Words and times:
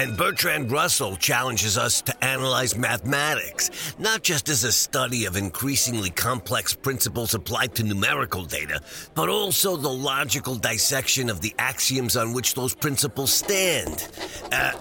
And 0.00 0.16
Bertrand 0.16 0.72
Russell 0.72 1.14
challenges 1.16 1.76
us 1.76 2.00
to 2.00 2.24
analyze 2.24 2.74
mathematics, 2.74 3.94
not 3.98 4.22
just 4.22 4.48
as 4.48 4.64
a 4.64 4.72
study 4.72 5.26
of 5.26 5.36
increasingly 5.36 6.08
complex 6.08 6.74
principles 6.74 7.34
applied 7.34 7.74
to 7.74 7.82
numerical 7.82 8.46
data, 8.46 8.80
but 9.14 9.28
also 9.28 9.76
the 9.76 9.92
logical 9.92 10.54
dissection 10.54 11.28
of 11.28 11.42
the 11.42 11.54
axioms 11.58 12.16
on 12.16 12.32
which 12.32 12.54
those 12.54 12.74
principles 12.74 13.30
stand. 13.30 14.08
Uh, 14.50 14.72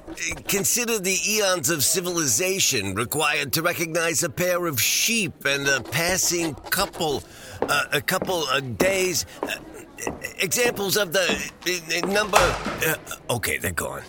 consider 0.47 0.97
the 0.97 1.17
eons 1.27 1.69
of 1.69 1.83
civilization 1.83 2.95
required 2.95 3.51
to 3.51 3.61
recognize 3.61 4.23
a 4.23 4.29
pair 4.29 4.67
of 4.67 4.81
sheep 4.81 5.43
and 5.43 5.67
a 5.67 5.81
passing 5.81 6.53
couple, 6.69 7.21
uh, 7.63 7.83
a 7.91 7.99
couple 7.99 8.47
of 8.47 8.77
days. 8.77 9.25
Uh, 9.43 9.49
examples 10.37 10.95
of 10.95 11.11
the 11.11 11.27
uh, 11.27 12.07
number. 12.07 12.37
Uh, 12.37 12.95
okay, 13.31 13.57
they're 13.57 13.73
gone. 13.73 14.01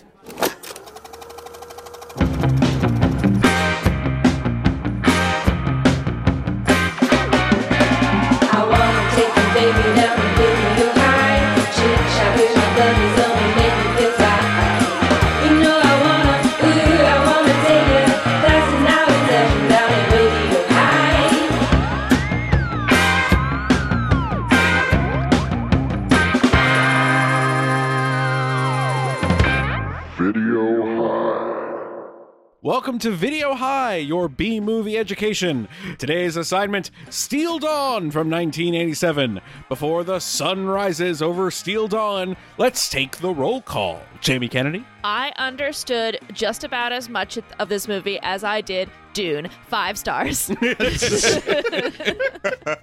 Welcome 32.81 32.97
to 33.01 33.11
Video 33.11 33.53
High, 33.53 33.97
your 33.97 34.27
B 34.27 34.59
movie 34.59 34.97
education. 34.97 35.67
Today's 35.99 36.35
assignment 36.35 36.89
Steel 37.11 37.59
Dawn 37.59 38.09
from 38.09 38.27
1987. 38.27 39.39
Before 39.69 40.03
the 40.03 40.17
sun 40.17 40.65
rises 40.65 41.21
over 41.21 41.51
Steel 41.51 41.87
Dawn, 41.87 42.35
let's 42.57 42.89
take 42.89 43.17
the 43.17 43.35
roll 43.35 43.61
call. 43.61 44.01
Jamie 44.21 44.47
Kennedy, 44.47 44.85
I 45.03 45.33
understood 45.37 46.19
just 46.31 46.63
about 46.63 46.91
as 46.91 47.09
much 47.09 47.39
of 47.57 47.69
this 47.69 47.87
movie 47.87 48.19
as 48.21 48.43
I 48.43 48.61
did 48.61 48.87
Dune. 49.13 49.49
Five 49.67 49.97
stars. 49.97 50.47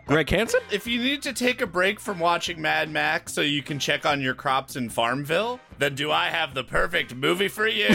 Greg 0.07 0.29
Hansen, 0.31 0.61
If 0.73 0.89
you 0.89 1.01
need 1.01 1.23
to 1.23 1.33
take 1.33 1.61
a 1.61 1.67
break 1.67 2.01
from 2.01 2.19
watching 2.19 2.61
Mad 2.61 2.91
Max 2.91 3.33
so 3.33 3.41
you 3.41 3.63
can 3.63 3.79
check 3.79 4.05
on 4.05 4.21
your 4.21 4.35
crops 4.35 4.75
in 4.75 4.91
Farmville, 4.91 5.61
then 5.79 5.95
do 5.95 6.11
I 6.11 6.27
have 6.27 6.55
the 6.55 6.65
perfect 6.65 7.15
movie 7.15 7.47
for 7.49 7.69
you? 7.69 7.87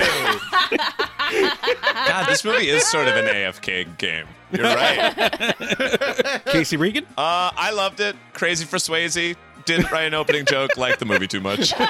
God, 1.94 2.28
this 2.30 2.46
movie 2.46 2.70
is 2.70 2.88
sort 2.88 3.10
of 3.10 3.16
an 3.18 3.26
AFK 3.26 3.98
game. 3.98 4.26
You're 4.54 4.64
right. 4.64 6.44
Casey 6.46 6.78
Regan, 6.78 7.06
Uh, 7.18 7.52
I 7.56 7.72
loved 7.72 8.00
it. 8.00 8.16
Crazy 8.34 8.64
for 8.66 8.78
Swayze. 8.78 9.36
Didn't 9.66 9.92
write 9.92 10.04
an 10.06 10.14
opening 10.14 10.46
joke. 10.46 10.78
Liked 10.78 11.00
the 11.00 11.06
movie 11.06 11.28
too 11.28 11.40
much. 11.42 11.74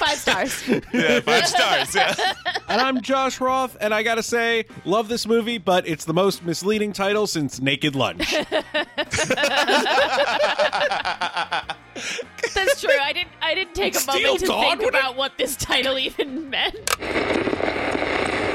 Five 0.00 0.18
stars. 0.18 0.68
Yeah, 0.92 1.20
five 1.20 1.46
stars. 1.46 1.94
Yeah. 1.94 2.14
and 2.68 2.80
I'm 2.80 3.00
Josh 3.02 3.38
Roth, 3.40 3.76
and 3.80 3.92
I 3.92 4.02
gotta 4.02 4.22
say, 4.22 4.64
love 4.84 5.08
this 5.08 5.26
movie, 5.26 5.58
but 5.58 5.86
it's 5.86 6.04
the 6.04 6.14
most 6.14 6.42
misleading 6.44 6.92
title 6.92 7.26
since 7.26 7.60
Naked 7.60 7.94
Lunch. 7.96 8.32
That's 12.54 12.80
true. 12.80 12.90
I 13.00 13.12
didn't. 13.12 13.30
I 13.42 13.54
didn't 13.54 13.74
take 13.74 13.94
a 13.94 13.98
Steel 13.98 14.14
moment 14.22 14.40
to 14.40 14.46
Dawn? 14.46 14.78
think 14.78 14.80
What 14.82 14.88
about 14.94 15.16
what 15.16 15.36
this 15.38 15.56
title 15.56 15.98
even 15.98 16.48
meant. 16.50 16.76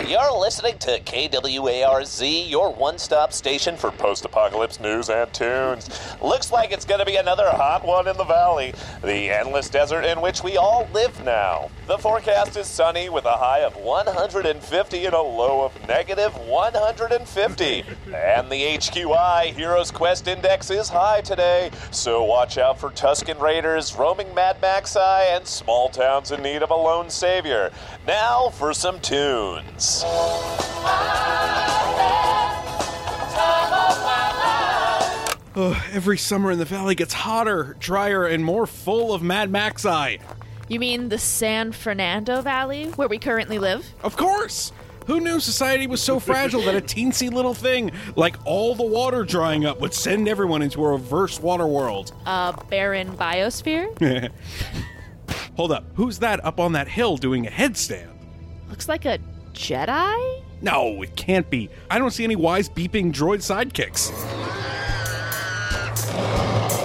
You're 0.07 0.37
listening 0.37 0.77
to 0.79 0.99
KWARZ, 0.99 2.47
your 2.47 2.71
one 2.71 2.99
stop 2.99 3.33
station 3.33 3.75
for 3.75 3.89
post 3.89 4.23
apocalypse 4.23 4.79
news 4.79 5.09
and 5.09 5.33
tunes. 5.33 5.89
Looks 6.21 6.51
like 6.51 6.71
it's 6.71 6.85
going 6.85 6.99
to 6.99 7.05
be 7.07 7.15
another 7.15 7.49
hot 7.49 7.83
one 7.83 8.07
in 8.07 8.15
the 8.15 8.23
valley, 8.23 8.75
the 9.01 9.31
endless 9.31 9.67
desert 9.67 10.05
in 10.05 10.21
which 10.21 10.43
we 10.43 10.57
all 10.57 10.87
live 10.93 11.23
now. 11.25 11.71
The 11.87 11.97
forecast 11.97 12.55
is 12.55 12.67
sunny 12.67 13.09
with 13.09 13.25
a 13.25 13.31
high 13.31 13.61
of 13.61 13.75
150 13.77 15.05
and 15.05 15.15
a 15.15 15.21
low 15.21 15.65
of 15.65 15.87
negative 15.87 16.37
150. 16.37 17.83
and 18.13 18.51
the 18.51 18.61
HQI 18.77 19.53
Heroes 19.53 19.89
Quest 19.89 20.27
Index 20.27 20.69
is 20.69 20.87
high 20.87 21.21
today, 21.21 21.71
so 21.89 22.23
watch 22.23 22.59
out 22.59 22.79
for 22.79 22.91
Tusken 22.91 23.39
Raiders, 23.39 23.95
roaming 23.95 24.33
Mad 24.35 24.61
Maxi, 24.61 25.35
and 25.35 25.47
small 25.47 25.89
towns 25.89 26.31
in 26.31 26.43
need 26.43 26.61
of 26.61 26.69
a 26.69 26.75
lone 26.75 27.09
savior. 27.09 27.71
Now 28.07 28.49
for 28.49 28.73
some 28.73 28.99
tunes. 28.99 30.03
Ugh, 35.55 35.77
every 35.91 36.17
summer 36.17 36.51
in 36.51 36.59
the 36.59 36.65
valley 36.65 36.93
gets 36.93 37.13
hotter, 37.13 37.75
drier, 37.79 38.25
and 38.25 38.43
more 38.43 38.67
full 38.67 39.13
of 39.13 39.23
Mad 39.23 39.49
Max 39.49 39.85
eye. 39.85 40.19
You 40.67 40.79
mean 40.79 41.09
the 41.09 41.17
San 41.17 41.71
Fernando 41.71 42.41
Valley, 42.41 42.87
where 42.91 43.07
we 43.07 43.17
currently 43.17 43.57
live? 43.57 43.85
Of 44.03 44.17
course! 44.17 44.71
Who 45.07 45.19
knew 45.19 45.39
society 45.39 45.87
was 45.87 46.01
so 46.01 46.19
fragile 46.31 46.61
that 46.63 46.75
a 46.75 46.81
teensy 46.81 47.31
little 47.31 47.53
thing 47.53 47.91
like 48.15 48.35
all 48.45 48.75
the 48.75 48.83
water 48.83 49.23
drying 49.23 49.65
up 49.65 49.79
would 49.79 49.93
send 49.93 50.27
everyone 50.27 50.61
into 50.61 50.83
a 50.83 50.91
reverse 50.91 51.39
water 51.39 51.67
world? 51.67 52.11
A 52.25 52.53
barren 52.69 53.15
biosphere? 53.15 54.31
Hold 55.55 55.71
up, 55.71 55.85
who's 55.95 56.19
that 56.19 56.43
up 56.43 56.59
on 56.59 56.73
that 56.73 56.87
hill 56.87 57.17
doing 57.17 57.47
a 57.47 57.49
headstand? 57.49 58.09
Looks 58.69 58.89
like 58.89 59.05
a 59.05 59.19
Jedi? 59.53 60.41
No, 60.61 61.01
it 61.01 61.15
can't 61.15 61.49
be. 61.49 61.69
I 61.89 61.97
don't 61.97 62.11
see 62.11 62.23
any 62.23 62.35
wise 62.35 62.67
beeping 62.67 63.13
droid 63.13 63.39
sidekicks. 63.39 64.11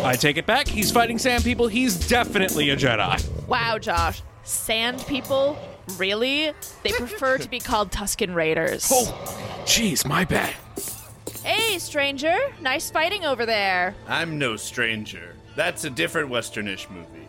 I 0.04 0.14
take 0.14 0.36
it 0.36 0.47
back. 0.47 0.69
He's 0.69 0.91
fighting 0.91 1.19
sand 1.19 1.44
people. 1.44 1.66
He's 1.66 2.09
definitely 2.09 2.70
a 2.70 2.76
Jedi. 2.76 3.47
Wow, 3.48 3.78
Josh. 3.78 4.22
Sand 4.44 5.04
people? 5.06 5.59
Really? 5.98 6.53
They 6.82 6.92
prefer 6.92 7.38
to 7.38 7.48
be 7.48 7.59
called 7.60 7.91
Tusken 7.91 8.34
Raiders. 8.34 8.88
Oh, 8.92 9.12
jeez, 9.64 10.06
my 10.06 10.25
bad. 10.25 10.54
Hey, 11.42 11.78
stranger. 11.78 12.36
Nice 12.60 12.91
fighting 12.91 13.25
over 13.25 13.47
there. 13.47 13.94
I'm 14.06 14.38
no 14.38 14.56
stranger. 14.56 15.36
That's 15.56 15.84
a 15.84 15.91
different 15.91 16.30
Westernish 16.30 16.88
movie. 16.91 17.19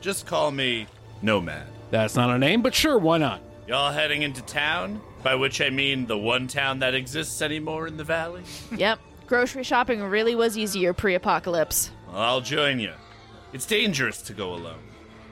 Just 0.00 0.26
call 0.26 0.50
me 0.50 0.86
Nomad. 1.22 1.66
That's 1.90 2.14
not 2.14 2.30
a 2.30 2.38
name, 2.38 2.62
but 2.62 2.74
sure, 2.74 2.98
why 2.98 3.18
not? 3.18 3.42
Y'all 3.66 3.92
heading 3.92 4.22
into 4.22 4.40
town? 4.42 5.00
By 5.22 5.34
which 5.34 5.60
I 5.60 5.68
mean 5.70 6.06
the 6.06 6.16
one 6.16 6.46
town 6.48 6.78
that 6.78 6.94
exists 6.94 7.42
anymore 7.42 7.86
in 7.86 7.96
the 7.96 8.04
valley? 8.04 8.42
Yep. 8.76 8.98
Grocery 9.26 9.62
shopping 9.62 10.02
really 10.02 10.34
was 10.34 10.58
easier 10.58 10.92
pre 10.92 11.14
apocalypse. 11.14 11.90
Well, 12.08 12.16
I'll 12.20 12.40
join 12.40 12.80
you. 12.80 12.92
It's 13.52 13.66
dangerous 13.66 14.22
to 14.22 14.32
go 14.32 14.54
alone, 14.54 14.82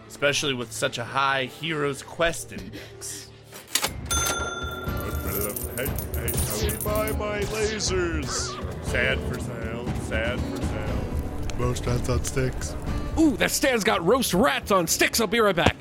especially 0.09 0.55
with 0.55 0.71
such 0.71 0.99
a 0.99 1.05
high 1.05 1.47
hero's 1.47 2.03
Quest 2.03 2.53
index. 2.53 3.29
Hey, 5.77 5.87
hey, 6.15 6.33
how 6.35 6.67
we 6.67 6.77
buy 6.85 7.13
my 7.19 7.41
lasers? 7.41 8.85
Sad 8.85 9.19
for 9.21 9.41
sale, 9.41 9.93
sad 10.05 10.39
for 10.41 10.57
sale. 10.63 11.59
Most 11.59 11.87
rats 11.87 12.09
on 12.09 12.23
sticks. 12.25 12.77
Ooh, 13.19 13.37
that 13.39 13.51
stand's 13.51 13.83
got 13.83 14.05
roast 14.07 14.33
rats 14.33 14.71
on 14.71 14.87
sticks. 14.87 15.21
I'll 15.21 15.27
be 15.27 15.41
right 15.41 15.57
back. 15.57 15.77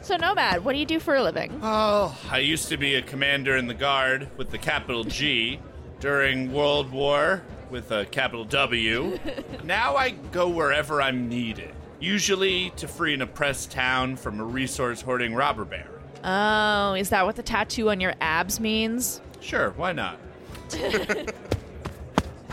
So, 0.00 0.16
Nomad, 0.16 0.64
what 0.64 0.72
do 0.72 0.78
you 0.78 0.86
do 0.86 0.98
for 0.98 1.14
a 1.14 1.22
living? 1.22 1.60
Oh, 1.62 2.18
I 2.30 2.38
used 2.38 2.68
to 2.68 2.78
be 2.78 2.94
a 2.94 3.02
commander 3.02 3.56
in 3.56 3.66
the 3.66 3.74
guard 3.74 4.28
with 4.38 4.50
the 4.50 4.58
capital 4.58 5.04
G 5.04 5.60
during 6.00 6.52
World 6.52 6.90
War 6.90 7.42
with 7.70 7.90
a 7.92 8.06
capital 8.06 8.44
W. 8.46 9.18
now 9.64 9.96
I 9.96 10.10
go 10.32 10.48
wherever 10.48 11.02
I'm 11.02 11.28
needed, 11.28 11.74
usually 12.00 12.70
to 12.76 12.88
free 12.88 13.12
an 13.12 13.22
oppressed 13.22 13.70
town 13.70 14.16
from 14.16 14.40
a 14.40 14.44
resource 14.44 15.02
hoarding 15.02 15.34
robber 15.34 15.66
baron. 15.66 15.86
Oh, 16.24 16.94
is 16.94 17.10
that 17.10 17.26
what 17.26 17.36
the 17.36 17.42
tattoo 17.42 17.90
on 17.90 18.00
your 18.00 18.14
abs 18.20 18.58
means? 18.58 19.20
Sure, 19.40 19.70
why 19.76 19.92
not? 19.92 20.18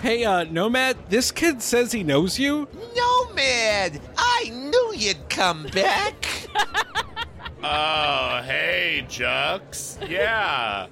Hey, 0.02 0.24
uh, 0.26 0.44
Nomad, 0.44 0.96
this 1.10 1.32
kid 1.32 1.62
says 1.62 1.92
he 1.92 2.04
knows 2.04 2.38
you. 2.38 2.68
Nomad! 2.96 4.00
I 4.18 4.50
knew 4.54 4.94
you'd 4.96 5.30
come 5.30 5.68
back! 5.74 6.26
Oh, 7.64 8.42
hey, 8.46 9.04
Jux. 9.10 9.98
Yeah. 10.08 10.88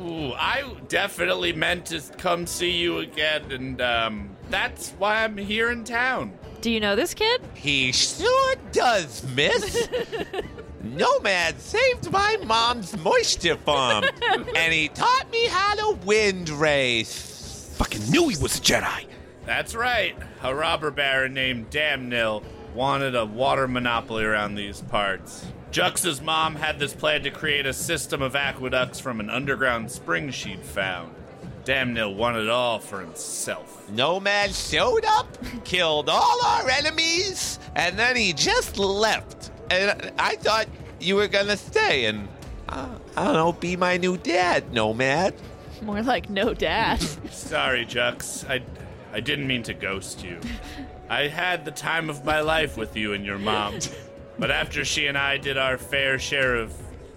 Ooh, 0.00 0.32
I 0.34 0.62
definitely 0.88 1.54
meant 1.54 1.86
to 1.86 2.02
come 2.18 2.46
see 2.46 2.70
you 2.70 2.98
again, 2.98 3.50
and 3.50 3.80
um, 3.80 4.36
that's 4.50 4.90
why 4.98 5.24
I'm 5.24 5.36
here 5.36 5.70
in 5.70 5.82
town. 5.82 6.32
Do 6.60 6.70
you 6.70 6.78
know 6.78 6.94
this 6.94 7.14
kid? 7.14 7.40
he 7.54 7.90
sure 7.90 8.54
does, 8.70 9.24
miss! 9.34 9.88
Nomad 10.82 11.58
saved 11.58 12.12
my 12.12 12.36
mom's 12.44 12.96
moisture 12.98 13.56
farm, 13.56 14.04
and 14.54 14.72
he 14.72 14.88
taught 14.88 15.26
me 15.32 15.46
how 15.46 15.74
to 15.74 15.98
wind 16.04 16.50
race. 16.50 17.33
Fucking 17.74 18.10
knew 18.10 18.28
he 18.28 18.36
was 18.38 18.58
a 18.58 18.60
Jedi. 18.60 19.06
That's 19.46 19.74
right. 19.74 20.16
A 20.42 20.54
robber 20.54 20.90
baron 20.90 21.34
named 21.34 21.70
Damnil 21.70 22.42
wanted 22.74 23.14
a 23.14 23.24
water 23.24 23.68
monopoly 23.68 24.24
around 24.24 24.54
these 24.54 24.80
parts. 24.80 25.46
Jux's 25.70 26.20
mom 26.20 26.54
had 26.54 26.78
this 26.78 26.94
plan 26.94 27.22
to 27.24 27.30
create 27.30 27.66
a 27.66 27.72
system 27.72 28.22
of 28.22 28.36
aqueducts 28.36 29.00
from 29.00 29.20
an 29.20 29.28
underground 29.28 29.90
spring 29.90 30.30
she'd 30.30 30.62
found. 30.62 31.14
Damnil 31.64 32.14
wanted 32.14 32.44
it 32.44 32.50
all 32.50 32.78
for 32.78 33.00
himself. 33.00 33.88
Nomad 33.90 34.54
showed 34.54 35.04
up, 35.04 35.26
killed 35.64 36.08
all 36.08 36.44
our 36.44 36.68
enemies, 36.68 37.58
and 37.74 37.98
then 37.98 38.16
he 38.16 38.32
just 38.32 38.78
left. 38.78 39.50
And 39.70 40.12
I 40.18 40.36
thought 40.36 40.66
you 41.00 41.16
were 41.16 41.28
gonna 41.28 41.56
stay 41.56 42.04
and, 42.04 42.28
uh, 42.68 42.88
I 43.16 43.24
don't 43.24 43.34
know, 43.34 43.52
be 43.52 43.76
my 43.76 43.96
new 43.96 44.16
dad, 44.16 44.72
Nomad. 44.72 45.34
More 45.82 46.02
like 46.02 46.30
no 46.30 46.54
dad. 46.54 47.00
Sorry, 47.30 47.84
Jux. 47.84 48.48
I, 48.48 48.62
I 49.12 49.20
didn't 49.20 49.46
mean 49.46 49.62
to 49.64 49.74
ghost 49.74 50.24
you. 50.24 50.40
I 51.08 51.28
had 51.28 51.64
the 51.64 51.70
time 51.70 52.08
of 52.08 52.24
my 52.24 52.40
life 52.40 52.76
with 52.76 52.96
you 52.96 53.12
and 53.12 53.24
your 53.24 53.38
mom. 53.38 53.78
But 54.38 54.50
after 54.50 54.84
she 54.84 55.06
and 55.06 55.16
I 55.16 55.36
did 55.36 55.56
our 55.56 55.78
fair 55.78 56.18
share 56.18 56.56
of, 56.56 56.74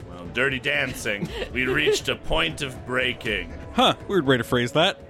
well, 0.10 0.26
dirty 0.34 0.60
dancing, 0.60 1.28
we 1.54 1.66
reached 1.66 2.10
a 2.10 2.16
point 2.16 2.62
of 2.62 2.86
breaking. 2.86 3.54
Huh, 3.74 3.96
weird 4.08 4.26
way 4.26 4.38
to 4.38 4.44
phrase 4.44 4.74
that. 4.74 5.02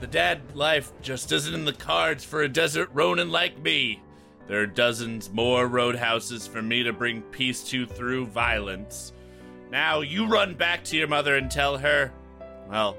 The 0.00 0.06
dad 0.06 0.42
life 0.54 0.92
just 1.00 1.32
isn't 1.32 1.54
in 1.54 1.64
the 1.64 1.72
cards 1.72 2.24
for 2.24 2.42
a 2.42 2.48
desert 2.48 2.90
Ronin 2.92 3.30
like 3.30 3.58
me. 3.58 4.02
There 4.46 4.60
are 4.60 4.66
dozens 4.66 5.32
more 5.32 5.66
roadhouses 5.66 6.46
for 6.46 6.62
me 6.62 6.82
to 6.84 6.92
bring 6.92 7.22
peace 7.22 7.64
to 7.70 7.86
through 7.86 8.26
violence. 8.26 9.12
Now 9.70 10.02
you 10.02 10.26
run 10.26 10.54
back 10.54 10.84
to 10.84 10.96
your 10.96 11.08
mother 11.08 11.36
and 11.36 11.50
tell 11.50 11.78
her, 11.78 12.12
well, 12.68 12.96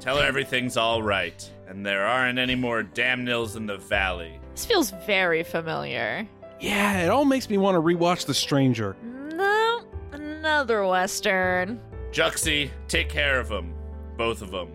tell 0.00 0.16
her 0.18 0.24
everything's 0.24 0.76
all 0.76 1.02
right, 1.02 1.48
and 1.68 1.84
there 1.84 2.04
aren't 2.06 2.38
any 2.38 2.54
more 2.54 2.82
Damnils 2.82 3.56
in 3.56 3.66
the 3.66 3.76
valley. 3.78 4.38
this 4.54 4.64
feels 4.66 4.90
very 5.06 5.42
familiar. 5.42 6.26
Yeah, 6.60 7.02
it 7.02 7.08
all 7.08 7.24
makes 7.24 7.48
me 7.48 7.56
want 7.58 7.76
to 7.76 7.80
rewatch 7.80 8.26
The 8.26 8.34
Stranger. 8.34 8.96
No, 9.02 9.84
another 10.12 10.84
western. 10.86 11.80
Juxie, 12.10 12.70
take 12.88 13.08
care 13.08 13.38
of 13.38 13.48
them, 13.48 13.72
both 14.16 14.42
of 14.42 14.50
them. 14.50 14.68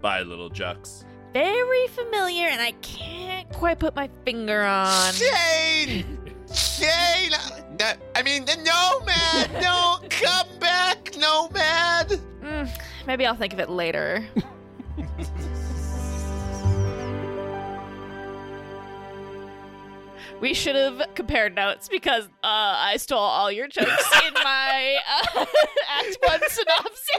Bye, 0.00 0.22
little 0.22 0.50
Jux. 0.50 1.04
Very 1.32 1.86
familiar, 1.88 2.48
and 2.48 2.60
I 2.60 2.72
can't 2.82 3.48
quite 3.52 3.78
put 3.78 3.94
my 3.94 4.08
finger 4.24 4.62
on. 4.62 5.12
Shane! 5.12 6.18
Shane! 6.52 7.32
I 8.14 8.22
mean, 8.24 8.44
the 8.46 8.56
Nomad! 8.56 9.62
No, 9.62 9.98
come 10.08 10.58
back, 10.58 11.14
Nomad! 11.18 12.08
Mm, 12.42 12.70
maybe 13.06 13.26
I'll 13.26 13.36
think 13.36 13.52
of 13.52 13.60
it 13.60 13.70
later. 13.70 14.24
We 20.46 20.54
should 20.54 20.76
have 20.76 21.02
compared 21.16 21.56
notes 21.56 21.88
because 21.88 22.22
uh, 22.24 22.28
I 22.44 22.98
stole 22.98 23.18
all 23.18 23.50
your 23.50 23.66
jokes 23.66 23.88
in 24.28 24.32
my 24.44 24.94
uh, 25.34 25.44
Act 25.90 26.16
One 26.22 26.40
synopsis. 26.48 27.10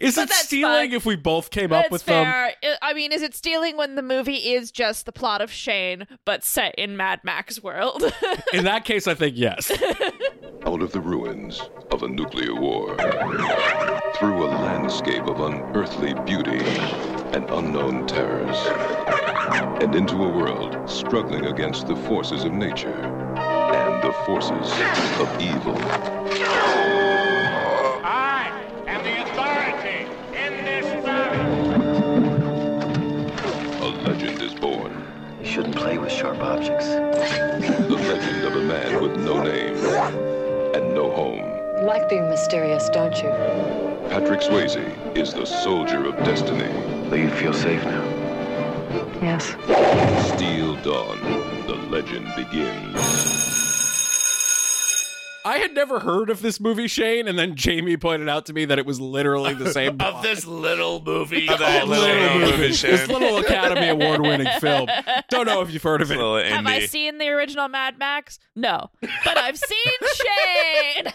Is 0.00 0.16
But 0.16 0.28
it 0.28 0.32
stealing 0.34 0.90
fine. 0.90 0.92
if 0.96 1.06
we 1.06 1.14
both 1.14 1.50
came 1.50 1.72
up 1.72 1.92
with 1.92 2.04
them? 2.04 2.24
fair. 2.24 2.52
I- 2.64 2.76
I 2.82 2.94
mean, 2.94 3.12
is 3.12 3.22
it 3.22 3.32
stealing 3.36 3.76
when 3.76 3.94
the 3.94 4.02
movie 4.02 4.54
is 4.54 4.72
just 4.72 5.06
the 5.06 5.12
plot 5.12 5.40
of 5.40 5.52
Shane, 5.52 6.08
but 6.24 6.42
set 6.42 6.74
in 6.74 6.96
Mad 6.96 7.20
Max 7.22 7.62
world? 7.62 8.02
In 8.52 8.64
that 8.64 8.84
case, 8.84 9.06
I 9.06 9.14
think 9.14 9.36
yes. 9.36 9.70
out 10.66 10.82
of 10.82 10.90
the 10.90 11.00
ruins 11.00 11.62
of 11.92 12.02
a 12.02 12.08
nuclear 12.08 12.56
war, 12.56 12.96
through 14.16 14.44
a 14.46 14.50
landscape 14.50 15.22
of 15.28 15.38
unearthly 15.40 16.14
beauty 16.24 16.58
and 17.34 17.50
unknown 17.50 18.06
terrors, 18.06 18.56
and 19.82 19.92
into 19.96 20.22
a 20.22 20.28
world 20.28 20.78
struggling 20.88 21.46
against 21.46 21.88
the 21.88 21.96
forces 21.96 22.44
of 22.44 22.52
nature 22.52 22.94
and 22.94 24.00
the 24.04 24.12
forces 24.24 24.70
of 25.18 25.28
evil. 25.40 25.76
I 28.04 28.52
am 28.86 29.02
the 29.02 29.20
authority 29.24 30.06
in 30.32 30.64
this 30.64 30.86
valley. 31.04 31.40
A 33.80 33.88
legend 34.08 34.40
is 34.40 34.54
born. 34.54 35.04
You 35.40 35.46
shouldn't 35.46 35.74
play 35.74 35.98
with 35.98 36.12
sharp 36.12 36.38
objects. 36.38 36.86
The 36.86 37.96
legend 37.98 38.44
of 38.44 38.54
a 38.54 38.62
man 38.62 39.02
with 39.02 39.16
no 39.16 39.42
name 39.42 39.74
and 40.72 40.94
no 40.94 41.10
home. 41.10 41.50
You 41.80 41.84
like 41.84 42.08
being 42.08 42.30
mysterious, 42.30 42.88
don't 42.90 43.16
you? 43.16 43.30
Patrick 44.08 44.40
Swayze 44.40 45.16
is 45.16 45.34
the 45.34 45.44
soldier 45.44 46.04
of 46.06 46.16
destiny. 46.18 46.93
Though 47.14 47.20
you 47.20 47.30
feel 47.30 47.52
safe 47.52 47.84
now. 47.84 48.02
Yes. 49.22 49.50
Steel 50.34 50.74
Dawn. 50.82 51.20
The 51.68 51.76
legend 51.88 52.26
begins. 52.34 53.73
I 55.46 55.58
had 55.58 55.74
never 55.74 56.00
heard 56.00 56.30
of 56.30 56.40
this 56.40 56.58
movie, 56.58 56.86
Shane, 56.88 57.28
and 57.28 57.38
then 57.38 57.54
Jamie 57.54 57.96
pointed 57.98 58.28
out 58.30 58.46
to 58.46 58.52
me 58.54 58.64
that 58.64 58.78
it 58.78 58.86
was 58.86 58.98
literally 59.00 59.52
the 59.54 59.70
same 59.72 60.00
Of 60.00 60.22
this 60.22 60.46
little 60.46 61.02
movie. 61.04 61.48
Of 61.48 61.58
that 61.58 61.80
called 61.80 61.90
little 61.90 62.06
Shane. 62.06 62.40
movie. 62.40 62.68
this 62.68 63.08
little 63.08 63.36
Academy 63.38 63.88
Award 63.88 64.22
winning 64.22 64.48
film. 64.60 64.88
Don't 65.28 65.46
know 65.46 65.60
if 65.60 65.70
you've 65.70 65.82
heard 65.82 66.00
of 66.00 66.10
it. 66.10 66.16
little 66.16 66.38
Have 66.42 66.66
I 66.66 66.80
indie. 66.80 66.88
seen 66.88 67.18
the 67.18 67.28
original 67.28 67.68
Mad 67.68 67.98
Max? 67.98 68.38
No, 68.56 68.90
but 69.24 69.36
I've 69.36 69.58
seen 69.58 69.78
Shane. 71.04 71.12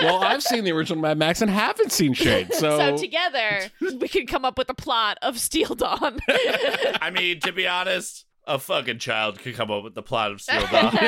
Well, 0.00 0.22
I've 0.22 0.42
seen 0.42 0.64
the 0.64 0.72
original 0.72 1.00
Mad 1.00 1.16
Max 1.16 1.40
and 1.40 1.50
haven't 1.50 1.92
seen 1.92 2.12
Shane, 2.12 2.50
so, 2.52 2.76
so 2.78 2.96
together 2.98 3.70
we 4.00 4.08
can 4.08 4.26
come 4.26 4.44
up 4.44 4.58
with 4.58 4.68
a 4.68 4.74
plot 4.74 5.16
of 5.22 5.38
Steel 5.38 5.74
Dawn. 5.74 6.18
I 6.28 7.10
mean, 7.10 7.40
to 7.40 7.52
be 7.52 7.66
honest, 7.66 8.26
a 8.46 8.58
fucking 8.58 8.98
child 8.98 9.38
could 9.38 9.54
come 9.54 9.70
up 9.70 9.82
with 9.84 9.94
the 9.94 10.02
plot 10.02 10.32
of 10.32 10.40
Steel 10.40 10.66
Dawn. 10.70 10.92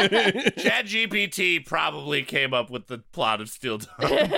Chat 0.59 0.87
GPT 0.87 1.65
probably 1.65 2.23
came 2.23 2.55
up 2.55 2.71
with 2.71 2.87
the 2.87 2.99
plot 3.13 3.41
of 3.41 3.49
Steel 3.49 3.79
Dawn. 3.79 3.89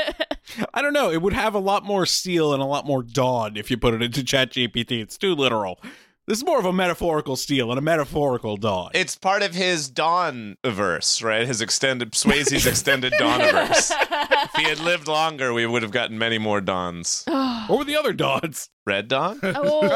I 0.75 0.83
don't 0.83 0.93
know. 0.93 1.11
It 1.11 1.23
would 1.23 1.33
have 1.35 1.55
a 1.55 1.59
lot 1.59 1.85
more 1.85 2.07
steel 2.07 2.53
and 2.53 2.63
a 2.63 2.67
lot 2.67 2.87
more 2.87 3.03
dawn 3.03 3.57
if 3.57 3.71
you 3.71 3.77
put 3.77 3.95
it 3.95 4.03
into 4.03 4.25
Chat 4.25 4.51
GPT. 4.53 5.01
It's 5.03 5.19
too 5.19 5.35
literal. 5.35 5.81
This 6.27 6.39
is 6.39 6.45
more 6.45 6.59
of 6.59 6.67
a 6.67 6.75
metaphorical 6.75 7.37
steel 7.37 7.71
and 7.71 7.79
a 7.79 7.83
metaphorical 7.83 8.59
dawn. 8.59 8.91
It's 8.93 9.17
part 9.17 9.43
of 9.43 9.55
his 9.55 9.89
Dawn 9.89 10.59
verse, 10.63 11.23
right? 11.23 11.47
His 11.47 11.63
extended 11.63 12.13
Swayze's 12.13 12.67
extended 12.67 13.15
Dawn 13.19 13.41
verse. 13.41 13.91
If 13.91 14.51
he 14.55 14.65
had 14.65 14.79
lived 14.79 15.09
longer, 15.09 15.55
we 15.55 15.65
would 15.65 15.81
have 15.83 15.91
gotten 15.91 16.19
many 16.19 16.37
more 16.37 16.61
Dawns. 16.61 17.25
what 17.27 17.79
were 17.79 17.85
the 17.87 17.97
other 17.97 18.13
dawns? 18.13 18.69
Red 18.85 19.09
Dawn? 19.09 19.41
oh, 19.43 19.89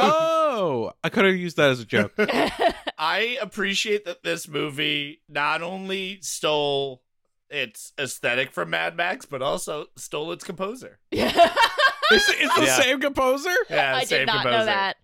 Oh, 0.55 0.93
I 1.03 1.09
could 1.09 1.25
have 1.25 1.35
used 1.35 1.57
that 1.57 1.71
as 1.71 1.81
a 1.81 1.85
joke. 1.85 2.13
I 3.05 3.37
appreciate 3.41 4.05
that 4.05 4.23
this 4.23 4.47
movie 4.47 5.23
not 5.29 5.61
only 5.61 6.21
stole 6.23 7.03
its 7.51 7.93
aesthetic 7.99 8.53
from 8.53 8.71
Mad 8.71 8.97
Max, 8.97 9.27
but 9.27 9.43
also 9.43 9.87
stole 9.97 10.31
its 10.31 10.45
composer. 10.45 11.01
Is 11.11 11.21
it's 12.13 12.55
the 12.55 12.65
Yeah. 12.65 12.77
same 12.81 13.01
composer? 13.01 13.51
Yeah, 13.69 13.97
I 13.97 14.05
same 14.05 14.21
did 14.21 14.27
not 14.27 14.43
composer. 14.43 14.59
know 14.59 14.65
that. 14.67 14.97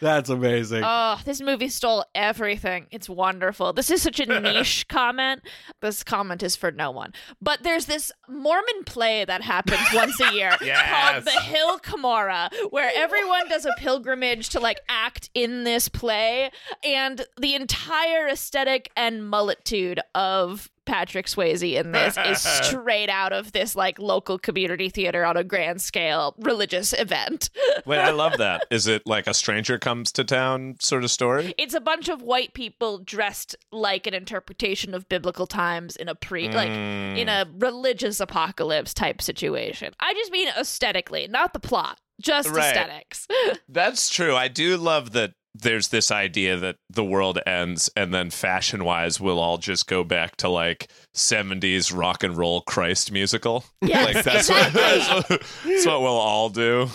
That's 0.00 0.28
amazing. 0.28 0.82
Oh, 0.84 1.20
this 1.24 1.40
movie 1.40 1.68
stole 1.68 2.04
everything. 2.14 2.86
It's 2.90 3.08
wonderful. 3.08 3.72
This 3.72 3.90
is 3.90 4.02
such 4.02 4.20
a 4.20 4.26
niche 4.40 4.86
comment. 4.88 5.42
This 5.80 6.02
comment 6.02 6.42
is 6.42 6.56
for 6.56 6.70
no 6.70 6.90
one. 6.90 7.12
But 7.40 7.62
there's 7.62 7.86
this 7.86 8.12
Mormon 8.28 8.84
play 8.84 9.24
that 9.24 9.42
happens 9.42 9.80
once 9.94 10.18
a 10.20 10.32
year 10.32 10.50
called 10.58 11.24
The 11.24 11.40
Hill 11.42 11.78
Cumorah, 11.78 12.50
where 12.70 12.90
everyone 12.94 13.48
does 13.48 13.64
a 13.64 13.72
pilgrimage 13.78 14.48
to 14.50 14.60
like 14.60 14.80
act 14.88 15.30
in 15.34 15.64
this 15.64 15.88
play, 15.88 16.50
and 16.82 17.24
the 17.40 17.54
entire 17.54 18.28
aesthetic 18.28 18.90
and 18.96 19.28
multitude 19.28 20.00
of 20.14 20.70
Patrick 20.84 21.26
Swayze 21.26 21.74
in 21.74 21.92
this 21.92 22.16
is 22.16 22.40
straight 22.66 23.08
out 23.08 23.32
of 23.32 23.52
this 23.52 23.74
like 23.74 23.98
local 23.98 24.38
community 24.38 24.88
theater 24.88 25.24
on 25.24 25.36
a 25.36 25.44
grand 25.44 25.80
scale 25.80 26.34
religious 26.38 26.92
event. 26.92 27.50
Wait, 27.86 27.98
I 27.98 28.10
love 28.10 28.38
that. 28.38 28.66
Is 28.70 28.86
it 28.86 29.02
like 29.06 29.26
a 29.26 29.34
stranger 29.34 29.78
comes 29.78 30.12
to 30.12 30.24
town 30.24 30.76
sort 30.80 31.04
of 31.04 31.10
story? 31.10 31.54
it's 31.58 31.74
a 31.74 31.80
bunch 31.80 32.08
of 32.08 32.22
white 32.22 32.54
people 32.54 32.98
dressed 32.98 33.56
like 33.72 34.06
an 34.06 34.14
interpretation 34.14 34.94
of 34.94 35.08
biblical 35.08 35.46
times 35.46 35.96
in 35.96 36.08
a 36.08 36.14
pre 36.14 36.48
like 36.48 36.68
hmm. 36.68 37.16
in 37.16 37.28
a 37.28 37.46
religious 37.58 38.20
apocalypse 38.20 38.92
type 38.94 39.22
situation. 39.22 39.92
I 40.00 40.14
just 40.14 40.30
mean 40.30 40.48
aesthetically, 40.48 41.26
not 41.28 41.52
the 41.52 41.60
plot, 41.60 42.00
just 42.20 42.48
Right. 42.50 42.76
aesthetics. 42.76 43.26
That's 43.68 44.08
true. 44.08 44.34
I 44.36 44.48
do 44.48 44.76
love 44.76 45.12
that 45.12 45.32
there's 45.54 45.88
this 45.88 46.10
idea 46.10 46.56
that 46.56 46.76
the 46.90 47.04
world 47.04 47.38
ends 47.46 47.88
and 47.96 48.12
then 48.12 48.28
fashion 48.30 48.84
wise 48.84 49.20
we'll 49.20 49.38
all 49.38 49.56
just 49.58 49.86
go 49.86 50.02
back 50.02 50.36
to 50.36 50.48
like 50.48 50.90
70s 51.14 51.96
rock 51.96 52.22
and 52.24 52.36
roll 52.36 52.60
Christ 52.62 53.12
musical. 53.12 53.64
Yes, 53.80 54.14
like 54.14 54.24
that's 54.24 54.48
what, 54.48 54.72
that's 54.72 55.08
what 55.30 55.42
that's 55.64 55.86
what 55.86 56.00
we'll 56.00 56.10
all 56.10 56.48
do. 56.50 56.88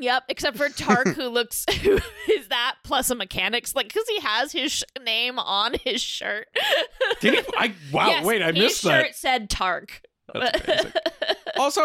yep, 0.00 0.22
except 0.28 0.56
for 0.56 0.68
Tark 0.68 1.08
who 1.08 1.28
looks 1.28 1.64
who 1.82 1.98
is 2.30 2.48
that 2.48 2.76
plus 2.84 3.10
a 3.10 3.14
mechanics 3.14 3.74
like 3.74 3.92
cuz 3.92 4.04
he 4.08 4.20
has 4.20 4.52
his 4.52 4.72
sh- 4.72 4.82
name 5.04 5.38
on 5.38 5.74
his 5.84 6.00
shirt. 6.00 6.48
Did 7.20 7.34
he? 7.34 7.40
I, 7.56 7.74
wow, 7.92 8.08
Yes, 8.08 8.24
wait, 8.24 8.42
I 8.42 8.52
missed 8.52 8.52
that. 8.52 8.54
his 8.54 8.62
missed 8.62 8.82
shirt 8.82 9.06
that. 9.08 9.16
said 9.16 9.50
Tark. 9.50 10.00
That's. 10.32 10.86
Also, 11.58 11.80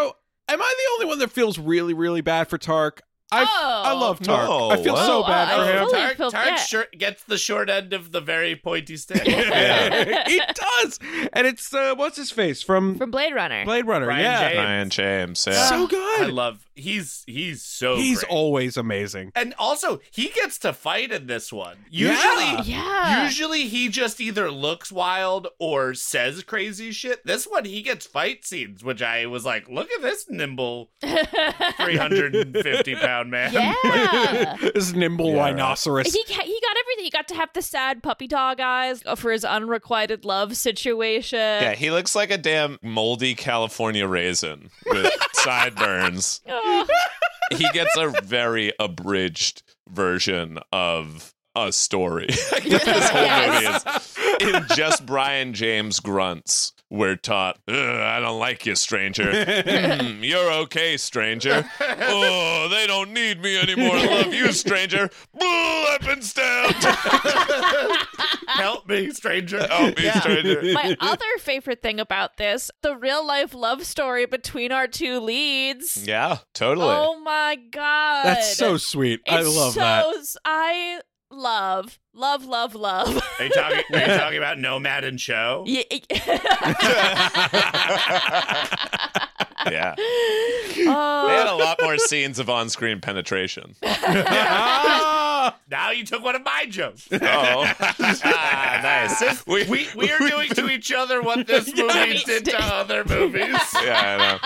am 0.48 0.60
I 0.60 0.74
the 0.76 0.92
only 0.94 1.06
one 1.06 1.18
that 1.20 1.30
feels 1.30 1.58
really, 1.58 1.94
really 1.94 2.20
bad 2.20 2.48
for 2.48 2.58
Tark? 2.58 3.00
I, 3.32 3.42
Oh. 3.44 3.82
I 3.86 3.92
love 3.94 4.20
Tark. 4.20 4.48
No, 4.48 4.70
I 4.70 4.76
feel 4.82 4.92
what? 4.94 5.06
so 5.06 5.24
Oh, 5.24 5.26
bad 5.26 5.48
I- 5.48 5.56
for 5.56 5.62
I 5.62 5.72
him. 5.72 5.78
fully 5.88 5.92
Tark, 6.00 6.16
Tark 6.32 6.46
yeah. 6.48 6.56
short, 6.56 6.92
gets 6.98 7.24
the 7.24 7.38
short 7.38 7.70
end 7.70 7.92
of 7.92 8.12
the 8.12 8.20
very 8.20 8.54
pointy 8.56 8.96
stick. 8.96 9.22
he 9.26 10.40
does, 10.54 10.98
and 11.32 11.46
it's 11.46 11.72
uh, 11.72 11.94
what's 11.96 12.16
his 12.16 12.30
face 12.30 12.62
from, 12.62 12.96
From 12.98 13.10
Blade 13.10 13.34
Runner. 13.34 13.64
Blade 13.64 13.86
Runner. 13.86 14.06
Brion 14.06 14.22
yeah, 14.22 14.48
James. 14.48 14.58
Ryan 14.58 14.90
James. 14.90 15.46
Yeah. 15.48 15.64
so 15.66 15.86
good. 15.86 16.22
I 16.22 16.26
love. 16.26 16.64
He's 16.74 17.22
he's 17.26 17.62
so. 17.62 17.96
He's 17.96 18.20
great. 18.20 18.30
always 18.30 18.76
amazing. 18.76 19.32
And 19.34 19.54
also, 19.58 20.00
he 20.10 20.28
gets 20.28 20.58
to 20.60 20.72
fight 20.72 21.12
in 21.12 21.26
this 21.26 21.52
one. 21.52 21.76
Usually, 21.90 22.62
Yeah. 22.64 23.24
usually 23.24 23.68
he 23.68 23.88
just 23.88 24.20
either 24.20 24.50
looks 24.50 24.90
wild 24.90 25.48
or 25.58 25.94
says 25.94 26.42
crazy 26.44 26.92
shit. 26.92 27.24
This 27.26 27.44
one, 27.46 27.64
he 27.64 27.82
gets 27.82 28.06
fight 28.06 28.44
scenes, 28.44 28.82
which 28.82 29.02
I 29.02 29.26
was 29.26 29.44
like, 29.44 29.68
look 29.68 29.90
at 29.90 30.02
this 30.02 30.26
nimble 30.28 30.90
350 31.02 32.94
pound 32.96 33.30
man. 33.30 33.52
yeah. 33.52 34.56
this 34.74 34.92
nimble 34.92 35.30
Yeah, 35.32 35.38
rhinoceros. 35.44 36.12
He, 36.12 36.24
ca- 36.24 36.42
he 36.44 36.58
got 36.60 36.76
everything. 36.78 37.04
He 37.04 37.10
got 37.10 37.28
to 37.28 37.34
have 37.34 37.50
the 37.54 37.62
sad 37.62 38.02
puppy 38.02 38.26
dog 38.26 38.60
eyes 38.60 39.02
for 39.16 39.30
his 39.32 39.44
unrequited 39.44 40.24
love 40.24 40.56
situation. 40.56 41.38
Yeah, 41.38 41.74
he 41.74 41.90
looks 41.90 42.14
like 42.14 42.30
a 42.30 42.38
damn 42.38 42.78
moldy 42.82 43.34
California 43.34 44.06
raisin 44.06 44.70
with 44.86 45.12
sideburns. 45.34 46.40
Oh. 46.48 46.60
He 47.52 47.68
gets 47.72 47.96
a 47.96 48.08
very 48.22 48.72
abridged 48.80 49.62
version 49.88 50.58
of 50.72 51.34
a 51.54 51.72
story. 51.72 52.26
this 52.64 53.10
whole 53.10 53.52
movie 53.52 53.66
is 53.66 54.16
in 54.40 54.64
just 54.76 55.04
Brion 55.06 55.52
James 55.52 56.00
grunts. 56.00 56.72
We're 56.90 57.16
taught, 57.16 57.58
I 57.66 58.20
don't 58.20 58.38
like 58.38 58.66
you, 58.66 58.74
stranger. 58.74 59.32
Hmm, 59.62 60.22
you're 60.22 60.52
okay, 60.64 60.96
stranger. 60.96 61.64
Oh, 61.80 62.68
they 62.70 62.86
don't 62.86 63.12
need 63.12 63.40
me 63.40 63.58
anymore. 63.58 63.96
I 63.96 64.22
love 64.22 64.34
you, 64.34 64.52
stranger. 64.52 65.08
Boo, 65.38 65.46
I've 65.46 66.00
been 66.00 66.22
stabbed. 66.22 66.84
Help 68.48 68.88
me, 68.88 69.10
stranger. 69.10 69.66
Help 69.66 69.96
me, 69.98 70.10
stranger. 70.10 70.60
My 70.72 70.96
other 71.00 71.24
favorite 71.38 71.82
thing 71.82 72.00
about 72.00 72.36
this, 72.36 72.70
the 72.82 72.96
real 72.96 73.26
life 73.26 73.54
love 73.54 73.84
story 73.84 74.26
between 74.26 74.72
our 74.72 74.86
two 74.86 75.20
leads. 75.20 76.06
Yeah, 76.06 76.38
totally. 76.54 76.86
Oh 76.88 77.18
my 77.20 77.56
god. 77.70 78.24
That's 78.26 78.56
so 78.56 78.76
sweet. 78.76 79.20
I 79.28 79.42
love 79.42 79.74
so, 79.74 79.80
that. 79.80 80.06
s- 80.16 80.36
I 80.44 81.00
love, 81.32 81.98
love, 82.14 82.44
love, 82.44 82.74
love. 82.74 83.16
Are 83.38 83.44
you 83.44 83.50
talking? 83.50 83.82
Are 83.92 84.00
you 84.00 84.06
talking 84.18 84.38
about 84.38 84.58
Nomad 84.58 85.04
and 85.04 85.20
Sho? 85.20 85.64
Yeah. 85.66 85.82
yeah. 89.70 89.94
Oh. 90.84 91.26
They 91.28 91.34
had 91.34 91.46
a 91.48 91.54
lot 91.54 91.78
more 91.82 91.96
scenes 91.98 92.38
of 92.38 92.48
on-screen 92.50 93.00
penetration. 93.00 93.74
Now 93.82 95.54
you 95.90 96.04
took 96.04 96.22
one 96.22 96.36
of 96.36 96.44
my 96.44 96.66
jokes. 96.68 97.08
Oh, 97.12 97.18
ah, 97.20 98.80
nice. 98.82 99.46
We, 99.46 99.64
we 99.64 99.88
we 99.96 100.10
are 100.10 100.18
doing 100.18 100.50
to 100.50 100.68
each 100.70 100.92
other 100.92 101.22
what 101.22 101.46
this 101.46 101.66
movie 101.74 102.18
did 102.24 102.44
to 102.46 102.62
other 102.62 103.04
movies. 103.04 103.56
Yeah, 103.74 104.02
I 104.02 104.16
know. 104.18 104.38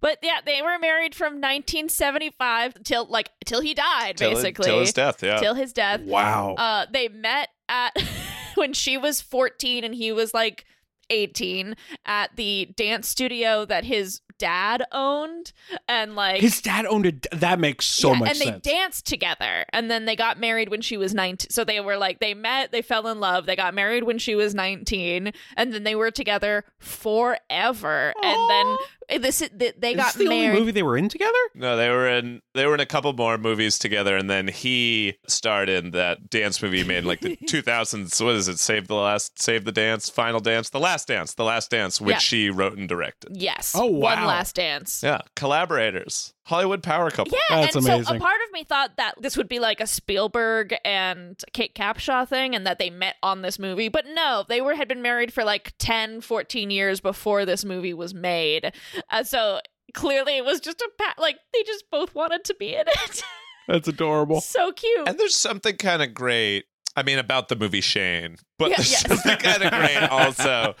But 0.00 0.18
yeah, 0.22 0.40
they 0.44 0.62
were 0.62 0.78
married 0.78 1.14
from 1.14 1.34
1975 1.34 2.82
till 2.84 3.06
like 3.06 3.30
till 3.44 3.60
he 3.60 3.74
died, 3.74 4.16
Till- 4.16 4.30
basically. 4.34 4.64
till 4.66 4.80
his 4.80 4.92
death, 4.92 5.22
yeah. 5.22 5.38
Till 5.38 5.54
his 5.54 5.72
death. 5.72 6.00
Wow. 6.00 6.54
Uh, 6.54 6.86
they 6.92 7.08
met 7.08 7.48
at 7.68 7.90
when 8.54 8.72
she 8.72 8.96
was 8.96 9.20
14 9.20 9.84
and 9.84 9.94
he 9.94 10.12
was 10.12 10.32
like 10.34 10.64
18 11.10 11.74
at 12.06 12.36
the 12.36 12.72
dance 12.76 13.08
studio 13.08 13.64
that 13.64 13.84
his 13.84 14.20
dad 14.38 14.82
owned, 14.90 15.52
and 15.86 16.16
like 16.16 16.40
His 16.40 16.62
dad 16.62 16.86
owned 16.86 17.04
it. 17.04 17.26
That 17.30 17.60
makes 17.60 17.84
so 17.84 18.12
yeah, 18.12 18.18
much 18.20 18.28
and 18.30 18.38
sense. 18.38 18.62
they 18.64 18.70
danced 18.72 19.06
together 19.06 19.66
and 19.70 19.90
then 19.90 20.06
they 20.06 20.16
got 20.16 20.40
married 20.40 20.70
when 20.70 20.80
she 20.80 20.96
was 20.96 21.12
19 21.12 21.50
so 21.50 21.62
they 21.62 21.78
were 21.78 21.98
like 21.98 22.20
they 22.20 22.32
met 22.32 22.72
they 22.72 22.80
fell 22.80 23.06
in 23.08 23.20
love 23.20 23.44
they 23.44 23.54
got 23.54 23.74
married 23.74 24.04
when 24.04 24.16
she 24.18 24.34
was 24.34 24.54
19 24.54 25.32
and 25.58 25.72
then 25.74 25.84
they 25.84 25.94
were 25.94 26.10
together 26.10 26.64
forever 26.78 28.14
and 28.22 28.50
then 28.50 28.76
this 29.18 29.38
they 29.52 29.72
they 29.76 29.90
Is 29.92 29.96
got 29.96 30.06
this 30.06 30.14
the 30.16 30.28
married 30.28 30.48
only 30.48 30.60
movie 30.60 30.72
they 30.72 30.82
were 30.82 30.96
in 30.96 31.08
together? 31.08 31.38
No, 31.54 31.76
they 31.76 31.88
were 31.88 32.08
in 32.08 32.42
they 32.54 32.66
were 32.66 32.74
in 32.74 32.80
a 32.80 32.86
couple 32.86 33.12
more 33.12 33.38
movies 33.38 33.78
together, 33.78 34.16
and 34.16 34.28
then 34.30 34.48
he 34.48 35.16
starred 35.28 35.68
in 35.68 35.90
that 35.92 36.30
dance 36.30 36.62
movie 36.62 36.84
made 36.84 36.98
in 36.98 37.04
like 37.04 37.20
the 37.20 37.36
2000s. 37.48 38.24
What 38.24 38.34
is 38.34 38.48
it? 38.48 38.58
Save 38.58 38.88
the 38.88 38.94
last, 38.94 39.40
save 39.40 39.64
the 39.64 39.72
dance, 39.72 40.08
final 40.08 40.40
dance, 40.40 40.70
the 40.70 40.80
last 40.80 41.08
dance, 41.08 41.34
the 41.34 41.44
last 41.44 41.70
dance, 41.70 42.00
which 42.00 42.14
Yeah. 42.14 42.18
she 42.18 42.50
wrote 42.50 42.76
and 42.76 42.88
directed. 42.88 43.36
yes 43.36 43.72
Oh, 43.76 43.86
one 43.86 44.20
wow. 44.20 44.26
last 44.26 44.56
dance 44.56 45.02
Yeah, 45.02 45.20
collaborators, 45.36 46.32
Hollywood 46.44 46.82
power 46.82 47.10
couple. 47.10 47.36
Yeah, 47.50 47.60
That's 47.62 47.76
and 47.76 47.84
so 47.84 48.00
a 48.00 48.18
part 48.18 48.40
of 48.46 48.52
me 48.52 48.64
thought 48.64 48.96
that 48.96 49.14
this 49.20 49.36
would 49.36 49.48
be 49.48 49.58
like 49.60 49.80
a 49.80 49.86
Spielberg 49.86 50.74
and 50.84 51.40
Kate 51.52 51.74
Capshaw 51.74 52.26
thing 52.28 52.54
and 52.54 52.66
that 52.66 52.78
they 52.78 52.90
met 52.90 53.16
on 53.22 53.42
this 53.42 53.58
movie, 53.58 53.88
but 53.88 54.04
no, 54.14 54.44
they 54.48 54.60
were 54.60 54.74
had 54.74 54.88
been 54.88 55.02
married 55.02 55.32
for 55.32 55.44
like 55.44 55.72
10, 55.78 56.22
14 56.22 56.70
years 56.70 57.00
before 57.00 57.44
this 57.44 57.64
movie 57.64 57.94
was 57.94 58.14
made. 58.14 58.72
Uh, 59.10 59.22
so 59.22 59.60
clearly 59.94 60.36
it 60.38 60.44
was 60.44 60.60
just 60.60 60.80
a 60.80 60.90
pa- 60.98 61.14
like 61.18 61.36
they 61.52 61.62
just 61.62 61.84
both 61.90 62.14
wanted 62.14 62.42
to 62.44 62.54
be 62.54 62.74
in 62.74 62.84
it. 62.86 63.22
That's 63.68 63.86
adorable. 63.86 64.40
so 64.40 64.72
cute. 64.72 65.08
And 65.08 65.18
there's 65.18 65.36
something 65.36 65.76
kind 65.76 66.02
of 66.02 66.14
great. 66.14 66.64
I 66.96 67.04
mean, 67.04 67.18
about 67.20 67.48
the 67.48 67.54
movie 67.54 67.80
Shane, 67.80 68.36
but 68.58 68.70
Yeah, 68.70 68.76
there's 68.78 68.90
yes. 68.90 69.06
something 69.06 69.36
kind 69.36 69.62
of 69.62 69.70
great 69.70 69.96
also 70.10 70.74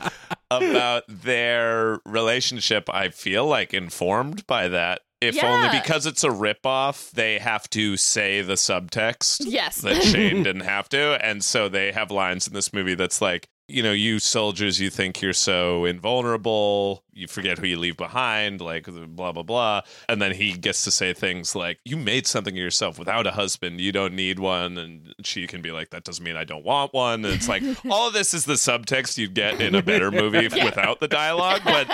about 0.50 1.04
their 1.08 2.00
relationship. 2.04 2.90
I 2.92 3.10
feel 3.10 3.46
like 3.46 3.72
informed 3.72 4.44
by 4.48 4.66
that. 4.68 5.02
If 5.20 5.42
only 5.44 5.68
because 5.78 6.06
it's 6.06 6.24
a 6.24 6.28
ripoff, 6.30 7.10
they 7.10 7.38
have 7.38 7.68
to 7.70 7.96
say 7.98 8.40
the 8.40 8.54
subtext 8.54 9.42
Yes. 9.44 9.82
that 9.82 10.02
Shane 10.02 10.42
didn't 10.44 10.62
have 10.62 10.88
to. 10.90 11.24
And 11.24 11.44
so 11.44 11.68
they 11.68 11.92
have 11.92 12.10
lines 12.10 12.48
in 12.48 12.54
this 12.54 12.72
movie 12.72 12.94
that's 12.94 13.20
like, 13.20 13.48
you 13.68 13.82
know, 13.82 13.92
you 13.92 14.18
soldiers, 14.18 14.80
you 14.80 14.88
think 14.90 15.20
you're 15.20 15.32
so 15.34 15.84
invulnerable, 15.84 17.04
you 17.20 17.28
forget 17.28 17.58
who 17.58 17.66
you 17.66 17.78
leave 17.78 17.96
behind, 17.96 18.60
like 18.60 18.86
blah, 18.86 19.32
blah, 19.32 19.42
blah. 19.42 19.82
And 20.08 20.20
then 20.20 20.32
he 20.32 20.52
gets 20.52 20.84
to 20.84 20.90
say 20.90 21.12
things 21.12 21.54
like, 21.54 21.78
you 21.84 21.96
made 21.96 22.26
something 22.26 22.54
of 22.54 22.58
yourself 22.58 22.98
without 22.98 23.26
a 23.26 23.32
husband, 23.32 23.80
you 23.80 23.92
don't 23.92 24.14
need 24.14 24.38
one. 24.38 24.78
And 24.78 25.14
she 25.22 25.46
can 25.46 25.62
be 25.62 25.70
like, 25.70 25.90
that 25.90 26.04
doesn't 26.04 26.24
mean 26.24 26.36
I 26.36 26.44
don't 26.44 26.64
want 26.64 26.94
one. 26.94 27.24
And 27.24 27.34
it's 27.34 27.48
like, 27.48 27.62
all 27.90 28.08
of 28.08 28.14
this 28.14 28.34
is 28.34 28.44
the 28.44 28.54
subtext 28.54 29.18
you'd 29.18 29.34
get 29.34 29.60
in 29.60 29.74
a 29.74 29.82
better 29.82 30.10
movie 30.10 30.48
without 30.64 31.00
the 31.00 31.08
dialogue. 31.08 31.62
But 31.64 31.88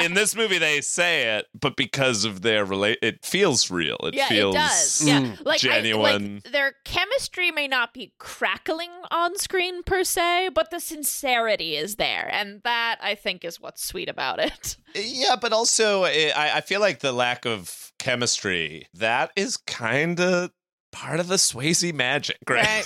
in 0.00 0.14
this 0.14 0.34
movie, 0.34 0.58
they 0.58 0.80
say 0.80 1.36
it, 1.36 1.46
but 1.58 1.76
because 1.76 2.24
of 2.24 2.42
their 2.42 2.64
relate, 2.64 2.98
it 3.02 3.24
feels 3.24 3.70
real. 3.70 3.98
It 4.04 4.14
yeah, 4.14 4.28
feels 4.28 4.54
it 4.54 4.58
does. 4.58 5.02
Yeah, 5.06 5.20
mm. 5.20 5.44
like 5.44 5.64
I- 5.64 5.82
genuine. 5.82 6.34
like 6.44 6.52
their 6.52 6.74
chemistry 6.84 7.50
may 7.50 7.68
not 7.68 7.92
be 7.94 8.12
crackling 8.18 8.90
on 9.10 9.36
screen 9.36 9.82
per 9.82 10.04
se, 10.04 10.50
but 10.54 10.70
the 10.70 10.80
sincerity 10.80 11.76
is 11.76 11.96
there, 11.96 12.28
and 12.32 12.62
that 12.62 12.98
I 13.02 13.14
think 13.14 13.44
is 13.44 13.60
what's 13.60 13.84
sweet 13.84 14.08
about 14.08 14.38
it. 14.38 14.52
Yeah, 14.94 15.36
but 15.40 15.52
also 15.54 16.04
eh, 16.04 16.32
I, 16.36 16.58
I 16.58 16.60
feel 16.60 16.80
like 16.80 17.00
the 17.00 17.12
lack 17.12 17.46
of 17.46 17.92
chemistry 17.98 18.86
that 18.94 19.30
is 19.36 19.56
kind 19.56 20.20
of 20.20 20.50
part 20.92 21.18
of 21.18 21.28
the 21.28 21.36
Swayze 21.36 21.94
magic, 21.94 22.36
right? 22.48 22.84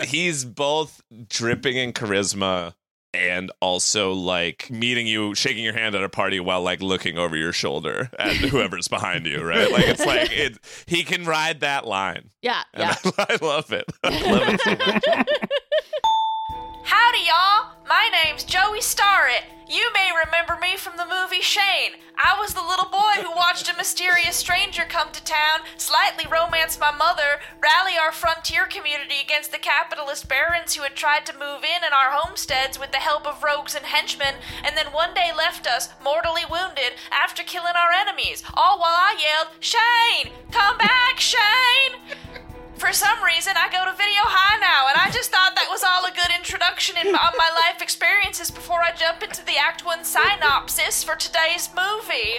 he's, 0.00 0.08
he's 0.10 0.44
both 0.46 1.02
dripping 1.28 1.76
in 1.76 1.92
charisma 1.92 2.72
and 3.12 3.50
also 3.60 4.12
like 4.12 4.70
meeting 4.70 5.06
you, 5.06 5.34
shaking 5.34 5.64
your 5.64 5.74
hand 5.74 5.94
at 5.94 6.02
a 6.02 6.08
party 6.08 6.40
while 6.40 6.62
like 6.62 6.80
looking 6.80 7.18
over 7.18 7.36
your 7.36 7.52
shoulder 7.52 8.10
at 8.18 8.36
whoever's 8.36 8.88
behind 8.88 9.26
you, 9.26 9.42
right? 9.42 9.70
Like 9.70 9.86
it's 9.86 10.04
like 10.06 10.30
it. 10.32 10.58
He 10.86 11.04
can 11.04 11.24
ride 11.24 11.60
that 11.60 11.86
line. 11.86 12.30
Yeah, 12.42 12.62
And 12.72 12.84
yeah. 12.84 13.12
I, 13.18 13.26
I 13.40 13.44
love 13.44 13.70
it. 13.72 13.84
I 14.02 14.30
love 14.32 14.48
it 14.48 14.60
so 14.62 14.70
much. 14.70 15.26
Howdy, 16.84 17.18
y'all! 17.26 17.72
My 17.86 18.08
name's 18.24 18.44
Joey 18.44 18.80
Starrett. 18.80 19.44
You 19.68 19.90
may 19.92 20.07
remember 20.28 20.58
me 20.60 20.76
from 20.76 20.96
the 20.96 21.06
movie 21.06 21.40
Shane. 21.40 21.96
I 22.16 22.36
was 22.38 22.52
the 22.52 22.62
little 22.62 22.90
boy 22.90 23.22
who 23.22 23.34
watched 23.34 23.72
a 23.72 23.76
mysterious 23.76 24.36
stranger 24.36 24.82
come 24.86 25.10
to 25.12 25.24
town, 25.24 25.60
slightly 25.78 26.26
romance 26.30 26.78
my 26.78 26.90
mother, 26.90 27.40
rally 27.62 27.96
our 27.96 28.12
frontier 28.12 28.66
community 28.66 29.20
against 29.24 29.52
the 29.52 29.58
capitalist 29.58 30.28
barons 30.28 30.74
who 30.74 30.82
had 30.82 30.96
tried 30.96 31.24
to 31.26 31.32
move 31.32 31.64
in 31.64 31.84
in 31.86 31.92
our 31.94 32.10
homesteads 32.10 32.78
with 32.78 32.92
the 32.92 32.98
help 32.98 33.26
of 33.26 33.42
rogues 33.42 33.74
and 33.74 33.86
henchmen, 33.86 34.34
and 34.62 34.76
then 34.76 34.92
one 34.92 35.14
day 35.14 35.30
left 35.34 35.66
us, 35.66 35.88
mortally 36.02 36.44
wounded, 36.44 36.92
after 37.10 37.42
killing 37.42 37.76
our 37.76 37.92
enemies, 37.92 38.42
all 38.52 38.78
while 38.78 38.96
I 38.96 39.16
yelled, 39.16 39.54
Shane! 39.60 40.32
Come 40.50 40.76
back, 40.76 41.20
Shane! 41.20 42.47
For 42.78 42.92
some 42.92 43.22
reason, 43.24 43.54
I 43.56 43.68
go 43.70 43.84
to 43.90 43.96
Video 43.96 44.22
High 44.22 44.58
now, 44.60 44.88
and 44.88 44.96
I 45.00 45.10
just 45.12 45.30
thought 45.32 45.54
that 45.56 45.66
was 45.68 45.82
all 45.82 46.04
a 46.06 46.12
good 46.12 46.30
introduction 46.36 46.96
in 46.96 47.10
my, 47.12 47.18
on 47.18 47.32
my 47.36 47.50
life 47.66 47.82
experiences 47.82 48.50
before 48.52 48.80
I 48.80 48.92
jump 48.94 49.22
into 49.22 49.44
the 49.44 49.56
Act 49.58 49.84
1 49.84 50.04
synopsis 50.04 51.02
for 51.02 51.16
today's 51.16 51.68
movie. 51.74 52.38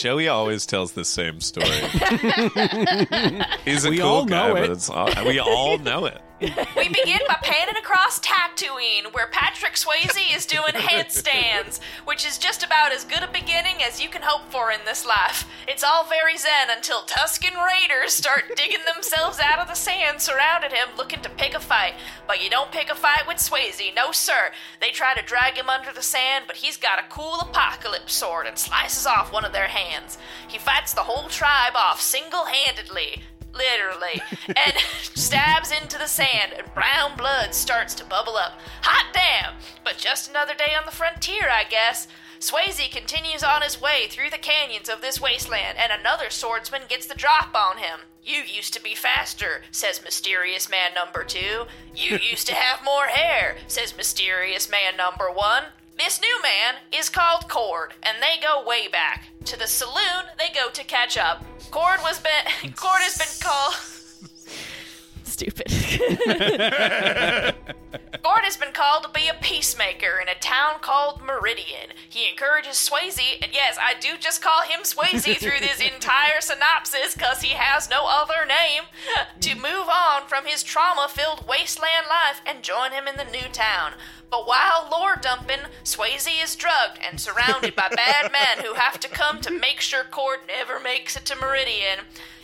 Joey 0.00 0.26
always 0.26 0.66
tells 0.66 0.92
the 0.92 1.04
same 1.04 1.40
story. 1.40 1.68
He's 3.64 3.84
a 3.84 3.90
We 3.90 3.98
cool 3.98 4.06
all 4.08 4.24
guy, 4.24 4.48
know 4.48 4.54
but 4.54 4.64
it. 4.64 4.70
it's 4.70 4.90
all, 4.90 5.08
we 5.24 5.38
all 5.38 5.78
know 5.78 6.06
it. 6.06 6.20
We 6.40 6.88
begin 6.88 7.20
by 7.28 7.36
panning 7.42 7.76
across 7.76 8.18
Tatooine, 8.18 9.12
where 9.12 9.26
Patrick 9.26 9.74
Swayze 9.74 10.34
is 10.34 10.46
doing 10.46 10.72
handstands, 10.72 11.80
which 12.06 12.26
is 12.26 12.38
just 12.38 12.62
about 12.62 12.92
as 12.92 13.04
good 13.04 13.22
a 13.22 13.28
beginning 13.28 13.82
as 13.82 14.02
you 14.02 14.08
can 14.08 14.22
hope 14.22 14.50
for 14.50 14.72
in 14.72 14.80
this 14.86 15.04
life. 15.04 15.46
It's 15.68 15.84
all 15.84 16.04
very 16.04 16.38
zen 16.38 16.70
until 16.70 17.02
Tusken 17.02 17.52
Raiders 17.62 18.14
start 18.14 18.44
digging 18.56 18.86
themselves 18.86 19.38
out 19.38 19.58
of 19.58 19.68
the 19.68 19.74
sand 19.74 20.22
surrounded 20.22 20.72
him 20.72 20.88
looking 20.96 21.20
to 21.20 21.28
pick 21.28 21.52
a 21.52 21.60
fight. 21.60 21.94
But 22.26 22.42
you 22.42 22.48
don't 22.48 22.72
pick 22.72 22.88
a 22.88 22.94
fight 22.94 23.28
with 23.28 23.36
Swayze, 23.36 23.94
no 23.94 24.10
sir. 24.10 24.50
They 24.80 24.92
try 24.92 25.14
to 25.14 25.22
drag 25.22 25.58
him 25.58 25.68
under 25.68 25.92
the 25.92 26.02
sand, 26.02 26.46
but 26.46 26.56
he's 26.56 26.78
got 26.78 26.98
a 26.98 27.08
cool 27.10 27.40
apocalypse 27.40 28.14
sword 28.14 28.46
and 28.46 28.58
slices 28.58 29.04
off 29.04 29.30
one 29.30 29.44
of 29.44 29.52
their 29.52 29.68
hands. 29.68 30.16
He 30.48 30.56
fights 30.56 30.94
the 30.94 31.02
whole 31.02 31.28
tribe 31.28 31.74
off 31.76 32.00
single 32.00 32.46
handedly 32.46 33.24
literally, 33.54 34.20
and 34.48 34.74
stabs 35.14 35.72
into 35.72 35.98
the 35.98 36.06
sand, 36.06 36.52
and 36.56 36.72
brown 36.74 37.16
blood 37.16 37.54
starts 37.54 37.94
to 37.94 38.04
bubble 38.04 38.36
up. 38.36 38.60
Hot 38.82 39.12
damn! 39.12 39.54
But 39.84 39.98
just 39.98 40.30
another 40.30 40.54
day 40.54 40.72
on 40.78 40.86
the 40.86 40.92
frontier, 40.92 41.48
I 41.50 41.64
guess. 41.64 42.08
Swayze 42.40 42.90
continues 42.90 43.42
on 43.42 43.60
his 43.60 43.82
way 43.82 44.06
through 44.08 44.30
the 44.30 44.38
canyons 44.38 44.88
of 44.88 45.02
this 45.02 45.20
wasteland, 45.20 45.76
and 45.76 45.92
another 45.92 46.30
swordsman 46.30 46.82
gets 46.88 47.06
the 47.06 47.14
drop 47.14 47.54
on 47.54 47.76
him. 47.76 48.00
You 48.24 48.42
used 48.42 48.72
to 48.74 48.82
be 48.82 48.94
faster, 48.94 49.62
says 49.70 50.02
Mysterious 50.02 50.70
Man 50.70 50.94
number 50.94 51.22
two. 51.22 51.66
You 51.94 52.18
used 52.18 52.46
to 52.46 52.54
have 52.54 52.84
more 52.84 53.06
hair, 53.06 53.56
says 53.66 53.96
Mysterious 53.96 54.70
Man 54.70 54.96
number 54.96 55.30
one. 55.30 55.64
This 56.02 56.18
new 56.18 56.42
man 56.42 56.76
is 56.90 57.10
called 57.10 57.50
Cord, 57.50 57.92
and 58.02 58.22
they 58.22 58.40
go 58.40 58.64
way 58.66 58.88
back. 58.88 59.28
To 59.44 59.58
the 59.58 59.66
saloon, 59.66 60.32
they 60.38 60.48
go 60.48 60.70
to 60.70 60.82
catch 60.82 61.18
up. 61.18 61.44
Cord 61.70 62.00
was 62.00 62.18
been 62.18 62.72
Cord 62.74 63.02
has 63.02 63.18
been 63.18 63.46
called 63.46 63.74
stupid. 65.40 65.66
Cord 68.22 68.44
has 68.44 68.58
been 68.58 68.72
called 68.72 69.04
to 69.04 69.10
be 69.10 69.28
a 69.28 69.34
peacemaker 69.40 70.20
in 70.20 70.28
a 70.28 70.38
town 70.38 70.80
called 70.82 71.22
Meridian. 71.22 71.96
He 72.08 72.28
encourages 72.28 72.76
Swayze, 72.76 73.38
and 73.40 73.52
yes, 73.52 73.78
I 73.80 73.94
do 73.98 74.18
just 74.18 74.42
call 74.42 74.62
him 74.62 74.80
Swayze 74.82 75.38
through 75.38 75.60
this 75.60 75.80
entire 75.80 76.40
synopsis 76.40 77.14
because 77.14 77.40
he 77.40 77.54
has 77.54 77.88
no 77.88 78.04
other 78.06 78.46
name, 78.46 78.84
to 79.40 79.54
move 79.54 79.88
on 79.88 80.26
from 80.28 80.44
his 80.44 80.62
trauma 80.62 81.08
filled 81.08 81.48
wasteland 81.48 82.06
life 82.08 82.42
and 82.44 82.62
join 82.62 82.92
him 82.92 83.08
in 83.08 83.16
the 83.16 83.24
new 83.24 83.48
town. 83.50 83.94
But 84.30 84.46
while 84.46 84.88
lore 84.92 85.16
dumping, 85.20 85.70
Swayze 85.82 86.42
is 86.42 86.54
drugged 86.54 87.00
and 87.02 87.18
surrounded 87.18 87.74
by 87.74 87.88
bad 87.88 88.30
men 88.30 88.64
who 88.64 88.74
have 88.74 89.00
to 89.00 89.08
come 89.08 89.40
to 89.40 89.50
make 89.50 89.80
sure 89.80 90.04
Cord 90.04 90.40
never 90.46 90.78
makes 90.78 91.16
it 91.16 91.24
to 91.26 91.36
Meridian. 91.36 92.00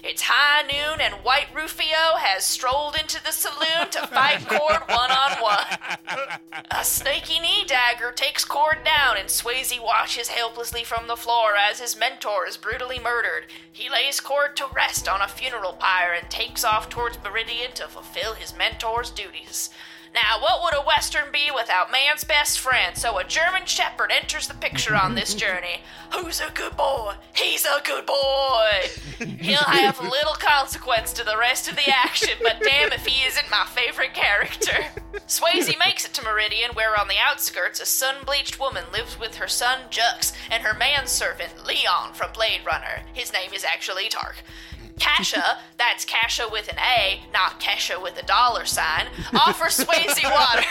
It's 0.08 0.22
high 0.22 0.62
noon, 0.62 1.00
and 1.00 1.24
White 1.24 1.48
Rufio 1.52 2.14
has 2.18 2.44
strolled 2.44 2.94
into 2.94 3.20
the 3.20 3.32
saloon 3.32 3.90
to 3.90 4.06
fight 4.06 4.46
Cord 4.46 4.82
one 4.88 5.10
on 5.10 5.32
one. 5.42 6.38
A 6.70 6.84
snaky 6.84 7.40
knee 7.40 7.64
dagger 7.66 8.12
takes 8.12 8.44
Cord 8.44 8.84
down, 8.84 9.16
and 9.16 9.28
Swayze 9.28 9.82
watches 9.82 10.28
helplessly 10.28 10.84
from 10.84 11.08
the 11.08 11.16
floor 11.16 11.56
as 11.56 11.80
his 11.80 11.98
mentor 11.98 12.46
is 12.46 12.56
brutally 12.56 13.00
murdered. 13.00 13.46
He 13.72 13.90
lays 13.90 14.20
Cord 14.20 14.54
to 14.56 14.68
rest 14.72 15.08
on 15.08 15.20
a 15.20 15.26
funeral 15.26 15.72
pyre 15.72 16.12
and 16.12 16.30
takes 16.30 16.64
off 16.64 16.88
towards 16.88 17.18
Meridian 17.24 17.72
to 17.72 17.88
fulfill 17.88 18.34
his 18.34 18.56
mentor's 18.56 19.10
duties. 19.10 19.70
Now, 20.16 20.40
what 20.40 20.62
would 20.62 20.74
a 20.74 20.86
Western 20.86 21.30
be 21.30 21.50
without 21.54 21.92
man's 21.92 22.24
best 22.24 22.58
friend? 22.58 22.96
So 22.96 23.18
a 23.18 23.24
German 23.24 23.66
Shepherd 23.66 24.10
enters 24.10 24.48
the 24.48 24.54
picture 24.54 24.96
on 24.96 25.14
this 25.14 25.34
journey. 25.44 25.82
Who's 26.14 26.40
a 26.40 26.50
good 26.54 26.74
boy? 26.74 27.16
He's 27.34 27.66
a 27.66 27.82
good 27.84 28.06
boy. 28.06 28.70
He'll 29.18 29.56
have 29.66 30.00
little 30.00 30.32
consequence 30.32 31.12
to 31.12 31.22
the 31.24 31.36
rest 31.36 31.68
of 31.68 31.76
the 31.76 31.90
action, 31.90 32.30
but 32.42 32.62
damn 32.62 32.92
if 32.92 33.04
he 33.04 33.26
isn't 33.26 33.50
my 33.50 33.66
favorite 33.66 34.14
character. 34.14 34.86
Swayze 35.26 35.78
makes 35.78 36.06
it 36.06 36.14
to 36.14 36.22
Meridian, 36.22 36.70
where 36.72 36.98
on 36.98 37.08
the 37.08 37.18
outskirts 37.22 37.80
a 37.80 37.86
sun-bleached 37.86 38.58
woman 38.58 38.84
lives 38.94 39.20
with 39.20 39.34
her 39.34 39.48
son 39.48 39.80
Jux 39.90 40.32
and 40.50 40.62
her 40.62 40.72
manservant 40.78 41.66
Leon 41.66 42.14
from 42.14 42.32
Blade 42.32 42.62
Runner. 42.64 43.02
His 43.12 43.34
name 43.34 43.52
is 43.52 43.64
actually 43.64 44.08
Tark. 44.08 44.36
Kasha, 44.98 45.58
that's 45.76 46.04
Kasha 46.04 46.48
with 46.50 46.68
an 46.68 46.78
A, 46.78 47.20
not 47.32 47.60
Kesha 47.60 48.02
with 48.02 48.16
a 48.18 48.24
dollar 48.24 48.64
sign, 48.64 49.08
offer 49.34 49.66
Swayze 49.66 50.24
water. 50.24 50.62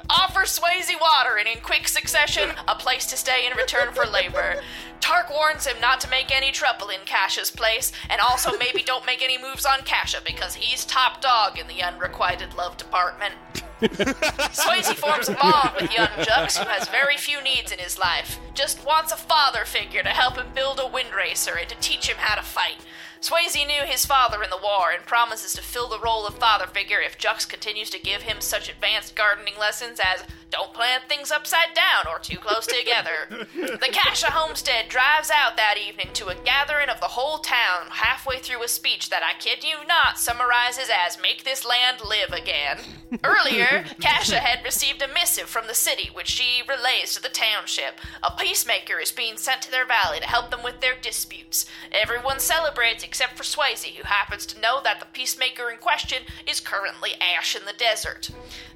offer 0.10 0.40
Swayze 0.40 1.00
water 1.00 1.36
and 1.38 1.48
in 1.48 1.60
quick 1.62 1.88
succession, 1.88 2.50
a 2.66 2.74
place 2.74 3.06
to 3.06 3.16
stay 3.16 3.46
in 3.46 3.56
return 3.56 3.92
for 3.92 4.04
labor. 4.04 4.62
Tark 5.00 5.30
warns 5.30 5.66
him 5.66 5.80
not 5.80 6.00
to 6.00 6.10
make 6.10 6.30
any 6.34 6.52
trouble 6.52 6.88
in 6.88 7.00
Kasha's 7.06 7.50
place, 7.50 7.92
and 8.10 8.20
also 8.20 8.58
maybe 8.58 8.82
don't 8.82 9.06
make 9.06 9.22
any 9.22 9.38
moves 9.40 9.64
on 9.64 9.82
Kasha 9.82 10.18
because 10.24 10.56
he's 10.56 10.84
top 10.84 11.20
dog 11.20 11.58
in 11.58 11.66
the 11.66 11.82
unrequited 11.82 12.54
love 12.54 12.76
department. 12.76 13.34
Swayze 13.80 14.94
forms 14.94 15.28
a 15.28 15.34
bond 15.34 15.70
with 15.80 15.92
young 15.92 16.08
Jux, 16.08 16.58
who 16.58 16.68
has 16.68 16.88
very 16.88 17.16
few 17.16 17.40
needs 17.42 17.70
in 17.70 17.78
his 17.78 17.98
life. 17.98 18.38
Just 18.54 18.84
wants 18.84 19.12
a 19.12 19.16
father 19.16 19.64
figure 19.64 20.02
to 20.02 20.08
help 20.08 20.36
him 20.36 20.46
build 20.54 20.80
a 20.80 20.86
wind 20.86 21.10
racer 21.16 21.56
and 21.58 21.68
to 21.68 21.76
teach 21.80 22.08
him 22.08 22.16
how 22.18 22.34
to 22.34 22.42
fight. 22.42 22.78
Swayze 23.20 23.66
knew 23.66 23.82
his 23.84 24.06
father 24.06 24.42
in 24.42 24.50
the 24.50 24.60
war 24.62 24.90
and 24.94 25.04
promises 25.04 25.52
to 25.54 25.62
fill 25.62 25.88
the 25.88 25.98
role 25.98 26.26
of 26.26 26.38
father 26.38 26.66
figure 26.66 27.00
if 27.00 27.18
Jux 27.18 27.48
continues 27.48 27.90
to 27.90 27.98
give 27.98 28.22
him 28.22 28.40
such 28.40 28.68
advanced 28.68 29.16
gardening 29.16 29.54
lessons 29.58 30.00
as 30.02 30.24
don't 30.50 30.72
plant 30.72 31.04
things 31.08 31.30
upside 31.30 31.74
down 31.74 32.06
or 32.10 32.18
too 32.18 32.38
close 32.38 32.66
together. 32.66 33.28
the 33.54 33.90
Kasha 33.92 34.30
homestead 34.30 34.88
drives 34.88 35.30
out 35.30 35.56
that 35.56 35.76
evening 35.76 36.08
to 36.14 36.28
a 36.28 36.34
gathering 36.34 36.88
of 36.88 37.00
the 37.00 37.08
whole 37.08 37.38
town, 37.38 37.88
halfway 37.90 38.38
through 38.38 38.62
a 38.62 38.68
speech 38.68 39.10
that 39.10 39.22
I 39.22 39.38
kid 39.38 39.62
you 39.62 39.86
not 39.86 40.18
summarizes 40.18 40.90
as 40.92 41.18
Make 41.20 41.44
this 41.44 41.66
land 41.66 42.00
live 42.00 42.32
again. 42.32 42.78
Earlier, 43.22 43.84
Kasha 44.00 44.38
had 44.38 44.64
received 44.64 45.02
a 45.02 45.08
missive 45.08 45.48
from 45.48 45.66
the 45.66 45.74
city, 45.74 46.10
which 46.12 46.28
she 46.28 46.62
relays 46.66 47.14
to 47.14 47.22
the 47.22 47.28
township. 47.28 47.98
A 48.22 48.30
peacemaker 48.30 48.98
is 48.98 49.12
being 49.12 49.36
sent 49.36 49.62
to 49.62 49.70
their 49.70 49.86
valley 49.86 50.20
to 50.20 50.26
help 50.26 50.50
them 50.50 50.62
with 50.62 50.80
their 50.80 50.94
disputes. 51.00 51.66
Everyone 51.92 52.40
celebrates 52.40 53.02
except 53.08 53.38
for 53.38 53.42
Swayze, 53.42 53.96
who 53.96 54.02
happens 54.04 54.44
to 54.44 54.60
know 54.60 54.82
that 54.84 55.00
the 55.00 55.06
peacemaker 55.06 55.70
in 55.70 55.78
question 55.78 56.24
is 56.46 56.60
currently 56.60 57.12
Ash 57.18 57.56
in 57.56 57.64
the 57.64 57.72
desert. 57.72 58.28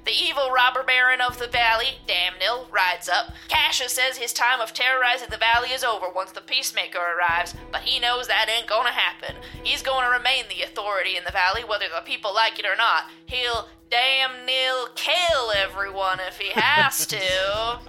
The 0.05 0.11
evil 0.11 0.49
robber 0.49 0.81
baron 0.81 1.21
of 1.21 1.37
the 1.37 1.45
valley, 1.45 1.99
Damnil, 2.07 2.65
rides 2.71 3.07
up. 3.07 3.33
Kasha 3.47 3.89
says 3.89 4.17
his 4.17 4.33
time 4.33 4.59
of 4.59 4.73
terrorizing 4.73 5.27
the 5.29 5.37
valley 5.37 5.69
is 5.69 5.83
over 5.83 6.07
once 6.09 6.31
the 6.31 6.41
peacemaker 6.41 6.97
arrives, 6.97 7.53
but 7.71 7.81
he 7.81 7.99
knows 7.99 8.27
that 8.27 8.49
ain't 8.49 8.67
gonna 8.67 8.89
happen. 8.89 9.35
He's 9.63 9.83
gonna 9.83 10.09
remain 10.09 10.45
the 10.49 10.63
authority 10.63 11.15
in 11.15 11.25
the 11.25 11.31
valley, 11.31 11.63
whether 11.63 11.85
the 11.85 12.01
people 12.03 12.33
like 12.33 12.57
it 12.57 12.65
or 12.65 12.75
not. 12.75 13.03
He'll 13.27 13.67
damn 13.89 14.45
nil 14.45 14.87
kill 14.95 15.51
everyone 15.55 16.19
if 16.27 16.37
he 16.39 16.51
has 16.53 17.05
to. 17.07 17.79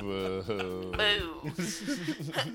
Boo. 0.00 1.52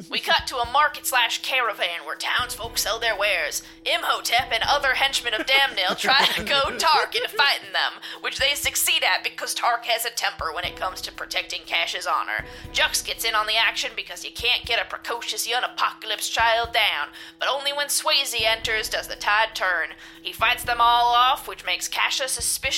we 0.09 0.19
cut 0.19 0.47
to 0.47 0.57
a 0.57 0.71
market 0.71 1.05
slash 1.05 1.41
caravan 1.41 2.05
where 2.05 2.15
townsfolk 2.15 2.77
sell 2.77 2.99
their 2.99 3.17
wares. 3.17 3.63
Imhotep 3.85 4.51
and 4.53 4.63
other 4.63 4.93
henchmen 4.93 5.33
of 5.33 5.45
Damnil 5.45 5.97
try 5.97 6.25
to 6.25 6.43
goad 6.43 6.79
Tark 6.79 7.15
into 7.15 7.29
fighting 7.29 7.73
them, 7.73 8.01
which 8.21 8.39
they 8.39 8.53
succeed 8.55 9.03
at 9.03 9.23
because 9.23 9.53
Tark 9.53 9.85
has 9.85 10.05
a 10.05 10.09
temper 10.09 10.51
when 10.53 10.63
it 10.63 10.75
comes 10.75 11.01
to 11.01 11.11
protecting 11.11 11.61
Kasha's 11.65 12.07
honor. 12.07 12.45
Jux 12.71 13.05
gets 13.05 13.25
in 13.25 13.35
on 13.35 13.47
the 13.47 13.57
action 13.57 13.91
because 13.95 14.21
he 14.21 14.31
can't 14.31 14.65
get 14.65 14.81
a 14.81 14.89
precocious 14.89 15.47
young 15.47 15.63
apocalypse 15.63 16.29
child 16.29 16.73
down, 16.73 17.09
but 17.39 17.49
only 17.49 17.73
when 17.73 17.87
Swayze 17.87 18.41
enters 18.41 18.89
does 18.89 19.07
the 19.07 19.15
tide 19.15 19.53
turn. 19.53 19.89
He 20.21 20.31
fights 20.31 20.63
them 20.63 20.77
all 20.79 21.13
off, 21.13 21.47
which 21.47 21.65
makes 21.65 21.87
Kasha 21.87 22.29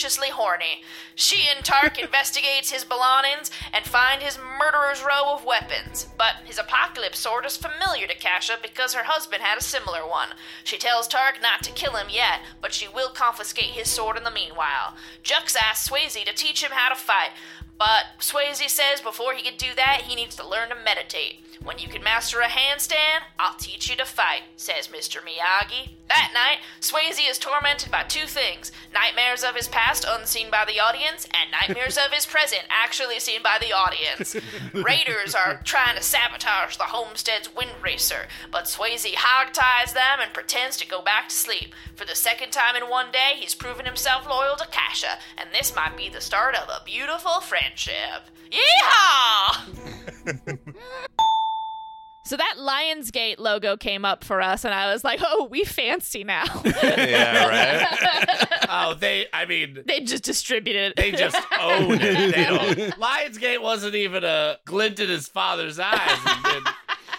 suspiciously 0.05 0.29
horny. 0.29 0.83
She 1.15 1.47
and 1.49 1.65
Tark 1.65 1.97
investigates 2.03 2.71
his 2.71 2.85
belongings 2.85 3.49
and 3.73 3.85
find 3.85 4.21
his 4.21 4.37
murderer's 4.37 5.03
row 5.03 5.33
of 5.33 5.43
weapons, 5.43 6.07
but 6.17 6.35
his 6.45 6.59
apocalypse 6.59 7.17
sword 7.17 7.45
is 7.45 7.57
familiar 7.57 8.05
to 8.07 8.15
Kasha 8.15 8.57
because 8.61 8.93
her 8.93 9.05
husband 9.05 9.41
had 9.41 9.57
a 9.57 9.63
similar 9.63 10.07
one. 10.07 10.29
She 10.63 10.77
tells 10.77 11.07
Tark 11.07 11.39
not 11.41 11.63
to 11.63 11.71
kill 11.71 11.95
him 11.95 12.07
yet, 12.09 12.41
but 12.61 12.73
she 12.73 12.87
will 12.87 13.09
confiscate 13.09 13.71
his 13.71 13.89
sword 13.89 14.17
in 14.17 14.23
the 14.23 14.31
meanwhile. 14.31 14.95
Jux 15.23 15.55
asks 15.55 15.89
Swayze 15.89 16.23
to 16.23 16.33
teach 16.33 16.63
him 16.63 16.71
how 16.73 16.89
to 16.89 16.95
fight, 16.95 17.31
but 17.79 18.05
Swayze 18.19 18.69
says 18.69 19.01
before 19.01 19.33
he 19.33 19.41
can 19.41 19.57
do 19.57 19.73
that, 19.75 20.03
he 20.03 20.15
needs 20.15 20.35
to 20.35 20.47
learn 20.47 20.69
to 20.69 20.75
meditate. 20.75 21.44
When 21.63 21.79
you 21.79 21.87
can 21.87 22.03
master 22.03 22.41
a 22.41 22.47
handstand, 22.47 23.23
I'll 23.39 23.57
teach 23.57 23.89
you 23.89 23.95
to 23.97 24.05
fight, 24.05 24.43
says 24.55 24.87
Mr. 24.87 25.17
Miyagi. 25.17 25.91
That 26.09 26.31
night, 26.33 26.59
Swayze 26.79 27.29
is 27.29 27.39
tormented 27.39 27.91
by 27.91 28.03
two 28.03 28.27
things 28.27 28.71
nightmares 28.93 29.43
of 29.43 29.55
his 29.55 29.67
past 29.67 30.05
unseen 30.07 30.49
by 30.51 30.65
the 30.65 30.79
audience, 30.79 31.27
and 31.33 31.51
nightmares 31.51 31.97
of 31.97 32.11
his 32.11 32.25
present 32.25 32.63
actually 32.69 33.19
seen 33.19 33.41
by 33.41 33.57
the 33.59 33.73
audience. 33.73 34.35
Raiders 34.73 35.35
are 35.35 35.61
trying 35.63 35.95
to 35.95 36.03
sabotage 36.03 36.77
the 36.77 36.83
homestead's 36.83 37.53
wind 37.55 37.71
racer, 37.83 38.27
but 38.51 38.65
Swayze 38.65 39.13
hogties 39.13 39.93
them 39.93 40.19
and 40.21 40.33
pretends 40.33 40.77
to 40.77 40.87
go 40.87 41.01
back 41.01 41.29
to 41.29 41.35
sleep. 41.35 41.73
For 41.95 42.05
the 42.05 42.15
second 42.15 42.51
time 42.51 42.75
in 42.75 42.89
one 42.89 43.11
day, 43.11 43.33
he's 43.35 43.55
proven 43.55 43.85
himself 43.85 44.27
loyal 44.27 44.55
to 44.57 44.67
Kasha, 44.67 45.17
and 45.37 45.49
this 45.51 45.75
might 45.75 45.97
be 45.97 46.09
the 46.09 46.21
start 46.21 46.55
of 46.55 46.69
a 46.69 46.83
beautiful 46.85 47.41
friendship. 47.41 48.29
Yeehaw! 48.51 49.65
So 52.25 52.37
that 52.37 52.55
Lionsgate 52.57 53.37
logo 53.37 53.77
came 53.77 54.03
up 54.03 54.23
for 54.23 54.41
us, 54.41 54.65
and 54.65 54.73
I 54.73 54.91
was 54.91 55.03
like, 55.03 55.19
"Oh, 55.23 55.47
we 55.49 55.63
fancy 55.63 56.23
now." 56.23 56.45
yeah, 56.65 57.47
right. 57.47 58.47
oh, 58.69 58.95
they. 58.95 59.27
I 59.31 59.45
mean, 59.45 59.83
they 59.85 59.99
just 60.01 60.23
distributed 60.23 60.91
it. 60.91 60.95
they 60.95 61.11
just 61.11 61.37
own 61.59 61.99
it. 62.01 62.15
They 62.35 62.43
don't. 62.43 62.99
Lionsgate 62.99 63.61
wasn't 63.61 63.93
even 63.93 64.23
a 64.23 64.57
glint 64.65 64.99
in 64.99 65.07
his 65.07 65.27
father's 65.27 65.79
eyes. 65.79 66.17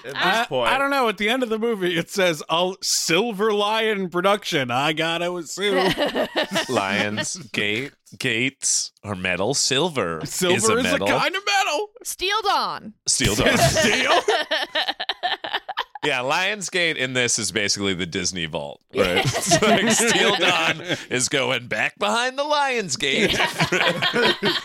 And, 0.07 0.16
and, 0.16 0.25
at 0.25 0.31
this 0.33 0.40
I, 0.42 0.47
point, 0.47 0.71
I 0.71 0.79
don't 0.79 0.90
know. 0.90 1.09
At 1.09 1.19
the 1.19 1.29
end 1.29 1.42
of 1.42 1.49
the 1.49 1.59
movie, 1.59 1.97
it 1.97 2.11
says 2.11 2.42
"A 2.49 2.75
Silver 2.81 3.53
Lion 3.53 4.09
Production." 4.09 4.71
I 4.71 4.92
gotta 4.92 5.35
assume 5.35 5.92
Lions, 6.69 7.37
gate, 7.53 7.92
gates 8.16 8.92
are 9.03 9.16
metal. 9.16 9.55
Silver, 9.55 10.21
silver 10.25 10.79
is 10.79 10.87
a 10.87 10.92
metal. 10.92 11.09
kind 11.09 11.35
of 11.35 11.42
metal. 11.45 11.88
Steel 12.05 12.40
Dawn. 12.42 12.95
Steel 13.07 13.35
Dawn. 13.35 13.59
Steel. 13.59 14.12
Yeah, 16.07 16.21
Lionsgate 16.21 16.97
in 16.97 17.12
this 17.14 17.38
is 17.38 17.51
basically 17.53 17.95
the 17.95 18.07
Disney 18.07 18.47
Vault, 18.47 18.81
right? 18.95 19.25
It's 19.25 19.61
like 19.62 19.90
Steel 19.90 20.37
Dawn 20.37 20.81
is 21.11 21.29
going 21.29 21.66
back 21.69 21.99
behind 21.99 22.38
the 22.38 22.45
Lionsgate. 22.45 23.33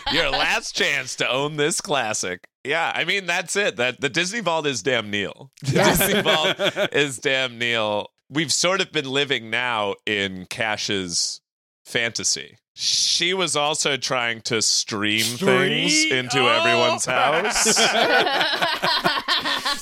Your 0.12 0.30
last 0.30 0.74
chance 0.74 1.16
to 1.16 1.28
own 1.28 1.56
this 1.56 1.80
classic. 1.80 2.44
Yeah, 2.64 2.92
I 2.94 3.04
mean 3.04 3.26
that's 3.26 3.56
it. 3.56 3.76
That 3.76 4.00
the 4.00 4.08
Disney 4.08 4.40
Vault 4.40 4.66
is 4.66 4.82
Damnil. 4.82 5.48
The 5.62 5.72
Disney 5.72 6.22
Vault 6.22 6.56
is 6.92 7.18
Damnil. 7.18 8.06
We've 8.30 8.52
sort 8.52 8.80
of 8.80 8.92
been 8.92 9.10
living 9.10 9.50
now 9.50 9.96
in 10.06 10.46
Cash's 10.46 11.40
fantasy. 11.84 12.56
She 12.74 13.34
was 13.34 13.54
also 13.56 13.98
trying 13.98 14.40
to 14.42 14.62
stream, 14.62 15.20
things 15.24 16.04
into 16.10 16.38
Oh. 16.40 16.46
everyone's 16.48 17.04
house. 17.04 17.64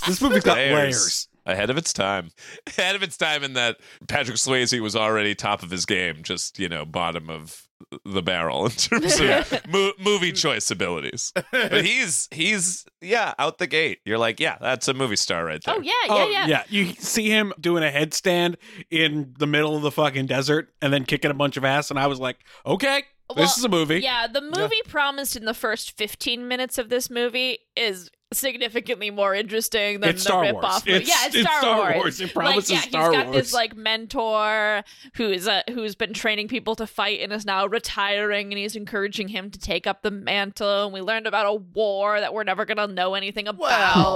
This 0.06 0.20
movie's 0.20 0.42
got 0.42 0.56
layers. 0.56 1.28
Ahead 1.50 1.70
of 1.70 1.76
its 1.76 1.92
time. 1.92 2.30
Ahead 2.66 2.96
of 2.96 3.02
its 3.02 3.16
time 3.16 3.42
in 3.44 3.54
that 3.54 3.78
Patrick 4.08 4.36
Swayze 4.36 4.78
was 4.80 4.96
already 4.96 5.34
top 5.34 5.62
of 5.62 5.70
his 5.70 5.86
game, 5.86 6.22
just, 6.22 6.58
you 6.58 6.68
know, 6.68 6.84
bottom 6.84 7.28
of 7.30 7.66
the 8.04 8.22
barrel 8.22 8.66
in 8.66 8.72
terms 8.72 9.18
of 9.20 9.66
mo- 9.68 9.92
movie 9.98 10.32
choice 10.32 10.70
abilities. 10.70 11.32
But 11.50 11.84
he's, 11.84 12.28
he's, 12.30 12.84
yeah, 13.00 13.34
out 13.38 13.58
the 13.58 13.66
gate. 13.66 14.00
You're 14.04 14.18
like, 14.18 14.38
yeah, 14.38 14.58
that's 14.60 14.86
a 14.88 14.94
movie 14.94 15.16
star 15.16 15.44
right 15.44 15.62
there. 15.64 15.76
Oh 15.76 15.80
yeah, 15.80 15.92
yeah, 16.06 16.14
Oh 16.14 16.28
yeah. 16.28 16.64
You 16.68 16.92
see 16.94 17.28
him 17.28 17.52
doing 17.58 17.82
a 17.82 17.90
headstand 17.90 18.56
in 18.90 19.34
the 19.38 19.46
middle 19.46 19.76
of 19.76 19.82
the 19.82 19.90
fucking 19.90 20.26
desert 20.26 20.72
and 20.82 20.92
then 20.92 21.04
kicking 21.04 21.30
a 21.30 21.34
bunch 21.34 21.56
of 21.56 21.64
ass, 21.64 21.90
and 21.90 21.98
I 21.98 22.06
was 22.06 22.20
like, 22.20 22.36
okay, 22.66 23.04
this 23.36 23.56
is 23.56 23.64
a 23.64 23.68
movie. 23.68 24.00
Yeah, 24.00 24.26
the 24.26 24.40
movie 24.40 24.82
promised 24.88 25.36
in 25.36 25.44
the 25.44 25.54
first 25.54 25.96
15 25.96 26.48
minutes 26.48 26.78
of 26.78 26.88
this 26.88 27.10
movie 27.10 27.58
is 27.76 28.10
significantly 28.32 29.10
more 29.10 29.34
interesting 29.34 30.00
than 30.00 30.10
It's 30.10 30.22
the 30.22 30.28
Star 30.28 30.42
rip-off 30.42 30.62
Wars. 30.62 30.86
movie. 30.86 30.96
It's- 31.02 31.08
yeah, 31.08 31.26
it's, 31.26 31.34
it's 31.36 31.46
Star, 31.48 31.60
Star 31.60 31.76
Wars. 31.78 31.94
Wars. 31.96 32.20
It 32.20 32.32
promises 32.34 32.70
like, 32.70 32.78
yeah, 32.84 32.88
Star 32.88 33.10
he's 33.12 33.16
got 33.20 33.26
Wars. 33.26 33.36
this 33.36 33.52
like 33.52 33.76
mentor 33.76 34.84
who's 35.14 35.48
uh, 35.48 35.62
who's 35.70 35.94
been 35.94 36.12
training 36.12 36.48
people 36.48 36.74
to 36.76 36.86
fight 36.86 37.20
and 37.20 37.32
is 37.32 37.44
now 37.44 37.66
retiring, 37.66 38.52
and 38.52 38.58
he's 38.58 38.76
encouraging 38.76 39.28
him 39.28 39.50
to 39.50 39.58
take 39.58 39.86
up 39.86 40.02
the 40.02 40.10
mantle. 40.10 40.84
And 40.84 40.92
we 40.92 41.00
learned 41.00 41.26
about 41.26 41.46
a 41.46 41.54
war 41.54 42.20
that 42.20 42.32
we're 42.34 42.44
never 42.44 42.64
gonna 42.64 42.86
know 42.86 43.14
anything 43.14 43.48
about. 43.48 43.60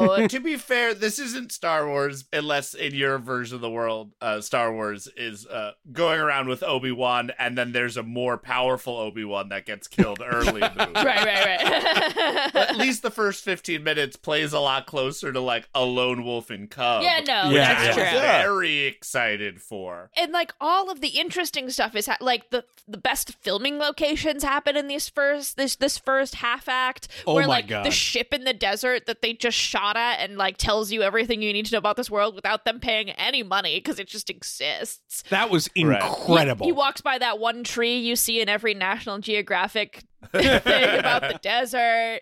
Well, 0.09 0.29
to 0.29 0.40
be 0.40 0.57
fair, 0.57 0.94
this 0.94 1.18
isn't 1.18 1.53
Star 1.53 1.87
Wars 1.88 2.24
unless 2.33 2.74
in 2.74 2.94
your 2.94 3.18
version 3.18 3.57
of 3.57 3.61
the 3.61 3.70
world, 3.70 4.12
uh, 4.20 4.40
Star 4.40 4.72
Wars 4.72 5.09
is 5.16 5.46
uh, 5.46 5.72
going 5.92 6.20
around 6.20 6.48
with 6.48 6.62
Obi 6.62 6.92
Wan, 6.92 7.33
and 7.38 7.57
then 7.59 7.72
there's 7.72 7.96
a 7.96 8.03
more 8.03 8.38
powerful 8.38 8.96
Obi 8.96 9.24
Wan 9.24 9.48
that 9.48 9.66
gets 9.66 9.88
killed 9.88 10.20
early 10.24 10.62
in 10.62 10.72
the 10.77 10.87
movie. 10.94 11.07
right, 11.07 11.24
right, 11.24 11.62
right. 11.64 12.55
At 12.55 12.77
least 12.77 13.03
the 13.03 13.11
first 13.11 13.42
15 13.44 13.83
minutes 13.83 14.04
plays 14.23 14.53
a 14.53 14.61
lot 14.61 14.87
closer 14.87 15.33
to 15.33 15.40
like 15.40 15.69
a 15.75 15.85
lone 15.85 16.25
wolf 16.25 16.51
and 16.51 16.71
cub. 16.71 17.03
Yeah, 17.03 17.21
no, 17.27 17.51
Yeah, 17.51 17.85
that's 17.85 17.97
yeah. 17.97 18.11
true. 18.11 18.21
Very 18.21 18.81
excited 18.85 19.61
for. 19.62 20.11
and 20.17 20.33
like 20.33 20.53
all 20.61 20.90
of 20.90 21.01
the 21.01 21.09
interesting 21.09 21.71
stuff 21.71 21.95
is 21.97 22.07
ha- 22.07 22.17
like 22.21 22.51
the 22.51 22.64
the 22.87 22.99
best 22.99 23.33
filming 23.40 23.79
locations 23.79 24.43
happen 24.45 24.77
in 24.77 24.88
this 24.88 25.09
first 25.09 25.57
this 25.57 25.77
this 25.77 25.97
first 25.97 26.35
half 26.37 26.69
act 26.69 27.09
Oh 27.27 27.35
where 27.35 27.45
my 27.45 27.49
like 27.49 27.69
God. 27.69 27.87
the 27.87 27.90
ship 27.90 28.35
in 28.35 28.45
the 28.45 28.53
desert 28.53 29.07
that 29.07 29.23
they 29.23 29.33
just 29.33 29.57
shot 29.57 29.97
at 29.97 30.21
and 30.21 30.37
like 30.37 30.59
tells 30.59 30.93
you 30.93 31.03
everything 31.03 31.40
you 31.40 31.53
need 31.53 31.64
to 31.67 31.73
know 31.73 31.79
about 31.79 31.97
this 31.97 32.11
world 32.11 32.35
without 32.35 32.64
them 32.67 32.81
paying 32.81 33.09
any 33.11 33.43
money 33.43 33.77
because 33.79 33.99
it 33.99 34.07
just 34.09 34.29
exists. 34.29 35.23
That 35.31 35.49
was 35.51 35.69
incredible. 35.75 36.67
He, 36.67 36.71
he 36.71 36.73
walks 36.73 37.01
by 37.01 37.17
that 37.19 37.38
one 37.38 37.64
tree 37.64 37.97
you 37.97 38.17
see 38.17 38.40
in 38.40 38.49
every 38.51 38.75
National 38.75 39.19
Geographic 39.19 40.03
thing 40.33 40.99
about 40.99 41.23
the 41.23 41.38
desert. 41.43 42.21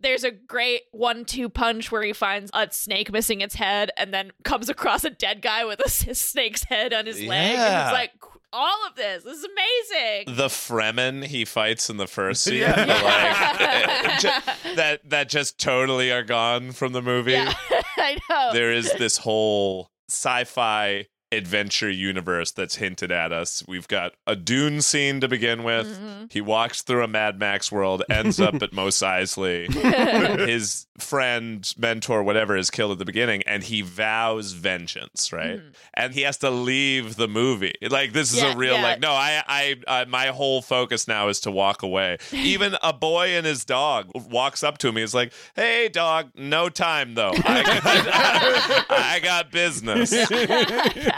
There's 0.00 0.24
a 0.24 0.30
great 0.30 0.82
one-two 0.92 1.48
punch 1.48 1.90
where 1.92 2.02
he 2.02 2.12
finds 2.12 2.50
a 2.54 2.68
snake 2.70 3.12
missing 3.12 3.40
its 3.40 3.54
head, 3.56 3.90
and 3.96 4.12
then 4.12 4.32
comes 4.44 4.68
across 4.68 5.04
a 5.04 5.10
dead 5.10 5.42
guy 5.42 5.64
with 5.64 5.80
a 5.80 5.88
snake's 6.14 6.64
head 6.64 6.92
on 6.92 7.06
his 7.06 7.20
leg, 7.22 7.50
and 7.54 7.58
Yeah. 7.58 7.90
like 7.92 8.12
all 8.54 8.86
of 8.86 8.94
this. 8.96 9.24
This 9.24 9.38
is 9.38 9.44
amazing. 9.44 10.36
The 10.36 10.48
Fremen 10.48 11.24
he 11.24 11.44
fights 11.46 11.88
in 11.88 11.96
the 11.96 12.06
first 12.06 12.42
scene, 12.44 12.58
Yeah. 12.60 12.84
like, 12.84 14.20
ju- 14.20 14.52
that 14.76 15.08
that 15.08 15.28
just 15.28 15.58
totally 15.58 16.10
are 16.12 16.22
gone 16.22 16.72
from 16.72 16.92
the 16.92 17.00
movie. 17.02 17.32
Yeah, 17.32 17.52
I 17.96 18.18
know. 18.28 18.50
there 18.52 18.70
is 18.72 18.92
this 18.94 19.16
whole 19.16 19.88
sci-fi 20.10 21.06
adventure 21.32 21.90
universe 21.90 22.50
that's 22.50 22.76
hinted 22.76 23.10
at 23.10 23.32
us. 23.32 23.64
We've 23.66 23.88
got 23.88 24.12
a 24.26 24.36
Dune 24.36 24.82
scene 24.82 25.20
to 25.20 25.28
begin 25.28 25.62
with. 25.64 25.86
Mm-hmm. 25.88 26.24
He 26.30 26.40
walks 26.40 26.82
through 26.82 27.02
a 27.02 27.08
Mad 27.08 27.38
Max 27.38 27.72
world, 27.72 28.02
ends 28.10 28.38
up 28.38 28.62
at 28.62 28.72
Mos 28.72 28.98
Eisley. 29.02 29.72
His 30.48 30.86
friend, 30.98 31.72
mentor, 31.78 32.22
whatever, 32.22 32.56
is 32.56 32.70
killed 32.70 32.92
at 32.92 32.98
the 32.98 33.04
beginning, 33.04 33.42
and 33.46 33.62
he 33.64 33.80
vows 33.82 34.52
vengeance. 34.52 35.32
Right, 35.32 35.60
and 35.94 36.12
he 36.12 36.20
has 36.22 36.36
to 36.38 36.50
leave 36.50 37.16
the 37.16 37.28
movie. 37.28 37.74
Like 37.82 38.12
this 38.12 38.32
is 38.32 38.42
Mm-hmm. 38.42 38.46
Yeah, 38.48 38.54
a 38.54 38.56
real 38.56 38.74
yeah. 38.74 38.82
like. 38.82 39.00
No, 39.00 39.12
I, 39.12 39.42
I, 39.46 39.76
I, 39.86 40.04
my 40.06 40.26
whole 40.26 40.62
focus 40.62 41.06
now 41.06 41.28
is 41.28 41.38
to 41.40 41.50
walk 41.52 41.82
away. 41.84 42.18
Even 42.32 42.74
a 42.82 42.92
boy 42.92 43.28
and 43.36 43.46
his 43.46 43.64
dog 43.64 44.10
walks 44.14 44.62
up 44.64 44.78
to 44.78 44.90
me. 44.90 45.00
He's 45.02 45.14
like, 45.14 45.32
"Hey, 45.54 45.88
dog, 45.88 46.30
no 46.34 46.68
time 46.68 47.14
though. 47.14 47.32
I 47.36 47.62
got, 47.62 48.86
I 48.90 49.20
got 49.22 49.50
business." 49.52 50.12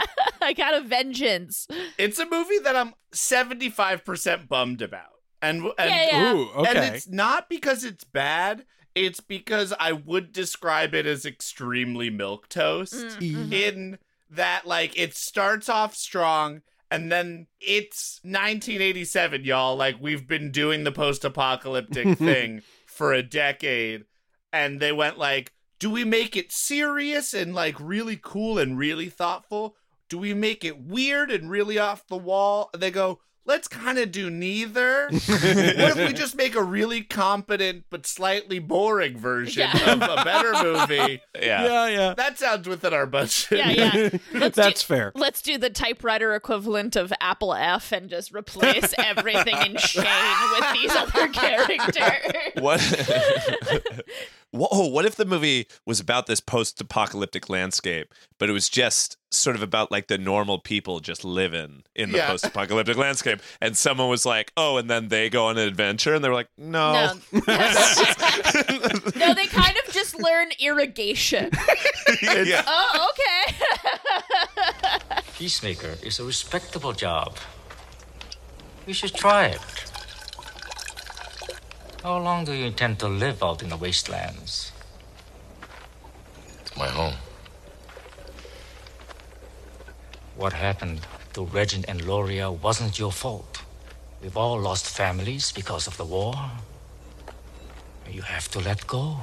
I 0.41 0.53
got 0.53 0.73
a 0.73 0.81
vengeance. 0.81 1.67
It's 1.97 2.19
a 2.19 2.29
movie 2.29 2.59
that 2.59 2.75
I'm 2.75 2.93
75% 3.13 4.47
bummed 4.47 4.81
about. 4.81 5.09
And, 5.41 5.63
and 5.77 5.89
Yeah, 5.89 6.07
yeah. 6.11 6.33
Ooh, 6.33 6.49
okay. 6.55 6.69
And 6.69 6.95
it's 6.95 7.07
not 7.07 7.49
because 7.49 7.83
it's 7.83 8.03
bad. 8.03 8.65
It's 8.93 9.19
because 9.19 9.73
I 9.79 9.91
would 9.91 10.31
describe 10.31 10.93
it 10.93 11.05
as 11.05 11.25
extremely 11.25 12.09
milk 12.09 12.47
toast 12.49 12.93
Mm-hmm. 12.95 13.51
in 13.53 13.97
that 14.29 14.65
like 14.65 14.97
it 14.97 15.15
starts 15.15 15.69
off 15.69 15.95
strong 15.95 16.61
and 16.89 17.11
then 17.11 17.45
it's 17.61 18.19
1987 18.23 19.43
y'all 19.43 19.75
like 19.75 19.95
we've 20.01 20.27
been 20.27 20.51
doing 20.51 20.83
the 20.83 20.91
post-apocalyptic 20.91 22.17
thing 22.17 22.61
for 22.87 23.13
a 23.13 23.21
decade 23.21 24.03
and 24.51 24.79
they 24.79 24.91
went 24.91 25.17
like 25.19 25.51
do 25.79 25.89
we 25.91 26.03
make 26.03 26.35
it 26.35 26.51
serious 26.51 27.33
and 27.33 27.53
like 27.53 27.75
really 27.79 28.19
cool 28.21 28.57
and 28.57 28.77
really 28.79 29.09
thoughtful 29.09 29.75
do 30.09 30.17
we 30.17 30.33
make 30.33 30.63
it 30.63 30.79
weird 30.79 31.31
and 31.31 31.49
really 31.49 31.77
off 31.79 32.05
the 32.07 32.17
wall 32.17 32.69
and 32.73 32.81
they 32.81 32.91
go 32.91 33.19
let's 33.47 33.67
kind 33.67 33.99
of 33.99 34.11
do 34.11 34.29
neither 34.31 35.07
what 35.11 35.21
if 35.29 35.95
we 35.97 36.13
just 36.13 36.35
make 36.35 36.55
a 36.55 36.63
really 36.63 37.01
competent 37.03 37.83
but 37.91 38.07
slightly 38.07 38.57
boring 38.57 39.15
version 39.19 39.67
Yeah. 39.71 39.93
of 39.93 40.01
a 40.01 40.23
better 40.23 40.51
movie 40.63 41.21
Yeah. 41.39 41.63
yeah, 41.65 41.87
yeah. 41.87 42.13
that 42.15 42.39
sounds 42.39 42.67
within 42.67 42.91
our 42.91 43.05
budget 43.05 43.47
Yeah, 43.51 43.69
yeah. 43.69 44.09
Let's 44.33 44.55
That's 44.55 44.81
do, 44.81 44.87
fair. 44.95 45.11
Let's 45.13 45.43
do 45.43 45.59
the 45.59 45.69
typewriter 45.69 46.33
equivalent 46.33 46.95
of 46.95 47.13
Apple 47.21 47.53
F 47.53 47.91
and 47.91 48.09
just 48.09 48.33
replace 48.33 48.95
everything 48.97 49.55
in 49.57 49.77
Shane 49.77 50.05
with 50.53 50.73
these 50.73 50.91
other 50.95 51.27
characters. 51.27 52.61
What? 52.61 52.81
Whoa, 54.55 54.87
what 54.87 55.05
if 55.05 55.15
the 55.15 55.25
movie 55.25 55.67
was 55.85 55.99
about 55.99 56.27
this 56.27 56.39
post 56.39 56.79
apocalyptic 56.79 57.49
landscape, 57.49 58.13
but 58.39 58.49
it 58.49 58.53
was 58.53 58.69
just 58.69 59.17
sort 59.31 59.55
of 59.57 59.61
about 59.61 59.91
like 59.91 60.07
the 60.07 60.17
normal 60.17 60.59
people 60.59 61.01
just 61.01 61.25
living 61.25 61.83
in 61.93 62.11
the 62.11 62.17
Yeah. 62.19 62.27
post 62.31 62.45
apocalyptic 62.45 62.95
landscape? 62.95 63.41
And 63.61 63.75
someone 63.75 64.07
was 64.07 64.25
like, 64.25 64.51
oh, 64.55 64.77
and 64.77 64.89
then 64.89 65.09
they 65.09 65.29
go 65.29 65.47
on 65.47 65.57
an 65.57 65.67
adventure, 65.67 66.13
and 66.13 66.23
they're 66.23 66.33
like, 66.33 66.47
no. 66.57 66.93
No. 66.93 67.13
no, 69.15 69.33
they 69.33 69.47
kind 69.47 69.75
of 69.85 69.93
just 69.93 70.17
learn 70.19 70.49
irrigation. 70.59 71.51
yeah. 72.21 72.63
Oh, 72.65 73.09
okay. 73.11 73.55
Peacemaker 75.37 75.95
is 76.01 76.19
a 76.19 76.23
respectable 76.23 76.93
job. 76.93 77.37
You 78.87 78.93
should 78.93 79.13
try 79.15 79.47
it. 79.47 79.59
How 82.05 82.19
long 82.19 82.45
do 82.45 82.53
you 82.53 82.67
intend 82.67 82.99
to 82.99 83.07
live 83.07 83.41
out 83.41 83.63
in 83.63 83.69
the 83.69 83.77
wastelands? 83.77 84.71
It's 86.61 86.77
my 86.77 86.87
home. 86.87 87.15
What 90.35 90.53
happened 90.53 90.99
to 91.33 91.45
Regent 91.45 91.85
and 91.87 92.05
Loria 92.05 92.51
wasn't 92.51 92.99
your 92.99 93.11
fault. 93.11 93.63
We've 94.21 94.37
all 94.37 94.59
lost 94.59 94.85
families 94.85 95.51
because 95.51 95.87
of 95.87 95.97
the 95.97 96.05
war. 96.05 96.35
You 98.07 98.21
have 98.21 98.49
to 98.49 98.59
let 98.59 98.85
go. 98.85 99.17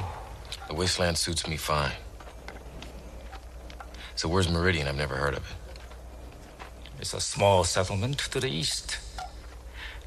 The 0.66 0.74
wasteland 0.74 1.18
suits 1.18 1.46
me 1.46 1.56
fine. 1.56 1.92
So 4.16 4.28
where's 4.28 4.50
Meridian? 4.50 4.88
I've 4.88 4.96
never 4.96 5.14
heard 5.14 5.34
of 5.34 5.44
it. 5.48 5.56
It's 6.98 7.14
a 7.14 7.20
small 7.20 7.62
settlement 7.62 8.18
to 8.32 8.40
the 8.40 8.50
east. 8.50 8.98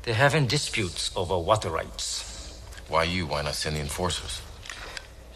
They're 0.03 0.13
having 0.13 0.45
disputes 0.45 1.09
over 1.15 1.39
water 1.39 1.69
rights. 1.69 2.24
Why 2.88 3.04
you? 3.04 3.26
Why 3.26 3.41
not 3.41 3.56
send 3.56 3.76
the 3.76 3.80
enforcers? 3.80 4.41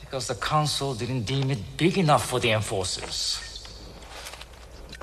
Because 0.02 0.28
the 0.28 0.36
council 0.36 0.94
didn't 0.94 1.24
deem 1.24 1.52
it 1.52 1.78
big 1.78 1.98
enough 1.98 2.30
for 2.30 2.40
the 2.40 2.52
enforcers. 2.52 3.46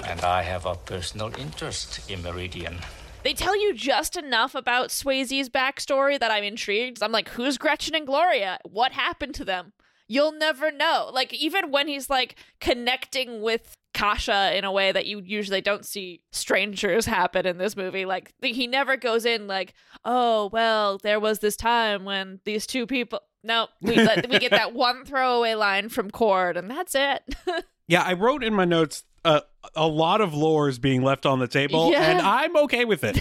And 0.04 0.20
I 0.20 0.42
have 0.42 0.66
a 0.66 0.74
personal 0.74 1.32
interest 1.38 2.08
in 2.10 2.22
Meridian. 2.22 2.78
They 3.24 3.34
tell 3.34 3.60
you 3.60 3.74
just 3.74 4.16
enough 4.16 4.54
about 4.54 4.90
Swayze's 4.90 5.48
backstory 5.48 6.20
that 6.20 6.30
I'm 6.30 6.44
intrigued. 6.44 7.02
I'm 7.02 7.10
like, 7.10 7.30
who's 7.30 7.58
Gretchen 7.58 7.96
and 7.96 8.06
Gloria? 8.06 8.58
What 8.64 8.92
happened 8.92 9.34
to 9.36 9.44
them? 9.44 9.72
You'll 10.06 10.32
never 10.32 10.70
know. 10.70 11.10
Like, 11.12 11.34
even 11.34 11.72
when 11.72 11.88
he's 11.88 12.08
like 12.08 12.36
connecting 12.60 13.42
with 13.42 13.76
Kasha 13.96 14.56
in 14.56 14.64
a 14.64 14.70
way 14.70 14.92
that 14.92 15.06
you 15.06 15.22
usually 15.24 15.60
don't 15.62 15.84
see 15.86 16.20
strangers 16.30 17.06
happen 17.18 17.46
in 17.46 17.58
this 17.58 17.76
movie, 17.76 18.04
like, 18.04 18.32
he 18.42 18.66
never 18.66 18.96
goes 18.96 19.24
in 19.24 19.46
like, 19.46 19.72
oh, 20.04 20.50
well, 20.52 20.98
there 20.98 21.18
was 21.18 21.38
this 21.40 21.56
time 21.56 22.04
when 22.04 22.40
these 22.44 22.66
two 22.66 22.86
people. 22.86 23.20
No, 23.42 23.68
we, 23.80 23.96
we 24.28 24.38
get 24.38 24.50
that 24.50 24.74
one 24.74 25.04
throwaway 25.04 25.54
line 25.54 25.88
from 25.88 26.10
Cord, 26.10 26.56
and 26.56 26.70
that's 26.70 26.94
it. 26.94 27.22
Yeah, 27.88 28.02
I 28.02 28.14
wrote 28.14 28.42
in 28.42 28.52
my 28.52 28.64
notes 28.64 29.04
uh, 29.24 29.42
a 29.76 29.86
lot 29.86 30.20
of 30.20 30.34
lore 30.34 30.68
is 30.68 30.80
being 30.80 31.02
left 31.02 31.24
on 31.24 31.38
the 31.38 31.46
table, 31.46 31.92
Yeah. 31.92 32.02
and 32.02 32.20
I'm 32.20 32.56
okay 32.64 32.84
with 32.84 33.04
it. 33.04 33.16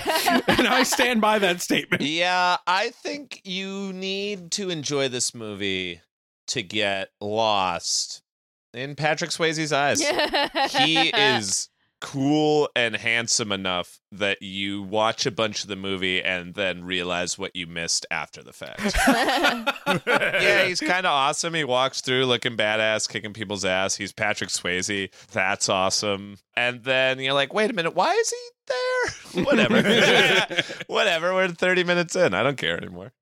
and 0.50 0.68
I 0.68 0.82
stand 0.82 1.22
by 1.22 1.38
that 1.38 1.62
statement. 1.62 2.02
Yeah, 2.02 2.58
I 2.66 2.90
think 2.90 3.42
you 3.44 3.94
need 3.94 4.50
to 4.54 4.72
enjoy 4.72 5.08
this 5.08 5.36
movie 5.36 6.02
to 6.48 6.64
get 6.64 7.10
lost 7.22 8.24
in 8.76 8.96
Patrick 8.96 9.32
Swayze's 9.32 9.72
eyes. 9.72 10.02
he 10.72 11.10
is 11.10 11.70
cool 12.02 12.70
and 12.76 12.96
handsome 12.96 13.52
enough 13.52 14.00
that 14.12 14.42
you 14.42 14.84
watch 14.84 15.26
a 15.26 15.32
bunch 15.32 15.64
of 15.64 15.70
the 15.70 15.76
movie 15.76 16.22
and 16.22 16.54
then 16.54 16.84
realize 16.84 17.38
what 17.38 17.56
you 17.56 17.66
missed 17.66 18.06
after 18.12 18.44
the 18.44 18.54
fact. 18.54 18.96
yeah, 20.08 20.66
he's 20.66 20.80
kind 20.80 21.06
of 21.06 21.12
awesome. 21.12 21.54
He 21.54 21.64
walks 21.64 22.02
through 22.02 22.26
looking 22.26 22.58
badass, 22.58 23.10
kicking 23.10 23.34
people's 23.34 23.66
ass. 23.66 23.96
He's 23.96 24.12
Patrick 24.12 24.50
Swayze. 24.52 25.10
That's 25.32 25.70
awesome. 25.70 26.38
And 26.56 26.84
then 26.84 27.20
you're 27.20 27.34
like, 27.34 27.54
wait 27.54 27.72
a 27.72 27.74
minute, 27.74 27.96
why 27.96 28.14
is 28.14 28.30
he 28.30 28.38
there? 28.68 29.44
Whatever. 29.46 29.82
Whatever. 30.88 31.34
We're 31.34 31.48
30 31.48 31.84
minutes 31.86 32.16
in. 32.16 32.34
I 32.34 32.44
don't 32.44 32.58
care 32.58 32.78
anymore. 32.78 33.14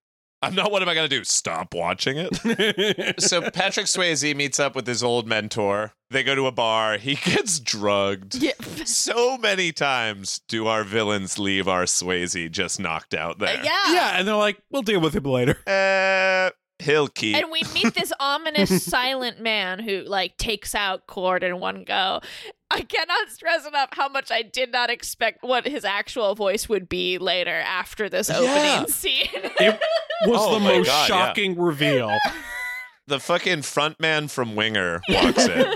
I'm 0.43 0.55
not. 0.55 0.71
What 0.71 0.81
am 0.81 0.89
I 0.89 0.93
going 0.93 1.09
to 1.09 1.15
do? 1.17 1.23
Stop 1.23 1.73
watching 1.73 2.17
it? 2.17 3.19
so 3.21 3.49
Patrick 3.49 3.85
Swayze 3.85 4.35
meets 4.35 4.59
up 4.59 4.75
with 4.75 4.85
his 4.85 5.01
old 5.01 5.27
mentor. 5.27 5.93
They 6.09 6.21
go 6.23 6.35
to 6.35 6.47
a 6.47 6.51
bar. 6.51 6.97
He 6.97 7.15
gets 7.23 7.59
drugged. 7.59 8.43
So 8.85 9.37
many 9.37 9.71
times 9.71 10.41
do 10.47 10.67
our 10.67 10.83
villains 10.83 11.39
leave 11.39 11.67
our 11.67 11.83
Swayze 11.83 12.51
just 12.51 12.79
knocked 12.79 13.13
out 13.13 13.39
there. 13.39 13.63
yeah. 13.63 13.93
Yeah, 13.93 14.19
and 14.19 14.27
they're 14.27 14.35
like, 14.35 14.61
we'll 14.69 14.81
deal 14.81 14.99
with 14.99 15.15
him 15.15 15.23
later. 15.23 15.57
Uh, 15.65 16.51
he'll 16.79 17.07
keep. 17.07 17.35
And 17.35 17.49
we 17.51 17.63
meet 17.73 17.93
this 17.93 18.11
ominous 18.19 18.83
silent 18.85 19.39
man 19.41 19.79
who 19.79 20.01
like 20.01 20.37
takes 20.37 20.75
out 20.75 21.07
Cord 21.07 21.43
in 21.43 21.59
one 21.59 21.83
go. 21.83 22.21
I 22.75 22.81
cannot 22.81 23.29
stress 23.29 23.65
enough 23.67 23.89
how 23.91 24.09
much 24.09 24.31
I 24.31 24.41
did 24.41 24.71
not 24.71 24.89
expect 24.89 25.43
what 25.43 25.67
his 25.67 25.85
actual 25.85 26.33
voice 26.35 26.67
would 26.67 26.89
be 26.89 27.17
later 27.19 27.51
after 27.51 28.09
this 28.09 28.29
opening 28.29 28.47
Yeah. 28.49 28.85
scene. 28.85 29.29
It 29.59 29.79
was 30.29 30.39
Oh 30.41 30.53
the 30.55 30.59
most 30.59 30.87
God, 30.87 31.09
yeah. 31.09 31.15
shocking 31.27 31.59
reveal. 31.59 32.17
the 33.07 33.19
fucking 33.19 33.59
frontman 33.59 34.29
from 34.29 34.55
Winger 34.55 35.01
walks 35.09 35.45
in. 35.47 35.73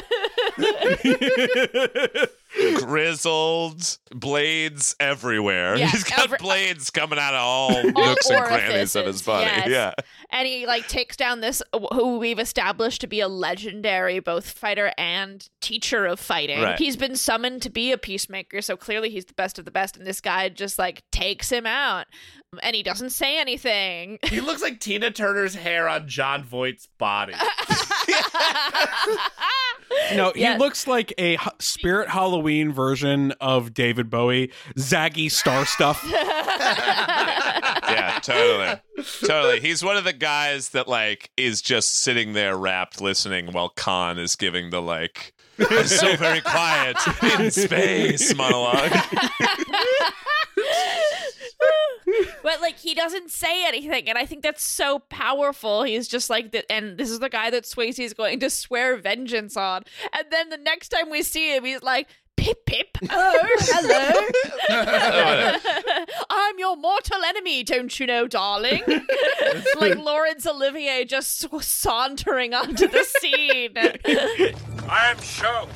Grizzled, 2.78 3.98
blades 4.12 4.96
everywhere. 5.00 5.76
Yeah, 5.78 5.88
He's 5.90 6.04
got 6.04 6.20
every- 6.20 6.38
blades 6.40 6.90
coming 6.90 7.20
out 7.20 7.34
of 7.34 7.42
all 7.42 7.84
nooks 7.92 8.30
and 8.30 8.44
crannies 8.46 8.96
of 8.96 9.06
his 9.06 9.22
body. 9.22 9.46
yes. 9.46 9.68
Yeah. 9.70 9.94
and 10.32 10.48
he 10.48 10.66
like 10.66 10.88
takes 10.88 11.16
down 11.18 11.42
this 11.42 11.62
who 11.94 12.18
we've 12.18 12.40
established 12.40 13.02
to 13.02 13.08
be 13.08 13.20
a 13.20 13.28
legendary 13.28 14.20
both 14.20 14.50
fighter 14.50 14.92
and 14.98 15.48
teacher 15.62 16.06
of 16.06 16.20
fighting. 16.20 16.62
Right. 16.62 16.78
He's 16.80 16.96
been 16.98 17.16
summoned 17.16 17.62
to 17.64 17.70
be 17.70 17.92
a 17.92 17.98
peacemaker, 17.98 18.62
so 18.62 18.76
clearly 18.78 19.10
he's 19.10 19.26
the 19.26 19.34
best 19.34 19.60
of 19.60 19.66
the 19.66 19.72
best. 19.72 19.98
And 19.98 20.06
this 20.06 20.22
guy 20.22 20.50
just 20.50 20.78
like 20.80 21.04
takes 21.12 21.50
him 21.52 21.66
out, 21.66 22.08
and 22.64 22.76
he 22.76 22.84
doesn't 22.84 23.10
say 23.12 23.40
anything. 23.40 24.20
He 24.24 24.42
looks 24.42 24.62
like 24.62 24.80
Tina 24.80 25.12
Turner's 25.12 25.56
hair 25.56 25.88
on 25.90 26.08
Jon 26.08 26.44
Voight's 26.44 26.88
body. 26.98 27.34
No, 30.16 30.32
he 30.36 30.42
Yes. 30.42 30.60
looks 30.60 30.86
like 30.88 31.14
a 31.18 31.34
h- 31.34 31.40
Spirit 31.60 32.10
Halloween 32.10 32.72
version 32.74 33.32
of 33.40 33.74
David 33.74 34.10
Bowie, 34.10 34.52
Ziggy 34.78 35.32
Stardust. 35.32 35.80
Yeah, 37.90 38.20
totally. 38.22 38.82
totally. 39.26 39.60
He's 39.62 39.82
one 39.84 39.96
of 39.98 40.04
the 40.04 40.12
guys 40.14 40.70
that 40.70 40.88
like 40.90 41.32
is 41.38 41.62
just 41.62 42.00
sitting 42.00 42.34
there 42.34 42.58
wrapped 42.58 43.00
listening 43.02 43.52
while 43.54 43.70
Khan 43.70 44.20
is 44.20 44.36
giving 44.36 44.70
the 44.72 44.82
like 44.82 45.34
"It's 45.58 45.98
so 45.98 46.16
very 46.18 46.42
quiet 46.42 46.98
in 47.40 47.50
space 47.52 48.36
monologue. 48.36 48.92
but 52.44 52.62
like 52.62 52.78
he 52.78 52.94
doesn't 52.94 53.30
say 53.32 53.66
anything 53.68 54.08
and 54.10 54.18
i 54.18 54.26
think 54.26 54.44
that's 54.44 54.64
so 54.64 55.00
powerful. 55.10 55.84
He's 55.84 56.08
just 56.08 56.30
like 56.30 56.52
the, 56.52 56.70
and 56.72 56.98
this 56.98 57.10
is 57.10 57.20
the 57.20 57.30
guy 57.30 57.50
that 57.50 57.64
swayze 57.66 58.00
is 58.00 58.14
going 58.14 58.40
to 58.40 58.50
swear 58.50 58.96
vengeance 58.98 59.58
on 59.58 59.84
and 60.14 60.28
then 60.32 60.50
the 60.50 60.58
next 60.58 60.90
time 60.90 61.10
we 61.10 61.22
see 61.24 61.56
him 61.56 61.66
he's 61.66 61.84
like 61.84 62.08
pip 62.38 62.66
pip 62.66 62.98
oh 63.10 63.56
hello. 63.60 64.22
I'm 66.30 66.60
your 66.60 66.76
mortal 66.78 67.24
enemy 67.24 67.64
don't 67.64 68.00
you 68.00 68.06
know 68.06 68.28
darling? 68.28 68.84
Like 69.80 69.98
Laurence 69.98 70.46
Olivier 70.46 71.04
just 71.06 71.44
s- 71.46 71.66
sauntering 71.66 72.54
onto 72.54 72.88
the 72.88 73.04
scene. 73.04 73.74
I 74.90 75.12
am 75.12 75.20
Sho. 75.22 75.68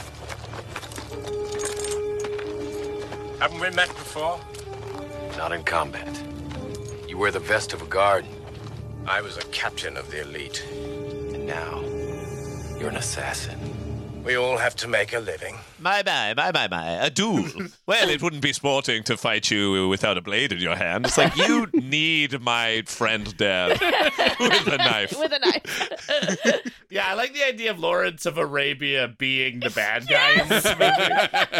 Haven't 3.39 3.59
we 3.59 3.69
met 3.71 3.87
before? 3.89 4.39
Not 5.37 5.51
in 5.53 5.63
combat. 5.63 6.21
You 7.07 7.17
wear 7.17 7.31
the 7.31 7.39
vest 7.39 7.73
of 7.73 7.81
a 7.81 7.85
guard, 7.85 8.25
I 9.07 9.21
was 9.21 9.37
a 9.37 9.41
captain 9.45 9.97
of 9.97 10.09
the 10.11 10.21
elite. 10.21 10.63
and 11.33 11.45
now 11.47 11.79
you're 12.79 12.89
an 12.89 12.95
assassin. 12.97 13.59
We 14.23 14.35
all 14.35 14.57
have 14.57 14.75
to 14.77 14.87
make 14.87 15.13
a 15.13 15.19
living. 15.19 15.57
Bye 15.79 16.03
bye, 16.03 16.35
bye 16.35 16.51
bye 16.51 16.67
bye. 16.67 16.99
A 17.01 17.09
duel. 17.09 17.43
well, 17.87 18.07
it 18.07 18.21
wouldn't 18.21 18.43
be 18.43 18.53
sporting 18.53 19.01
to 19.05 19.17
fight 19.17 19.49
you 19.49 19.87
without 19.89 20.15
a 20.15 20.21
blade 20.21 20.51
in 20.51 20.59
your 20.59 20.75
hand. 20.75 21.07
It's 21.07 21.17
like 21.17 21.35
you 21.35 21.67
need 21.73 22.39
my 22.39 22.83
friend 22.85 23.35
dad 23.35 23.71
with 24.39 24.67
a 24.67 24.77
knife. 24.77 25.17
with 25.17 25.31
a 25.33 25.39
knife 25.39 26.71
Yeah, 26.91 27.07
I 27.07 27.15
like 27.15 27.33
the 27.33 27.43
idea 27.43 27.71
of 27.71 27.79
Lawrence 27.79 28.27
of 28.27 28.37
Arabia 28.37 29.07
being 29.17 29.59
the 29.59 29.71
bad 29.71 30.07
guy 30.07 30.39
in 30.43 30.47
this 30.49 30.65
movie. 30.65 31.51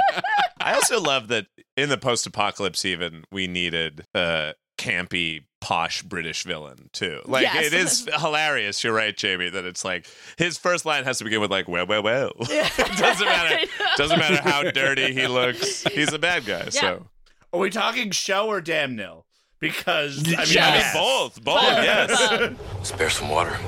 I 0.72 0.76
also 0.76 1.02
love 1.02 1.28
that 1.30 1.48
in 1.76 1.90
the 1.90 1.98
post-apocalypse, 1.98 2.86
even 2.86 3.26
we 3.32 3.48
needed 3.48 4.06
a 4.16 4.54
campy, 4.78 5.44
posh 5.60 6.02
British 6.02 6.44
villain 6.44 6.90
too. 6.94 7.22
Like 7.26 7.44
Yes. 7.44 7.66
it 7.68 7.74
is 7.74 8.10
hilarious. 8.20 8.84
You're 8.84 8.94
right, 8.94 9.16
Jamie. 9.16 9.50
That 9.50 9.66
it's 9.66 9.84
like 9.86 10.08
his 10.38 10.58
first 10.58 10.86
line 10.86 11.04
has 11.04 11.18
to 11.20 11.24
begin 11.24 11.42
with 11.42 11.52
like 11.52 11.68
"well, 11.68 11.86
well, 11.86 12.02
well." 12.02 12.32
it 12.40 12.98
doesn't 12.98 13.26
matter. 13.28 13.68
Doesn't 13.98 14.18
matter 14.18 14.42
how 14.42 14.64
dirty 14.72 15.14
he 15.14 15.28
looks. 15.28 15.84
He's 15.94 16.14
a 16.14 16.20
bad 16.20 16.46
guy. 16.46 16.70
So 16.70 17.06
Are 17.54 17.60
we 17.60 17.70
talking 17.70 18.10
Sho 18.12 18.48
or 18.48 18.62
Damnil? 18.62 19.24
Because 19.60 20.20
I 20.26 20.30
mean, 20.30 20.36
I 20.40 20.44
mean, 20.46 20.54
yes. 20.54 20.94
both, 20.96 21.44
both, 21.44 21.62
yes. 21.62 22.56
Spare 22.82 23.10
some 23.12 23.30
water. 23.30 23.60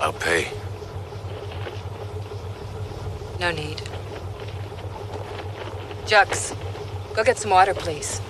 I'll 0.00 0.12
pay. 0.12 0.52
No 3.40 3.50
need. 3.50 3.82
Jux, 6.06 6.56
go 7.14 7.22
get 7.22 7.38
some 7.38 7.50
water, 7.50 7.74
please. 7.74 8.20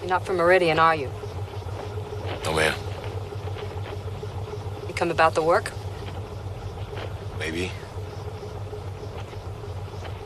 You're 0.00 0.08
not 0.08 0.26
from 0.26 0.36
Meridian, 0.36 0.78
are 0.78 0.94
you? 0.94 1.10
No, 2.44 2.52
ma'am. 2.52 2.74
You 4.86 4.94
come 4.94 5.10
about 5.10 5.34
the 5.34 5.42
work? 5.42 5.72
Maybe. 7.38 7.72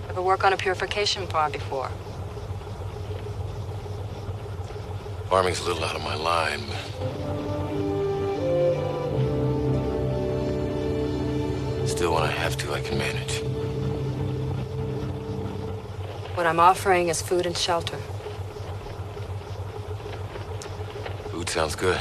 Ever 0.09 0.22
work 0.22 0.44
on 0.44 0.52
a 0.52 0.57
purification 0.57 1.26
farm 1.28 1.52
before? 1.52 1.90
Farming's 5.28 5.61
a 5.61 5.64
little 5.64 5.85
out 5.85 5.94
of 5.94 6.02
my 6.02 6.14
line, 6.16 6.62
but 11.78 11.87
still, 11.87 12.14
when 12.14 12.22
I 12.22 12.31
have 12.31 12.57
to, 12.59 12.72
I 12.72 12.81
can 12.81 12.96
manage. 12.96 13.47
What 16.38 16.46
I'm 16.46 16.61
offering 16.61 17.09
is 17.09 17.20
food 17.20 17.46
and 17.46 17.59
shelter. 17.59 17.96
Food 21.33 21.48
sounds 21.48 21.74
good. 21.74 21.98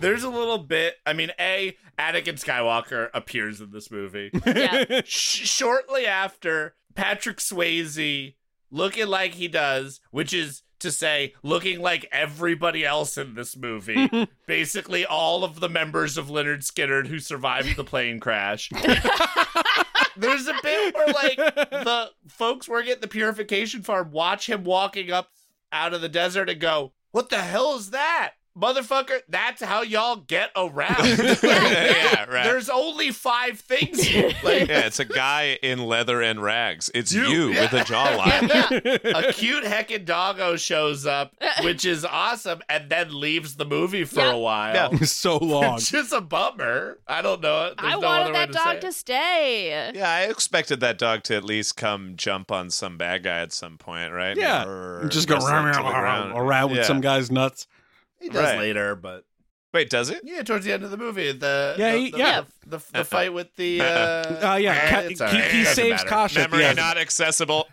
There's 0.00 0.24
a 0.24 0.30
little 0.30 0.56
bit. 0.56 0.94
I 1.04 1.12
mean, 1.12 1.30
a 1.38 1.76
Anakin 1.98 2.42
Skywalker 2.42 3.10
appears 3.12 3.60
in 3.60 3.72
this 3.72 3.90
movie. 3.90 4.30
Yeah. 4.46 5.02
Sh- 5.04 5.46
shortly 5.46 6.06
after, 6.06 6.76
Patrick 6.94 7.40
Swayze 7.40 8.36
looking 8.70 9.08
like 9.08 9.34
he 9.34 9.48
does, 9.48 10.00
which 10.10 10.32
is 10.32 10.62
to 10.78 10.90
say, 10.90 11.34
looking 11.42 11.80
like 11.80 12.08
everybody 12.10 12.86
else 12.86 13.18
in 13.18 13.34
this 13.34 13.54
movie. 13.54 14.28
Basically, 14.46 15.04
all 15.04 15.44
of 15.44 15.60
the 15.60 15.68
members 15.68 16.16
of 16.16 16.28
Lynyrd 16.28 16.64
Skynyrd 16.64 17.08
who 17.08 17.18
survived 17.18 17.76
the 17.76 17.84
plane 17.84 18.18
crash. 18.18 18.70
There's 20.16 20.46
a 20.46 20.54
bit 20.62 20.94
where, 20.94 21.08
like, 21.08 21.36
the 21.70 22.10
folks 22.28 22.68
working 22.68 22.92
at 22.92 23.00
the 23.00 23.08
purification 23.08 23.82
farm 23.82 24.10
watch 24.10 24.48
him 24.48 24.64
walking 24.64 25.10
up 25.10 25.30
out 25.72 25.94
of 25.94 26.00
the 26.00 26.08
desert 26.08 26.48
and 26.48 26.60
go, 26.60 26.92
What 27.10 27.30
the 27.30 27.40
hell 27.40 27.76
is 27.76 27.90
that? 27.90 28.34
Motherfucker, 28.56 29.18
that's 29.28 29.60
how 29.62 29.82
y'all 29.82 30.16
get 30.16 30.50
around. 30.54 30.96
yeah, 31.42 32.24
right. 32.24 32.44
There's 32.44 32.68
only 32.70 33.10
five 33.10 33.58
things. 33.60 34.00
here. 34.02 34.30
Like, 34.44 34.68
yeah, 34.68 34.80
it's 34.86 35.00
a 35.00 35.04
guy 35.06 35.58
in 35.62 35.78
leather 35.86 36.20
and 36.22 36.40
rags. 36.42 36.90
It's 36.94 37.12
You- 37.12 37.24
you, 37.26 37.48
yeah. 37.52 37.62
with 37.62 37.72
a 37.72 37.84
jawline. 37.84 39.28
a 39.28 39.32
cute 39.32 39.64
heckin' 39.64 40.04
doggo 40.04 40.56
shows 40.56 41.06
up, 41.06 41.34
which 41.62 41.84
is 41.84 42.04
awesome, 42.04 42.60
and 42.68 42.90
then 42.90 43.18
leaves 43.18 43.56
the 43.56 43.64
movie 43.64 44.04
for 44.04 44.20
Yeah. 44.20 44.32
a 44.32 44.38
while. 44.38 44.98
so 44.98 45.38
long. 45.38 45.76
It's 45.76 45.90
just 45.90 46.12
a 46.12 46.20
bummer. 46.20 46.98
I 47.08 47.22
don't 47.22 47.40
know. 47.40 47.72
There's 47.76 47.76
I 47.78 47.90
no 47.92 48.00
wanted 48.00 48.34
that 48.34 48.46
to 48.48 48.52
dog 48.52 48.80
to 48.82 48.92
stay. 48.92 49.90
Yeah, 49.94 50.08
I 50.10 50.22
expected 50.24 50.80
that 50.80 50.98
dog 50.98 51.22
to 51.24 51.34
at 51.36 51.44
least 51.44 51.76
come 51.76 52.12
jump 52.16 52.52
on 52.52 52.70
some 52.70 52.96
bad 52.98 53.22
guy 53.24 53.38
at 53.40 53.52
some 53.52 53.78
point, 53.78 54.12
right? 54.12 54.36
Yeah. 54.36 54.64
Or 54.66 55.08
Just 55.08 55.26
go 55.26 55.36
wrestle 55.36 55.48
around, 55.50 55.72
to 55.74 55.82
the 55.82 55.88
ground. 55.88 56.32
around 56.36 56.68
with 56.70 56.78
Yeah. 56.80 56.84
some 56.84 57.00
guy's 57.00 57.30
nuts. 57.30 57.66
He 58.20 58.28
does 58.28 58.42
Right. 58.44 58.58
later, 58.58 58.94
but 58.96 59.24
Wait, 59.72 59.90
does 59.90 60.08
it? 60.08 60.20
yeah, 60.22 60.42
towards 60.42 60.64
the 60.64 60.72
end 60.72 60.84
of 60.84 60.90
the 60.92 60.96
movie, 60.96 61.32
the 61.32 61.74
Yeah, 61.76 61.92
the, 61.92 61.98
he- 61.98 62.10
the, 62.12 62.18
yeah. 62.18 62.42
the, 62.64 62.78
the, 62.78 62.84
the 62.92 63.04
fight 63.04 63.32
with 63.34 63.54
the 63.56 63.80
uh, 63.80 63.84
Uh, 64.52 64.56
yeah, 64.56 64.88
Ka- 64.90 65.00
it's 65.00 65.20
all 65.20 65.28
he- 65.28 65.38
right. 65.40 65.50
he 65.50 65.58
Doesn't 65.64 65.74
saves 65.74 65.90
matter. 66.04 66.08
Kasha 66.08 66.40
at 66.42 66.50
the 66.50 66.56
Memory 66.56 66.66
end. 66.68 66.76
not 66.76 66.96
accessible. 66.96 67.66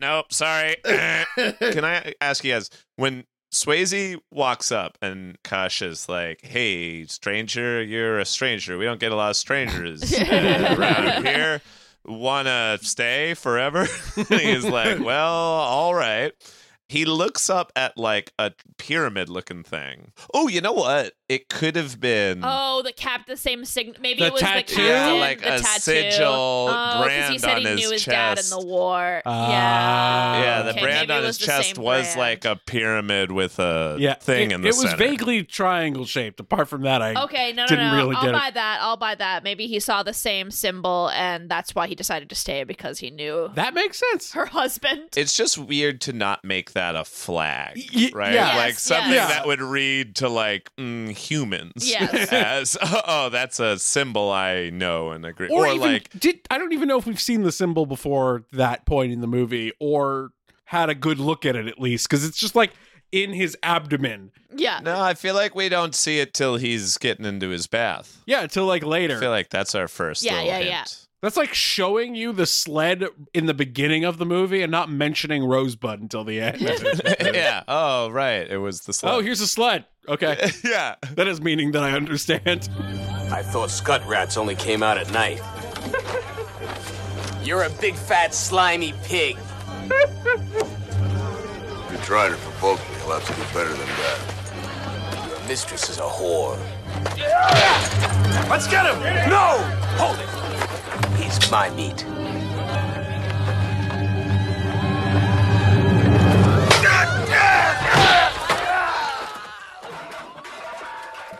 nope, 0.00 0.32
sorry. 0.32 0.76
Can 0.84 1.84
I 1.84 2.14
ask 2.20 2.44
you 2.44 2.52
guys 2.52 2.70
when 2.96 3.24
Swayze 3.52 4.18
walks 4.32 4.72
up 4.72 4.98
and 5.00 5.38
Kasha's 5.44 6.08
like, 6.08 6.40
"Hey, 6.44 7.06
stranger, 7.06 7.82
you're 7.82 8.18
a 8.18 8.24
stranger. 8.24 8.76
We 8.76 8.84
don't 8.84 9.00
get 9.00 9.12
a 9.12 9.16
lot 9.16 9.30
of 9.30 9.36
strangers 9.36 10.12
uh, 10.12 10.76
around 10.78 11.24
here. 11.26 11.60
Wanna 12.04 12.78
stay 12.82 13.34
forever?" 13.34 13.86
he's 14.28 14.64
like, 14.64 14.98
"Well, 14.98 15.32
all 15.32 15.94
right." 15.94 16.32
He 16.88 17.04
looks 17.04 17.50
up 17.50 17.72
at 17.74 17.96
like 17.98 18.32
a 18.38 18.52
pyramid 18.78 19.28
looking 19.28 19.62
thing. 19.64 20.12
Oh, 20.32 20.48
you 20.48 20.60
know 20.60 20.72
what? 20.72 21.14
It 21.28 21.48
could 21.48 21.74
have 21.74 22.00
been 22.00 22.40
Oh, 22.44 22.82
the 22.82 22.92
cap, 22.92 23.26
the 23.26 23.36
same 23.36 23.64
sign. 23.64 23.96
Maybe 24.00 24.20
The 24.20 24.26
it 24.26 24.32
was 24.34 24.42
tattoo? 24.42 24.76
the 24.76 24.82
Yeah, 24.82 25.12
like 25.14 25.40
the 25.40 25.56
a 25.56 25.58
tattoo. 25.58 25.80
sigil 25.80 26.22
oh, 26.28 26.68
'cause 26.72 27.04
he 27.04 27.08
brand 27.08 27.40
said 27.40 27.50
on 27.56 27.60
he 27.62 27.66
his 27.66 27.80
knew 27.80 27.90
his 27.90 28.04
dad 28.04 28.38
in 28.38 28.48
the 28.48 28.60
war. 28.64 29.22
Ah. 29.26 29.50
yeah. 29.50 30.40
Yeah, 30.40 30.62
the 30.62 30.70
Okay, 30.70 30.80
brand 30.82 31.10
on 31.10 31.24
his 31.24 31.36
chest 31.38 31.78
was 31.78 32.04
brand. 32.14 32.18
like 32.20 32.44
a 32.44 32.54
pyramid 32.54 33.32
with 33.32 33.58
a 33.58 33.96
Yeah, 33.98 34.14
thing 34.14 34.52
it, 34.52 34.54
in 34.54 34.60
the 34.62 34.68
it 34.68 34.74
was 34.76 34.82
center. 34.82 34.96
vaguely 34.96 35.42
triangle 35.42 36.06
shaped. 36.06 36.38
Apart 36.38 36.68
from 36.68 36.82
that, 36.82 37.02
I 37.02 37.20
Okay, 37.24 37.52
no, 37.52 37.62
no, 37.64 37.68
didn't 37.70 37.90
no. 37.90 37.96
really 37.96 38.14
I'll 38.16 38.22
get 38.22 38.32
buy 38.32 38.48
it. 38.48 38.54
that. 38.54 38.78
I'll 38.80 38.96
buy 38.96 39.16
that. 39.16 39.42
Maybe 39.42 39.66
he 39.66 39.80
saw 39.80 40.04
the 40.04 40.14
same 40.14 40.52
symbol, 40.52 41.10
and 41.12 41.48
that's 41.50 41.74
why 41.74 41.88
he 41.88 41.96
decided 41.96 42.28
to 42.28 42.36
stay 42.36 42.62
because 42.62 43.00
he 43.00 43.10
knew 43.10 43.50
That 43.54 43.74
makes 43.74 43.98
sense. 44.12 44.30
her 44.32 44.46
husband. 44.46 45.08
It's 45.16 45.36
just 45.36 45.58
weird 45.58 46.00
to 46.02 46.12
not 46.12 46.44
make 46.44 46.72
that 46.74 46.94
a 46.94 47.04
flag, 47.04 47.82
Y- 47.92 48.10
right? 48.14 48.32
yeah. 48.32 48.56
Like 48.56 48.74
Yes, 48.74 48.82
something 48.82 49.12
yes. 49.12 49.28
that 49.28 49.44
would 49.46 49.60
read 49.60 50.14
to 50.16 50.28
like 50.28 50.70
mm, 50.76 51.15
humans 51.16 51.88
Yes. 51.88 52.28
as 52.32 52.76
oh, 52.82 53.28
that's 53.30 53.58
a 53.60 53.78
symbol 53.78 54.30
I 54.30 54.70
know 54.70 55.10
and 55.10 55.24
agree. 55.26 55.48
Or, 55.48 55.66
Or, 55.66 55.68
even 55.68 55.80
like 55.80 56.10
did 56.18 56.40
I 56.50 56.58
don't 56.58 56.72
even 56.72 56.88
know 56.88 56.98
if 56.98 57.06
we've 57.06 57.20
seen 57.20 57.42
the 57.42 57.52
symbol 57.52 57.86
before 57.86 58.44
that 58.52 58.86
point 58.86 59.12
in 59.12 59.20
the 59.20 59.26
movie, 59.26 59.72
or 59.80 60.30
had 60.64 60.90
a 60.90 60.94
good 60.94 61.18
look 61.18 61.46
at 61.46 61.54
it 61.56 61.66
at 61.66 61.78
least, 61.80 62.08
because 62.08 62.24
it's 62.24 62.38
just 62.38 62.54
like 62.54 62.72
in 63.12 63.32
his 63.32 63.56
abdomen. 63.62 64.32
Yeah. 64.54 64.80
no, 64.82 65.00
I 65.00 65.14
feel 65.14 65.34
like 65.34 65.54
we 65.54 65.68
don't 65.68 65.94
see 65.94 66.18
it 66.18 66.32
till 66.34 66.56
he's 66.56 66.96
getting 66.98 67.24
into 67.26 67.48
his 67.50 67.66
bath. 67.66 68.22
Yeah, 68.26 68.42
until 68.42 68.64
like 68.66 68.82
later. 68.84 69.16
I 69.16 69.20
feel 69.20 69.30
like 69.30 69.50
that's 69.50 69.74
our 69.74 69.86
first. 69.88 70.22
Yeah, 70.24 70.42
yeah, 70.42 70.58
hint. 70.58 70.70
yeah. 70.70 70.84
That's 71.22 71.36
like 71.36 71.54
showing 71.54 72.14
you 72.14 72.32
the 72.32 72.44
sled 72.44 73.04
in 73.32 73.46
the 73.46 73.54
beginning 73.54 74.04
of 74.04 74.18
the 74.18 74.26
movie 74.26 74.62
and 74.62 74.70
not 74.70 74.90
mentioning 74.90 75.44
Rosebud 75.44 76.00
until 76.00 76.24
the 76.24 76.40
end. 76.40 76.60
yeah. 77.34 77.62
Oh, 77.66 78.10
right. 78.10 78.48
It 78.48 78.58
was 78.58 78.82
the 78.82 78.92
sled. 78.92 79.14
oh, 79.14 79.20
here's 79.20 79.40
a 79.40 79.46
sled. 79.46 79.86
Okay. 80.08 80.50
yeah. 80.64 80.96
That 81.12 81.26
is 81.26 81.40
meaning 81.40 81.72
that 81.72 81.82
I 81.82 81.92
understand. 81.92 82.68
I 83.30 83.42
thought 83.42 83.70
scud 83.70 84.06
rats 84.06 84.36
only 84.36 84.54
came 84.54 84.82
out 84.82 84.98
at 84.98 85.10
night. 85.10 85.40
You're 87.42 87.62
a 87.62 87.70
big 87.70 87.94
fat 87.94 88.34
slimy 88.34 88.92
pig. 89.04 89.36
You 89.84 89.90
tried 92.02 92.32
it 92.32 92.36
for 92.36 92.60
both. 92.60 92.90
Me. 92.90 92.96
You'll 93.00 93.18
have 93.18 93.26
to 93.26 93.32
do 93.32 93.42
better 93.54 93.70
than 93.72 93.86
that. 93.86 95.28
Your 95.28 95.48
mistress 95.48 95.88
is 95.88 95.98
a 95.98 96.02
whore. 96.02 96.58
Let's 98.50 98.66
get 98.66 98.84
him! 98.86 99.00
No! 99.30 99.58
Hold 99.96 100.18
it! 100.18 100.75
He's 101.16 101.50
my 101.50 101.70
meat. 101.70 102.04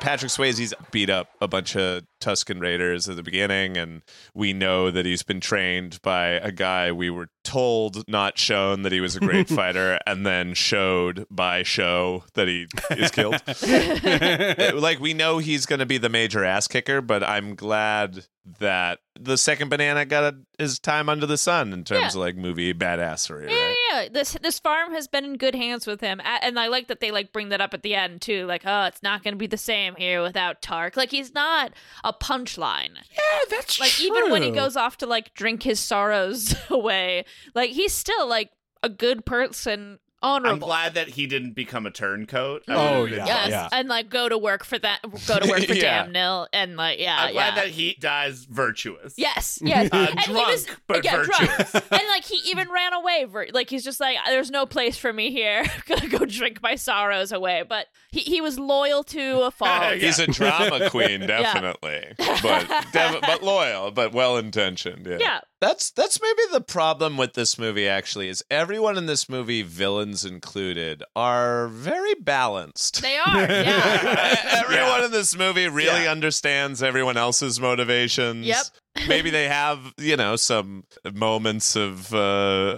Patrick 0.00 0.30
Swayze's 0.30 0.72
beat 0.92 1.10
up 1.10 1.30
a 1.40 1.48
bunch 1.48 1.74
of 1.74 2.04
Tusken 2.20 2.60
Raiders 2.60 3.08
at 3.08 3.16
the 3.16 3.22
beginning, 3.22 3.76
and 3.76 4.02
we 4.34 4.52
know 4.52 4.90
that 4.90 5.06
he's 5.06 5.22
been 5.22 5.40
trained 5.40 6.00
by 6.02 6.26
a 6.28 6.50
guy 6.52 6.90
we 6.92 7.10
were 7.10 7.28
told, 7.44 8.02
not 8.08 8.38
shown, 8.38 8.82
that 8.82 8.92
he 8.92 9.00
was 9.00 9.16
a 9.16 9.20
great 9.20 9.48
fighter, 9.60 9.98
and 10.06 10.26
then 10.26 10.54
showed 10.54 11.26
by 11.30 11.62
Sho 11.62 12.24
that 12.34 12.48
he 12.48 12.66
is 12.90 13.10
killed. 13.10 13.40
like, 14.74 15.00
we 15.00 15.14
know 15.14 15.38
he's 15.38 15.66
going 15.66 15.78
to 15.80 15.86
be 15.86 15.98
the 15.98 16.08
major 16.08 16.44
ass 16.44 16.68
kicker, 16.68 17.00
but 17.00 17.22
I'm 17.22 17.54
glad 17.54 18.24
that 18.60 19.00
the 19.18 19.36
second 19.36 19.70
banana 19.70 20.04
got 20.04 20.22
a, 20.34 20.36
his 20.62 20.78
time 20.78 21.08
under 21.08 21.26
the 21.26 21.36
sun 21.36 21.72
in 21.72 21.82
terms 21.82 22.00
Yeah. 22.00 22.08
of 22.08 22.14
like 22.14 22.36
movie 22.36 22.72
badassery, 22.72 23.50
Yeah, 23.50 23.56
right? 23.56 23.76
yeah. 23.90 24.08
This 24.08 24.36
this 24.40 24.60
farm 24.60 24.92
has 24.92 25.08
been 25.08 25.24
in 25.24 25.36
good 25.36 25.54
hands 25.56 25.84
with 25.86 26.00
him, 26.00 26.20
and 26.24 26.58
I 26.60 26.68
like 26.68 26.86
that 26.88 27.00
they 27.00 27.10
like 27.10 27.32
bring 27.32 27.48
that 27.48 27.60
up 27.60 27.74
at 27.74 27.82
the 27.82 27.94
end 27.96 28.20
too. 28.20 28.46
Like, 28.46 28.62
oh, 28.64 28.84
it's 28.84 29.02
not 29.02 29.24
going 29.24 29.34
to 29.34 29.38
be 29.38 29.48
the 29.48 29.56
same 29.56 29.96
here 29.96 30.22
without 30.22 30.62
Tark. 30.62 30.96
Like, 30.96 31.10
he's 31.10 31.34
not 31.34 31.72
a 32.06 32.12
punchline. 32.12 32.94
Yeah, 32.94 33.40
that's 33.50 33.80
Like, 33.80 34.00
even 34.00 34.30
when 34.30 34.42
he 34.42 34.52
goes 34.52 34.76
off 34.76 34.96
to 34.98 35.06
like 35.06 35.34
drink 35.34 35.64
his 35.64 35.80
sorrows 35.80 36.54
away, 36.70 37.24
like 37.54 37.70
he's 37.70 37.92
still 37.92 38.28
like 38.28 38.50
a 38.82 38.88
good 38.88 39.26
person, 39.26 39.98
I'm 40.26 40.58
glad 40.58 40.94
that 40.94 41.08
he 41.08 41.26
didn't 41.26 41.52
become 41.52 41.86
a 41.86 41.90
turncoat. 41.90 42.64
I 42.68 42.74
Oh, 42.74 43.02
would've 43.02 43.16
yeah, 43.18 43.26
Yes, 43.26 43.48
yeah. 43.50 43.68
and 43.72 43.88
like 43.88 44.08
go 44.10 44.28
to 44.28 44.36
work 44.36 44.64
for 44.64 44.78
that. 44.78 45.00
Go 45.26 45.38
to 45.38 45.48
work 45.48 45.60
for 45.66 45.74
Yeah. 45.74 46.06
Damnil, 46.06 46.46
and 46.52 46.76
like 46.76 46.98
yeah, 46.98 47.16
I'm 47.18 47.26
yeah. 47.28 47.32
glad 47.32 47.56
that 47.56 47.68
he 47.68 47.96
dies 48.00 48.44
virtuous. 48.44 49.14
Yes, 49.16 49.58
yes. 49.64 49.90
Uh, 49.92 50.06
and 50.10 50.20
he 50.20 50.32
drunk, 50.32 50.46
was, 50.48 50.66
but 50.86 51.04
yeah, 51.04 51.16
virtuous. 51.16 51.70
drunk. 51.72 51.84
and 51.92 52.02
like 52.08 52.24
he 52.24 52.36
even 52.50 52.68
ran 52.70 52.92
away. 52.92 53.24
Vir- 53.28 53.48
like 53.52 53.70
he's 53.70 53.84
just 53.84 54.00
like, 54.00 54.16
there's 54.26 54.50
no 54.50 54.66
place 54.66 54.96
for 54.96 55.12
me 55.12 55.30
here. 55.30 55.62
I'm 55.64 55.82
gonna 55.86 56.08
go 56.08 56.24
drink 56.24 56.62
my 56.62 56.74
sorrows 56.74 57.32
away. 57.32 57.64
But 57.68 57.86
he, 58.10 58.20
he 58.20 58.40
was 58.40 58.58
loyal 58.58 59.02
to 59.04 59.40
a 59.42 59.50
fault. 59.50 59.70
Yeah. 59.82 59.94
He's 59.94 60.18
a 60.18 60.26
drama 60.26 60.90
queen, 60.90 61.20
definitely, 61.20 62.14
but 62.42 62.68
dev- 62.92 63.20
but 63.20 63.42
loyal, 63.42 63.90
but 63.90 64.12
well 64.12 64.36
intentioned. 64.36 65.06
Yeah. 65.06 65.18
Yeah. 65.20 65.40
That's 65.60 65.90
that's 65.90 66.20
maybe 66.20 66.42
the 66.52 66.60
problem 66.60 67.16
with 67.16 67.34
this 67.34 67.58
movie. 67.58 67.88
Actually, 67.88 68.28
is 68.28 68.44
everyone 68.50 68.96
in 68.98 69.06
this 69.06 69.28
movie, 69.28 69.62
villains 69.62 70.24
included, 70.24 71.02
are 71.14 71.68
very 71.68 72.14
balanced. 72.14 73.02
They 73.02 73.16
are. 73.16 73.40
Yeah. 73.40 74.36
everyone 74.64 75.04
in 75.04 75.10
this 75.12 75.36
movie 75.36 75.68
really 75.68 76.04
Yeah. 76.04 76.12
understands 76.12 76.82
everyone 76.82 77.16
else's 77.16 77.58
motivations. 77.60 78.46
Yep. 78.46 78.64
Maybe 79.08 79.28
they 79.30 79.46
have, 79.48 79.92
you 79.98 80.16
know, 80.16 80.36
some 80.36 80.84
moments 81.12 81.76
of 81.76 82.14
uh, 82.14 82.18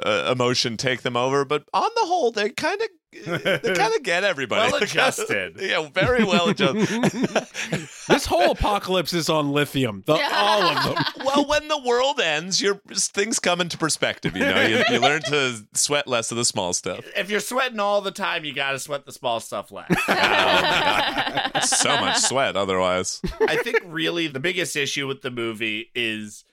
uh, 0.04 0.28
emotion 0.32 0.76
take 0.76 1.02
them 1.02 1.16
over, 1.16 1.44
but 1.44 1.62
on 1.72 1.88
the 1.94 2.06
whole, 2.06 2.32
they 2.32 2.50
kind 2.50 2.80
of 2.82 2.88
they 3.12 3.74
kind 3.74 3.94
of 3.94 4.02
get 4.02 4.24
everybody. 4.24 4.70
Well 4.70 4.82
adjusted. 4.82 5.56
yeah, 5.60 5.88
very 5.88 6.24
well 6.24 6.50
adjusted. 6.50 6.88
this 8.08 8.26
whole 8.26 8.52
apocalypse 8.52 9.14
is 9.14 9.30
on 9.30 9.52
lithium. 9.52 10.02
The, 10.06 10.20
all 10.32 10.62
of 10.62 10.84
them. 10.84 11.04
well, 11.24 11.46
when 11.46 11.68
the 11.68 11.78
world 11.78 12.20
ends, 12.20 12.60
your 12.60 12.80
things 12.94 13.38
come 13.38 13.60
into 13.60 13.78
perspective. 13.78 14.36
You 14.36 14.44
know, 14.44 14.60
you, 14.62 14.84
you 14.90 15.00
learn 15.00 15.22
to 15.22 15.66
sweat 15.72 16.06
less 16.06 16.30
of 16.30 16.36
the 16.36 16.44
small 16.44 16.72
stuff. 16.74 17.04
If 17.16 17.30
you're 17.30 17.40
sweating 17.40 17.80
all 17.80 18.02
the 18.02 18.10
time, 18.10 18.44
you 18.44 18.52
got 18.52 18.72
to 18.72 18.78
sweat 18.78 19.06
the 19.06 19.12
small 19.12 19.40
stuff 19.40 19.72
less. 19.72 19.88
Oh, 20.08 21.60
so 21.60 22.00
much 22.00 22.18
sweat, 22.18 22.56
otherwise. 22.56 23.22
I 23.40 23.56
think 23.56 23.80
really 23.86 24.26
the 24.26 24.40
biggest 24.40 24.76
issue 24.76 25.06
with 25.06 25.22
the 25.22 25.30
movie 25.30 25.90
is 25.94 26.44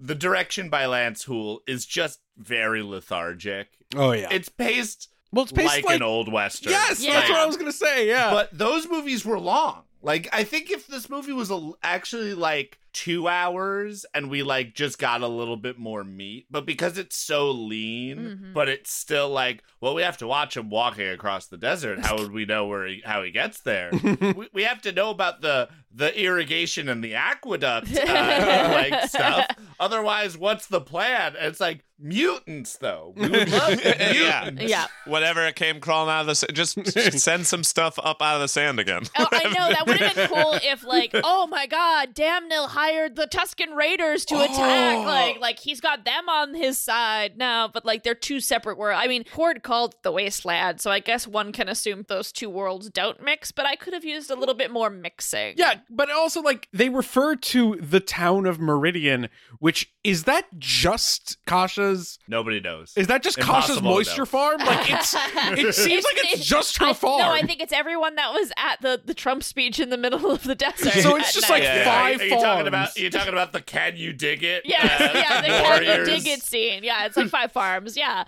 the 0.00 0.14
direction 0.16 0.68
by 0.68 0.86
Lance 0.86 1.22
Hool 1.24 1.62
is 1.66 1.86
just 1.86 2.20
very 2.36 2.82
lethargic. 2.82 3.68
Oh 3.94 4.12
yeah. 4.12 4.28
It's 4.30 4.48
paced 4.48 5.11
Well, 5.32 5.44
it's 5.44 5.52
paced 5.52 5.66
like, 5.74 5.84
like- 5.86 5.96
an 5.96 6.02
old 6.02 6.30
western. 6.30 6.72
Yes, 6.72 7.02
Yeah. 7.02 7.14
that's 7.14 7.30
what 7.30 7.38
I 7.38 7.46
was 7.46 7.56
gonna 7.56 7.72
say. 7.72 8.06
Yeah, 8.08 8.30
But 8.30 8.56
those 8.56 8.88
movies 8.88 9.24
were 9.24 9.38
long. 9.40 9.82
Like 10.04 10.28
I 10.32 10.44
think 10.44 10.70
if 10.70 10.86
this 10.88 11.08
movie 11.08 11.32
was 11.32 11.50
a, 11.50 11.70
actually 11.82 12.34
like 12.34 12.78
two 12.92 13.26
hours 13.28 14.04
and 14.12 14.28
we 14.28 14.42
like 14.42 14.74
just 14.74 14.98
got 14.98 15.22
a 15.22 15.26
little 15.28 15.56
bit 15.56 15.78
more 15.78 16.04
meat, 16.04 16.46
but 16.50 16.66
because 16.66 16.98
it's 16.98 17.16
so 17.16 17.50
lean, 17.50 18.18
Mhm. 18.18 18.52
but 18.52 18.68
it's 18.68 18.92
still 18.92 19.30
like, 19.30 19.62
well, 19.80 19.94
we 19.94 20.02
have 20.02 20.18
to 20.18 20.26
watch 20.26 20.56
him 20.56 20.68
walking 20.68 21.08
across 21.08 21.46
the 21.46 21.56
desert. 21.56 22.04
How 22.04 22.18
would 22.18 22.32
we 22.32 22.44
know 22.44 22.66
where 22.66 22.86
he, 22.86 23.00
how 23.04 23.22
he 23.22 23.30
gets 23.30 23.60
there? 23.60 23.90
we, 24.36 24.48
we 24.52 24.62
have 24.64 24.82
to 24.82 24.92
know 24.92 25.08
about 25.10 25.40
the 25.40 25.68
the 25.94 26.18
irrigation 26.20 26.88
and 26.88 27.02
the 27.02 27.14
aqueduct 27.14 27.96
uh, 27.96 28.70
like 28.90 29.08
stuff. 29.08 29.46
Otherwise, 29.78 30.36
what's 30.38 30.66
the 30.66 30.80
plan? 30.80 31.34
And 31.36 31.48
it's 31.48 31.60
like 31.60 31.84
mutants, 32.02 32.76
though. 32.78 33.12
We 33.16 33.28
would 33.28 33.50
love 33.50 33.84
yeah. 33.84 34.42
mutants. 34.44 34.70
Yeah. 34.70 34.86
Whatever 35.06 35.46
it 35.46 35.56
came 35.56 35.80
crawling 35.80 36.10
out 36.10 36.22
of 36.22 36.26
the 36.26 36.34
sand, 36.34 36.54
just 36.54 36.86
send 37.18 37.46
some 37.46 37.64
stuff 37.64 37.98
up 38.02 38.20
out 38.20 38.36
of 38.36 38.40
the 38.42 38.48
sand 38.48 38.80
again. 38.80 39.02
Oh, 39.16 39.26
I 39.30 39.44
know 39.44 39.68
that 39.68 39.86
would 39.86 39.98
have 39.98 40.14
been 40.14 40.28
cool 40.32 40.54
if, 40.62 40.84
like, 40.84 41.12
oh 41.14 41.46
my 41.46 41.66
God, 41.66 42.14
Damnil 42.14 42.68
hired 42.68 43.16
the 43.16 43.26
Tusken 43.26 43.74
Raiders 43.74 44.24
to 44.26 44.36
attack. 44.36 44.98
Oh. 44.98 45.02
Like, 45.02 45.40
like 45.40 45.58
he's 45.58 45.80
got 45.80 46.04
them 46.04 46.28
on 46.28 46.54
his 46.54 46.78
side 46.78 47.36
now, 47.36 47.68
but 47.68 47.84
like 47.84 48.02
they're 48.02 48.14
two 48.14 48.40
separate 48.40 48.78
worlds. 48.78 49.00
I 49.02 49.08
mean, 49.08 49.24
Cord 49.24 49.62
called 49.62 49.94
it 49.94 50.02
the 50.02 50.12
Wasteland, 50.12 50.80
so 50.80 50.90
I 50.90 51.00
guess 51.00 51.26
one 51.26 51.52
can 51.52 51.68
assume 51.68 52.04
those 52.08 52.32
two 52.32 52.50
worlds 52.50 52.90
don't 52.90 53.22
mix. 53.22 53.52
But 53.52 53.66
I 53.66 53.76
could 53.76 53.94
have 53.94 54.04
used 54.04 54.30
a 54.30 54.36
little 54.36 54.54
bit 54.54 54.70
more 54.70 54.90
mixing. 54.90 55.54
Yeah, 55.56 55.74
but 55.90 56.10
also 56.10 56.42
like 56.42 56.68
they 56.72 56.88
refer 56.88 57.36
to 57.36 57.76
the 57.76 58.00
town 58.00 58.46
of 58.46 58.60
Meridian, 58.60 59.28
which 59.58 59.92
is 60.04 60.24
that 60.24 60.46
just 60.58 61.36
Kasha's? 61.46 62.18
Nobody 62.28 62.60
knows. 62.60 62.92
Is 62.96 63.06
that 63.06 63.22
just 63.22 63.38
Impossible 63.38 63.74
Kasha's 63.74 63.82
moisture 63.82 64.26
farm? 64.26 64.58
Like 64.58 64.90
it's, 64.90 65.14
it 65.36 65.74
seems 65.74 66.04
like 66.04 66.32
it's, 66.32 66.44
just 66.44 66.78
her 66.78 66.86
I, 66.86 66.92
farm. 66.92 67.20
No, 67.20 67.30
I 67.30 67.42
think 67.42 67.60
it's 67.60 67.72
everyone 67.72 68.16
that 68.16 68.32
was 68.32 68.52
at 68.56 68.80
the 68.80 69.00
the 69.04 69.14
Trump 69.14 69.42
speech 69.42 69.80
in 69.80 69.90
the 69.90 69.98
middle 69.98 70.30
of 70.30 70.42
the 70.42 70.54
desert. 70.54 70.92
So 70.92 71.16
it's 71.16 71.34
just 71.34 71.48
night. 71.48 71.62
like 71.62 71.84
five 71.84 72.20
Are 72.20 72.24
you 72.24 72.30
talking 72.30 72.44
farms. 72.44 72.68
about? 72.68 72.96
You 72.96 73.10
talking 73.10 73.32
about 73.32 73.52
the 73.52 73.60
can 73.60 73.96
you 73.96 74.12
dig 74.12 74.42
it? 74.42 74.62
Yeah, 74.64 74.78
uh, 74.82 75.10
yeah, 75.14 75.40
the 75.40 75.48
can 75.48 75.82
you 76.00 76.04
dig 76.04 76.26
it 76.26 76.42
scene. 76.42 76.84
Yeah, 76.84 77.06
it's 77.06 77.16
like 77.16 77.28
five 77.28 77.52
farms. 77.52 77.96
Yeah. 77.96 78.24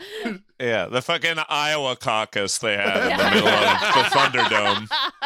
Yeah, 0.60 0.86
the 0.86 1.02
fucking 1.02 1.36
Iowa 1.48 1.96
caucus 1.96 2.58
they 2.58 2.76
had 2.76 3.10
in 3.10 3.16
the 3.18 3.24
middle 3.24 3.48
of 3.48 3.80
the 3.80 4.02
Thunderdome. 4.14 4.88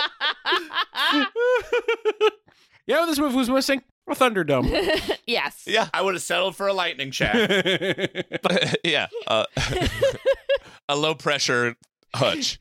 You 2.89 2.95
know 2.95 3.01
what 3.03 3.09
this 3.09 3.18
movie 3.18 3.36
was 3.36 3.51
missing? 3.51 3.82
A 4.09 4.14
Thunderdome. 4.14 5.18
yes. 5.26 5.64
Yeah, 5.66 5.89
I 5.93 6.01
would 6.01 6.14
have 6.14 6.22
settled 6.22 6.57
for 6.57 6.68
a 6.68 6.72
lightning 6.72 7.11
shaft. 7.11 7.53
yeah, 8.84 9.09
uh, 9.26 9.45
a 10.89 10.97
low 10.97 11.14
pressure 11.14 11.76
hutch. 12.14 12.59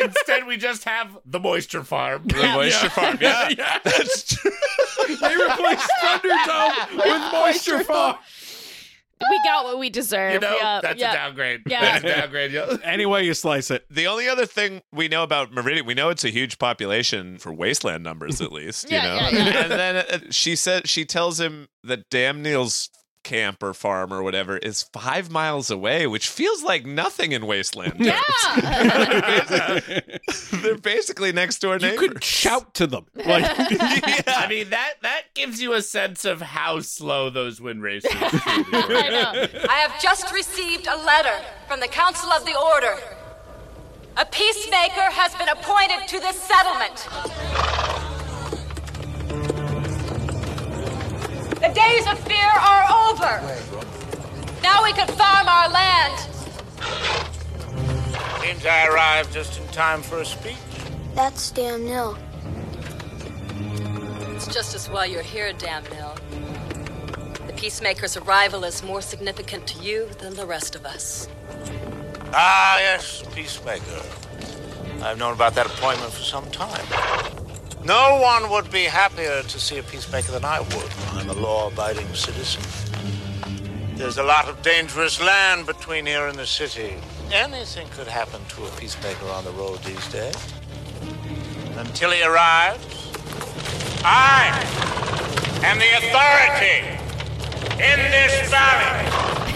Instead, 0.00 0.46
we 0.46 0.56
just 0.56 0.84
have 0.84 1.18
the 1.26 1.40
moisture 1.40 1.82
farm. 1.82 2.22
The 2.28 2.46
moisture 2.54 2.90
farm. 2.90 3.18
Yeah, 3.20 3.48
yeah. 3.48 3.78
that's 3.82 4.22
true. 4.22 4.52
they 5.08 5.34
replaced 5.34 5.90
Thunderdome 6.00 6.96
with 6.96 7.32
Moisture 7.32 7.82
Farm. 7.82 8.18
We 9.30 9.38
got 9.44 9.64
what 9.64 9.78
we 9.78 9.90
deserve. 9.90 10.34
You 10.34 10.40
know, 10.40 10.56
yeah, 10.56 10.80
that's 10.82 11.00
yeah. 11.00 11.12
a 11.12 11.14
downgrade. 11.14 11.60
Yeah. 11.66 11.80
That's 11.80 12.04
a 12.04 12.20
downgrade. 12.20 12.52
Yeah. 12.52 12.76
Any 12.84 13.06
way 13.06 13.24
you 13.24 13.34
slice 13.34 13.70
it. 13.70 13.84
The 13.90 14.06
only 14.06 14.28
other 14.28 14.46
thing 14.46 14.82
we 14.92 15.08
know 15.08 15.22
about 15.22 15.52
Meridian, 15.52 15.86
we 15.86 15.94
know 15.94 16.08
it's 16.10 16.24
a 16.24 16.30
huge 16.30 16.58
population 16.58 17.38
for 17.38 17.52
wasteland 17.52 18.02
numbers, 18.04 18.40
at 18.40 18.52
least. 18.52 18.90
You 18.90 18.96
Yeah, 18.96 19.02
know, 19.06 19.14
yeah, 19.16 19.30
yeah. 19.30 19.62
and 19.62 19.70
then 19.72 19.96
uh, 19.96 20.18
she 20.30 20.56
said 20.56 20.88
she 20.88 21.04
tells 21.04 21.40
him 21.40 21.68
that 21.84 22.08
Damnil's 22.10 22.90
camp 23.22 23.62
or 23.62 23.72
farm 23.74 24.12
or 24.12 24.22
whatever 24.22 24.56
is 24.58 24.82
five 24.82 25.30
miles 25.30 25.70
away, 25.70 26.06
which 26.06 26.28
feels 26.28 26.62
like 26.62 26.84
nothing 26.86 27.32
in 27.32 27.46
wasteland. 27.46 27.94
Yeah. 27.98 28.20
They're 30.52 30.76
basically 30.78 31.32
next 31.32 31.58
door 31.60 31.78
neighbor. 31.78 31.86
You 31.86 32.00
neighbors. 32.00 32.08
could 32.14 32.24
shout 32.24 32.74
to 32.74 32.86
them. 32.86 33.06
Like 33.14 33.44
I 33.48 34.46
mean 34.48 34.70
that 34.70 34.94
that 35.02 35.22
gives 35.34 35.60
you 35.60 35.72
a 35.74 35.82
sense 35.82 36.24
of 36.24 36.40
how 36.40 36.80
slow 36.80 37.30
those 37.30 37.60
wind 37.60 37.82
races. 37.82 38.10
are. 38.12 38.18
I. 38.22 39.66
I 39.68 39.74
have 39.86 40.00
just 40.00 40.32
received 40.32 40.86
a 40.86 40.96
letter 40.96 41.36
from 41.68 41.80
the 41.80 41.88
Council 41.88 42.30
of 42.30 42.44
the 42.44 42.58
Order. 42.58 42.98
A 44.16 44.26
peacemaker 44.26 45.10
has 45.10 45.34
been 45.36 45.48
appointed 45.48 46.06
to 46.08 46.20
this 46.20 46.36
settlement. 46.36 47.08
The 51.62 51.68
days 51.68 52.08
of 52.08 52.18
fear 52.26 52.44
are 52.44 53.08
over. 53.08 53.40
Now 54.64 54.82
we 54.82 54.92
can 54.92 55.06
farm 55.06 55.46
our 55.48 55.68
land. 55.68 56.18
Seems 58.42 58.66
I 58.66 58.86
arrived 58.88 59.32
just 59.32 59.60
in 59.60 59.68
time 59.68 60.02
for 60.02 60.18
a 60.18 60.24
speech. 60.24 60.56
That's 61.14 61.52
Damnil. 61.52 62.18
It's 64.34 64.52
just 64.52 64.74
as 64.74 64.90
well 64.90 65.06
you're 65.06 65.22
here, 65.22 65.52
damn 65.52 65.84
Damnil. 65.84 67.46
The 67.46 67.52
peacemaker's 67.52 68.16
arrival 68.16 68.64
is 68.64 68.82
more 68.82 69.00
significant 69.00 69.68
to 69.68 69.78
you 69.84 70.08
than 70.18 70.34
the 70.34 70.44
rest 70.44 70.74
of 70.74 70.84
us. 70.84 71.28
Ah, 72.34 72.80
yes, 72.80 73.22
Peacemaker. 73.36 74.02
I've 75.00 75.16
known 75.16 75.34
about 75.34 75.54
that 75.54 75.66
appointment 75.66 76.12
for 76.12 76.24
some 76.24 76.50
time. 76.50 76.84
No 77.84 78.20
one 78.20 78.48
would 78.50 78.70
be 78.70 78.84
happier 78.84 79.42
to 79.42 79.60
see 79.60 79.78
a 79.78 79.82
peacemaker 79.82 80.30
than 80.30 80.44
I 80.44 80.60
would. 80.60 80.90
I'm 81.14 81.28
a 81.28 81.32
law 81.32 81.66
abiding 81.66 82.14
citizen. 82.14 82.62
There's 83.96 84.18
a 84.18 84.22
lot 84.22 84.48
of 84.48 84.62
dangerous 84.62 85.20
land 85.20 85.66
between 85.66 86.06
here 86.06 86.28
and 86.28 86.38
the 86.38 86.46
city. 86.46 86.94
Anything 87.32 87.88
could 87.88 88.06
happen 88.06 88.40
to 88.50 88.66
a 88.66 88.70
peacemaker 88.72 89.26
on 89.26 89.44
the 89.44 89.50
road 89.50 89.82
these 89.82 90.06
days. 90.12 90.36
Until 91.76 92.12
he 92.12 92.22
arrives, 92.22 93.10
I 94.04 94.52
am 95.64 95.78
the 95.80 95.90
authority 95.98 97.01
in 97.82 97.98
this 98.10 98.50
valley. 98.50 99.08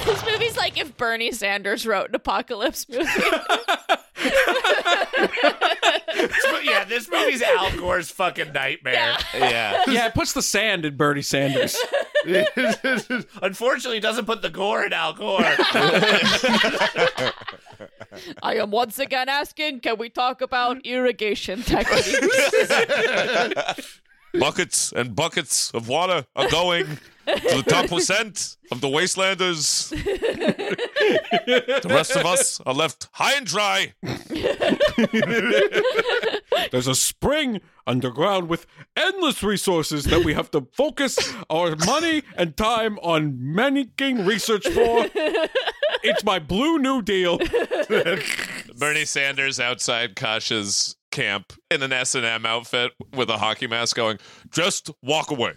This 0.04 0.24
movie's 0.24 0.56
like 0.56 0.78
if 0.78 0.96
Bernie 0.96 1.32
Sanders 1.32 1.86
wrote 1.86 2.08
an 2.10 2.14
apocalypse 2.14 2.88
movie. 2.88 3.06
Yeah, 6.62 6.84
this 6.84 7.08
movie's 7.10 7.42
Al 7.42 7.70
Gore's 7.76 8.10
fucking 8.10 8.52
nightmare. 8.52 9.16
yeah. 9.34 9.82
Yeah, 9.86 10.06
it 10.06 10.14
puts 10.14 10.32
the 10.32 10.42
sand 10.42 10.84
in 10.84 10.96
Bernie 10.96 11.22
Sanders. 11.22 11.76
Unfortunately, 13.42 13.98
it 13.98 14.02
doesn't 14.02 14.26
put 14.26 14.42
the 14.42 14.50
gore 14.50 14.84
in 14.84 14.92
Al 14.92 15.12
Gore. 15.12 15.40
I 18.42 18.56
am 18.56 18.70
once 18.72 18.98
again 18.98 19.28
asking, 19.28 19.80
can 19.80 19.96
we 19.98 20.08
talk 20.08 20.40
about 20.40 20.84
irrigation 20.84 21.62
techniques? 21.62 22.18
buckets 24.38 24.92
and 24.92 25.14
buckets 25.14 25.70
of 25.70 25.88
water 25.88 26.26
are 26.34 26.50
going 26.50 26.98
to 27.26 27.56
the 27.56 27.64
top 27.66 27.88
percent 27.88 28.56
of 28.70 28.80
the 28.80 28.88
wastelanders. 28.88 29.90
the 29.90 31.88
rest 31.88 32.16
of 32.16 32.24
us 32.24 32.60
are 32.64 32.74
left 32.74 33.08
high 33.12 33.36
and 33.36 33.46
dry. 33.46 33.94
There's 36.70 36.86
a 36.86 36.94
spring 36.94 37.60
underground 37.86 38.48
with 38.48 38.66
endless 38.96 39.42
resources 39.42 40.04
that 40.04 40.24
we 40.24 40.34
have 40.34 40.50
to 40.52 40.66
focus 40.72 41.34
our 41.50 41.76
money 41.76 42.22
and 42.36 42.56
time 42.56 42.98
on 43.00 43.36
making 43.54 44.24
research 44.24 44.66
for. 44.68 45.06
It's 46.02 46.24
my 46.24 46.38
Blue 46.38 46.78
New 46.78 47.02
Deal. 47.02 47.38
Bernie 48.76 49.04
Sanders 49.04 49.60
outside 49.60 50.16
Kasha's 50.16 50.96
camp 51.16 51.54
in 51.70 51.82
an 51.82 51.92
S&M 51.94 52.44
outfit 52.44 52.92
with 53.14 53.30
a 53.30 53.38
hockey 53.38 53.66
mask 53.66 53.96
going, 53.96 54.18
just 54.50 54.90
walk 55.02 55.30
away. 55.30 55.54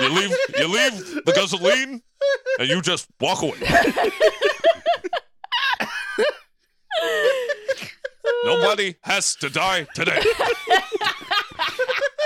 you 0.00 0.08
leave 0.08 0.34
you 0.56 0.68
leave 0.68 1.24
the 1.26 1.32
gasoline 1.34 2.00
and 2.58 2.68
you 2.68 2.80
just 2.80 3.06
walk 3.20 3.42
away. 3.42 3.58
Nobody 8.44 8.94
has 9.02 9.36
to 9.36 9.50
die 9.50 9.86
today. 9.94 10.22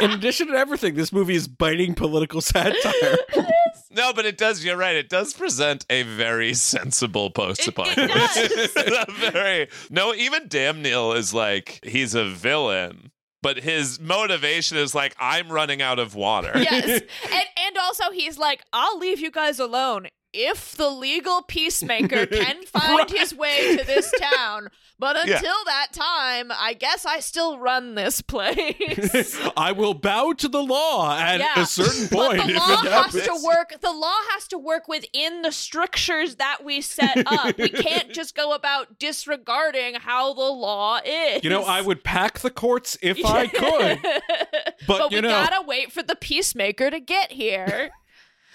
In 0.00 0.12
addition 0.12 0.46
to 0.48 0.54
everything, 0.54 0.94
this 0.94 1.12
movie 1.12 1.34
is 1.34 1.48
biting 1.48 1.94
political 1.94 2.40
satire. 2.40 3.18
No, 3.94 4.12
but 4.12 4.24
it 4.26 4.36
does. 4.38 4.64
You're 4.64 4.76
right. 4.76 4.96
It 4.96 5.08
does 5.08 5.32
present 5.34 5.84
a 5.90 6.02
very 6.02 6.54
sensible 6.72 7.30
post-apocalypse. 7.30 8.72
very 9.30 9.68
no. 9.90 10.14
Even 10.14 10.48
Damnil 10.48 11.16
is 11.16 11.32
like 11.34 11.80
he's 11.84 12.14
a 12.14 12.24
villain, 12.28 13.10
but 13.42 13.58
his 13.58 14.00
motivation 14.00 14.76
is 14.78 14.94
like 14.94 15.14
I'm 15.18 15.50
running 15.50 15.82
out 15.82 15.98
of 15.98 16.14
water. 16.14 16.52
yes. 16.54 17.02
And 17.32 17.44
and 17.66 17.78
also 17.78 18.10
he's 18.12 18.38
like, 18.38 18.62
I'll 18.72 18.98
leave 18.98 19.20
you 19.20 19.30
guys 19.30 19.58
alone 19.58 20.08
if 20.32 20.76
the 20.76 20.88
legal 20.88 21.42
peacemaker 21.42 22.26
can 22.26 22.62
find 22.64 23.10
his 23.10 23.34
way 23.34 23.76
to 23.76 23.84
this 23.84 24.12
town. 24.20 24.68
But 24.98 25.16
Yeah. 25.26 25.36
until 25.36 25.64
that 25.66 25.88
time, 25.92 26.52
I 26.56 26.74
guess 26.74 27.04
I 27.04 27.18
still 27.20 27.58
run 27.58 27.96
this 27.96 28.22
place. 28.22 29.36
I 29.56 29.72
will 29.72 29.94
bow 29.94 30.32
to 30.34 30.48
the 30.48 30.62
law 30.62 31.18
at 31.18 31.40
Yeah. 31.40 31.60
a 31.62 31.66
certain 31.66 32.06
point. 32.08 32.38
But 32.38 32.46
the 32.46 32.54
law 32.54 32.76
has 33.02 33.12
to 33.12 33.40
work. 33.44 33.80
The 33.80 33.90
law 33.92 34.14
has 34.30 34.46
to 34.48 34.58
work 34.58 34.86
within 34.86 35.42
the 35.42 35.50
strictures 35.50 36.36
that 36.36 36.64
we 36.64 36.80
set 36.82 37.22
up. 37.26 37.58
we 37.58 37.68
can't 37.70 38.12
just 38.12 38.36
go 38.36 38.52
about 38.54 38.98
disregarding 39.00 39.94
how 39.96 40.34
the 40.34 40.40
law 40.42 41.00
is. 41.04 41.42
You 41.42 41.50
know, 41.50 41.64
I 41.64 41.80
would 41.80 42.04
pack 42.04 42.38
the 42.38 42.50
courts 42.50 42.96
if 43.02 43.24
I 43.24 43.48
could. 43.48 43.98
But, 44.02 44.86
but 44.86 45.10
you 45.10 45.16
we 45.18 45.22
know, 45.22 45.28
gotta 45.30 45.66
wait 45.66 45.90
for 45.90 46.02
the 46.02 46.14
peacemaker 46.16 46.90
to 46.90 47.00
get 47.00 47.32
here. 47.32 47.90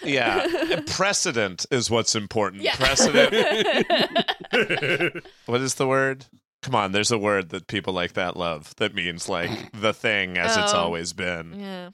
Yeah. 0.03 0.81
Precedent 0.87 1.65
is 1.71 1.89
what's 1.89 2.15
important. 2.15 2.63
Yeah. 2.63 2.75
Precedent. 2.75 3.33
what 5.45 5.61
is 5.61 5.75
the 5.75 5.87
word? 5.87 6.25
Come 6.63 6.75
on, 6.75 6.91
there's 6.91 7.11
a 7.11 7.17
word 7.17 7.49
that 7.49 7.67
people 7.67 7.93
like 7.93 8.13
that 8.13 8.35
love 8.35 8.73
that 8.77 8.93
means 8.95 9.29
like 9.29 9.71
the 9.73 9.93
thing 9.93 10.37
as 10.37 10.57
it's 10.57 10.73
Oh. 10.73 10.77
always 10.77 11.13
been. 11.13 11.59
yeah. 11.59 11.89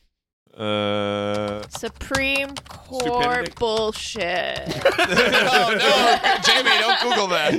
Uh 0.55 1.63
Supreme 1.69 2.53
Court 2.69 3.03
Stupidity. 3.47 3.53
bullshit. 3.57 4.59
oh 4.99 5.75
no, 5.79 6.41
Jamie, 6.43 6.69
don't 6.79 7.01
Google 7.01 7.27
that. 7.29 7.57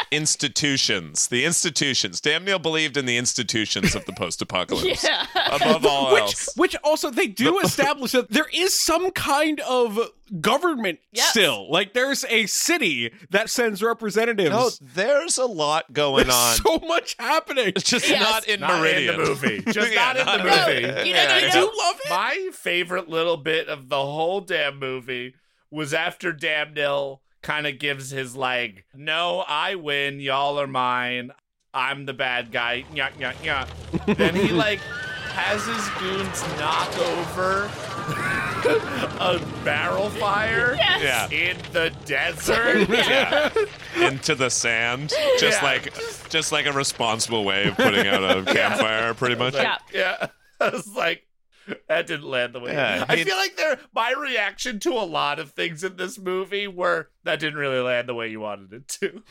institutions. 0.10 1.28
The 1.28 1.44
institutions. 1.44 2.20
Damnil 2.22 2.60
believed 2.62 2.96
in 2.96 3.04
the 3.06 3.16
institutions 3.18 3.94
of 3.94 4.04
the 4.06 4.12
post-apocalypse. 4.12 5.04
Yeah. 5.10 5.26
Above 5.50 5.84
all 5.86 6.12
which, 6.12 6.22
else. 6.22 6.48
which 6.56 6.76
also 6.84 7.10
they 7.10 7.26
do 7.26 7.58
establish 7.60 8.12
that 8.12 8.30
there 8.30 8.48
is 8.52 8.78
some 8.78 9.10
kind 9.10 9.60
of 9.60 9.98
government 10.40 10.98
Yes. 11.12 11.30
still. 11.30 11.70
Like 11.70 11.92
there's 11.94 12.24
a 12.28 12.46
city 12.46 13.12
that 13.30 13.50
sends 13.50 13.82
representatives. 13.82 14.50
No, 14.50 14.70
there's 14.94 15.38
a 15.38 15.46
lot 15.46 15.92
going 15.92 16.24
There's 16.26 16.34
on. 16.36 16.56
so 16.56 16.78
much 16.86 17.16
happening. 17.18 17.72
It's 17.76 17.82
just 17.90 18.08
Yes. 18.08 18.20
not 18.20 18.46
in 18.48 18.60
Not 18.60 18.80
Meridian. 18.80 19.14
in 19.14 19.20
the 19.20 19.26
movie. 19.26 19.62
Just 19.72 19.92
Yeah, 19.92 20.12
not 20.12 20.16
in 20.18 20.26
the 20.26 20.36
not- 20.36 20.68
movie. 20.68 20.80
No, 20.82 20.88
you 20.88 20.92
know, 20.92 21.02
Yeah, 21.04 21.38
you 21.38 21.46
yeah. 21.46 21.54
know, 21.54 21.64
love 21.76 22.00
it. 22.04 22.10
My 22.10 22.48
favorite 22.52 23.08
little 23.08 23.36
bit 23.36 23.68
of 23.68 23.88
the 23.88 24.00
whole 24.00 24.40
damn 24.40 24.78
movie 24.78 25.34
was 25.70 25.92
after 25.94 26.32
Damnil 26.32 27.20
kind 27.42 27.66
of 27.66 27.78
gives 27.78 28.10
his 28.10 28.36
like, 28.36 28.84
"No, 28.94 29.44
I 29.48 29.74
win. 29.76 30.20
Y'all 30.20 30.60
are 30.60 30.66
mine. 30.66 31.32
I'm 31.72 32.04
the 32.06 32.12
bad 32.12 32.52
guy." 32.52 32.84
Nyah, 32.92 33.12
nyah, 33.18 33.34
nyah. 33.34 34.16
then 34.16 34.34
he 34.34 34.48
like 34.48 34.80
has 35.32 35.64
his 35.64 35.88
goons 36.00 36.42
knock 36.58 36.96
over 36.98 37.70
a 39.20 39.40
barrel 39.64 40.10
fire 40.10 40.76
Yeah. 40.78 41.28
in 41.30 41.56
the 41.72 41.92
desert. 42.04 42.88
Yeah. 42.90 43.50
Into 43.96 44.34
the 44.34 44.50
sand. 44.50 45.10
Just 45.38 45.60
Yeah. 45.62 45.64
like 45.64 45.94
just 46.28 46.52
like 46.52 46.66
a 46.66 46.72
responsible 46.72 47.44
way 47.44 47.68
of 47.68 47.76
putting 47.76 48.06
out 48.06 48.22
a 48.22 48.44
campfire, 48.52 49.14
pretty 49.14 49.34
much. 49.36 49.54
Yeah. 49.54 49.78
Yeah. 49.92 50.26
I 50.60 50.68
was 50.70 50.86
like, 50.94 51.26
that 51.88 52.06
didn't 52.06 52.26
land 52.28 52.54
the 52.54 52.60
way. 52.60 52.72
Yeah, 52.72 53.04
I 53.08 53.16
he- 53.16 53.24
feel 53.24 53.36
like 53.36 53.56
there 53.56 53.78
my 53.94 54.12
reaction 54.18 54.78
to 54.80 54.90
a 54.92 55.04
lot 55.06 55.38
of 55.38 55.50
things 55.52 55.82
in 55.84 55.96
this 55.96 56.18
movie 56.18 56.66
were 56.66 57.10
that 57.24 57.40
didn't 57.40 57.58
really 57.58 57.80
land 57.80 58.08
the 58.08 58.14
way 58.14 58.28
you 58.28 58.40
wanted 58.40 58.72
it 58.72 58.88
to. 59.00 59.22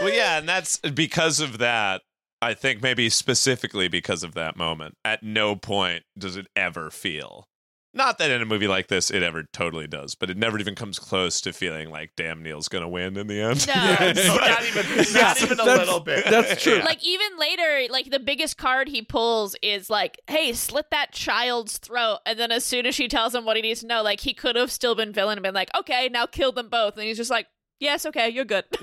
Well, 0.00 0.14
yeah, 0.14 0.38
and 0.38 0.48
that's 0.48 0.78
because 0.78 1.40
of 1.40 1.58
that. 1.58 2.00
I 2.42 2.54
think 2.54 2.82
maybe 2.82 3.10
specifically 3.10 3.88
because 3.88 4.22
of 4.22 4.34
that 4.34 4.56
moment. 4.56 4.96
At 5.04 5.22
no 5.22 5.56
point 5.56 6.04
does 6.18 6.36
it 6.36 6.46
ever 6.56 6.90
feel. 6.90 7.46
Not 7.92 8.18
that 8.18 8.30
in 8.30 8.40
a 8.40 8.46
movie 8.46 8.68
like 8.68 8.86
this 8.86 9.10
it 9.10 9.24
ever 9.24 9.44
totally 9.52 9.88
does, 9.88 10.14
but 10.14 10.30
it 10.30 10.36
never 10.36 10.58
even 10.60 10.76
comes 10.76 11.00
close 11.00 11.40
to 11.40 11.52
feeling 11.52 11.90
like 11.90 12.14
Damnil's 12.16 12.68
gonna 12.68 12.88
win 12.88 13.16
in 13.16 13.26
the 13.26 13.40
end. 13.40 13.66
No. 13.66 13.74
not 13.74 14.64
even 14.64 15.12
not 15.12 15.42
even 15.42 15.58
a 15.58 15.64
little 15.64 15.98
bit. 15.98 16.24
That's 16.30 16.62
true. 16.62 16.80
like 16.84 17.04
even 17.04 17.36
later, 17.36 17.86
like 17.90 18.10
the 18.10 18.20
biggest 18.20 18.56
card 18.56 18.88
he 18.88 19.02
pulls 19.02 19.56
is 19.60 19.90
like, 19.90 20.20
"Hey, 20.28 20.52
slit 20.52 20.86
that 20.92 21.10
child's 21.10 21.78
throat." 21.78 22.20
And 22.24 22.38
then 22.38 22.52
as 22.52 22.64
soon 22.64 22.86
as 22.86 22.94
she 22.94 23.08
tells 23.08 23.34
him 23.34 23.44
what 23.44 23.56
he 23.56 23.62
needs 23.62 23.80
to 23.80 23.88
know, 23.88 24.02
like 24.04 24.20
he 24.20 24.34
could 24.34 24.54
have 24.54 24.70
still 24.70 24.94
been 24.94 25.12
villain 25.12 25.36
and 25.36 25.42
been 25.42 25.54
like, 25.54 25.70
"Okay, 25.76 26.08
now 26.12 26.26
kill 26.26 26.52
them 26.52 26.68
both." 26.68 26.96
And 26.96 27.02
he's 27.02 27.16
just 27.16 27.30
like, 27.30 27.48
"Yes, 27.80 28.06
okay, 28.06 28.28
you're 28.28 28.44
good." 28.44 28.64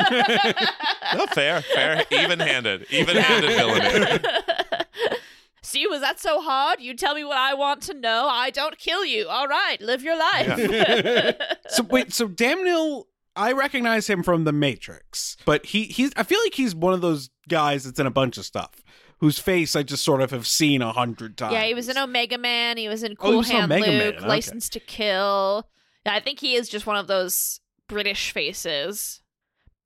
no, 1.16 1.26
fair, 1.28 1.62
fair, 1.62 2.04
even-handed, 2.12 2.88
even-handed 2.90 3.50
villainy. 3.50 4.20
See, 5.64 5.86
was 5.88 6.02
that 6.02 6.20
so 6.20 6.42
hard? 6.42 6.80
You 6.80 6.94
tell 6.94 7.14
me 7.14 7.24
what 7.26 7.38
I 7.38 7.54
want 7.54 7.82
to 7.84 7.94
know. 7.94 8.28
I 8.30 8.52
don't 8.52 8.78
kill 8.78 9.04
you. 9.04 9.28
All 9.28 9.48
right, 9.48 9.80
live 9.82 10.02
your 10.02 10.18
life. 10.18 11.36
so 11.70 11.84
wait, 11.84 12.14
so 12.14 12.28
Damnil, 12.28 13.04
I 13.36 13.52
recognize 13.52 14.08
him 14.08 14.24
from 14.24 14.46
The 14.46 14.54
Matrix, 14.54 15.36
but 15.46 15.66
he 15.68 15.84
he's 15.86 16.12
I 16.16 16.24
feel 16.24 16.40
like 16.44 16.54
he's 16.54 16.74
one 16.74 16.94
of 16.94 17.02
those 17.02 17.30
guys 17.50 17.84
that's 17.84 18.00
in 18.00 18.06
a 18.06 18.12
bunch 18.12 18.38
of 18.38 18.46
stuff 18.46 18.82
whose 19.20 19.40
face 19.40 19.76
I 19.76 19.84
just 19.84 20.04
sort 20.04 20.22
of 20.22 20.32
have 20.32 20.48
seen 20.48 20.82
a 20.82 20.94
hundred 20.94 21.38
times. 21.38 21.52
yeah, 21.54 21.66
he 21.66 21.74
was 21.74 21.90
in 21.90 21.98
Omega 21.98 22.38
Man. 22.38 22.78
He 22.78 22.88
was 22.88 23.04
in 23.04 23.14
Oh, 23.14 23.16
Cool 23.16 23.38
was 23.38 23.50
Hand 23.50 23.66
Omega 23.72 23.88
Man, 23.92 24.00
Luke, 24.06 24.16
okay. 24.20 24.28
License 24.28 24.70
to 24.70 24.80
Kill. 24.80 25.68
Yeah, 26.06 26.14
I 26.14 26.20
think 26.22 26.40
he 26.40 26.56
is 26.56 26.70
just 26.70 26.86
one 26.86 26.96
of 26.96 27.08
those 27.08 27.60
British 27.88 28.32
faces. 28.32 29.22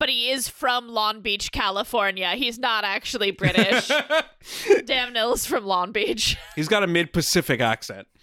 But 0.00 0.08
he 0.08 0.30
is 0.30 0.48
from 0.48 0.88
Long 0.88 1.20
Beach, 1.20 1.52
California. 1.52 2.30
He's 2.32 2.58
not 2.58 2.82
actually 2.82 3.30
British. 3.30 3.86
Damnil's 4.84 5.46
from 5.46 5.64
Long 5.64 5.92
Beach. 5.92 6.36
He's 6.56 6.66
got 6.66 6.82
a 6.82 6.88
mid 6.88 7.12
Pacific 7.12 7.60
accent. 7.60 8.08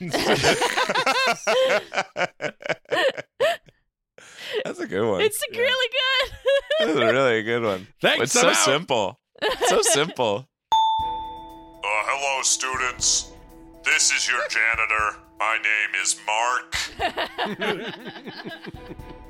That's 4.66 4.80
a 4.80 4.88
good 4.88 5.08
one. 5.10 5.22
It's 5.22 5.42
really 5.56 5.90
good. 5.92 6.32
That's 6.80 6.92
a 7.00 7.06
really 7.14 7.44
good 7.44 7.64
one. 7.64 7.88
Thanks, 8.02 8.24
It's 8.24 8.34
so 8.34 8.50
out. 8.50 8.56
simple. 8.56 9.20
So 9.68 9.82
simple. 9.84 10.48
Uh, 10.74 10.78
hello, 11.84 12.42
students. 12.44 13.32
This 13.86 14.12
is 14.12 14.28
your 14.28 14.42
janitor. 14.50 15.20
My 15.40 15.58
name 15.58 15.96
is 16.02 16.18
Mark, 16.28 16.76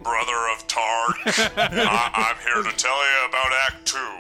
brother 0.04 0.50
of 0.56 0.66
Tark. 0.68 1.18
I- 1.26 2.34
I'm 2.36 2.44
here 2.44 2.64
to 2.72 2.78
tell 2.78 2.98
you 2.98 3.30
about 3.30 3.52
Act 3.68 3.86
Two. 3.88 4.16